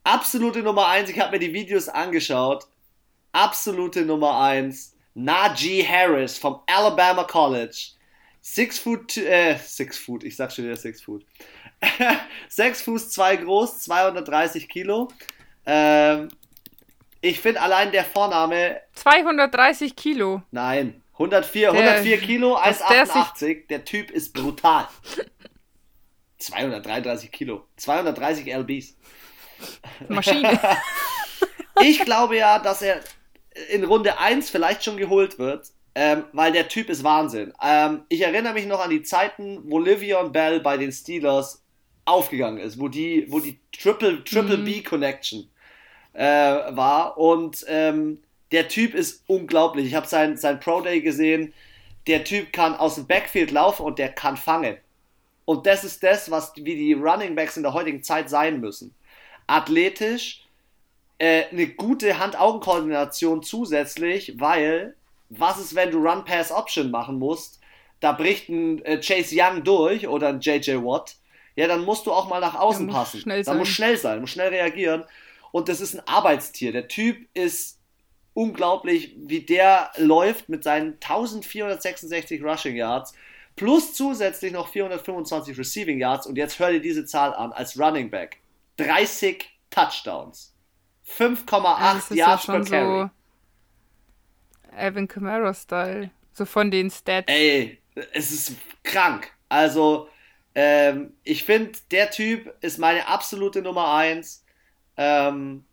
Absolute 0.02 0.62
Nummer 0.62 0.88
1, 0.88 1.08
ich 1.08 1.20
habe 1.20 1.32
mir 1.32 1.38
die 1.38 1.52
Videos 1.52 1.88
angeschaut. 1.88 2.66
Absolute 3.32 4.02
Nummer 4.02 4.40
1, 4.40 4.96
Najee 5.14 5.86
Harris 5.86 6.36
vom 6.36 6.60
Alabama 6.66 7.24
College. 7.24 7.92
Six 8.40 8.78
Foot, 8.78 9.16
äh, 9.16 9.56
Six 9.56 9.98
Foot, 9.98 10.24
ich 10.24 10.36
sag 10.36 10.52
schon 10.52 10.64
wieder 10.64 10.76
Six 10.76 11.02
Foot. 11.02 11.24
6 12.48 12.82
Fuß 12.82 13.10
2 13.10 13.36
groß, 13.36 13.80
230 13.80 14.68
Kilo. 14.68 15.08
Ähm, 15.64 16.28
ich 17.20 17.40
finde 17.40 17.60
allein 17.60 17.92
der 17.92 18.04
Vorname. 18.04 18.80
230 18.94 19.94
Kilo. 19.94 20.42
Nein, 20.50 21.02
104, 21.14 21.72
der, 21.72 21.80
104 21.80 22.18
Kilo, 22.18 22.56
1,88. 22.56 23.40
Der, 23.40 23.54
der 23.54 23.84
Typ 23.84 24.10
ist 24.10 24.32
brutal. 24.32 24.88
233 26.46 27.30
Kilo. 27.30 27.66
230 27.76 28.46
LBs. 28.46 28.96
Maschine. 30.08 30.58
ich 31.82 32.00
glaube 32.00 32.36
ja, 32.36 32.58
dass 32.58 32.82
er 32.82 33.00
in 33.70 33.84
Runde 33.84 34.18
1 34.18 34.50
vielleicht 34.50 34.84
schon 34.84 34.96
geholt 34.96 35.38
wird, 35.38 35.68
ähm, 35.94 36.24
weil 36.32 36.52
der 36.52 36.68
Typ 36.68 36.90
ist 36.90 37.04
Wahnsinn. 37.04 37.52
Ähm, 37.62 38.02
ich 38.08 38.20
erinnere 38.20 38.54
mich 38.54 38.66
noch 38.66 38.80
an 38.80 38.90
die 38.90 39.02
Zeiten, 39.02 39.62
wo 39.64 39.78
Livion 39.78 40.32
Bell 40.32 40.60
bei 40.60 40.76
den 40.76 40.92
Steelers 40.92 41.62
aufgegangen 42.04 42.58
ist, 42.58 42.78
wo 42.78 42.88
die, 42.88 43.26
wo 43.28 43.40
die 43.40 43.58
Triple, 43.72 44.22
Triple 44.24 44.58
mhm. 44.58 44.64
B 44.64 44.82
Connection 44.82 45.50
äh, 46.12 46.24
war. 46.24 47.18
Und 47.18 47.64
ähm, 47.68 48.22
der 48.52 48.68
Typ 48.68 48.94
ist 48.94 49.24
unglaublich. 49.26 49.86
Ich 49.86 49.94
habe 49.94 50.06
sein, 50.06 50.36
sein 50.36 50.60
Pro 50.60 50.80
Day 50.80 51.00
gesehen. 51.00 51.52
Der 52.06 52.22
Typ 52.22 52.52
kann 52.52 52.74
aus 52.76 52.94
dem 52.94 53.06
Backfield 53.06 53.50
laufen 53.50 53.84
und 53.84 53.98
der 53.98 54.10
kann 54.10 54.36
fangen. 54.36 54.76
Und 55.46 55.66
das 55.66 55.84
ist 55.84 56.02
das, 56.02 56.30
was 56.30 56.52
wie 56.56 56.74
die 56.76 56.92
Running 56.92 57.34
Backs 57.34 57.56
in 57.56 57.62
der 57.62 57.72
heutigen 57.72 58.02
Zeit 58.02 58.28
sein 58.28 58.60
müssen. 58.60 58.94
Athletisch, 59.46 60.44
äh, 61.18 61.44
eine 61.44 61.68
gute 61.68 62.18
Hand-Augen-Koordination 62.18 63.42
zusätzlich, 63.42 64.38
weil 64.38 64.94
was 65.30 65.58
ist, 65.58 65.74
wenn 65.74 65.90
du 65.90 65.98
Run-Pass-Option 65.98 66.90
machen 66.90 67.18
musst? 67.18 67.60
Da 68.00 68.12
bricht 68.12 68.50
ein 68.50 68.84
äh, 68.84 69.00
Chase 69.00 69.34
Young 69.34 69.64
durch 69.64 70.06
oder 70.06 70.28
ein 70.28 70.40
JJ 70.40 70.76
Watt 70.84 71.16
ja, 71.56 71.66
dann 71.66 71.84
musst 71.84 72.06
du 72.06 72.12
auch 72.12 72.28
mal 72.28 72.40
nach 72.40 72.54
außen 72.54 72.86
passen. 72.88 73.20
Schnell 73.20 73.42
dann 73.42 73.56
muss 73.56 73.68
schnell 73.68 73.96
sein, 73.96 74.20
muss 74.20 74.30
schnell 74.30 74.50
reagieren. 74.50 75.04
Und 75.52 75.70
das 75.70 75.80
ist 75.80 75.94
ein 75.94 76.06
Arbeitstier. 76.06 76.70
Der 76.70 76.86
Typ 76.86 77.26
ist 77.32 77.80
unglaublich, 78.34 79.16
wie 79.16 79.40
der 79.40 79.90
läuft 79.96 80.50
mit 80.50 80.62
seinen 80.62 80.94
1466 80.94 82.44
Rushing 82.44 82.76
Yards 82.76 83.14
plus 83.56 83.94
zusätzlich 83.94 84.52
noch 84.52 84.68
425 84.68 85.58
Receiving 85.58 85.98
Yards. 85.98 86.26
Und 86.26 86.36
jetzt 86.36 86.58
hör 86.58 86.70
dir 86.70 86.80
diese 86.80 87.04
Zahl 87.04 87.34
an 87.34 87.52
als 87.52 87.78
Running 87.78 88.10
Back. 88.10 88.38
30 88.76 89.48
Touchdowns. 89.70 90.54
5,8 91.08 92.14
Yards 92.14 92.46
per 92.46 92.64
Carry. 92.64 93.02
So 93.02 93.10
Evan 94.76 95.08
Kamara-Style. 95.08 96.10
So 96.32 96.44
von 96.44 96.70
den 96.70 96.90
Stats. 96.90 97.28
Ey, 97.28 97.78
es 98.12 98.30
ist 98.30 98.52
krank. 98.82 99.32
Also, 99.48 100.08
ähm, 100.54 101.14
ich 101.24 101.44
finde, 101.44 101.78
der 101.90 102.10
Typ 102.10 102.54
ist 102.60 102.78
meine 102.78 103.06
absolute 103.06 103.62
Nummer 103.62 103.94
1. 103.94 104.44
Ähm, 104.98 105.64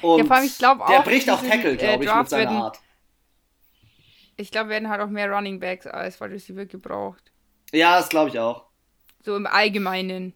und 0.00 0.24
ja, 0.24 0.30
allem, 0.30 0.46
ich 0.46 0.58
glaube 0.58 0.84
auch. 0.84 0.88
Der 0.88 1.00
bricht 1.00 1.30
auch 1.30 1.42
Tackle, 1.42 1.76
glaube 1.76 2.04
äh, 2.04 2.08
ich, 2.08 2.14
mit 2.14 2.28
seiner 2.28 2.50
Art. 2.50 2.80
Ich 4.36 4.50
glaube, 4.50 4.70
werden 4.70 4.88
halt 4.88 5.00
auch 5.00 5.08
mehr 5.08 5.30
Running 5.30 5.60
Backs 5.60 5.86
als 5.86 6.20
Wide 6.20 6.32
Receiver 6.32 6.66
gebraucht. 6.66 7.32
Ja, 7.72 7.96
das 7.96 8.08
glaube 8.08 8.30
ich 8.30 8.38
auch. 8.38 8.66
So 9.22 9.36
im 9.36 9.46
Allgemeinen. 9.46 10.34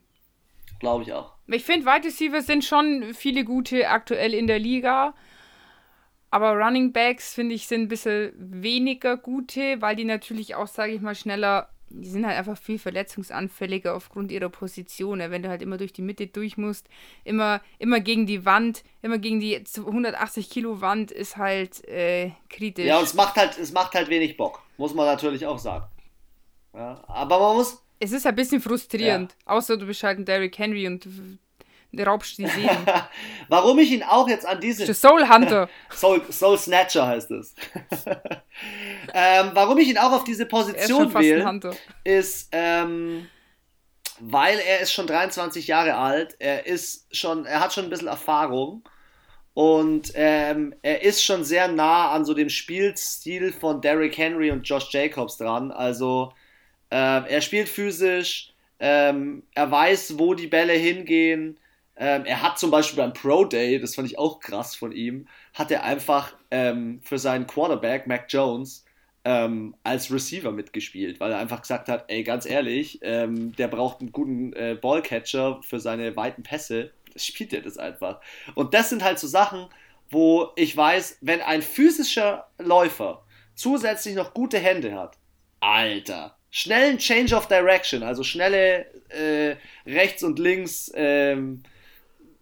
Glaube 0.78 1.04
ich 1.04 1.12
auch. 1.12 1.34
Ich 1.46 1.64
finde, 1.64 1.86
Wide 1.86 2.06
Receiver 2.06 2.42
sind 2.42 2.64
schon 2.64 3.14
viele 3.14 3.44
gute 3.44 3.88
aktuell 3.88 4.34
in 4.34 4.46
der 4.46 4.58
Liga. 4.58 5.14
Aber 6.30 6.52
Running 6.52 6.92
Backs, 6.92 7.34
finde 7.34 7.54
ich, 7.54 7.66
sind 7.66 7.82
ein 7.82 7.88
bisschen 7.88 8.32
weniger 8.36 9.16
gute, 9.16 9.80
weil 9.80 9.96
die 9.96 10.04
natürlich 10.04 10.54
auch, 10.54 10.66
sage 10.66 10.92
ich 10.92 11.00
mal, 11.00 11.14
schneller 11.14 11.70
die 11.88 12.08
sind 12.08 12.26
halt 12.26 12.36
einfach 12.36 12.58
viel 12.58 12.78
verletzungsanfälliger 12.78 13.94
aufgrund 13.94 14.32
ihrer 14.32 14.48
Position. 14.48 15.18
Wenn 15.18 15.42
du 15.42 15.48
halt 15.48 15.62
immer 15.62 15.78
durch 15.78 15.92
die 15.92 16.02
Mitte 16.02 16.26
durch 16.26 16.56
musst, 16.56 16.88
immer, 17.24 17.60
immer 17.78 18.00
gegen 18.00 18.26
die 18.26 18.44
Wand, 18.44 18.82
immer 19.02 19.18
gegen 19.18 19.40
die 19.40 19.62
180 19.76 20.50
Kilo 20.50 20.80
Wand 20.80 21.10
ist 21.10 21.36
halt 21.36 21.86
äh, 21.88 22.32
kritisch. 22.48 22.86
Ja, 22.86 22.98
und 22.98 23.04
es 23.04 23.14
macht 23.14 23.36
halt, 23.36 23.58
es 23.58 23.72
macht 23.72 23.94
halt 23.94 24.08
wenig 24.08 24.36
Bock, 24.36 24.62
muss 24.76 24.94
man 24.94 25.06
natürlich 25.06 25.46
auch 25.46 25.58
sagen. 25.58 25.86
Ja, 26.74 27.02
aber 27.06 27.38
man 27.38 27.56
muss. 27.56 27.82
Es 27.98 28.12
ist 28.12 28.26
ein 28.26 28.34
bisschen 28.34 28.60
frustrierend, 28.60 29.32
ja. 29.32 29.52
außer 29.54 29.78
du 29.78 29.86
bist 29.86 30.02
halt 30.02 30.18
ein 30.18 30.26
Derrick 30.26 30.58
Henry 30.58 30.86
und 30.86 31.08
raubst 32.04 32.38
die 32.38 32.46
Seelen. 32.46 32.86
Warum 33.48 33.78
ich 33.78 33.90
ihn 33.90 34.02
auch 34.02 34.28
jetzt 34.28 34.46
an 34.46 34.60
diese. 34.60 34.92
Soul 34.92 35.28
Hunter. 35.28 35.68
Soul, 35.90 36.22
Soul 36.30 36.58
Snatcher 36.58 37.06
heißt 37.06 37.30
es. 37.30 37.54
ähm, 39.14 39.50
warum 39.54 39.78
ich 39.78 39.88
ihn 39.88 39.98
auch 39.98 40.12
auf 40.12 40.24
diese 40.24 40.46
Position 40.46 41.12
wähle, 41.14 41.76
ist, 42.04 42.48
ähm, 42.52 43.28
weil 44.20 44.58
er 44.58 44.80
ist 44.80 44.92
schon 44.92 45.06
23 45.06 45.66
Jahre 45.66 45.96
alt. 45.96 46.36
Er 46.38 46.66
ist 46.66 47.06
schon, 47.14 47.44
er 47.46 47.60
hat 47.60 47.72
schon 47.72 47.84
ein 47.84 47.90
bisschen 47.90 48.08
Erfahrung. 48.08 48.82
Und 49.54 50.12
ähm, 50.14 50.74
er 50.82 51.02
ist 51.02 51.24
schon 51.24 51.42
sehr 51.42 51.68
nah 51.68 52.10
an 52.10 52.26
so 52.26 52.34
dem 52.34 52.50
Spielstil 52.50 53.52
von 53.52 53.80
Derrick 53.80 54.18
Henry 54.18 54.50
und 54.50 54.68
Josh 54.68 54.92
Jacobs 54.92 55.38
dran. 55.38 55.70
Also 55.70 56.32
ähm, 56.90 57.24
er 57.28 57.40
spielt 57.40 57.68
physisch, 57.68 58.52
ähm, 58.78 59.42
er 59.54 59.70
weiß, 59.70 60.18
wo 60.18 60.34
die 60.34 60.46
Bälle 60.46 60.74
hingehen. 60.74 61.58
Ähm, 61.96 62.24
er 62.26 62.42
hat 62.42 62.58
zum 62.58 62.70
Beispiel 62.70 62.98
beim 62.98 63.12
Pro 63.12 63.44
Day, 63.44 63.80
das 63.80 63.94
fand 63.94 64.08
ich 64.08 64.18
auch 64.18 64.38
krass 64.40 64.74
von 64.74 64.92
ihm, 64.92 65.26
hat 65.54 65.70
er 65.70 65.82
einfach 65.84 66.34
ähm, 66.50 67.00
für 67.02 67.18
seinen 67.18 67.46
Quarterback, 67.46 68.06
Mac 68.06 68.26
Jones, 68.28 68.84
ähm, 69.24 69.74
als 69.82 70.12
Receiver 70.12 70.52
mitgespielt, 70.52 71.18
weil 71.18 71.32
er 71.32 71.38
einfach 71.38 71.62
gesagt 71.62 71.88
hat, 71.88 72.04
ey, 72.08 72.22
ganz 72.22 72.46
ehrlich, 72.46 73.00
ähm, 73.02 73.56
der 73.56 73.68
braucht 73.68 74.00
einen 74.00 74.12
guten 74.12 74.52
äh, 74.52 74.78
Ballcatcher 74.80 75.60
für 75.62 75.80
seine 75.80 76.14
weiten 76.14 76.42
Pässe. 76.42 76.92
Das 77.12 77.26
spielt 77.26 77.52
er 77.52 77.62
das 77.62 77.78
einfach. 77.78 78.20
Und 78.54 78.72
das 78.72 78.90
sind 78.90 79.02
halt 79.02 79.18
so 79.18 79.26
Sachen, 79.26 79.66
wo 80.10 80.50
ich 80.54 80.76
weiß, 80.76 81.18
wenn 81.22 81.40
ein 81.40 81.62
physischer 81.62 82.46
Läufer 82.58 83.24
zusätzlich 83.54 84.14
noch 84.14 84.34
gute 84.34 84.58
Hände 84.58 84.94
hat, 84.94 85.16
Alter, 85.58 86.36
schnellen 86.50 86.98
Change 86.98 87.34
of 87.34 87.48
Direction, 87.48 88.04
also 88.04 88.22
schnelle 88.22 88.86
äh, 89.08 89.56
rechts 89.86 90.22
und 90.22 90.38
links 90.38 90.92
ähm, 90.94 91.64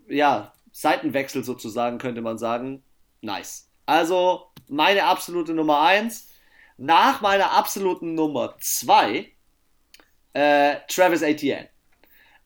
ja, 0.09 0.53
Seitenwechsel 0.73 1.45
sozusagen, 1.45 1.99
könnte 1.99 2.21
man 2.21 2.39
sagen. 2.39 2.83
Nice. 3.21 3.71
Also 3.87 4.47
meine 4.69 5.05
absolute 5.05 5.55
Nummer 5.55 5.81
1. 5.83 6.31
Nach 6.77 7.21
meiner 7.21 7.53
absoluten 7.53 8.15
Nummer 8.15 8.57
2 8.59 9.31
äh, 10.33 10.77
Travis 10.89 11.23
Etienne. 11.23 11.69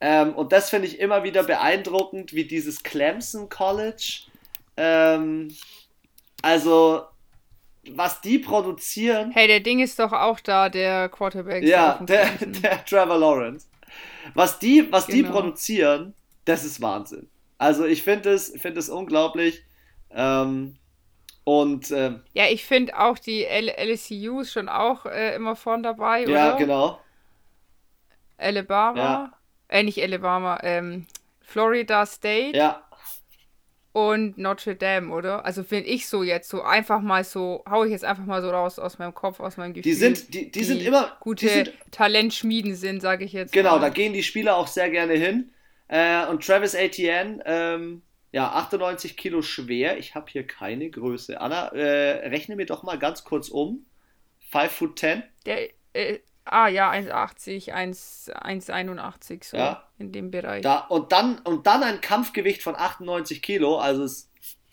Ähm, 0.00 0.34
und 0.34 0.52
das 0.52 0.70
finde 0.70 0.86
ich 0.86 1.00
immer 1.00 1.24
wieder 1.24 1.42
beeindruckend, 1.42 2.32
wie 2.32 2.44
dieses 2.44 2.82
Clemson 2.82 3.48
College, 3.48 4.22
ähm, 4.76 5.52
also 6.42 7.02
was 7.90 8.20
die 8.20 8.38
produzieren. 8.38 9.32
Hey, 9.32 9.48
der 9.48 9.60
Ding 9.60 9.80
ist 9.80 9.98
doch 9.98 10.12
auch 10.12 10.38
da, 10.40 10.68
der 10.68 11.08
Quarterback. 11.08 11.64
Ja, 11.64 11.98
der, 12.02 12.30
der 12.40 12.84
Trevor 12.84 13.18
Lawrence. 13.18 13.66
Was 14.34 14.58
die, 14.58 14.86
was 14.92 15.06
genau. 15.06 15.16
die 15.16 15.32
produzieren, 15.32 16.14
das 16.44 16.64
ist 16.64 16.80
Wahnsinn. 16.80 17.28
Also 17.58 17.84
ich 17.84 18.04
finde 18.04 18.30
es, 18.30 18.52
find 18.60 18.76
es 18.76 18.88
unglaublich. 18.88 19.62
Ähm, 20.10 20.76
und 21.44 21.90
ähm, 21.90 22.22
ja, 22.34 22.46
ich 22.46 22.64
finde 22.64 22.98
auch 22.98 23.18
die 23.18 23.44
L 23.44 23.68
LSU 23.68 24.40
ist 24.40 24.52
schon 24.52 24.68
auch 24.68 25.06
äh, 25.06 25.34
immer 25.34 25.56
vorn 25.56 25.82
dabei, 25.82 26.24
oder? 26.24 26.32
Ja, 26.32 26.56
genau. 26.56 27.00
Alabama, 28.36 28.98
ja. 28.98 29.32
äh, 29.68 29.82
nicht 29.82 30.00
Alabama, 30.00 30.60
ähm, 30.62 31.06
Florida 31.40 32.06
State. 32.06 32.56
Ja. 32.56 32.84
Und 33.92 34.38
Notre 34.38 34.76
Dame, 34.76 35.12
oder? 35.12 35.44
Also 35.44 35.64
finde 35.64 35.88
ich 35.88 36.06
so 36.06 36.22
jetzt 36.22 36.50
so 36.50 36.62
einfach 36.62 37.00
mal 37.00 37.24
so, 37.24 37.64
hau 37.68 37.82
ich 37.82 37.90
jetzt 37.90 38.04
einfach 38.04 38.26
mal 38.26 38.42
so 38.42 38.50
raus 38.50 38.78
aus 38.78 38.98
meinem 38.98 39.14
Kopf, 39.14 39.40
aus 39.40 39.56
meinem 39.56 39.72
Gefühl. 39.72 39.90
Die 39.90 39.94
sind, 39.94 40.32
die, 40.34 40.44
die, 40.44 40.50
die 40.52 40.64
sind 40.64 40.82
immer 40.82 41.16
gute 41.18 41.48
sind, 41.48 41.72
Talentschmieden 41.90 42.76
sind, 42.76 43.00
sage 43.00 43.24
ich 43.24 43.32
jetzt. 43.32 43.52
Genau, 43.52 43.76
mal. 43.76 43.80
da 43.80 43.88
gehen 43.88 44.12
die 44.12 44.22
Spieler 44.22 44.56
auch 44.56 44.68
sehr 44.68 44.90
gerne 44.90 45.14
hin. 45.14 45.50
Äh, 45.88 46.26
und 46.26 46.44
Travis 46.44 46.74
Etienne, 46.74 47.42
ähm, 47.46 48.02
ja, 48.30 48.52
98 48.52 49.16
Kilo 49.16 49.42
schwer. 49.42 49.98
Ich 49.98 50.14
habe 50.14 50.30
hier 50.30 50.46
keine 50.46 50.90
Größe. 50.90 51.40
Anna, 51.40 51.68
äh, 51.68 52.28
rechne 52.28 52.56
mir 52.56 52.66
doch 52.66 52.82
mal 52.82 52.98
ganz 52.98 53.24
kurz 53.24 53.48
um. 53.48 53.86
5 54.50 54.72
foot 54.72 54.98
10. 54.98 55.22
Der, 55.46 55.68
äh, 55.94 56.18
ah 56.44 56.68
ja, 56.68 56.90
1,80, 56.90 57.72
1,81 57.72 59.44
so 59.44 59.56
ja. 59.56 59.84
in 59.98 60.12
dem 60.12 60.30
Bereich. 60.30 60.62
Da, 60.62 60.78
und, 60.78 61.12
dann, 61.12 61.38
und 61.40 61.66
dann 61.66 61.82
ein 61.82 62.00
Kampfgewicht 62.00 62.62
von 62.62 62.76
98 62.76 63.42
Kilo, 63.42 63.78
also 63.78 64.04
ist 64.04 64.30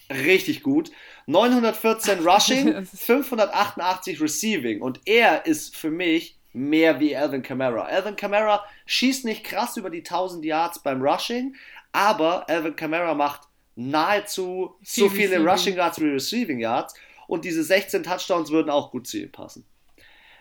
richtig 0.10 0.64
gut. 0.64 0.92
914 1.28 2.20
Rushing, 2.28 2.86
588 2.86 4.22
Receiving. 4.22 4.82
Und 4.82 5.02
er 5.06 5.46
ist 5.46 5.76
für 5.76 5.92
mich 5.92 6.38
mehr 6.56 7.00
wie 7.00 7.16
Alvin 7.16 7.44
Kamara. 7.44 7.84
Alvin 7.84 8.16
Kamara 8.16 8.64
schießt 8.86 9.26
nicht 9.26 9.44
krass 9.44 9.78
über 9.78 9.90
die 9.90 10.00
1000 10.00 10.44
Yards 10.46 10.80
beim 10.80 11.02
Rushing, 11.02 11.56
aber 11.92 12.50
Alvin 12.50 12.76
Kamara 12.76 13.14
macht 13.14 13.42
nahezu 13.76 14.76
so 14.82 15.10
viele 15.10 15.40
Rushing 15.40 15.76
Yards 15.76 16.00
wie 16.00 16.10
Receiving 16.10 16.60
Yards 16.60 16.96
und 17.28 17.44
diese 17.44 17.64
16 17.64 18.04
Touchdowns 18.04 18.52
würden 18.52 18.70
auch 18.70 18.92
gut 18.92 19.06
zu 19.06 19.18
ihm 19.18 19.32
passen. 19.32 19.66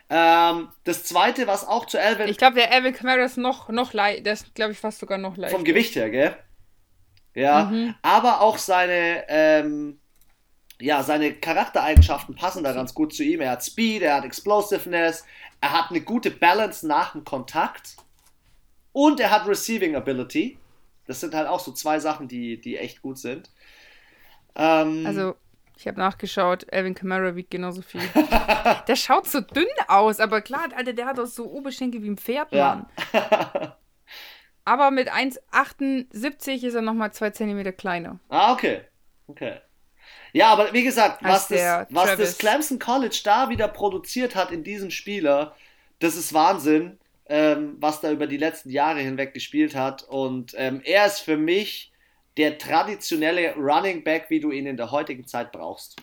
Ähm, 0.09 0.69
das 0.85 1.05
zweite, 1.05 1.47
was 1.47 1.66
auch 1.66 1.86
zu 1.86 2.01
Alvin. 2.01 2.28
Ich 2.28 2.39
glaube, 2.39 2.57
der 2.57 2.73
Alvin 2.73 2.95
Kamara 2.95 3.24
ist 3.24 3.36
noch, 3.36 3.69
noch 3.70 3.93
leicht. 3.93 4.24
Der 4.24 4.35
ist, 4.35 4.55
glaube 4.55 4.73
ich, 4.73 4.78
fast 4.78 5.01
sogar 5.01 5.19
noch 5.19 5.36
leicht. 5.36 5.53
Vom 5.53 5.65
Gewicht 5.65 5.97
her, 5.97 6.11
gell? 6.11 6.36
Ja. 7.35 7.65
Mhm. 7.65 7.95
Aber 8.03 8.41
auch 8.41 8.59
seine, 8.59 9.24
ähm, 9.28 9.99
ja, 10.81 11.03
seine 11.03 11.35
Charaktereigenschaften 11.35 12.36
passen 12.36 12.62
da 12.62 12.73
ganz 12.73 12.95
gut 12.95 13.15
zu 13.15 13.24
ihm. 13.24 13.41
Er 13.41 13.53
hat 13.53 13.65
Speed, 13.65 14.03
er 14.03 14.16
hat 14.16 14.24
Explosiveness, 14.24 15.24
er 15.65 15.73
hat 15.73 15.89
eine 15.89 16.03
gute 16.03 16.31
Balance 16.31 16.86
nach 16.86 17.12
dem 17.12 17.24
Kontakt 17.24 17.97
und 18.93 19.19
er 19.19 19.31
hat 19.31 19.49
Receiving 19.49 19.97
Ability. 19.97 20.59
Das 21.07 21.20
sind 21.20 21.35
halt 21.35 21.49
auch 21.49 21.61
so 21.61 21.73
zwei 21.73 21.99
Sachen, 22.01 22.28
die, 22.28 22.61
die 22.61 22.77
echt 22.77 23.01
gut 23.01 23.16
sind. 23.16 23.51
Ähm, 24.57 25.07
also, 25.07 25.36
ich 25.74 25.89
habe 25.89 25.99
nachgeschaut, 25.99 26.70
Alvin 26.70 26.95
Kamara 26.95 27.35
wiegt 27.35 27.51
genauso 27.51 27.81
viel. 27.81 28.03
der 28.89 28.95
schaut 28.95 29.27
so 29.27 29.41
dünn 29.41 29.66
aus, 29.89 30.20
aber 30.20 30.43
klar, 30.43 30.69
Alter, 30.77 30.93
der 30.93 31.07
hat 31.07 31.19
auch 31.19 31.24
so 31.24 31.51
Oberschenkel 31.51 32.03
wie 32.03 32.11
ein 32.11 32.19
Pferd, 32.19 32.53
Mann. 32.53 32.86
Ja. 33.15 33.78
aber 34.66 34.91
mit 34.91 35.11
1,78 35.11 36.62
ist 36.62 36.74
er 36.74 36.82
nochmal 36.82 37.11
zwei 37.15 37.31
Zentimeter 37.31 37.73
kleiner. 37.73 38.20
Ah, 38.28 38.53
okay. 38.53 38.82
Okay. 39.28 39.62
Ja, 40.35 40.48
aber 40.48 40.73
wie 40.73 40.82
gesagt, 40.82 41.23
was, 41.23 41.47
das, 41.47 41.86
was 41.90 42.16
das 42.16 42.39
Clemson 42.39 42.81
College 42.81 43.20
da 43.23 43.48
wieder 43.51 43.69
produziert 43.69 44.35
hat 44.35 44.51
in 44.51 44.65
diesem 44.65 44.90
Spieler, 44.90 45.55
das 46.01 46.16
ist 46.16 46.35
Wahnsinn, 46.35 46.98
ähm, 47.27 47.77
was 47.78 48.01
da 48.01 48.11
über 48.11 48.27
die 48.27 48.36
letzten 48.36 48.70
Jahre 48.70 48.98
hinweg 48.98 49.32
gespielt 49.32 49.77
hat. 49.77 50.02
Und 50.02 50.52
ähm, 50.59 50.82
er 50.85 51.06
ist 51.06 51.20
für 51.20 51.36
mich 51.36 51.93
der 52.36 52.59
traditionelle 52.59 53.55
Running 53.55 54.02
Back, 54.02 54.27
wie 54.28 54.40
du 54.40 54.51
ihn 54.51 54.66
in 54.66 54.77
der 54.77 54.90
heutigen 54.90 55.24
Zeit 55.24 55.52
brauchst. 55.52 55.97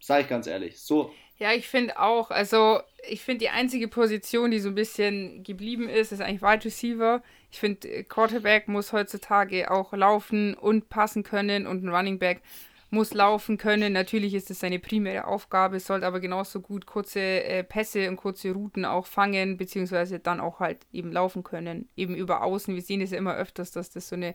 Sag 0.00 0.22
ich 0.22 0.28
ganz 0.28 0.48
ehrlich. 0.48 0.80
So. 0.80 1.14
Ja, 1.38 1.52
ich 1.52 1.68
finde 1.68 2.00
auch, 2.00 2.32
also 2.32 2.80
ich 3.08 3.22
finde 3.22 3.44
die 3.44 3.50
einzige 3.50 3.86
Position, 3.86 4.50
die 4.50 4.58
so 4.58 4.70
ein 4.70 4.74
bisschen 4.74 5.44
geblieben 5.44 5.88
ist, 5.88 6.10
ist 6.10 6.20
eigentlich 6.20 6.42
Wide 6.42 6.64
Receiver. 6.64 7.22
Ich 7.52 7.60
finde, 7.60 8.02
Quarterback 8.02 8.66
muss 8.66 8.92
heutzutage 8.92 9.70
auch 9.70 9.92
laufen 9.92 10.54
und 10.54 10.88
passen 10.88 11.22
können 11.22 11.68
und 11.68 11.84
ein 11.84 11.88
Running 11.88 12.18
Back 12.18 12.42
muss 12.90 13.12
laufen 13.14 13.58
können. 13.58 13.92
Natürlich 13.92 14.34
ist 14.34 14.50
es 14.50 14.60
seine 14.60 14.78
primäre 14.78 15.26
Aufgabe, 15.26 15.80
sollte 15.80 16.06
aber 16.06 16.20
genauso 16.20 16.60
gut 16.60 16.86
kurze 16.86 17.20
äh, 17.20 17.64
Pässe 17.64 18.08
und 18.08 18.16
kurze 18.16 18.52
Routen 18.52 18.84
auch 18.84 19.06
fangen, 19.06 19.56
beziehungsweise 19.56 20.18
dann 20.18 20.40
auch 20.40 20.60
halt 20.60 20.86
eben 20.92 21.12
laufen 21.12 21.42
können, 21.42 21.88
eben 21.96 22.14
über 22.14 22.42
Außen. 22.42 22.74
Wir 22.74 22.82
sehen 22.82 23.00
es 23.00 23.10
ja 23.10 23.18
immer 23.18 23.34
öfters, 23.34 23.70
dass 23.72 23.90
das 23.90 24.08
so 24.08 24.16
eine 24.16 24.34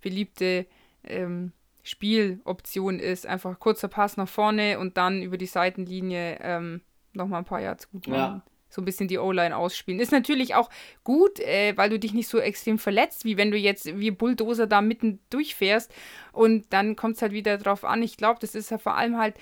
beliebte 0.00 0.66
ähm, 1.04 1.52
Spieloption 1.82 2.98
ist. 2.98 3.26
Einfach 3.26 3.58
kurzer 3.58 3.88
Pass 3.88 4.16
nach 4.16 4.28
vorne 4.28 4.78
und 4.78 4.96
dann 4.96 5.22
über 5.22 5.36
die 5.36 5.46
Seitenlinie 5.46 6.38
ähm, 6.40 6.80
nochmal 7.12 7.40
ein 7.40 7.44
paar 7.44 7.60
Yards 7.60 7.90
gut 7.90 8.06
machen. 8.08 8.18
Ja 8.18 8.42
so 8.72 8.80
ein 8.80 8.84
bisschen 8.84 9.08
die 9.08 9.18
O-Line 9.18 9.56
ausspielen. 9.56 10.00
Ist 10.00 10.12
natürlich 10.12 10.54
auch 10.54 10.70
gut, 11.04 11.40
äh, 11.40 11.76
weil 11.76 11.90
du 11.90 11.98
dich 11.98 12.14
nicht 12.14 12.28
so 12.28 12.38
extrem 12.38 12.78
verletzt, 12.78 13.24
wie 13.24 13.36
wenn 13.36 13.50
du 13.50 13.58
jetzt 13.58 13.98
wie 13.98 14.10
Bulldozer 14.10 14.66
da 14.66 14.80
mitten 14.80 15.20
durchfährst. 15.30 15.92
Und 16.32 16.72
dann 16.72 16.96
kommt 16.96 17.16
es 17.16 17.22
halt 17.22 17.32
wieder 17.32 17.58
drauf 17.58 17.84
an. 17.84 18.02
Ich 18.02 18.16
glaube, 18.16 18.38
das 18.40 18.54
ist 18.54 18.70
ja 18.70 18.78
vor 18.78 18.96
allem 18.96 19.18
halt 19.18 19.34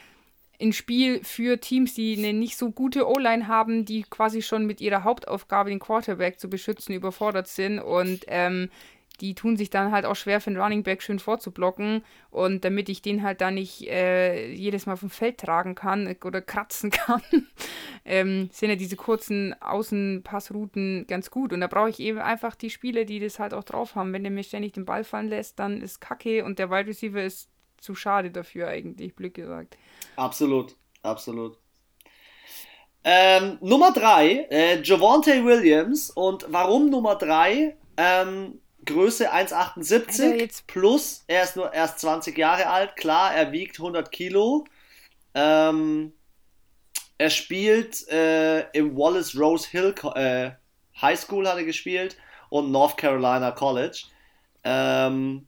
ein 0.61 0.73
Spiel 0.73 1.23
für 1.25 1.59
Teams, 1.59 1.95
die 1.95 2.17
eine 2.19 2.33
nicht 2.33 2.57
so 2.57 2.71
gute 2.71 3.09
O-Line 3.09 3.47
haben, 3.47 3.85
die 3.85 4.03
quasi 4.03 4.43
schon 4.43 4.67
mit 4.67 4.81
ihrer 4.81 5.05
Hauptaufgabe, 5.05 5.71
den 5.71 5.79
Quarterback 5.79 6.39
zu 6.39 6.51
beschützen, 6.51 6.95
überfordert 6.95 7.49
sind. 7.49 7.79
Und 7.79 8.25
ähm, 8.27 8.69
die 9.21 9.35
tun 9.35 9.57
sich 9.57 9.71
dann 9.71 9.93
halt 9.93 10.05
auch 10.05 10.17
schwer 10.17 10.41
für 10.41 10.51
den 10.51 10.61
Running 10.61 10.83
Back 10.83 11.03
schön 11.03 11.19
vorzublocken. 11.19 12.05
Und 12.31 12.65
damit 12.65 12.89
ich 12.89 13.03
den 13.03 13.23
halt 13.23 13.41
da 13.41 13.51
nicht 13.51 13.87
äh, 13.89 14.53
jedes 14.53 14.87
Mal 14.87 14.97
vom 14.97 15.11
Feld 15.11 15.39
tragen 15.39 15.75
kann 15.75 16.17
oder 16.25 16.41
kratzen 16.41 16.91
kann, 16.91 17.23
ähm, 18.05 18.49
sind 18.53 18.71
ja 18.71 18.77
diese 18.77 18.97
kurzen 18.97 19.55
Außenpassrouten 19.61 21.07
ganz 21.07 21.31
gut. 21.31 21.53
Und 21.53 21.61
da 21.61 21.67
brauche 21.67 21.91
ich 21.91 22.01
eben 22.01 22.19
einfach 22.19 22.55
die 22.55 22.71
Spiele, 22.71 23.05
die 23.05 23.21
das 23.21 23.39
halt 23.39 23.55
auch 23.55 23.65
drauf 23.65 23.95
haben. 23.95 24.13
Wenn 24.13 24.23
der 24.23 24.33
mir 24.33 24.45
ständig 24.45 24.73
den 24.73 24.85
Ball 24.85 25.05
fallen 25.05 25.29
lässt, 25.29 25.59
dann 25.59 25.83
ist 25.83 26.01
Kacke 26.01 26.45
und 26.45 26.59
der 26.59 26.71
Wide 26.71 26.89
Receiver 26.89 27.23
ist 27.23 27.51
zu 27.79 27.95
schade 27.95 28.31
dafür 28.31 28.69
eigentlich, 28.69 29.17
Glück 29.17 29.35
gesagt. 29.35 29.77
Absolut, 30.17 30.77
absolut. 31.03 31.59
Ähm, 33.03 33.59
Nummer 33.63 33.93
3, 33.93 34.49
äh, 34.51 34.83
Javante 34.83 35.45
Williams. 35.45 36.11
Und 36.11 36.47
warum 36.49 36.91
Nummer 36.91 37.17
3? 37.17 37.77
Ähm, 37.97 38.61
Größe 38.85 39.33
1,78 39.33 40.63
plus, 40.67 41.25
er 41.27 41.45
ist 41.45 41.57
nur 41.57 41.73
erst 41.73 42.01
20 42.01 42.37
Jahre 42.37 42.67
alt, 42.69 42.97
klar, 42.97 43.35
er 43.35 43.53
wiegt 43.53 43.79
100 43.79 44.11
Kilo. 44.11 44.65
Ähm, 45.35 46.13
er 47.19 47.31
spielt 47.31 48.09
äh, 48.09 48.61
im 48.71 48.97
Wallace 48.97 49.39
Rose 49.39 49.69
Hill 49.69 49.95
äh, 50.15 50.53
High 51.01 51.21
School 51.21 51.47
hat 51.47 51.57
er 51.57 51.65
gespielt 51.65 52.17
und 52.49 52.71
North 52.71 52.97
Carolina 52.97 53.51
College. 53.51 54.05
Ähm, 54.65 55.47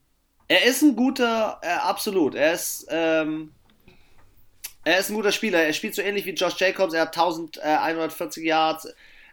er 0.48 0.64
ist 0.64 0.82
ein 0.82 0.96
guter, 0.96 1.58
äh, 1.62 1.68
absolut, 1.68 2.34
er 2.34 2.52
ist, 2.52 2.86
ähm, 2.90 3.52
er 4.84 4.98
ist 4.98 5.10
ein 5.10 5.14
guter 5.14 5.32
Spieler. 5.32 5.62
Er 5.62 5.72
spielt 5.72 5.94
so 5.94 6.02
ähnlich 6.02 6.26
wie 6.26 6.32
Josh 6.34 6.58
Jacobs, 6.58 6.92
er 6.92 7.02
hat 7.02 7.16
1140 7.16 8.44
Yards, 8.44 8.88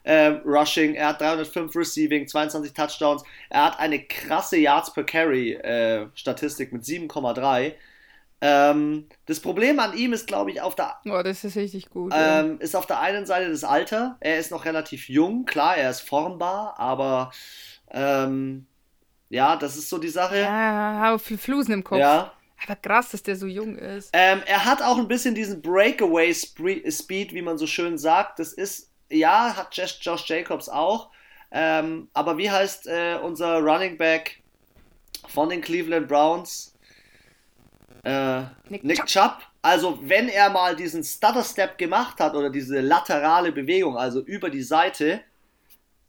äh, 0.09 0.41
Rushing, 0.43 0.95
er 0.95 1.09
hat 1.09 1.21
305 1.21 1.75
Receiving, 1.75 2.27
22 2.27 2.73
Touchdowns, 2.73 3.23
er 3.49 3.65
hat 3.65 3.79
eine 3.79 3.99
krasse 3.99 4.57
Yards 4.57 4.91
per 4.91 5.03
Carry 5.03 5.53
äh, 5.53 6.07
Statistik 6.15 6.73
mit 6.73 6.83
7,3. 6.83 7.73
Ähm, 8.41 9.07
das 9.27 9.39
Problem 9.39 9.79
an 9.79 9.95
ihm 9.95 10.13
ist, 10.13 10.25
glaube 10.25 10.49
ich, 10.49 10.61
auf 10.61 10.73
der. 10.73 10.95
Oh, 11.05 11.21
das 11.21 11.43
ist 11.43 11.55
richtig 11.57 11.89
gut. 11.89 12.13
Ähm, 12.15 12.57
ja. 12.57 12.63
Ist 12.63 12.75
auf 12.75 12.87
der 12.87 13.01
einen 13.01 13.25
Seite 13.27 13.51
das 13.51 13.63
Alter. 13.63 14.17
Er 14.21 14.39
ist 14.39 14.49
noch 14.49 14.65
relativ 14.65 15.09
jung, 15.09 15.45
klar, 15.45 15.77
er 15.77 15.91
ist 15.91 16.01
formbar, 16.01 16.79
aber 16.79 17.31
ähm, 17.91 18.65
ja, 19.27 19.57
das 19.57 19.77
ist 19.77 19.89
so 19.89 19.99
die 19.99 20.09
Sache. 20.09 20.39
Ja, 20.39 21.17
viel 21.19 21.37
Flusen 21.37 21.73
im 21.73 21.83
Kopf. 21.83 21.99
Ja. 21.99 22.33
Aber 22.63 22.75
krass, 22.75 23.09
dass 23.11 23.21
der 23.21 23.35
so 23.35 23.45
jung 23.45 23.77
ist. 23.77 24.09
Ähm, 24.13 24.41
er 24.45 24.65
hat 24.65 24.81
auch 24.81 24.97
ein 24.97 25.07
bisschen 25.07 25.35
diesen 25.35 25.61
Breakaway 25.61 26.33
Speed, 26.33 27.33
wie 27.33 27.41
man 27.41 27.57
so 27.57 27.67
schön 27.67 27.97
sagt. 27.97 28.39
Das 28.39 28.53
ist 28.53 28.88
ja, 29.09 29.55
hat 29.55 29.75
Josh 29.75 30.27
Jacobs 30.27 30.69
auch. 30.69 31.09
Ähm, 31.51 32.09
aber 32.13 32.37
wie 32.37 32.49
heißt 32.49 32.87
äh, 32.87 33.17
unser 33.21 33.59
Running 33.59 33.97
Back 33.97 34.41
von 35.27 35.49
den 35.49 35.61
Cleveland 35.61 36.07
Browns? 36.07 36.75
Äh, 38.03 38.41
Nick, 38.69 38.83
Nick 38.83 38.97
Chubb. 38.97 39.07
Chubb. 39.07 39.37
Also, 39.61 39.99
wenn 40.03 40.29
er 40.29 40.49
mal 40.49 40.75
diesen 40.75 41.03
Stutter 41.03 41.43
Step 41.43 41.77
gemacht 41.77 42.19
hat 42.19 42.33
oder 42.33 42.49
diese 42.49 42.79
laterale 42.79 43.51
Bewegung, 43.51 43.97
also 43.97 44.21
über 44.21 44.49
die 44.49 44.63
Seite, 44.63 45.21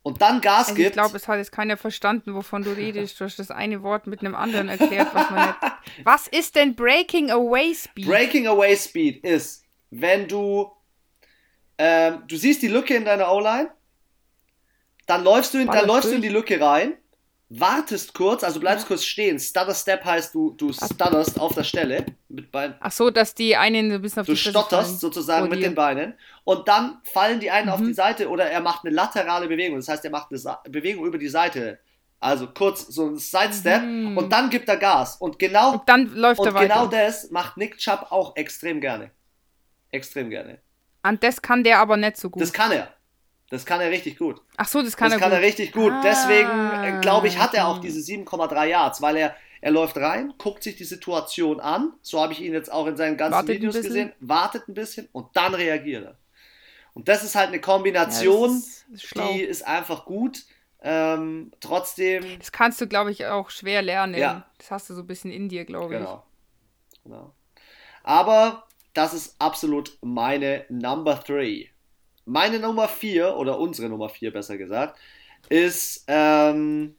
und 0.03 0.23
dann 0.23 0.41
Gas 0.41 0.69
also 0.69 0.75
gibt. 0.75 0.89
Ich 0.89 0.93
glaube, 0.95 1.17
es 1.17 1.29
hat 1.29 1.39
jetzt 1.39 1.53
keiner 1.53 1.77
verstanden, 1.77 2.35
wovon 2.35 2.63
du 2.63 2.71
redest. 2.71 3.21
Du 3.21 3.25
hast 3.25 3.39
das 3.39 3.51
eine 3.51 3.83
Wort 3.83 4.07
mit 4.07 4.21
einem 4.21 4.35
anderen 4.35 4.69
erklärt, 4.69 5.09
was 5.13 5.31
man 5.31 5.49
nicht. 5.49 5.59
Was 6.05 6.29
ist 6.29 6.57
denn 6.57 6.75
Breaking 6.75 7.31
Away 7.31 7.75
Speed? 7.75 8.07
Breaking 8.07 8.47
Away 8.47 8.77
Speed 8.77 9.25
ist, 9.25 9.65
wenn 9.91 10.29
du 10.29 10.71
ähm, 11.83 12.25
du 12.29 12.37
siehst 12.37 12.61
die 12.61 12.69
Lücke 12.69 12.95
in 12.95 13.07
deiner 13.07 13.33
O-Line, 13.33 13.71
dann 15.07 15.25
läufst 15.25 15.55
du 15.55 15.59
in, 15.59 15.67
dann 15.67 15.87
läufst 15.87 16.11
du 16.11 16.15
in 16.15 16.21
die 16.21 16.29
Lücke 16.29 16.61
rein, 16.61 16.93
wartest 17.49 18.13
kurz, 18.13 18.45
also 18.45 18.61
bleibst 18.61 18.85
ja. 18.85 18.89
kurz 18.89 19.03
stehen. 19.03 19.41
Stutter 19.41 19.73
Step 19.73 20.05
heißt, 20.05 20.35
du, 20.35 20.51
du 20.51 20.75
stutterst 20.75 21.41
auf 21.41 21.55
der 21.55 21.65
Stelle 21.65 22.05
mit 22.29 22.53
Beinen. 22.53 22.75
Ach 22.81 22.93
so, 22.93 23.09
dass 23.09 23.35
die 23.35 23.57
einen 23.57 23.91
ein 23.91 24.03
bisschen 24.03 24.21
auf 24.21 24.27
du 24.27 24.35
die 24.35 24.43
Du 24.43 24.51
stotterst 24.51 25.01
sozusagen 25.01 25.49
mit 25.49 25.63
den 25.63 25.75
Beinen 25.75 26.13
und 26.45 26.69
dann 26.69 26.99
fallen 27.03 27.41
die 27.41 27.51
einen 27.51 27.69
mhm. 27.69 27.73
auf 27.73 27.81
die 27.81 27.95
Seite 27.95 28.29
oder 28.29 28.45
er 28.45 28.61
macht 28.61 28.85
eine 28.85 28.95
laterale 28.95 29.49
Bewegung. 29.49 29.79
Das 29.79 29.89
heißt, 29.89 30.05
er 30.05 30.11
macht 30.11 30.29
eine 30.31 30.59
Bewegung 30.69 31.07
über 31.07 31.17
die 31.17 31.29
Seite. 31.29 31.79
Also 32.21 32.47
kurz 32.49 32.89
so 32.89 33.07
ein 33.07 33.17
Sidestep 33.17 33.83
mhm. 33.83 34.19
und 34.19 34.31
dann 34.31 34.51
gibt 34.51 34.69
er 34.69 34.77
Gas. 34.77 35.17
Und 35.17 35.39
genau, 35.39 35.73
und 35.73 35.89
dann 35.89 36.15
läuft 36.15 36.41
und 36.41 36.47
er 36.47 36.53
weiter. 36.53 36.75
genau 36.75 36.87
das 36.89 37.31
macht 37.31 37.57
Nick 37.57 37.79
Chubb 37.79 38.09
auch 38.11 38.37
extrem 38.37 38.83
gerne. 38.83 39.13
Extrem 39.91 40.29
gerne. 40.29 40.59
Und 41.03 41.23
das 41.23 41.43
kann 41.43 41.65
der 41.65 41.79
aber 41.79 41.97
nicht 41.97 42.17
so 42.17 42.31
gut. 42.31 42.43
Das 42.43 42.53
kann 42.53 42.73
er. 42.73 42.93
Das 43.51 43.67
kann 43.67 43.81
er 43.81 43.91
richtig 43.91 44.17
gut. 44.17 44.41
Ach 44.57 44.69
so, 44.69 44.81
das 44.81 44.97
kann 44.97 45.11
das 45.11 45.19
er 45.19 45.21
kann 45.21 45.31
gut. 45.31 45.41
er 45.41 45.45
richtig 45.45 45.73
gut. 45.73 45.93
Ah. 45.93 46.01
Deswegen, 46.05 46.49
äh, 46.49 47.01
glaube 47.01 47.27
ich, 47.27 47.39
hat 47.39 47.53
er 47.55 47.67
auch 47.67 47.79
diese 47.79 47.99
7,3 48.01 48.65
Yards, 48.67 49.03
weil 49.03 49.17
er, 49.17 49.35
er 49.61 49.73
läuft 49.73 49.97
rein, 49.97 50.33
guckt 50.39 50.63
sich 50.63 50.77
die 50.77 50.85
Situation 50.85 51.59
an. 51.59 51.93
So 52.01 52.21
habe 52.21 52.33
ich 52.33 52.41
ihn 52.41 52.53
jetzt 52.53 52.71
auch 52.71 52.87
in 52.87 52.97
seinen 52.97 53.17
ganzen 53.17 53.35
wartet 53.35 53.57
Videos 53.57 53.75
gesehen. 53.75 54.13
Wartet 54.21 54.69
ein 54.69 54.75
bisschen 54.75 55.09
und 55.11 55.35
dann 55.35 55.55
reagiert 55.55 56.05
er. 56.05 56.17
Und 56.95 57.09
das 57.09 57.25
ist 57.25 57.35
halt 57.35 57.49
eine 57.49 57.61
Kombination, 57.61 58.51
ja, 58.51 58.57
ist, 58.95 59.05
ist 59.05 59.17
die 59.17 59.41
ist 59.41 59.67
einfach 59.67 60.05
gut. 60.05 60.45
Ähm, 60.83 61.51
trotzdem. 61.61 62.25
Das 62.39 62.53
kannst 62.53 62.81
du, 62.81 62.87
glaube 62.87 63.11
ich, 63.11 63.27
auch 63.27 63.51
schwer 63.51 63.83
lernen. 63.83 64.15
Ja. 64.15 64.47
Das 64.59 64.71
hast 64.71 64.91
du 64.91 64.95
so 64.95 65.03
ein 65.03 65.07
bisschen 65.07 65.31
in 65.31 65.49
dir, 65.49 65.65
glaube 65.65 65.95
ich. 65.95 66.01
Genau. 66.01 66.25
genau. 67.05 67.35
Aber 68.03 68.67
das 68.95 69.15
ist 69.15 69.37
absolut 69.41 69.97
meine 70.03 70.65
Number 70.69 71.15
3. 71.17 71.69
Meine 72.25 72.59
Nummer 72.59 72.89
4, 72.89 73.37
oder 73.37 73.59
unsere 73.59 73.89
Nummer 73.89 74.09
4 74.09 74.33
besser 74.33 74.57
gesagt, 74.57 74.99
ist 75.49 76.05
ähm, 76.07 76.97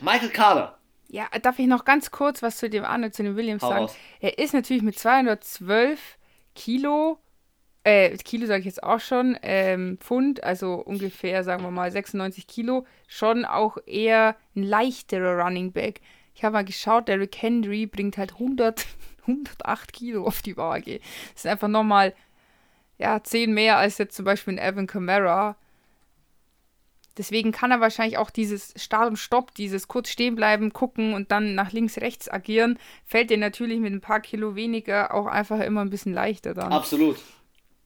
Michael 0.00 0.30
Carter. 0.30 0.78
Ja, 1.08 1.26
darf 1.40 1.58
ich 1.58 1.66
noch 1.66 1.84
ganz 1.84 2.10
kurz 2.10 2.42
was 2.42 2.58
zu 2.58 2.68
dem 2.68 2.84
Arnold, 2.84 3.14
zu 3.14 3.22
dem 3.22 3.36
Williams 3.36 3.62
Hau 3.62 3.68
sagen? 3.70 3.84
Raus. 3.84 3.96
Er 4.20 4.38
ist 4.38 4.52
natürlich 4.52 4.82
mit 4.82 4.98
212 4.98 6.18
Kilo 6.54 7.18
äh, 7.88 8.16
Kilo 8.18 8.46
sage 8.46 8.60
ich 8.60 8.66
jetzt 8.66 8.82
auch 8.82 9.00
schon, 9.00 9.38
ähm, 9.42 9.96
Pfund, 9.98 10.44
also 10.44 10.74
ungefähr, 10.74 11.42
sagen 11.42 11.62
wir 11.62 11.70
mal, 11.70 11.90
96 11.90 12.46
Kilo, 12.46 12.84
schon 13.06 13.46
auch 13.46 13.78
eher 13.86 14.36
ein 14.54 14.62
leichterer 14.62 15.42
Running 15.42 15.72
Back. 15.72 16.02
Ich 16.34 16.44
habe 16.44 16.52
mal 16.52 16.64
geschaut, 16.64 17.08
Derrick 17.08 17.40
Henry 17.40 17.86
bringt 17.86 18.18
halt 18.18 18.34
100, 18.34 18.84
108 19.28 19.92
Kilo 19.92 20.26
auf 20.26 20.42
die 20.42 20.56
Waage. 20.56 21.00
Das 21.34 21.44
ist 21.44 21.46
einfach 21.46 21.68
nochmal, 21.68 22.14
ja, 22.98 23.22
10 23.22 23.52
mehr 23.52 23.78
als 23.78 23.98
jetzt 23.98 24.16
zum 24.16 24.24
Beispiel 24.24 24.54
ein 24.54 24.58
Evan 24.58 24.86
Kamara. 24.86 25.56
Deswegen 27.16 27.50
kann 27.50 27.72
er 27.72 27.80
wahrscheinlich 27.80 28.16
auch 28.16 28.30
dieses 28.30 28.72
Start 28.76 29.08
und 29.08 29.16
Stopp, 29.16 29.52
dieses 29.54 29.88
kurz 29.88 30.08
stehen 30.08 30.36
bleiben, 30.36 30.72
gucken 30.72 31.14
und 31.14 31.32
dann 31.32 31.56
nach 31.56 31.72
links, 31.72 31.98
rechts 31.98 32.30
agieren, 32.30 32.78
fällt 33.04 33.30
dir 33.30 33.38
natürlich 33.38 33.80
mit 33.80 33.92
ein 33.92 34.00
paar 34.00 34.20
Kilo 34.20 34.54
weniger 34.54 35.12
auch 35.12 35.26
einfach 35.26 35.58
immer 35.58 35.80
ein 35.80 35.90
bisschen 35.90 36.14
leichter 36.14 36.54
dann. 36.54 36.72
Absolut. 36.72 37.18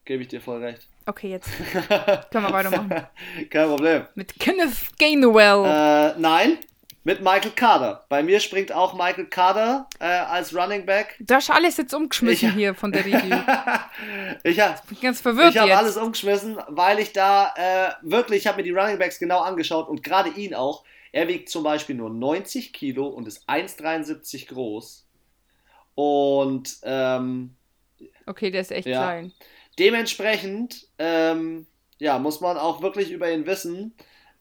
Gebe 0.05 0.21
ich 0.21 0.27
dir 0.27 0.39
voll 0.39 0.61
recht. 0.63 0.87
Okay, 1.05 1.31
jetzt 1.31 1.49
können 2.31 2.45
wir 2.45 2.53
weitermachen. 2.53 3.07
Kein 3.49 3.67
Problem. 3.67 4.05
Mit 4.15 4.39
Kenneth 4.39 4.97
Gainwell. 4.99 5.65
Äh, 5.65 6.19
nein, 6.19 6.59
mit 7.03 7.21
Michael 7.21 7.51
Carter. 7.51 8.05
Bei 8.07 8.23
mir 8.23 8.39
springt 8.39 8.71
auch 8.71 8.93
Michael 8.93 9.25
Carter 9.25 9.87
äh, 9.99 10.05
als 10.05 10.55
Running 10.55 10.85
Back. 10.85 11.17
Du 11.19 11.35
hast 11.35 11.49
alles 11.49 11.77
jetzt 11.77 11.93
umgeschmissen 11.93 12.49
ich, 12.49 12.55
hier 12.55 12.75
von 12.75 12.91
der 12.91 13.05
Review. 13.05 13.35
ich 14.43 14.59
habe 14.59 14.79
ganz 15.01 15.19
verwirrt 15.19 15.53
Ich 15.53 15.57
habe 15.57 15.75
alles 15.75 15.97
umgeschmissen, 15.97 16.57
weil 16.67 16.99
ich 16.99 17.11
da 17.11 17.53
äh, 17.55 17.89
wirklich, 18.01 18.39
ich 18.39 18.47
habe 18.47 18.57
mir 18.57 18.63
die 18.63 18.71
Running 18.71 18.97
Backs 18.97 19.19
genau 19.19 19.41
angeschaut 19.41 19.89
und 19.89 20.03
gerade 20.03 20.29
ihn 20.29 20.53
auch. 20.53 20.83
Er 21.11 21.27
wiegt 21.27 21.49
zum 21.49 21.63
Beispiel 21.63 21.95
nur 21.95 22.09
90 22.09 22.73
Kilo 22.73 23.07
und 23.07 23.27
ist 23.27 23.47
1,73 23.47 24.47
groß. 24.47 25.05
Und 25.95 26.77
ähm, 26.83 27.55
okay, 28.25 28.49
der 28.49 28.61
ist 28.61 28.71
echt 28.71 28.87
ja. 28.87 29.03
klein. 29.03 29.31
Dementsprechend 29.77 30.87
ähm, 30.97 31.67
ja, 31.99 32.17
muss 32.17 32.41
man 32.41 32.57
auch 32.57 32.81
wirklich 32.81 33.11
über 33.11 33.31
ihn 33.31 33.45
wissen. 33.45 33.93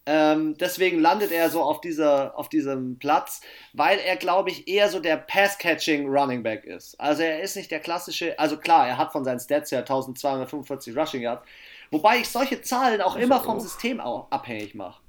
Ähm, 0.04 0.56
deswegen 0.58 0.98
landet 0.98 1.30
er 1.30 1.48
so 1.48 1.62
auf, 1.62 1.80
dieser, 1.80 2.36
auf 2.36 2.48
diesem 2.48 2.98
Platz, 2.98 3.40
weil 3.72 3.98
er, 4.00 4.16
glaube 4.16 4.50
ich, 4.50 4.66
eher 4.66 4.88
so 4.88 4.98
der 4.98 5.16
Pass-Catching 5.16 6.08
Running 6.08 6.42
Back 6.42 6.64
ist. 6.64 7.00
Also 7.00 7.22
er 7.22 7.40
ist 7.40 7.54
nicht 7.54 7.70
der 7.70 7.78
klassische, 7.78 8.36
also 8.38 8.56
klar, 8.56 8.88
er 8.88 8.98
hat 8.98 9.12
von 9.12 9.24
seinen 9.24 9.38
Stats 9.38 9.70
ja 9.70 9.80
1245 9.80 10.96
Rushing 10.96 11.22
Yards, 11.22 11.46
wobei 11.92 12.18
ich 12.18 12.28
solche 12.28 12.62
Zahlen 12.62 13.00
auch 13.00 13.14
immer 13.14 13.40
vom 13.40 13.60
System 13.60 14.00
abhängig 14.00 14.74
mache. 14.74 15.00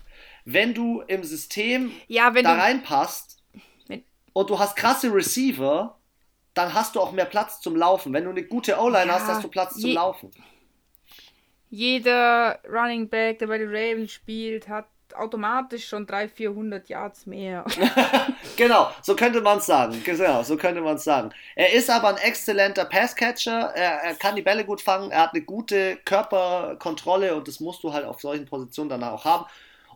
Wenn 0.45 0.75
du 0.75 1.01
im 1.01 1.23
System 1.23 1.91
ja, 2.07 2.29
da 2.29 2.53
reinpasst 2.53 3.41
und 4.33 4.49
du 4.49 4.59
hast 4.59 4.75
krasse 4.75 5.11
Receiver, 5.11 5.97
dann 6.53 6.73
hast 6.75 6.95
du 6.95 6.99
auch 6.99 7.13
mehr 7.13 7.25
Platz 7.25 7.61
zum 7.61 7.75
Laufen. 7.75 8.13
Wenn 8.13 8.25
du 8.25 8.29
eine 8.29 8.43
gute 8.43 8.77
O-Line 8.77 9.07
ja, 9.07 9.13
hast, 9.13 9.27
hast 9.27 9.43
du 9.43 9.47
Platz 9.47 9.79
zum 9.79 9.91
Laufen 9.91 10.29
jeder 11.73 12.59
Running 12.71 13.09
Back, 13.09 13.39
der 13.39 13.47
bei 13.47 13.57
den 13.57 13.69
Ravens 13.69 14.11
spielt, 14.11 14.67
hat 14.67 14.85
automatisch 15.15 15.87
schon 15.87 16.05
300, 16.05 16.31
400 16.37 16.87
Yards 16.87 17.25
mehr. 17.25 17.65
genau, 18.57 18.91
so 19.01 19.15
könnte 19.15 19.41
man 19.41 19.57
es 19.57 19.65
sagen. 19.65 19.99
Genau, 20.03 20.43
so 20.43 20.55
könnte 20.55 20.81
man 20.81 20.97
es 20.97 21.03
sagen. 21.03 21.31
Er 21.55 21.73
ist 21.73 21.89
aber 21.89 22.09
ein 22.09 22.17
exzellenter 22.17 22.85
Passcatcher. 22.85 23.71
Er, 23.73 24.03
er 24.03 24.13
kann 24.13 24.35
die 24.35 24.43
Bälle 24.43 24.65
gut 24.65 24.81
fangen. 24.81 25.09
Er 25.09 25.21
hat 25.21 25.33
eine 25.33 25.41
gute 25.41 25.97
Körperkontrolle 26.05 27.35
und 27.35 27.47
das 27.47 27.59
musst 27.59 27.83
du 27.83 27.91
halt 27.91 28.05
auf 28.05 28.21
solchen 28.21 28.45
Positionen 28.45 28.89
dann 28.89 29.03
auch 29.03 29.25
haben. 29.25 29.45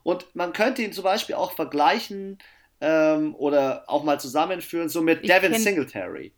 Und 0.02 0.36
man 0.36 0.54
könnte 0.54 0.82
ihn 0.82 0.94
zum 0.94 1.04
Beispiel 1.04 1.36
auch 1.36 1.52
vergleichen 1.52 2.40
ähm, 2.82 3.36
oder 3.36 3.84
auch 3.86 4.04
mal 4.04 4.20
zusammenführen, 4.20 4.90
so 4.90 5.04
mit 5.04 5.22
ich 5.22 5.30
Devin 5.30 5.54
Singletary. 5.54 6.34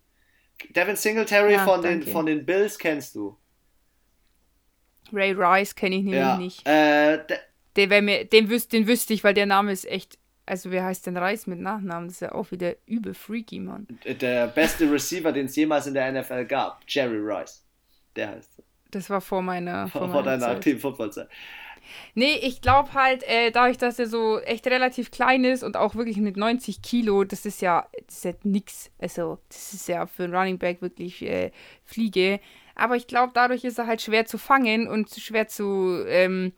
Devin 0.68 0.96
Singletary 0.96 1.54
ja, 1.54 1.64
von, 1.64 1.80
den, 1.80 2.02
von 2.02 2.26
den 2.26 2.44
Bills 2.44 2.78
kennst 2.78 3.14
du. 3.14 3.38
Ray 5.12 5.32
Rice 5.32 5.74
kenne 5.74 5.96
ich 5.96 6.02
nämlich 6.02 6.20
ja, 6.20 6.36
nicht. 6.36 6.66
Äh, 6.66 7.18
der 7.76 8.02
mir, 8.02 8.24
den, 8.24 8.50
wüs 8.50 8.68
den 8.68 8.86
wüsste 8.86 9.14
ich, 9.14 9.24
weil 9.24 9.34
der 9.34 9.46
Name 9.46 9.72
ist 9.72 9.86
echt. 9.86 10.18
Also, 10.46 10.72
wer 10.72 10.84
heißt 10.84 11.06
denn 11.06 11.16
Rice 11.16 11.46
mit 11.46 11.60
Nachnamen? 11.60 12.08
Das 12.08 12.16
ist 12.16 12.22
ja 12.22 12.32
auch 12.32 12.50
wieder 12.50 12.74
übel 12.86 13.14
freaky, 13.14 13.60
Mann. 13.60 13.86
Der 14.04 14.48
beste 14.48 14.90
Receiver, 14.90 15.30
den 15.30 15.46
es 15.46 15.54
jemals 15.54 15.86
in 15.86 15.94
der 15.94 16.10
NFL 16.10 16.44
gab. 16.46 16.82
Jerry 16.88 17.18
Rice. 17.18 17.64
Der 18.16 18.30
heißt 18.30 18.56
so. 18.56 18.62
Das 18.90 19.08
war 19.10 19.20
vor 19.20 19.42
meiner. 19.42 19.86
Vor, 19.88 20.10
vor 20.10 20.22
deiner 20.24 20.48
aktiven 20.48 20.80
Footballzeit. 20.80 21.28
Nee, 22.14 22.36
ich 22.42 22.60
glaube 22.60 22.92
halt, 22.94 23.22
äh, 23.24 23.50
dadurch, 23.50 23.78
dass 23.78 23.98
er 23.98 24.06
so 24.06 24.38
echt 24.40 24.66
relativ 24.66 25.10
klein 25.10 25.44
ist 25.44 25.62
und 25.62 25.76
auch 25.76 25.94
wirklich 25.94 26.18
mit 26.18 26.36
90 26.36 26.82
Kilo, 26.82 27.24
das 27.24 27.46
ist 27.46 27.60
ja, 27.62 27.88
das 28.06 28.16
ist 28.18 28.24
ja 28.24 28.32
nix. 28.42 28.90
Also, 28.98 29.38
das 29.48 29.72
ist 29.72 29.88
ja 29.88 30.06
für 30.06 30.24
einen 30.24 30.34
Running 30.34 30.58
Back 30.58 30.82
wirklich 30.82 31.22
äh, 31.22 31.50
Fliege. 31.84 32.40
Aber 32.74 32.96
ich 32.96 33.06
glaube, 33.06 33.32
dadurch 33.34 33.64
ist 33.64 33.78
er 33.78 33.86
halt 33.86 34.02
schwer 34.02 34.26
zu 34.26 34.38
fangen 34.38 34.88
und 34.88 35.10
schwer 35.10 35.48
zu. 35.48 36.04
Ähm, 36.06 36.52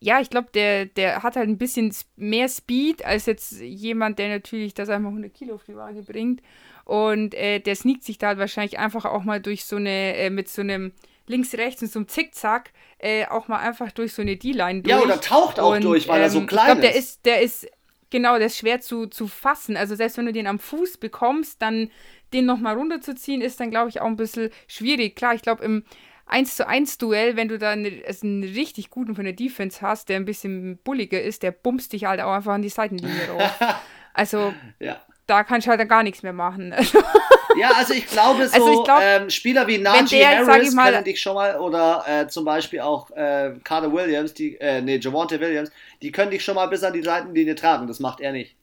ja, 0.00 0.20
ich 0.20 0.30
glaube, 0.30 0.48
der, 0.52 0.86
der 0.86 1.22
hat 1.22 1.36
halt 1.36 1.48
ein 1.48 1.58
bisschen 1.58 1.94
mehr 2.16 2.48
Speed 2.48 3.04
als 3.04 3.26
jetzt 3.26 3.60
jemand, 3.60 4.18
der 4.18 4.28
natürlich 4.28 4.74
das 4.74 4.88
einfach 4.88 5.10
100 5.10 5.32
Kilo 5.32 5.54
auf 5.54 5.64
die 5.64 5.76
Waage 5.76 6.02
bringt. 6.02 6.42
Und 6.84 7.34
äh, 7.34 7.60
der 7.60 7.76
sneakt 7.76 8.02
sich 8.02 8.18
da 8.18 8.28
halt 8.28 8.38
wahrscheinlich 8.38 8.80
einfach 8.80 9.04
auch 9.04 9.22
mal 9.22 9.40
durch 9.40 9.64
so 9.64 9.76
eine, 9.76 10.16
äh, 10.16 10.30
mit 10.30 10.48
so 10.48 10.62
einem 10.62 10.92
links, 11.26 11.54
rechts 11.54 11.82
und 11.82 11.92
so 11.92 12.00
einem 12.00 12.08
Zickzack, 12.08 12.72
äh, 12.98 13.26
auch 13.26 13.48
mal 13.48 13.58
einfach 13.58 13.92
durch 13.92 14.12
so 14.12 14.22
eine 14.22 14.36
D-Line 14.36 14.82
durch. 14.82 14.90
Ja, 14.90 15.00
oder 15.00 15.20
taucht 15.20 15.60
auch 15.60 15.74
und, 15.74 15.84
durch, 15.84 16.08
weil 16.08 16.18
ähm, 16.18 16.22
er 16.22 16.30
so 16.30 16.40
ähm, 16.40 16.46
klein 16.46 16.76
ich 16.76 16.80
glaub, 16.80 16.94
ist. 16.96 17.24
Der 17.24 17.40
ist, 17.42 17.64
der 17.64 17.66
ist, 17.66 17.66
genau, 18.10 18.38
der 18.38 18.46
ist 18.46 18.58
schwer 18.58 18.80
zu, 18.80 19.06
zu 19.06 19.28
fassen. 19.28 19.76
Also 19.76 19.94
selbst 19.94 20.16
wenn 20.18 20.26
du 20.26 20.32
den 20.32 20.46
am 20.46 20.58
Fuß 20.58 20.98
bekommst, 20.98 21.62
dann 21.62 21.90
den 22.32 22.46
nochmal 22.46 22.76
runterzuziehen, 22.76 23.40
ist 23.40 23.60
dann, 23.60 23.70
glaube 23.70 23.88
ich, 23.90 24.00
auch 24.00 24.06
ein 24.06 24.16
bisschen 24.16 24.50
schwierig. 24.66 25.16
Klar, 25.16 25.34
ich 25.34 25.42
glaube, 25.42 25.64
im 25.64 25.84
1 26.26 26.56
zu 26.56 26.66
1 26.66 26.98
Duell, 26.98 27.36
wenn 27.36 27.48
du 27.48 27.58
da 27.58 27.70
eine, 27.70 28.02
also 28.06 28.26
einen 28.26 28.42
richtig 28.42 28.90
guten 28.90 29.14
von 29.14 29.24
der 29.24 29.34
Defense 29.34 29.82
hast, 29.82 30.08
der 30.08 30.16
ein 30.16 30.24
bisschen 30.24 30.78
bulliger 30.78 31.20
ist, 31.20 31.42
der 31.42 31.52
bummst 31.52 31.92
dich 31.92 32.06
halt 32.06 32.20
auch 32.20 32.32
einfach 32.32 32.54
an 32.54 32.62
die 32.62 32.68
Seitenlinie 32.68 33.28
rauf. 33.28 33.60
Also, 34.14 34.52
ja. 34.78 35.00
da 35.26 35.42
kannst 35.42 35.66
du 35.66 35.70
halt 35.70 35.80
dann 35.80 35.88
gar 35.88 36.02
nichts 36.02 36.22
mehr 36.22 36.34
machen. 36.34 36.74
ja, 37.58 37.70
also 37.78 37.94
ich 37.94 38.06
glaube 38.06 38.46
so, 38.46 38.54
also 38.54 38.80
ich 38.80 38.84
glaub, 38.84 39.00
ähm, 39.02 39.30
Spieler 39.30 39.66
wie 39.66 39.78
Najee 39.78 40.18
der, 40.18 40.46
Harris 40.46 40.74
mal, 40.74 40.92
können 40.92 41.04
dich 41.04 41.18
schon 41.18 41.34
mal, 41.34 41.58
oder 41.58 42.04
äh, 42.06 42.28
zum 42.28 42.44
Beispiel 42.44 42.80
auch 42.80 43.10
äh, 43.12 43.54
Carter 43.64 43.90
Williams, 43.90 44.34
die, 44.34 44.60
äh, 44.60 44.82
nee, 44.82 44.96
Javante 44.96 45.40
Williams, 45.40 45.70
die 46.02 46.12
können 46.12 46.30
dich 46.30 46.44
schon 46.44 46.56
mal 46.56 46.66
bis 46.66 46.84
an 46.84 46.92
die 46.92 47.00
Seitenlinie 47.00 47.54
tragen. 47.54 47.86
Das 47.86 48.00
macht 48.00 48.20
er 48.20 48.32
nicht. 48.32 48.54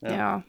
ja. 0.00 0.10
ja. 0.10 0.42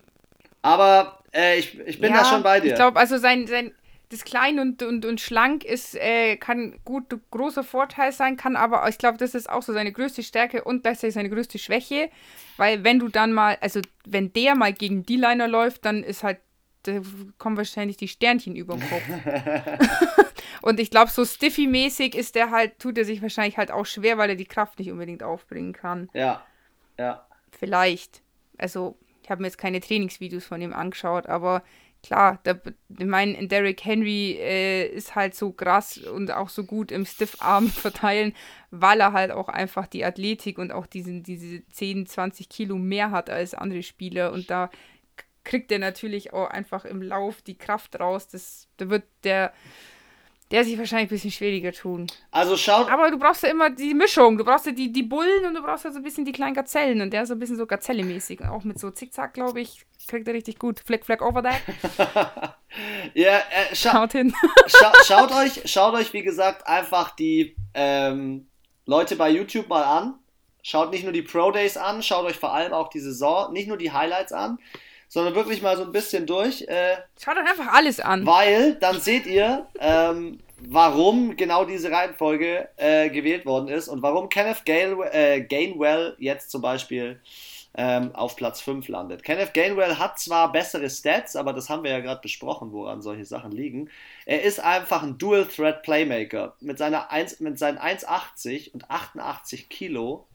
Aber 0.63 1.19
äh, 1.33 1.59
ich, 1.59 1.77
ich 1.79 1.99
bin 1.99 2.11
ja, 2.11 2.19
da 2.19 2.25
schon 2.25 2.41
bei 2.41 2.59
dir. 2.59 2.69
Ich 2.69 2.75
glaube, 2.75 2.99
also 2.99 3.17
sein, 3.17 3.45
sein 3.45 3.73
das 4.13 4.23
klein 4.23 4.59
und, 4.59 4.83
und, 4.83 5.05
und 5.05 5.19
schlank 5.19 5.63
ist, 5.63 5.95
äh, 5.95 6.37
kann 6.37 6.79
gut 6.85 7.19
großer 7.31 7.63
Vorteil 7.63 8.11
sein, 8.11 8.37
kann 8.37 8.55
aber, 8.55 8.87
ich 8.87 8.97
glaube, 8.97 9.17
das 9.17 9.33
ist 9.33 9.49
auch 9.49 9.63
so 9.63 9.73
seine 9.73 9.91
größte 9.91 10.23
Stärke 10.23 10.63
und 10.63 10.85
das 10.85 11.03
ist 11.03 11.15
seine 11.15 11.29
größte 11.29 11.57
Schwäche, 11.59 12.09
weil 12.57 12.83
wenn 12.83 12.99
du 12.99 13.09
dann 13.09 13.33
mal, 13.33 13.57
also 13.59 13.81
wenn 14.05 14.31
der 14.31 14.55
mal 14.55 14.71
gegen 14.71 15.03
die 15.03 15.17
Liner 15.17 15.47
läuft, 15.47 15.85
dann 15.85 16.03
ist 16.03 16.23
halt, 16.23 16.39
da 16.83 17.01
kommen 17.37 17.57
wahrscheinlich 17.57 17.97
die 17.97 18.07
Sternchen 18.07 18.55
über 18.55 18.75
den 18.75 18.87
Kopf. 18.89 19.03
und 20.61 20.79
ich 20.79 20.91
glaube, 20.91 21.09
so 21.09 21.23
Stiffy-mäßig 21.23 22.13
ist 22.13 22.35
der 22.35 22.51
halt, 22.51 22.77
tut 22.77 22.97
er 22.97 23.05
sich 23.05 23.21
wahrscheinlich 23.21 23.57
halt 23.57 23.71
auch 23.71 23.85
schwer, 23.85 24.17
weil 24.17 24.29
er 24.29 24.35
die 24.35 24.45
Kraft 24.45 24.79
nicht 24.79 24.91
unbedingt 24.91 25.23
aufbringen 25.23 25.73
kann. 25.73 26.09
Ja, 26.13 26.45
ja. 26.99 27.25
Vielleicht. 27.57 28.21
Also, 28.57 28.97
ich 29.23 29.29
habe 29.29 29.41
mir 29.41 29.47
jetzt 29.47 29.57
keine 29.57 29.79
Trainingsvideos 29.79 30.45
von 30.45 30.61
ihm 30.61 30.73
angeschaut, 30.73 31.27
aber 31.27 31.63
klar, 32.03 32.39
der, 32.45 32.61
ich 32.99 33.05
meine, 33.05 33.47
Derrick 33.47 33.83
Henry 33.83 34.37
äh, 34.39 34.85
ist 34.87 35.15
halt 35.15 35.33
so 35.33 35.51
krass 35.51 35.97
und 35.97 36.31
auch 36.31 36.49
so 36.49 36.65
gut 36.65 36.91
im 36.91 37.05
Stiffarm 37.05 37.67
verteilen, 37.69 38.35
weil 38.69 38.99
er 38.99 39.13
halt 39.13 39.31
auch 39.31 39.47
einfach 39.47 39.87
die 39.87 40.03
Athletik 40.05 40.57
und 40.57 40.71
auch 40.71 40.85
diesen, 40.85 41.23
diese 41.23 41.65
10, 41.69 42.05
20 42.05 42.49
Kilo 42.49 42.77
mehr 42.77 43.11
hat 43.11 43.29
als 43.29 43.53
andere 43.53 43.83
Spieler 43.83 44.33
und 44.33 44.49
da 44.49 44.69
kriegt 45.45 45.71
er 45.71 45.79
natürlich 45.79 46.33
auch 46.33 46.49
einfach 46.49 46.85
im 46.85 47.01
Lauf 47.01 47.41
die 47.41 47.57
Kraft 47.57 47.99
raus. 47.99 48.27
Das, 48.27 48.67
da 48.77 48.89
wird 48.89 49.03
der 49.23 49.53
der 50.53 50.63
sich 50.63 50.77
wahrscheinlich 50.77 51.07
ein 51.07 51.15
bisschen 51.15 51.31
schwieriger 51.31 51.71
tun. 51.71 52.05
Also 52.29 52.55
schaut. 52.57 52.87
Aber 52.87 53.09
du 53.09 53.17
brauchst 53.17 53.41
ja 53.41 53.49
immer 53.49 53.71
die 53.71 53.95
Mischung. 53.95 54.37
Du 54.37 54.45
brauchst 54.45 54.67
ja 54.67 54.71
die, 54.71 54.91
die 54.91 55.01
Bullen 55.01 55.47
und 55.47 55.55
du 55.55 55.63
brauchst 55.63 55.83
ja 55.83 55.91
so 55.91 55.97
ein 55.97 56.03
bisschen 56.03 56.25
die 56.25 56.31
kleinen 56.31 56.53
Gazellen. 56.53 57.01
Und 57.01 57.11
der 57.11 57.23
ist 57.23 57.29
so 57.29 57.33
ein 57.33 57.39
bisschen 57.39 57.57
so 57.57 57.65
Gazelle-mäßig. 57.65 58.45
Auch 58.45 58.63
mit 58.63 58.77
so 58.77 58.91
Zickzack, 58.91 59.33
glaube 59.33 59.61
ich, 59.61 59.83
kriegt 60.07 60.27
er 60.27 60.35
richtig 60.35 60.59
gut. 60.59 60.79
Fleck, 60.79 61.05
Fleck 61.05 61.23
over 61.23 61.41
that. 61.41 61.59
ja, 63.15 63.39
äh, 63.39 63.75
scha 63.75 63.93
schaut 63.93 64.11
hin. 64.11 64.31
scha 64.67 64.93
schaut, 65.03 65.31
euch, 65.31 65.63
schaut 65.65 65.95
euch, 65.95 66.13
wie 66.13 66.21
gesagt, 66.21 66.67
einfach 66.67 67.15
die 67.15 67.55
ähm, 67.73 68.45
Leute 68.85 69.15
bei 69.15 69.31
YouTube 69.31 69.67
mal 69.69 69.83
an. 69.83 70.19
Schaut 70.61 70.91
nicht 70.91 71.03
nur 71.03 71.13
die 71.13 71.23
Pro 71.23 71.49
Days 71.49 71.77
an, 71.77 72.03
schaut 72.03 72.25
euch 72.25 72.37
vor 72.37 72.53
allem 72.53 72.73
auch 72.73 72.89
die 72.89 72.99
Saison, 72.99 73.51
nicht 73.53 73.67
nur 73.67 73.77
die 73.77 73.91
Highlights 73.91 74.31
an 74.31 74.59
sondern 75.07 75.35
wirklich 75.35 75.61
mal 75.61 75.77
so 75.77 75.83
ein 75.83 75.91
bisschen 75.91 76.25
durch. 76.25 76.61
Äh, 76.63 76.97
Schaut 77.21 77.37
euch 77.37 77.49
einfach 77.49 77.73
alles 77.73 77.99
an. 77.99 78.25
Weil 78.25 78.75
dann 78.75 78.99
seht 78.99 79.25
ihr, 79.25 79.67
ähm, 79.79 80.39
warum 80.57 81.35
genau 81.35 81.65
diese 81.65 81.91
Reihenfolge 81.91 82.69
äh, 82.77 83.09
gewählt 83.09 83.45
worden 83.45 83.67
ist 83.67 83.87
und 83.87 84.01
warum 84.01 84.29
Kenneth 84.29 84.65
Gail, 84.65 84.97
äh, 85.11 85.41
Gainwell 85.41 86.15
jetzt 86.19 86.51
zum 86.51 86.61
Beispiel 86.61 87.19
ähm, 87.75 88.13
auf 88.13 88.35
Platz 88.35 88.61
5 88.61 88.87
landet. 88.87 89.23
Kenneth 89.23 89.53
Gainwell 89.53 89.97
hat 89.97 90.19
zwar 90.19 90.51
bessere 90.51 90.89
Stats, 90.89 91.35
aber 91.35 91.53
das 91.53 91.69
haben 91.69 91.83
wir 91.83 91.91
ja 91.91 91.99
gerade 91.99 92.21
besprochen, 92.21 92.71
woran 92.71 93.01
solche 93.01 93.25
Sachen 93.25 93.51
liegen. 93.51 93.89
Er 94.25 94.43
ist 94.43 94.59
einfach 94.59 95.03
ein 95.03 95.17
Dual-Threat-Playmaker. 95.17 96.55
Mit, 96.59 96.77
seiner 96.77 97.11
1, 97.11 97.39
mit 97.39 97.57
seinen 97.57 97.79
1,80 97.79 98.73
und 98.73 98.89
88 98.89 99.69
Kilo, 99.69 100.27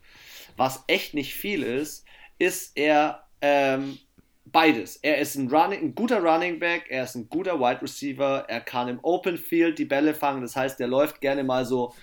was 0.57 0.83
echt 0.89 1.15
nicht 1.15 1.35
viel 1.35 1.63
ist, 1.63 2.05
ist 2.39 2.77
er 2.77 3.25
ähm, 3.41 3.99
beides. 4.51 4.97
Er 4.97 5.19
ist 5.19 5.35
ein, 5.37 5.49
Running, 5.49 5.81
ein 5.81 5.95
guter 5.95 6.23
Running 6.23 6.59
Back, 6.59 6.87
er 6.89 7.05
ist 7.05 7.15
ein 7.15 7.29
guter 7.29 7.59
Wide 7.59 7.83
Receiver, 7.83 8.45
er 8.49 8.61
kann 8.61 8.89
im 8.89 8.99
Open 9.03 9.37
Field 9.37 9.79
die 9.79 9.85
Bälle 9.85 10.15
fangen, 10.15 10.43
das 10.43 10.57
heißt, 10.57 10.81
er 10.81 10.89
läuft 10.89 11.21
gerne 11.21 11.45
mal 11.45 11.65
so 11.65 11.95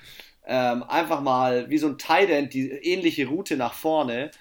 ähm, 0.47 0.83
einfach 0.83 1.21
mal 1.21 1.69
wie 1.69 1.77
so 1.77 1.87
ein 1.87 1.97
Tight 1.97 2.29
End 2.29 2.53
die 2.53 2.69
ähnliche 2.69 3.27
Route 3.27 3.57
nach 3.57 3.73
vorne 3.73 4.31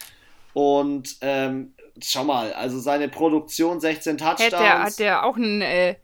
und 0.53 1.17
ähm, 1.21 1.75
schau 2.03 2.25
mal, 2.25 2.53
also 2.53 2.79
seine 2.79 3.09
Produktion 3.09 3.81
16 3.81 4.19
Touchdowns. 4.19 4.53
Hat 4.53 4.61
der, 4.61 4.83
hat 4.83 4.99
der 4.99 5.25
auch 5.25 5.37
ein 5.37 5.63
äh, 5.63 5.97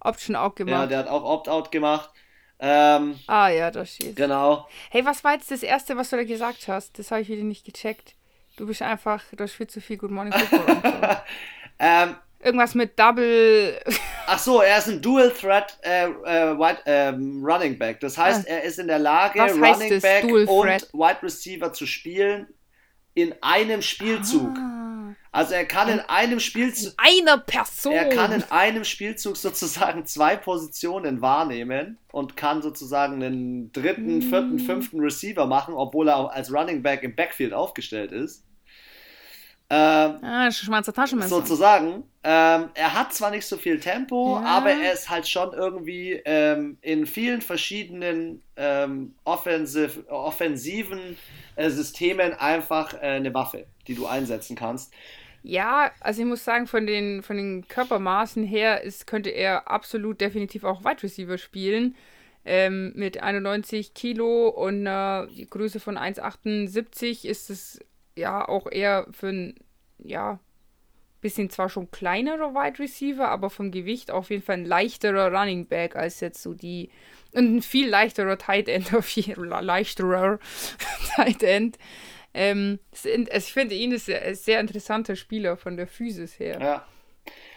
Option-Out 0.00 0.56
gemacht? 0.56 0.72
Ja, 0.72 0.86
der 0.86 0.98
hat 0.98 1.08
auch 1.08 1.24
Opt-out 1.24 1.70
gemacht. 1.70 2.10
Ähm, 2.58 3.18
ah 3.26 3.48
ja, 3.48 3.70
das 3.70 3.94
steht. 3.94 4.16
Genau. 4.16 4.68
Hey, 4.90 5.04
was 5.04 5.24
war 5.24 5.32
jetzt 5.32 5.50
das 5.50 5.62
Erste, 5.62 5.96
was 5.96 6.10
du 6.10 6.16
da 6.16 6.24
gesagt 6.24 6.68
hast? 6.68 6.98
Das 6.98 7.10
habe 7.10 7.22
ich 7.22 7.28
wieder 7.28 7.42
nicht 7.42 7.64
gecheckt. 7.64 8.14
Du 8.56 8.66
bist 8.66 8.82
einfach, 8.82 9.22
du 9.32 9.42
hast 9.42 9.52
viel 9.52 9.66
zu 9.66 9.80
viel 9.80 9.96
Good 9.96 10.10
Morning 10.10 10.32
Football. 10.32 11.22
ähm, 11.78 12.16
Irgendwas 12.42 12.74
mit 12.74 12.98
Double. 12.98 13.78
Ach 14.26 14.38
so, 14.38 14.62
er 14.62 14.78
ist 14.78 14.88
ein 14.88 15.02
Dual 15.02 15.30
Threat 15.30 15.78
äh, 15.82 16.06
äh, 16.06 16.58
Wide, 16.58 16.78
ähm, 16.86 17.44
Running 17.44 17.78
Back. 17.78 18.00
Das 18.00 18.16
heißt, 18.16 18.46
ah. 18.46 18.50
er 18.50 18.62
ist 18.62 18.78
in 18.78 18.86
der 18.86 18.98
Lage, 18.98 19.40
Running 19.40 20.00
Back 20.00 20.22
Dual 20.22 20.44
und 20.44 20.66
Threat? 20.66 20.88
Wide 20.92 21.22
Receiver 21.22 21.72
zu 21.72 21.86
spielen 21.86 22.46
in 23.12 23.34
einem 23.42 23.82
Spielzug. 23.82 24.56
Ah. 24.56 24.79
Also 25.32 25.54
er 25.54 25.64
kann 25.64 25.88
in 25.88 26.00
einem 26.00 26.40
Spielzug. 26.40 26.92
Einer 26.96 27.38
Person. 27.38 27.92
Er 27.92 28.08
kann 28.08 28.32
in 28.32 28.42
einem 28.50 28.84
Spielzug 28.84 29.36
sozusagen 29.36 30.04
zwei 30.04 30.36
Positionen 30.36 31.22
wahrnehmen 31.22 31.98
und 32.10 32.36
kann 32.36 32.62
sozusagen 32.62 33.22
einen 33.22 33.72
dritten, 33.72 34.22
vierten, 34.22 34.58
hm. 34.58 34.66
fünften 34.66 35.00
Receiver 35.00 35.46
machen, 35.46 35.74
obwohl 35.74 36.08
er 36.08 36.32
als 36.32 36.52
Running 36.52 36.82
Back 36.82 37.04
im 37.04 37.14
Backfield 37.14 37.52
aufgestellt 37.52 38.10
ist. 38.10 38.44
Ähm, 39.72 40.18
ah, 40.24 40.50
schwarzer 40.50 40.92
Taschenmesser. 40.92 41.28
Sozusagen. 41.28 42.02
Ähm, 42.24 42.70
er 42.74 42.92
hat 42.92 43.14
zwar 43.14 43.30
nicht 43.30 43.46
so 43.46 43.56
viel 43.56 43.78
Tempo, 43.78 44.40
ja. 44.40 44.44
aber 44.44 44.72
er 44.72 44.92
ist 44.92 45.08
halt 45.08 45.28
schon 45.28 45.52
irgendwie 45.52 46.20
ähm, 46.24 46.76
in 46.82 47.06
vielen 47.06 47.40
verschiedenen 47.40 48.42
ähm, 48.56 49.14
offensiv, 49.22 50.00
offensiven 50.08 51.16
äh, 51.54 51.70
Systemen 51.70 52.34
einfach 52.34 52.94
äh, 52.94 53.06
eine 53.06 53.32
Waffe, 53.32 53.66
die 53.86 53.94
du 53.94 54.06
einsetzen 54.06 54.56
kannst. 54.56 54.92
Ja, 55.42 55.90
also 56.00 56.20
ich 56.20 56.28
muss 56.28 56.44
sagen, 56.44 56.66
von 56.66 56.86
den, 56.86 57.22
von 57.22 57.36
den 57.36 57.66
Körpermaßen 57.66 58.44
her 58.44 58.82
ist, 58.82 59.06
könnte 59.06 59.30
er 59.30 59.68
absolut 59.68 60.20
definitiv 60.20 60.64
auch 60.64 60.84
Wide 60.84 61.02
Receiver 61.02 61.38
spielen. 61.38 61.94
Ähm, 62.44 62.92
mit 62.94 63.22
91 63.22 63.94
Kilo 63.94 64.48
und 64.48 64.86
einer 64.86 65.28
Größe 65.50 65.78
von 65.80 65.98
1,78 65.98 67.26
ist 67.26 67.50
es 67.50 67.80
ja 68.16 68.46
auch 68.46 68.70
eher 68.70 69.06
für 69.12 69.28
ein, 69.28 69.54
ja, 69.98 70.40
bisschen 71.20 71.50
zwar 71.50 71.68
schon 71.68 71.90
kleinerer 71.90 72.54
Wide 72.54 72.78
Receiver, 72.78 73.28
aber 73.28 73.50
vom 73.50 73.70
Gewicht 73.70 74.10
auf 74.10 74.30
jeden 74.30 74.42
Fall 74.42 74.56
ein 74.56 74.64
leichterer 74.64 75.32
Running 75.32 75.66
Back 75.66 75.96
als 75.96 76.20
jetzt 76.20 76.42
so 76.42 76.54
die. 76.54 76.90
Und 77.32 77.56
ein 77.56 77.62
viel 77.62 77.88
leichterer 77.88 78.38
Tight 78.38 78.68
End, 78.68 78.94
auf 78.94 79.08
jeden 79.10 79.48
Fall 79.50 79.64
leichterer 79.64 80.38
Tight 81.14 81.42
End. 81.42 81.78
Ähm, 82.32 82.78
also 82.92 83.08
ich 83.08 83.52
finde 83.52 83.74
ihn 83.74 83.92
ist 83.92 84.08
ein 84.08 84.34
sehr 84.34 84.60
interessanter 84.60 85.16
Spieler 85.16 85.56
von 85.56 85.76
der 85.76 85.86
Physis 85.86 86.38
her. 86.38 86.58
Ja. 86.60 86.86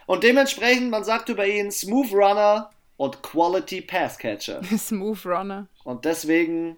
Und 0.05 0.23
dementsprechend, 0.23 0.89
man 0.89 1.03
sagt 1.03 1.29
über 1.29 1.45
ihn 1.47 1.71
Smooth 1.71 2.11
Runner 2.11 2.69
und 2.97 3.21
Quality 3.21 3.81
Pass 3.81 4.17
Catcher. 4.17 4.61
Smooth 4.77 5.25
Runner. 5.25 5.67
Und 5.83 6.05
deswegen 6.05 6.77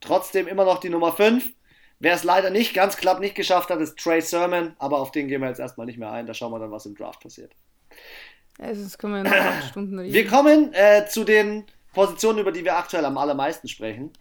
trotzdem 0.00 0.46
immer 0.46 0.64
noch 0.64 0.78
die 0.78 0.88
Nummer 0.88 1.12
5. 1.12 1.52
Wer 1.98 2.14
es 2.14 2.24
leider 2.24 2.50
nicht 2.50 2.74
ganz 2.74 2.96
knapp 2.96 3.20
nicht 3.20 3.34
geschafft 3.34 3.70
hat, 3.70 3.80
ist 3.80 3.98
Trey 3.98 4.20
Sermon, 4.20 4.74
aber 4.78 4.98
auf 4.98 5.12
den 5.12 5.28
gehen 5.28 5.40
wir 5.40 5.48
jetzt 5.48 5.60
erstmal 5.60 5.86
nicht 5.86 5.98
mehr 5.98 6.12
ein. 6.12 6.26
Da 6.26 6.34
schauen 6.34 6.52
wir 6.52 6.58
dann, 6.58 6.70
was 6.70 6.84
im 6.84 6.94
Draft 6.94 7.20
passiert. 7.20 7.52
Ja, 8.58 8.74
sonst 8.74 8.98
können 8.98 9.24
wir 9.24 9.32
in 9.32 9.62
Stunden 9.70 9.98
reden. 9.98 10.12
Wir 10.12 10.26
kommen 10.26 10.72
äh, 10.74 11.06
zu 11.06 11.24
den 11.24 11.64
Positionen, 11.94 12.38
über 12.38 12.52
die 12.52 12.64
wir 12.64 12.76
aktuell 12.76 13.04
am 13.06 13.16
allermeisten 13.16 13.68
sprechen. 13.68 14.12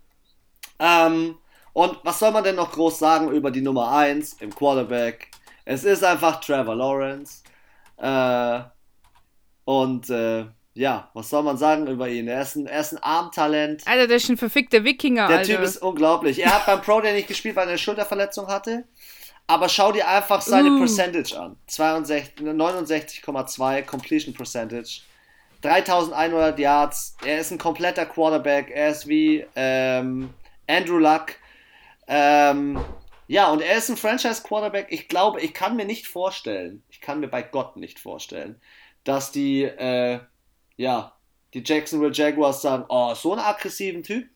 Ähm, 0.80 1.38
und 1.76 2.00
was 2.04 2.20
soll 2.20 2.32
man 2.32 2.46
denn 2.46 2.56
noch 2.56 2.72
groß 2.72 2.98
sagen 2.98 3.30
über 3.32 3.52
die 3.52 3.60
Nummer 3.60 3.92
1 3.92 4.38
im 4.40 4.56
Quarterback? 4.56 5.28
Es 5.66 5.84
ist 5.84 6.06
einfach 6.06 6.40
Trevor 6.40 6.74
Lawrence. 6.74 7.44
Äh, 7.98 8.62
und 9.66 10.10
äh, 10.10 10.46
ja, 10.74 11.10
was 11.14 11.30
soll 11.30 11.44
man 11.44 11.58
sagen 11.58 11.88
über 11.88 12.08
ihn? 12.08 12.30
Er 12.30 12.44
ist 12.44 12.56
ein, 12.56 12.68
er 12.68 12.80
ist 12.80 12.94
ein 12.94 13.04
Armtalent. 13.04 13.86
Alter, 13.86 14.08
der 14.08 14.16
ist 14.16 14.30
ein 14.30 14.38
verfickter 14.38 14.86
Wikinger, 14.86 15.28
Der 15.28 15.40
Alter. 15.40 15.52
Typ 15.52 15.60
ist 15.66 15.82
unglaublich. 15.82 16.42
Er 16.42 16.56
hat 16.56 16.66
beim 16.66 16.82
Pro 16.82 17.02
Day 17.02 17.14
nicht 17.14 17.28
gespielt, 17.28 17.58
weil 17.58 17.66
er 17.66 17.72
eine 17.72 17.78
Schulterverletzung 17.78 18.48
hatte. 18.48 18.86
Aber 19.46 19.68
schau 19.68 19.92
dir 19.92 20.08
einfach 20.08 20.42
seine 20.42 20.72
uh. 20.72 20.80
Percentage 20.80 21.38
an. 21.38 21.58
69,2 21.68 23.82
Completion 23.82 24.34
Percentage. 24.34 25.02
3100 25.62 26.58
Yards. 26.58 27.18
Er 27.26 27.40
ist 27.40 27.52
ein 27.52 27.58
kompletter 27.58 28.06
Quarterback. 28.06 28.72
Er 28.74 28.92
ist 28.92 29.10
wie 29.10 29.46
ähm, 29.58 30.30
Andrew 30.68 31.00
Luck. 31.00 31.34
Ähm, 32.08 32.84
ja, 33.28 33.52
und 33.52 33.62
er 33.62 33.78
ist 33.78 33.90
ein 33.90 33.98
Franchise 33.98 34.44
Quarterback. 34.44 34.88
Ich 34.90 35.08
glaube, 35.08 35.42
ich 35.42 35.54
kann 35.54 35.76
mir 35.76 35.86
nicht 35.86 36.08
vorstellen, 36.08 36.84
ich 36.90 37.02
kann 37.02 37.20
mir 37.20 37.28
bei 37.28 37.42
Gott 37.42 37.78
nicht 37.78 38.00
vorstellen, 38.00 38.62
dass 39.04 39.32
die 39.32 39.64
äh, 39.64 40.20
ja, 40.78 41.16
die 41.54 41.64
Jacksonville 41.66 42.14
Jaguars 42.14 42.62
sagen, 42.62 42.86
oh, 42.90 43.14
so 43.16 43.32
einen 43.32 43.42
aggressiven 43.42 44.04
Typ, 44.04 44.28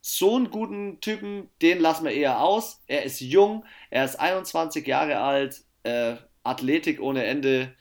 so 0.00 0.36
einen 0.36 0.50
guten 0.50 1.00
Typen, 1.00 1.50
den 1.60 1.80
lassen 1.80 2.04
wir 2.04 2.12
eher 2.12 2.40
aus. 2.40 2.80
Er 2.86 3.02
ist 3.02 3.20
jung, 3.20 3.64
er 3.90 4.04
ist 4.04 4.16
21 4.16 4.86
Jahre 4.86 5.18
alt, 5.18 5.62
äh, 5.82 6.16
Athletik 6.44 7.00
ohne 7.00 7.24
Ende. 7.24 7.74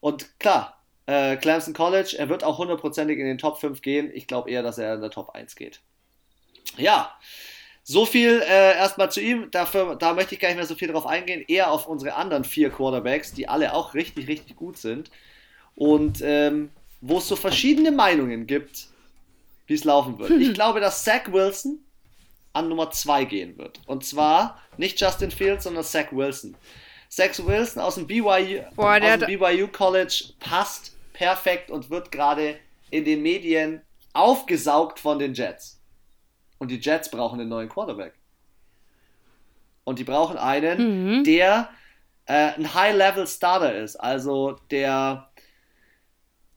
Und 0.00 0.38
klar, 0.38 0.82
äh, 1.06 1.36
Clemson 1.36 1.74
College, 1.74 2.16
er 2.18 2.28
wird 2.28 2.44
auch 2.44 2.58
hundertprozentig 2.58 3.18
in 3.18 3.26
den 3.26 3.38
Top 3.38 3.58
5 3.58 3.82
gehen. 3.82 4.10
Ich 4.12 4.26
glaube 4.26 4.50
eher, 4.50 4.62
dass 4.62 4.78
er 4.78 4.94
in 4.94 5.00
der 5.00 5.10
Top 5.10 5.30
1 5.30 5.56
geht. 5.56 5.80
Ja, 6.76 7.16
so 7.88 8.04
viel 8.04 8.42
äh, 8.42 8.76
erstmal 8.76 9.10
zu 9.10 9.22
ihm. 9.22 9.50
Dafür, 9.50 9.96
da 9.96 10.12
möchte 10.12 10.34
ich 10.34 10.40
gar 10.42 10.48
nicht 10.48 10.58
mehr 10.58 10.66
so 10.66 10.74
viel 10.74 10.88
drauf 10.88 11.06
eingehen. 11.06 11.42
Eher 11.48 11.70
auf 11.70 11.86
unsere 11.86 12.16
anderen 12.16 12.44
vier 12.44 12.68
Quarterbacks, 12.68 13.32
die 13.32 13.48
alle 13.48 13.72
auch 13.72 13.94
richtig, 13.94 14.28
richtig 14.28 14.56
gut 14.56 14.76
sind. 14.76 15.10
Und 15.74 16.20
ähm, 16.22 16.68
wo 17.00 17.16
es 17.16 17.28
so 17.28 17.34
verschiedene 17.34 17.90
Meinungen 17.90 18.46
gibt, 18.46 18.88
wie 19.66 19.72
es 19.72 19.84
laufen 19.84 20.18
wird. 20.18 20.30
Ich 20.32 20.52
glaube, 20.52 20.80
dass 20.80 21.02
Zach 21.02 21.32
Wilson 21.32 21.78
an 22.52 22.68
Nummer 22.68 22.90
2 22.90 23.24
gehen 23.24 23.56
wird. 23.56 23.80
Und 23.86 24.04
zwar 24.04 24.60
nicht 24.76 25.00
Justin 25.00 25.30
Fields, 25.30 25.64
sondern 25.64 25.82
Zach 25.82 26.12
Wilson. 26.12 26.56
Zach 27.08 27.30
Wilson 27.38 27.80
aus 27.80 27.94
dem 27.94 28.06
BYU, 28.06 28.64
Boah, 28.76 29.00
aus 29.00 29.18
dem 29.20 29.38
BYU 29.38 29.66
College 29.68 30.34
passt 30.40 30.94
perfekt 31.14 31.70
und 31.70 31.88
wird 31.88 32.12
gerade 32.12 32.58
in 32.90 33.06
den 33.06 33.22
Medien 33.22 33.80
aufgesaugt 34.12 34.98
von 34.98 35.18
den 35.18 35.32
Jets. 35.32 35.77
Und 36.58 36.70
die 36.70 36.78
Jets 36.78 37.10
brauchen 37.10 37.40
einen 37.40 37.48
neuen 37.48 37.68
Quarterback. 37.68 38.14
Und 39.84 39.98
die 39.98 40.04
brauchen 40.04 40.36
einen, 40.36 41.18
mhm. 41.18 41.24
der 41.24 41.70
äh, 42.26 42.52
ein 42.54 42.74
High-Level-Starter 42.74 43.74
ist. 43.76 43.96
Also 43.96 44.58
der 44.70 45.30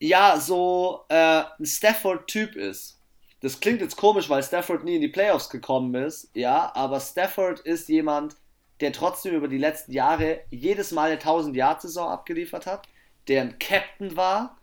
ja 0.02 0.40
so 0.40 1.06
äh, 1.10 1.44
ein 1.60 1.66
Stafford-Typ 1.66 2.56
ist. 2.56 3.00
Das 3.42 3.60
klingt 3.60 3.82
jetzt 3.82 3.96
komisch, 3.96 4.30
weil 4.30 4.44
Stafford 4.44 4.84
nie 4.84 4.96
in 4.96 5.02
die 5.02 5.08
Playoffs 5.08 5.50
gekommen 5.50 5.96
ist, 5.96 6.30
ja, 6.36 6.72
aber 6.76 7.00
Stafford 7.00 7.60
ist 7.62 7.90
jemand, 7.90 8.36
der 8.82 8.94
trotzdem 8.94 9.34
über 9.34 9.48
die 9.48 9.58
letzten 9.58 9.94
Jahre 9.94 10.42
jedes 10.50 10.92
Mal 10.92 11.12
eine 11.12 11.22
1000-Jahr-Saison 11.22 12.10
abgeliefert 12.10 12.66
hat, 12.66 12.88
der 13.28 13.42
ein 13.42 13.60
Captain 13.60 14.16
war 14.16 14.58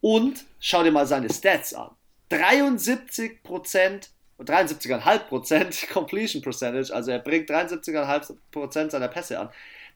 und 0.00 0.44
schau 0.60 0.82
dir 0.82 0.92
mal 0.92 1.06
seine 1.06 1.30
Stats 1.30 1.74
an. 1.74 1.90
73 2.30 3.42
73,5% 4.40 5.92
Completion 5.92 6.42
Percentage, 6.42 6.94
also 6.94 7.10
er 7.10 7.18
bringt 7.18 7.50
73,5% 7.50 8.90
seiner 8.90 9.08
Pässe 9.08 9.38
an. 9.38 9.50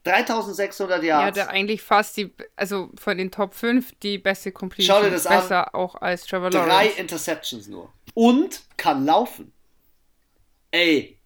3600 0.05 1.03
Yards. 1.03 1.37
Ja, 1.37 1.45
der 1.45 1.51
eigentlich 1.51 1.81
fast 1.81 2.15
die, 2.15 2.31
also 2.55 2.89
von 2.95 3.17
den 3.17 3.31
Top 3.31 3.55
5 3.55 3.93
die 4.03 4.19
beste 4.19 4.51
Completion. 4.51 4.95
Schau 4.95 5.03
dir 5.03 5.11
das 5.11 5.23
besser 5.23 5.67
an. 5.67 5.73
auch 5.73 5.95
als 5.95 6.25
Trevor 6.25 6.51
Lawrence. 6.51 6.69
Drei 6.69 6.87
Interceptions 7.01 7.67
nur. 7.67 7.91
Und 8.13 8.61
kann 8.77 9.05
laufen. 9.05 9.51
Ey. 10.71 11.17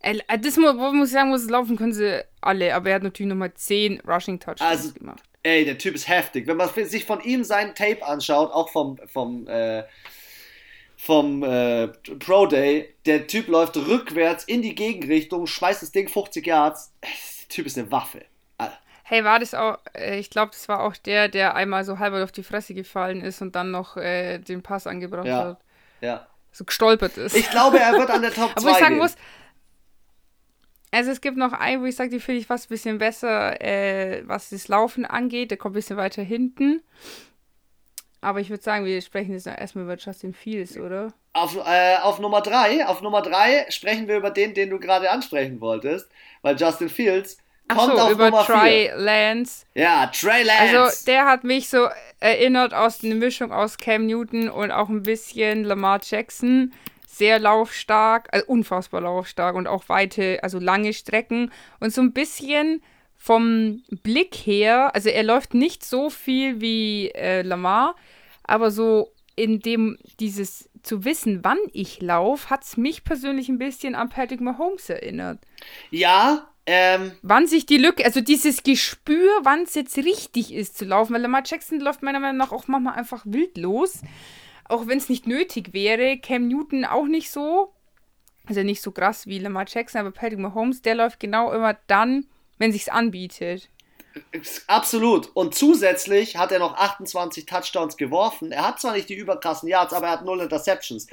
Äh, 0.00 0.18
das 0.38 0.56
muss, 0.56 0.74
ich 0.74 1.10
sagen, 1.10 1.30
muss 1.30 1.48
laufen 1.48 1.76
können 1.76 1.92
sie 1.92 2.22
alle, 2.40 2.74
aber 2.74 2.90
er 2.90 2.96
hat 2.96 3.02
natürlich 3.02 3.28
nochmal 3.28 3.54
10 3.54 4.00
Rushing 4.00 4.38
Touchdowns 4.38 4.70
also, 4.70 4.92
gemacht. 4.92 5.22
Ey, 5.42 5.64
der 5.64 5.78
Typ 5.78 5.94
ist 5.94 6.06
heftig. 6.06 6.46
Wenn 6.46 6.58
man 6.58 6.68
sich 6.74 7.06
von 7.06 7.22
ihm 7.22 7.44
sein 7.44 7.74
Tape 7.74 8.04
anschaut, 8.04 8.52
auch 8.52 8.68
vom, 8.68 8.98
vom, 9.06 9.46
äh, 9.48 9.84
vom 11.00 11.42
äh, 11.42 11.88
Pro 12.18 12.46
Day, 12.46 12.94
der 13.06 13.26
Typ 13.26 13.48
läuft 13.48 13.76
rückwärts 13.76 14.44
in 14.44 14.60
die 14.60 14.74
Gegenrichtung, 14.74 15.46
schmeißt 15.46 15.82
das 15.82 15.92
Ding 15.92 16.08
50 16.08 16.46
Yards 16.46 16.92
Typ 17.48 17.66
ist 17.66 17.78
eine 17.78 17.90
Waffe. 17.90 18.24
Hey, 19.02 19.24
war 19.24 19.40
das 19.40 19.54
auch, 19.54 19.78
äh, 19.92 20.20
ich 20.20 20.30
glaube, 20.30 20.52
das 20.52 20.68
war 20.68 20.84
auch 20.84 20.94
der, 20.96 21.28
der 21.28 21.56
einmal 21.56 21.84
so 21.84 21.98
halber 21.98 22.22
auf 22.22 22.30
die 22.30 22.44
Fresse 22.44 22.74
gefallen 22.74 23.22
ist 23.22 23.42
und 23.42 23.56
dann 23.56 23.72
noch 23.72 23.96
äh, 23.96 24.38
den 24.38 24.62
Pass 24.62 24.86
angebracht 24.86 25.26
ja. 25.26 25.44
hat. 25.44 25.60
Ja. 26.00 26.26
So 26.52 26.64
gestolpert 26.64 27.16
ist. 27.16 27.34
Ich 27.34 27.50
glaube, 27.50 27.80
er 27.80 27.94
wird 27.94 28.08
an 28.08 28.22
der 28.22 28.30
Top 28.34 28.50
2 28.50 28.60
Aber 28.60 28.70
ich 28.70 28.76
sagen 28.76 28.94
gehen. 28.94 28.98
muss, 28.98 29.16
also 30.92 31.10
es 31.10 31.20
gibt 31.20 31.38
noch 31.38 31.52
einen, 31.52 31.82
wo 31.82 31.86
ich 31.86 31.96
sage, 31.96 32.10
die 32.10 32.20
finde 32.20 32.40
ich 32.40 32.46
fast 32.46 32.66
ein 32.66 32.68
bisschen 32.68 32.98
besser, 32.98 33.60
äh, 33.60 34.22
was 34.26 34.50
das 34.50 34.68
Laufen 34.68 35.04
angeht. 35.04 35.50
Der 35.50 35.58
kommt 35.58 35.72
ein 35.72 35.80
bisschen 35.80 35.96
weiter 35.96 36.22
hinten. 36.22 36.80
Aber 38.20 38.40
ich 38.40 38.50
würde 38.50 38.62
sagen, 38.62 38.84
wir 38.84 39.00
sprechen 39.00 39.32
jetzt 39.32 39.46
erstmal 39.46 39.84
über 39.84 39.96
Justin 39.96 40.34
Fields, 40.34 40.76
oder? 40.76 41.12
Auf, 41.32 41.56
äh, 41.56 41.96
auf 41.96 42.18
Nummer 42.18 42.42
3, 42.42 42.86
auf 42.86 43.00
Nummer 43.00 43.22
3 43.22 43.66
sprechen 43.70 44.08
wir 44.08 44.16
über 44.16 44.30
den, 44.30 44.52
den 44.52 44.70
du 44.70 44.78
gerade 44.78 45.10
ansprechen 45.10 45.60
wolltest, 45.60 46.10
weil 46.42 46.56
Justin 46.56 46.88
Fields 46.88 47.38
kommt 47.68 47.96
so, 47.96 48.02
auf 48.02 48.10
über 48.10 48.30
Nummer 48.30 48.44
Trey 48.44 48.88
4. 48.88 48.96
Lance. 48.96 49.64
Ja, 49.74 50.06
Trey 50.06 50.42
Lance. 50.42 50.78
Also 50.78 51.04
der 51.06 51.26
hat 51.26 51.44
mich 51.44 51.68
so 51.68 51.88
erinnert 52.18 52.74
aus 52.74 53.02
einer 53.02 53.14
Mischung 53.14 53.52
aus 53.52 53.78
Cam 53.78 54.06
Newton 54.06 54.50
und 54.50 54.70
auch 54.70 54.88
ein 54.88 55.02
bisschen 55.02 55.64
Lamar 55.64 56.00
Jackson. 56.02 56.72
Sehr 57.06 57.38
laufstark, 57.38 58.28
also 58.32 58.46
unfassbar 58.46 59.02
laufstark 59.02 59.54
und 59.54 59.66
auch 59.66 59.88
weite, 59.88 60.38
also 60.42 60.58
lange 60.58 60.92
Strecken 60.92 61.52
und 61.78 61.92
so 61.92 62.00
ein 62.00 62.12
bisschen 62.12 62.82
vom 63.22 63.82
Blick 64.02 64.34
her, 64.34 64.94
also 64.94 65.10
er 65.10 65.22
läuft 65.22 65.52
nicht 65.52 65.84
so 65.84 66.08
viel 66.08 66.62
wie 66.62 67.10
äh, 67.10 67.42
Lamar, 67.42 67.94
aber 68.44 68.70
so 68.70 69.12
in 69.36 69.60
dem 69.60 69.98
dieses 70.18 70.70
zu 70.82 71.04
wissen, 71.04 71.44
wann 71.44 71.58
ich 71.74 72.00
laufe, 72.00 72.48
hat 72.48 72.64
es 72.64 72.78
mich 72.78 73.04
persönlich 73.04 73.50
ein 73.50 73.58
bisschen 73.58 73.94
an 73.94 74.08
Patrick 74.08 74.40
Mahomes 74.40 74.88
erinnert. 74.88 75.38
Ja, 75.90 76.48
ähm. 76.64 77.12
Wann 77.20 77.46
sich 77.46 77.66
die 77.66 77.76
Lücke, 77.76 78.06
also 78.06 78.22
dieses 78.22 78.62
Gespür, 78.62 79.30
wann 79.42 79.64
es 79.64 79.74
jetzt 79.74 79.98
richtig 79.98 80.54
ist 80.54 80.78
zu 80.78 80.86
laufen, 80.86 81.12
weil 81.12 81.20
Lamar 81.20 81.42
Jackson 81.44 81.78
läuft 81.78 82.02
meiner 82.02 82.20
Meinung 82.20 82.38
nach 82.38 82.52
auch 82.52 82.68
manchmal 82.68 82.94
einfach 82.94 83.22
wild 83.26 83.58
los, 83.58 84.00
auch 84.64 84.86
wenn 84.86 84.96
es 84.96 85.10
nicht 85.10 85.26
nötig 85.26 85.74
wäre. 85.74 86.16
Cam 86.16 86.48
Newton 86.48 86.86
auch 86.86 87.06
nicht 87.06 87.30
so, 87.30 87.74
also 88.46 88.62
nicht 88.62 88.80
so 88.80 88.92
krass 88.92 89.26
wie 89.26 89.38
Lamar 89.38 89.66
Jackson, 89.68 90.00
aber 90.00 90.10
Patrick 90.10 90.38
Mahomes, 90.38 90.80
der 90.80 90.94
läuft 90.94 91.20
genau 91.20 91.52
immer 91.52 91.76
dann, 91.86 92.24
wenn 92.60 92.70
sich's 92.72 92.88
anbietet. 92.88 93.68
Absolut. 94.66 95.28
Und 95.34 95.54
zusätzlich 95.54 96.36
hat 96.36 96.52
er 96.52 96.58
noch 96.58 96.76
28 96.76 97.46
Touchdowns 97.46 97.96
geworfen. 97.96 98.52
Er 98.52 98.66
hat 98.66 98.80
zwar 98.80 98.92
nicht 98.94 99.08
die 99.08 99.14
überkrassen 99.14 99.68
Yards, 99.68 99.92
aber 99.92 100.06
er 100.06 100.12
hat 100.12 100.24
null 100.24 100.40
Interceptions. 100.40 101.06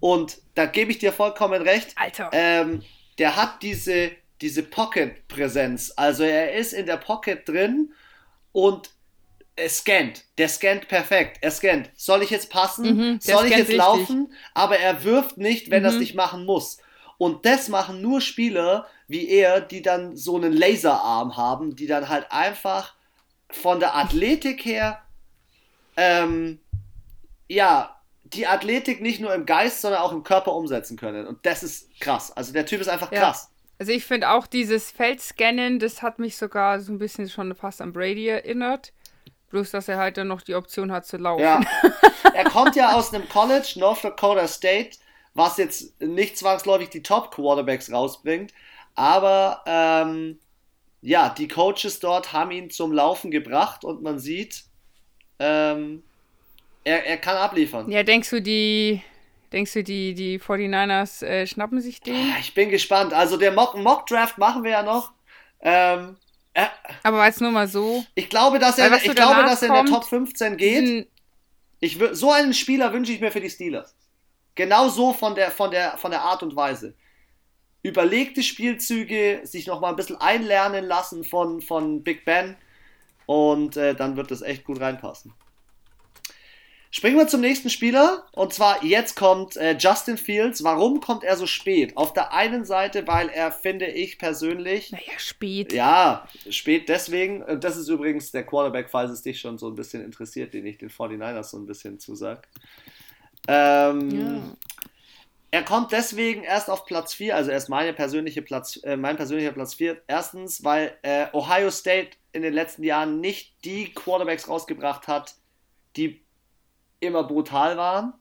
Und 0.00 0.38
da 0.54 0.66
gebe 0.66 0.90
ich 0.90 0.98
dir 0.98 1.12
vollkommen 1.12 1.62
recht. 1.62 1.92
Alter. 1.96 2.30
Ähm, 2.32 2.82
der 3.18 3.36
hat 3.36 3.62
diese, 3.62 4.10
diese 4.40 4.62
Pocket-Präsenz. 4.62 5.92
Also 5.96 6.24
er 6.24 6.54
ist 6.54 6.72
in 6.72 6.86
der 6.86 6.96
Pocket 6.96 7.46
drin 7.48 7.92
und 8.52 8.90
er 9.56 9.68
scannt. 9.68 10.24
Der 10.38 10.48
scannt 10.48 10.86
perfekt. 10.88 11.38
Er 11.40 11.50
scannt. 11.50 11.90
Soll 11.96 12.22
ich 12.22 12.30
jetzt 12.30 12.48
passen? 12.50 12.96
Mhm, 12.96 13.20
Soll 13.20 13.46
ich 13.46 13.50
jetzt 13.50 13.60
richtig. 13.62 13.76
laufen? 13.76 14.32
Aber 14.54 14.78
er 14.78 15.02
wirft 15.04 15.36
nicht, 15.36 15.70
wenn 15.70 15.82
er 15.84 15.88
es 15.90 15.94
Mhm. 15.96 16.00
nicht 16.00 16.14
machen 16.14 16.44
muss. 16.46 16.78
Und 17.18 17.44
das 17.44 17.68
machen 17.68 18.00
nur 18.00 18.20
Spieler 18.20 18.86
wie 19.08 19.28
er, 19.28 19.60
die 19.60 19.82
dann 19.82 20.16
so 20.16 20.36
einen 20.36 20.52
Laserarm 20.52 21.36
haben, 21.36 21.74
die 21.74 21.86
dann 21.86 22.08
halt 22.08 22.30
einfach 22.30 22.94
von 23.50 23.80
der 23.80 23.96
Athletik 23.96 24.64
her, 24.64 25.02
ähm, 25.96 26.60
ja, 27.48 27.96
die 28.24 28.46
Athletik 28.46 29.00
nicht 29.00 29.20
nur 29.20 29.34
im 29.34 29.46
Geist, 29.46 29.80
sondern 29.80 30.02
auch 30.02 30.12
im 30.12 30.22
Körper 30.22 30.52
umsetzen 30.54 30.98
können. 30.98 31.26
Und 31.26 31.44
das 31.46 31.62
ist 31.62 31.98
krass. 31.98 32.30
Also 32.30 32.52
der 32.52 32.66
Typ 32.66 32.80
ist 32.80 32.88
einfach 32.88 33.10
Ja. 33.10 33.20
krass. 33.20 33.50
Also 33.78 33.92
ich 33.92 34.04
finde 34.04 34.30
auch 34.30 34.46
dieses 34.46 34.90
Feldscannen, 34.90 35.78
das 35.78 36.02
hat 36.02 36.18
mich 36.18 36.36
sogar 36.36 36.80
so 36.80 36.92
ein 36.92 36.98
bisschen 36.98 37.30
schon 37.30 37.54
fast 37.54 37.80
an 37.80 37.92
Brady 37.92 38.28
erinnert. 38.28 38.92
Bloß, 39.50 39.70
dass 39.70 39.88
er 39.88 39.96
halt 39.96 40.18
dann 40.18 40.28
noch 40.28 40.42
die 40.42 40.54
Option 40.54 40.92
hat 40.92 41.06
zu 41.06 41.16
laufen. 41.16 41.42
Ja. 41.42 41.60
er 42.34 42.44
kommt 42.44 42.76
ja 42.76 42.92
aus 42.92 43.14
einem 43.14 43.26
College, 43.28 43.74
North 43.76 44.04
Dakota 44.04 44.46
State, 44.46 44.98
was 45.32 45.56
jetzt 45.56 45.98
nicht 46.02 46.36
zwangsläufig 46.36 46.90
die 46.90 47.02
Top-Quarterbacks 47.02 47.90
rausbringt. 47.90 48.52
Aber 48.98 49.62
ähm, 49.64 50.40
ja, 51.02 51.28
die 51.28 51.46
Coaches 51.46 52.00
dort 52.00 52.32
haben 52.32 52.50
ihn 52.50 52.68
zum 52.68 52.90
Laufen 52.92 53.30
gebracht 53.30 53.84
und 53.84 54.02
man 54.02 54.18
sieht, 54.18 54.64
ähm, 55.38 56.02
er, 56.82 57.06
er 57.06 57.16
kann 57.18 57.36
abliefern. 57.36 57.88
Ja, 57.92 58.02
denkst 58.02 58.28
du, 58.30 58.42
die, 58.42 59.00
denkst 59.52 59.72
du, 59.72 59.84
die, 59.84 60.14
die 60.14 60.40
49ers 60.40 61.24
äh, 61.24 61.46
schnappen 61.46 61.80
sich 61.80 62.00
den? 62.00 62.16
Ah, 62.16 62.38
Ich 62.40 62.54
bin 62.54 62.70
gespannt. 62.70 63.12
Also 63.12 63.36
der 63.36 63.52
Mock, 63.52 63.76
Mock 63.76 64.06
Draft 64.06 64.36
machen 64.36 64.64
wir 64.64 64.72
ja 64.72 64.82
noch. 64.82 65.12
Ähm, 65.60 66.16
äh, 66.54 66.66
Aber 67.04 67.24
jetzt 67.24 67.40
nur 67.40 67.52
mal 67.52 67.68
so. 67.68 68.04
ich 68.16 68.28
glaube, 68.28 68.58
dass 68.58 68.78
er, 68.78 68.92
ich 68.96 69.14
glaube, 69.14 69.44
dass 69.44 69.62
er 69.62 69.68
in 69.68 69.74
der 69.74 69.84
Top 69.84 70.06
15 70.06 70.56
geht. 70.56 71.08
Ich 71.78 72.00
so 72.12 72.32
einen 72.32 72.52
Spieler 72.52 72.92
wünsche 72.92 73.12
ich 73.12 73.20
mir 73.20 73.30
für 73.30 73.40
die 73.40 73.50
Steelers. 73.50 73.94
Genau 74.56 74.88
so 74.88 75.12
von 75.12 75.36
der, 75.36 75.52
von 75.52 75.70
der, 75.70 75.96
von 75.98 76.10
der 76.10 76.22
Art 76.22 76.42
und 76.42 76.56
Weise. 76.56 76.96
Überlegte 77.82 78.42
Spielzüge, 78.42 79.40
sich 79.44 79.66
nochmal 79.66 79.90
ein 79.90 79.96
bisschen 79.96 80.16
einlernen 80.20 80.84
lassen 80.84 81.24
von, 81.24 81.60
von 81.62 82.02
Big 82.02 82.24
Ben 82.24 82.56
und 83.26 83.76
äh, 83.76 83.94
dann 83.94 84.16
wird 84.16 84.30
das 84.30 84.42
echt 84.42 84.64
gut 84.64 84.80
reinpassen. 84.80 85.32
Springen 86.90 87.18
wir 87.18 87.28
zum 87.28 87.42
nächsten 87.42 87.68
Spieler 87.68 88.24
und 88.32 88.54
zwar 88.54 88.82
jetzt 88.82 89.14
kommt 89.14 89.58
äh, 89.58 89.76
Justin 89.78 90.16
Fields. 90.16 90.64
Warum 90.64 91.00
kommt 91.00 91.22
er 91.22 91.36
so 91.36 91.46
spät? 91.46 91.94
Auf 91.98 92.14
der 92.14 92.32
einen 92.32 92.64
Seite, 92.64 93.06
weil 93.06 93.28
er, 93.28 93.52
finde 93.52 93.86
ich 93.86 94.18
persönlich, 94.18 94.90
Naja, 94.90 95.02
spät. 95.18 95.72
ja, 95.74 96.26
spät 96.48 96.88
deswegen. 96.88 97.44
Das 97.60 97.76
ist 97.76 97.88
übrigens 97.88 98.30
der 98.32 98.44
Quarterback, 98.46 98.88
falls 98.88 99.10
es 99.10 99.20
dich 99.22 99.38
schon 99.38 99.58
so 99.58 99.68
ein 99.68 99.74
bisschen 99.76 100.02
interessiert, 100.02 100.54
den 100.54 100.64
ich 100.64 100.78
den 100.78 100.88
49ers 100.88 101.44
so 101.50 101.58
ein 101.58 101.66
bisschen 101.66 102.00
zusag. 102.00 102.48
Ähm, 103.46 104.10
Ja. 104.10 104.42
Er 105.50 105.62
kommt 105.62 105.92
deswegen 105.92 106.42
erst 106.42 106.68
auf 106.68 106.84
Platz 106.84 107.14
4, 107.14 107.34
also 107.34 107.50
er 107.50 107.56
ist 107.56 107.70
meine 107.70 107.94
persönliche 107.94 108.42
Platz, 108.42 108.78
äh, 108.84 108.96
mein 108.96 109.16
persönlicher 109.16 109.52
Platz 109.52 109.74
4. 109.74 110.02
Erstens, 110.06 110.62
weil 110.62 110.96
äh, 111.02 111.26
Ohio 111.32 111.70
State 111.70 112.10
in 112.32 112.42
den 112.42 112.52
letzten 112.52 112.84
Jahren 112.84 113.20
nicht 113.20 113.64
die 113.64 113.92
Quarterbacks 113.94 114.48
rausgebracht 114.48 115.08
hat, 115.08 115.36
die 115.96 116.22
immer 117.00 117.24
brutal 117.24 117.78
waren. 117.78 118.12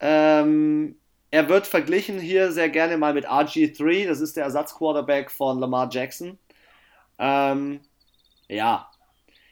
Ähm, 0.00 0.96
er 1.30 1.48
wird 1.48 1.66
verglichen 1.66 2.18
hier 2.18 2.50
sehr 2.50 2.68
gerne 2.68 2.96
mal 2.96 3.14
mit 3.14 3.28
RG3, 3.28 4.06
das 4.08 4.20
ist 4.20 4.36
der 4.36 4.44
Ersatzquarterback 4.44 5.30
von 5.30 5.60
Lamar 5.60 5.88
Jackson. 5.90 6.38
Ähm, 7.18 7.80
ja, 8.48 8.90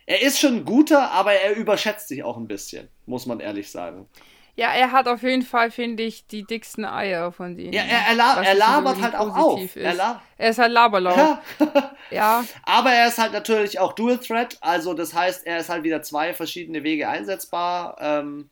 er 0.07 0.23
ist 0.23 0.41
schon 0.41 0.57
ein 0.57 0.65
guter, 0.65 1.11
aber 1.13 1.33
er 1.33 1.57
überschätzt 1.57 2.09
sich 2.09 2.25
auch 2.25 2.37
ein 2.37 2.49
bisschen, 2.49 2.89
muss 3.07 3.27
man 3.27 3.41
ehrlich 3.41 3.71
sagen. 3.71 4.09
Ja, 4.55 4.73
er 4.75 4.93
hat 4.93 5.09
auf 5.09 5.23
jeden 5.23 5.43
Fall, 5.43 5.71
finde 5.71 6.03
ich, 6.03 6.27
die 6.27 6.45
dicksten 6.45 6.85
Eier 6.85 7.33
von 7.33 7.57
denen. 7.57 7.73
Ja, 7.73 7.83
er, 7.85 8.09
er, 8.09 8.15
la 8.15 8.43
er 8.43 8.55
labert 8.55 9.01
halt 9.01 9.15
auch 9.15 9.35
auf. 9.35 9.77
Er, 9.77 9.93
Ist. 9.93 9.97
la 9.97 10.23
Er 10.37 10.51
ist 10.51 10.59
halt 10.59 10.73
Laberlauf. 10.73 11.17
ja. 11.17 11.43
Ja. 12.11 12.45
Aber 12.65 12.91
er 12.93 13.09
ist 13.09 13.17
halt 13.17 13.33
natürlich 13.33 13.79
auch 13.79 13.95
Dual 13.95 14.19
Threat, 14.19 14.59
also 14.61 14.93
das 14.93 15.15
heißt, 15.15 15.47
er 15.47 15.57
ist 15.59 15.71
halt 15.71 15.83
wieder 15.83 16.03
zwei 16.03 16.35
verschiedene 16.35 16.83
Wege 16.85 17.09
einsetzbar. 17.09 17.97
Ähm, 17.99 18.51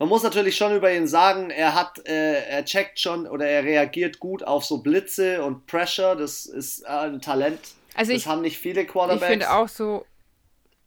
man 0.00 0.08
muss 0.08 0.24
natürlich 0.24 0.56
schon 0.56 0.74
über 0.74 0.92
ihn 0.92 1.06
sagen, 1.06 1.50
er 1.50 1.74
hat, 1.74 2.04
äh, 2.08 2.44
er 2.48 2.64
checkt 2.64 2.98
schon 2.98 3.26
oder 3.28 3.46
er 3.46 3.62
reagiert 3.62 4.18
gut 4.18 4.42
auf 4.42 4.64
so 4.64 4.78
Blitze 4.78 5.44
und 5.44 5.66
Pressure. 5.66 6.16
Das 6.16 6.46
ist 6.46 6.82
äh, 6.82 6.88
ein 6.88 7.20
Talent. 7.20 7.60
Also 7.94 8.12
das 8.12 8.22
ich, 8.22 8.26
haben 8.26 8.42
nicht 8.42 8.58
viele 8.58 8.82
ich 8.82 8.88
Quarterbacks. 8.88 9.30
finde 9.30 9.50
auch 9.52 9.68
so, 9.68 10.04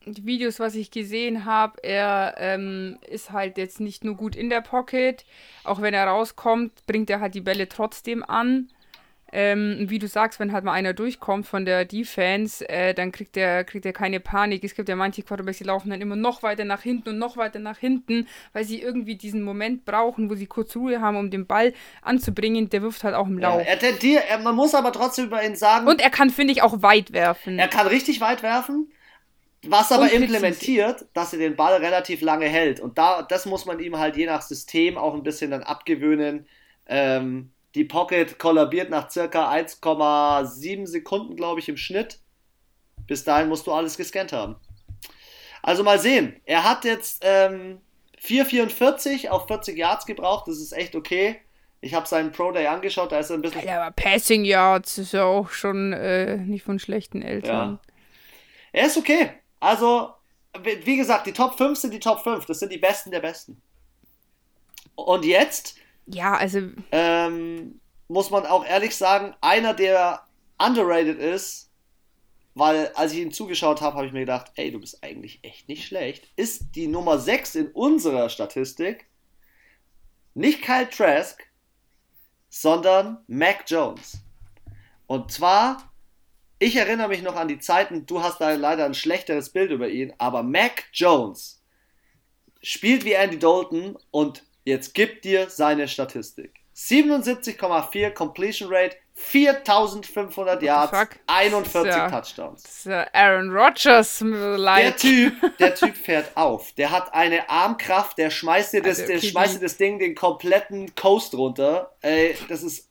die 0.05 0.25
Videos, 0.25 0.59
was 0.59 0.75
ich 0.75 0.91
gesehen 0.91 1.45
habe, 1.45 1.83
er 1.83 2.35
ähm, 2.37 2.97
ist 3.07 3.31
halt 3.31 3.57
jetzt 3.57 3.79
nicht 3.79 4.03
nur 4.03 4.15
gut 4.15 4.35
in 4.35 4.49
der 4.49 4.61
Pocket, 4.61 5.23
auch 5.63 5.81
wenn 5.81 5.93
er 5.93 6.07
rauskommt, 6.07 6.85
bringt 6.87 7.09
er 7.09 7.19
halt 7.19 7.35
die 7.35 7.41
Bälle 7.41 7.69
trotzdem 7.69 8.23
an. 8.23 8.69
Ähm, 9.33 9.85
wie 9.87 9.99
du 9.99 10.09
sagst, 10.09 10.41
wenn 10.41 10.51
halt 10.51 10.65
mal 10.65 10.73
einer 10.73 10.93
durchkommt 10.93 11.47
von 11.47 11.63
der 11.63 11.85
Defense, 11.85 12.67
äh, 12.67 12.93
dann 12.93 13.13
kriegt 13.13 13.37
er, 13.37 13.63
kriegt 13.63 13.85
er 13.85 13.93
keine 13.93 14.19
Panik. 14.19 14.61
Es 14.65 14.75
gibt 14.75 14.89
ja 14.89 14.97
manche 14.97 15.23
Quarterbacks, 15.23 15.59
die 15.59 15.63
laufen 15.63 15.89
dann 15.89 16.01
immer 16.01 16.17
noch 16.17 16.43
weiter 16.43 16.65
nach 16.65 16.81
hinten 16.81 17.09
und 17.09 17.17
noch 17.17 17.37
weiter 17.37 17.59
nach 17.59 17.77
hinten, 17.77 18.27
weil 18.51 18.65
sie 18.65 18.81
irgendwie 18.81 19.15
diesen 19.15 19.41
Moment 19.43 19.85
brauchen, 19.85 20.29
wo 20.29 20.35
sie 20.35 20.47
kurz 20.47 20.75
Ruhe 20.75 20.99
haben, 20.99 21.15
um 21.15 21.31
den 21.31 21.47
Ball 21.47 21.71
anzubringen. 22.01 22.69
Der 22.69 22.81
wirft 22.81 23.05
halt 23.05 23.15
auch 23.15 23.27
im 23.27 23.39
ja, 23.39 23.55
Lauf. 23.55 23.63
er 23.65 23.79
tendiert, 23.79 24.25
er, 24.27 24.39
man 24.39 24.55
muss 24.55 24.75
aber 24.75 24.91
trotzdem 24.91 25.27
über 25.27 25.41
ihn 25.45 25.55
sagen, 25.55 25.87
und 25.87 26.01
er 26.01 26.09
kann, 26.09 26.29
finde 26.29 26.51
ich, 26.51 26.61
auch 26.61 26.81
weit 26.81 27.13
werfen. 27.13 27.57
er 27.57 27.69
kann 27.69 27.87
richtig 27.87 28.19
weit 28.19 28.43
werfen. 28.43 28.91
Was 29.67 29.91
aber 29.91 30.11
implementiert, 30.11 31.05
dass 31.13 31.33
er 31.33 31.39
den 31.39 31.55
Ball 31.55 31.75
relativ 31.75 32.21
lange 32.21 32.47
hält. 32.47 32.79
Und 32.79 32.97
da, 32.97 33.21
das 33.21 33.45
muss 33.45 33.65
man 33.65 33.79
ihm 33.79 33.97
halt 33.97 34.17
je 34.17 34.25
nach 34.25 34.41
System 34.41 34.97
auch 34.97 35.13
ein 35.13 35.23
bisschen 35.23 35.51
dann 35.51 35.61
abgewöhnen. 35.61 36.47
Ähm, 36.87 37.51
die 37.75 37.85
Pocket 37.85 38.39
kollabiert 38.39 38.89
nach 38.89 39.09
circa 39.09 39.51
1,7 39.51 40.87
Sekunden, 40.87 41.35
glaube 41.35 41.59
ich, 41.59 41.69
im 41.69 41.77
Schnitt. 41.77 42.19
Bis 43.07 43.23
dahin 43.23 43.49
musst 43.49 43.67
du 43.67 43.71
alles 43.71 43.97
gescannt 43.97 44.33
haben. 44.33 44.55
Also 45.61 45.83
mal 45.83 45.99
sehen. 45.99 46.41
Er 46.45 46.63
hat 46.63 46.83
jetzt 46.85 47.23
ähm, 47.23 47.79
4,44 48.19 49.29
auf 49.29 49.47
40 49.47 49.77
Yards 49.77 50.05
gebraucht. 50.05 50.47
Das 50.47 50.57
ist 50.57 50.71
echt 50.71 50.95
okay. 50.95 51.39
Ich 51.81 51.93
habe 51.93 52.07
seinen 52.07 52.31
Pro 52.31 52.51
Day 52.51 52.67
angeschaut, 52.67 53.11
da 53.11 53.19
ist 53.19 53.31
er 53.31 53.37
ein 53.37 53.41
bisschen. 53.41 53.65
Ja, 53.65 53.81
aber 53.81 53.91
Passing 53.91 54.45
Yards 54.45 54.99
ist 54.99 55.13
ja 55.13 55.23
auch 55.23 55.49
schon 55.49 55.93
äh, 55.93 56.37
nicht 56.37 56.63
von 56.63 56.77
schlechten 56.77 57.23
Eltern. 57.23 57.79
Ja. 57.83 57.91
Er 58.73 58.85
ist 58.85 58.97
okay. 58.97 59.31
Also, 59.61 60.13
wie 60.61 60.97
gesagt, 60.97 61.27
die 61.27 61.31
Top 61.31 61.57
5 61.57 61.79
sind 61.79 61.93
die 61.93 61.99
Top 61.99 62.21
5. 62.21 62.45
Das 62.45 62.59
sind 62.59 62.71
die 62.71 62.77
Besten 62.77 63.11
der 63.11 63.21
Besten. 63.21 63.61
Und 64.95 65.23
jetzt. 65.23 65.77
Ja, 66.07 66.35
also. 66.35 66.59
Ähm, 66.91 67.79
muss 68.09 68.29
man 68.29 68.45
auch 68.45 68.65
ehrlich 68.65 68.95
sagen, 68.97 69.33
einer, 69.39 69.73
der 69.73 70.27
underrated 70.57 71.17
ist, 71.17 71.71
weil 72.55 72.89
als 72.95 73.13
ich 73.13 73.19
ihm 73.19 73.31
zugeschaut 73.31 73.81
habe, 73.81 73.95
habe 73.95 74.07
ich 74.07 74.13
mir 74.13 74.21
gedacht, 74.21 74.51
ey, 74.55 74.71
du 74.71 74.79
bist 74.79 75.01
eigentlich 75.03 75.39
echt 75.43 75.69
nicht 75.69 75.85
schlecht, 75.85 76.27
ist 76.35 76.75
die 76.75 76.87
Nummer 76.87 77.17
6 77.19 77.55
in 77.55 77.67
unserer 77.71 78.29
Statistik 78.29 79.07
nicht 80.33 80.61
Kyle 80.61 80.89
Trask, 80.89 81.41
sondern 82.49 83.19
Mac 83.27 83.63
Jones. 83.67 84.17
Und 85.07 85.31
zwar, 85.31 85.90
ich 86.61 86.75
erinnere 86.75 87.07
mich 87.07 87.23
noch 87.23 87.35
an 87.35 87.47
die 87.47 87.57
Zeiten, 87.57 88.05
du 88.05 88.21
hast 88.21 88.39
da 88.39 88.53
leider 88.53 88.85
ein 88.85 88.93
schlechteres 88.93 89.49
Bild 89.49 89.71
über 89.71 89.89
ihn, 89.89 90.13
aber 90.19 90.43
Mac 90.43 90.83
Jones 90.93 91.59
spielt 92.61 93.03
wie 93.03 93.13
Andy 93.13 93.39
Dalton 93.39 93.97
und 94.11 94.43
jetzt 94.63 94.93
gibt 94.93 95.25
dir 95.25 95.49
seine 95.49 95.87
Statistik. 95.87 96.53
77,4 96.75 98.11
Completion 98.11 98.69
Rate, 98.71 98.95
4500 99.15 100.61
Yards, 100.61 101.15
41 101.25 101.85
ja, 101.91 102.09
Touchdowns. 102.09 102.83
Ja 102.83 103.07
Aaron 103.11 103.49
Rodgers 103.49 104.21
like. 104.21 104.83
Der 104.83 104.97
Typ, 104.97 105.57
der 105.59 105.73
Typ 105.73 105.97
fährt 105.97 106.37
auf. 106.37 106.73
Der 106.73 106.91
hat 106.91 107.11
eine 107.15 107.49
Armkraft, 107.49 108.19
der 108.19 108.29
schmeißt 108.29 108.73
dir 108.73 108.83
das, 108.83 108.99
also, 108.99 109.13
der 109.13 109.19
schmeißt 109.19 109.55
dir 109.55 109.61
das 109.61 109.77
Ding 109.77 109.97
den 109.97 110.13
kompletten 110.13 110.93
Coast 110.93 111.33
runter. 111.33 111.95
Ey, 112.01 112.35
das 112.47 112.61
ist 112.61 112.87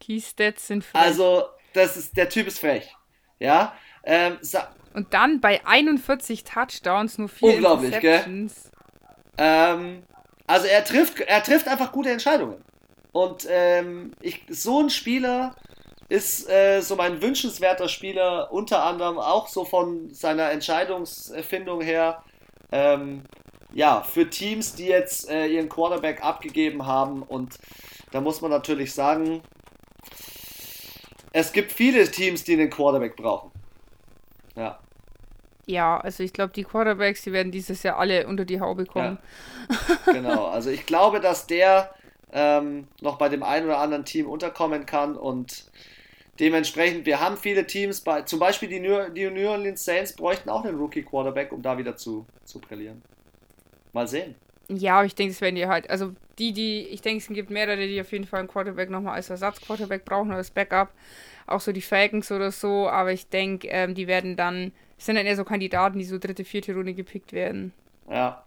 Keystats 0.00 0.68
sind 0.68 0.84
frech. 0.84 1.02
Also, 1.02 1.44
das 1.72 1.96
ist 1.96 2.16
der 2.16 2.28
Typ 2.28 2.46
ist 2.46 2.60
frech. 2.60 2.94
Ja? 3.40 3.74
Ähm, 4.04 4.38
und 4.94 5.12
dann 5.12 5.40
bei 5.40 5.64
41 5.66 6.44
Touchdowns 6.44 7.18
nur 7.18 7.28
vier 7.28 7.54
Unglaublich, 7.54 7.98
gell? 8.00 8.48
Ähm, 9.38 10.02
also 10.46 10.66
er 10.66 10.84
trifft, 10.84 11.20
er 11.20 11.42
trifft 11.42 11.68
einfach 11.68 11.92
gute 11.92 12.10
Entscheidungen. 12.10 12.62
Und 13.12 13.46
ähm, 13.48 14.12
ich, 14.20 14.44
so 14.48 14.80
ein 14.80 14.90
Spieler 14.90 15.56
ist 16.08 16.48
äh, 16.48 16.80
so 16.80 16.96
mein 16.96 17.22
wünschenswerter 17.22 17.88
Spieler, 17.88 18.52
unter 18.52 18.84
anderem 18.84 19.18
auch 19.18 19.48
so 19.48 19.64
von 19.64 20.12
seiner 20.12 20.50
Entscheidungsfindung 20.50 21.80
her. 21.80 22.22
Ähm, 22.72 23.22
ja, 23.72 24.02
für 24.02 24.28
Teams, 24.28 24.74
die 24.74 24.86
jetzt 24.86 25.30
äh, 25.30 25.46
ihren 25.46 25.68
Quarterback 25.68 26.22
abgegeben 26.24 26.86
haben. 26.86 27.22
Und 27.22 27.56
da 28.10 28.20
muss 28.20 28.40
man 28.40 28.50
natürlich 28.50 28.92
sagen, 28.92 29.42
es 31.32 31.52
gibt 31.52 31.72
viele 31.72 32.10
Teams, 32.10 32.44
die 32.44 32.54
einen 32.54 32.70
Quarterback 32.70 33.16
brauchen. 33.16 33.50
Ja. 34.56 34.78
Ja, 35.66 35.98
also 35.98 36.24
ich 36.24 36.32
glaube, 36.32 36.52
die 36.52 36.64
Quarterbacks, 36.64 37.22
die 37.22 37.32
werden 37.32 37.52
dieses 37.52 37.82
Jahr 37.82 37.98
alle 37.98 38.26
unter 38.26 38.44
die 38.44 38.60
Haube 38.60 38.86
kommen. 38.86 39.18
Ja, 40.06 40.12
genau, 40.12 40.46
also 40.46 40.70
ich 40.70 40.84
glaube, 40.84 41.20
dass 41.20 41.46
der 41.46 41.94
ähm, 42.32 42.88
noch 43.00 43.18
bei 43.18 43.28
dem 43.28 43.42
einen 43.42 43.66
oder 43.66 43.78
anderen 43.78 44.04
Team 44.04 44.28
unterkommen 44.28 44.86
kann 44.86 45.16
und 45.16 45.70
dementsprechend, 46.40 47.06
wir 47.06 47.20
haben 47.20 47.36
viele 47.36 47.66
Teams, 47.66 48.00
bei, 48.00 48.22
zum 48.22 48.40
Beispiel 48.40 48.68
die 48.68 48.80
New, 48.80 49.10
die 49.10 49.30
New 49.30 49.48
Orleans 49.48 49.84
Saints 49.84 50.14
bräuchten 50.14 50.48
auch 50.48 50.64
einen 50.64 50.76
Rookie-Quarterback, 50.76 51.52
um 51.52 51.62
da 51.62 51.78
wieder 51.78 51.96
zu, 51.96 52.26
zu 52.44 52.60
brillieren. 52.60 53.02
Mal 53.92 54.08
sehen. 54.08 54.34
Ja, 54.68 55.04
ich 55.04 55.14
denke, 55.14 55.32
es 55.32 55.40
werden 55.40 55.56
die 55.56 55.66
halt, 55.66 55.90
also 55.90 56.14
die, 56.40 56.52
die, 56.52 56.80
ich 56.88 57.02
denke, 57.02 57.22
es 57.22 57.28
gibt 57.28 57.50
mehrere, 57.50 57.86
die 57.86 58.00
auf 58.00 58.10
jeden 58.12 58.26
Fall 58.26 58.40
einen 58.40 58.48
Quarterback 58.48 58.90
nochmal 58.90 59.14
als 59.14 59.30
Ersatz-Quarterback 59.30 60.04
brauchen 60.04 60.28
oder 60.28 60.38
als 60.38 60.50
Backup. 60.50 60.88
Auch 61.46 61.60
so 61.60 61.72
die 61.72 61.82
Falcons 61.82 62.32
oder 62.32 62.50
so, 62.50 62.88
aber 62.88 63.12
ich 63.12 63.28
denke, 63.28 63.68
ähm, 63.68 63.94
die 63.94 64.06
werden 64.06 64.36
dann, 64.36 64.72
sind 64.98 65.16
dann 65.16 65.26
eher 65.26 65.36
so 65.36 65.44
Kandidaten, 65.44 65.98
die 65.98 66.04
so 66.04 66.18
dritte, 66.18 66.44
vierte 66.44 66.74
Runde 66.74 66.94
gepickt 66.94 67.32
werden. 67.32 67.72
Ja. 68.10 68.42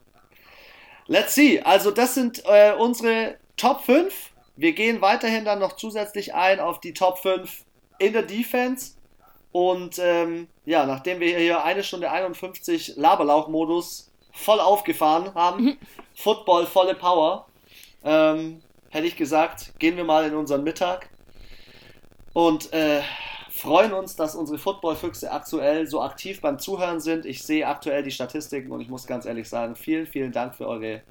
Let's 1.07 1.36
see. 1.36 1.61
Also, 1.61 1.91
das 1.91 2.15
sind 2.15 2.44
äh, 2.45 2.74
unsere 2.78 3.38
Top 3.57 3.82
5. 3.82 4.32
Wir 4.56 4.74
gehen 4.74 5.02
weiterhin 5.02 5.45
dann 5.45 5.60
noch 5.60 5.76
zusätzlich 5.76 6.34
ein 6.34 6.60
auf 6.60 6.80
die 6.80 6.94
Top 6.94 7.20
5 7.20 7.64
in 7.99 8.14
der 8.14 8.24
Defense. 8.24 8.94
Und 9.52 9.99
ähm, 9.99 10.48
ja, 10.65 10.86
nachdem 10.86 11.20
wir 11.20 11.38
hier 11.38 11.64
eine 11.64 11.84
Stunde 11.84 12.10
51 12.10 12.94
Laberlauch-Modus 12.95 14.11
voll 14.34 14.60
aufgefahren 14.60 15.34
haben. 15.36 15.78
Football 16.15 16.65
volle 16.65 16.95
Power, 16.95 17.45
ähm, 18.04 18.62
hätte 18.90 19.08
ich 19.08 19.16
gesagt, 19.16 19.74
gehen 19.80 19.98
wir 19.98 20.04
mal 20.04 20.26
in 20.26 20.36
unseren 20.36 20.64
Mittag 20.64 21.10
und 22.34 22.72
äh, 22.74 23.02
freuen 23.50 23.94
uns, 23.94 24.16
dass 24.16 24.36
unsere 24.36 24.58
Football-Füchse 24.58 25.32
aktuell 25.32 25.88
so 25.88 26.02
aktiv 26.02 26.42
beim 26.42 26.60
Zuhören 26.60 27.00
sind. 27.00 27.26
Ich 27.26 27.44
sehe 27.44 27.68
aktuell 27.68 28.04
die 28.04 28.12
Statistiken 28.12 28.72
und 28.72 28.82
ich 28.82 28.90
muss 28.90 29.08
ganz 29.08 29.26
ehrlich 29.26 29.48
sagen, 29.48 29.76
vielen, 29.76 30.08
vielen 30.08 30.32
Dank 30.32 30.56
für 30.56 30.68
eure, 30.68 31.04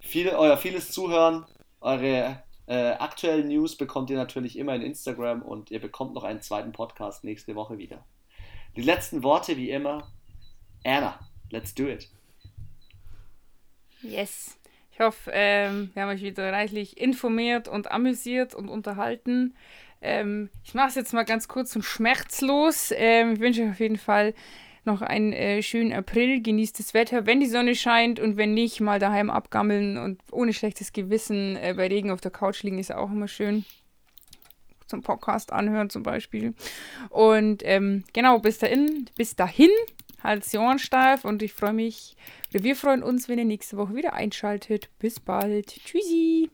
viele, 0.00 0.38
euer 0.38 0.56
vieles 0.56 0.90
Zuhören. 0.92 1.44
Eure 1.80 2.42
äh, 2.66 2.92
aktuellen 2.92 3.48
News 3.48 3.76
bekommt 3.76 4.08
ihr 4.10 4.16
natürlich 4.16 4.58
immer 4.58 4.74
in 4.74 4.82
Instagram 4.82 5.42
und 5.42 5.70
ihr 5.70 5.80
bekommt 5.80 6.14
noch 6.14 6.24
einen 6.24 6.40
zweiten 6.40 6.72
Podcast 6.72 7.24
nächste 7.24 7.54
Woche 7.54 7.76
wieder. 7.76 8.04
Die 8.76 8.82
letzten 8.82 9.22
Worte 9.22 9.56
wie 9.56 9.70
immer. 9.70 10.10
Anna, 10.84 11.18
let's 11.50 11.74
do 11.74 11.86
it. 11.86 12.08
Yes. 14.00 14.56
Ich 14.94 15.00
hoffe, 15.00 15.32
ähm, 15.34 15.90
wir 15.92 16.04
haben 16.04 16.10
euch 16.10 16.22
wieder 16.22 16.52
reichlich 16.52 17.00
informiert 17.00 17.66
und 17.66 17.90
amüsiert 17.90 18.54
und 18.54 18.68
unterhalten. 18.68 19.56
Ähm, 20.00 20.50
ich 20.62 20.72
mache 20.72 20.90
es 20.90 20.94
jetzt 20.94 21.12
mal 21.12 21.24
ganz 21.24 21.48
kurz 21.48 21.74
und 21.74 21.82
schmerzlos. 21.82 22.94
Ähm, 22.96 23.32
ich 23.32 23.40
wünsche 23.40 23.62
euch 23.64 23.70
auf 23.70 23.80
jeden 23.80 23.98
Fall 23.98 24.34
noch 24.84 25.02
einen 25.02 25.32
äh, 25.32 25.62
schönen 25.62 25.92
April, 25.92 26.40
genießt 26.40 26.78
das 26.78 26.94
Wetter, 26.94 27.26
wenn 27.26 27.40
die 27.40 27.48
Sonne 27.48 27.74
scheint 27.74 28.20
und 28.20 28.36
wenn 28.36 28.54
nicht, 28.54 28.80
mal 28.80 29.00
daheim 29.00 29.30
abgammeln 29.30 29.98
und 29.98 30.20
ohne 30.30 30.52
schlechtes 30.52 30.92
Gewissen 30.92 31.56
äh, 31.56 31.74
bei 31.76 31.88
Regen 31.88 32.12
auf 32.12 32.20
der 32.20 32.30
Couch 32.30 32.62
liegen 32.62 32.78
ist 32.78 32.94
auch 32.94 33.10
immer 33.10 33.26
schön. 33.26 33.64
Zum 34.86 35.02
Podcast 35.02 35.52
anhören 35.52 35.90
zum 35.90 36.04
Beispiel. 36.04 36.54
Und 37.10 37.62
ähm, 37.64 38.04
genau, 38.12 38.38
bis 38.38 38.58
dahin, 38.58 39.10
bis 39.16 39.34
dahin, 39.34 39.70
halt 40.24 40.50
die 40.52 40.58
Ohren 40.58 40.78
steif 40.78 41.24
und 41.24 41.42
ich 41.42 41.52
freue 41.52 41.72
mich, 41.72 42.16
wir 42.50 42.76
freuen 42.76 43.02
uns, 43.02 43.28
wenn 43.28 43.38
ihr 43.38 43.44
nächste 43.44 43.76
Woche 43.76 43.94
wieder 43.94 44.14
einschaltet. 44.14 44.88
Bis 44.98 45.20
bald. 45.20 45.66
Tschüssi. 45.84 46.50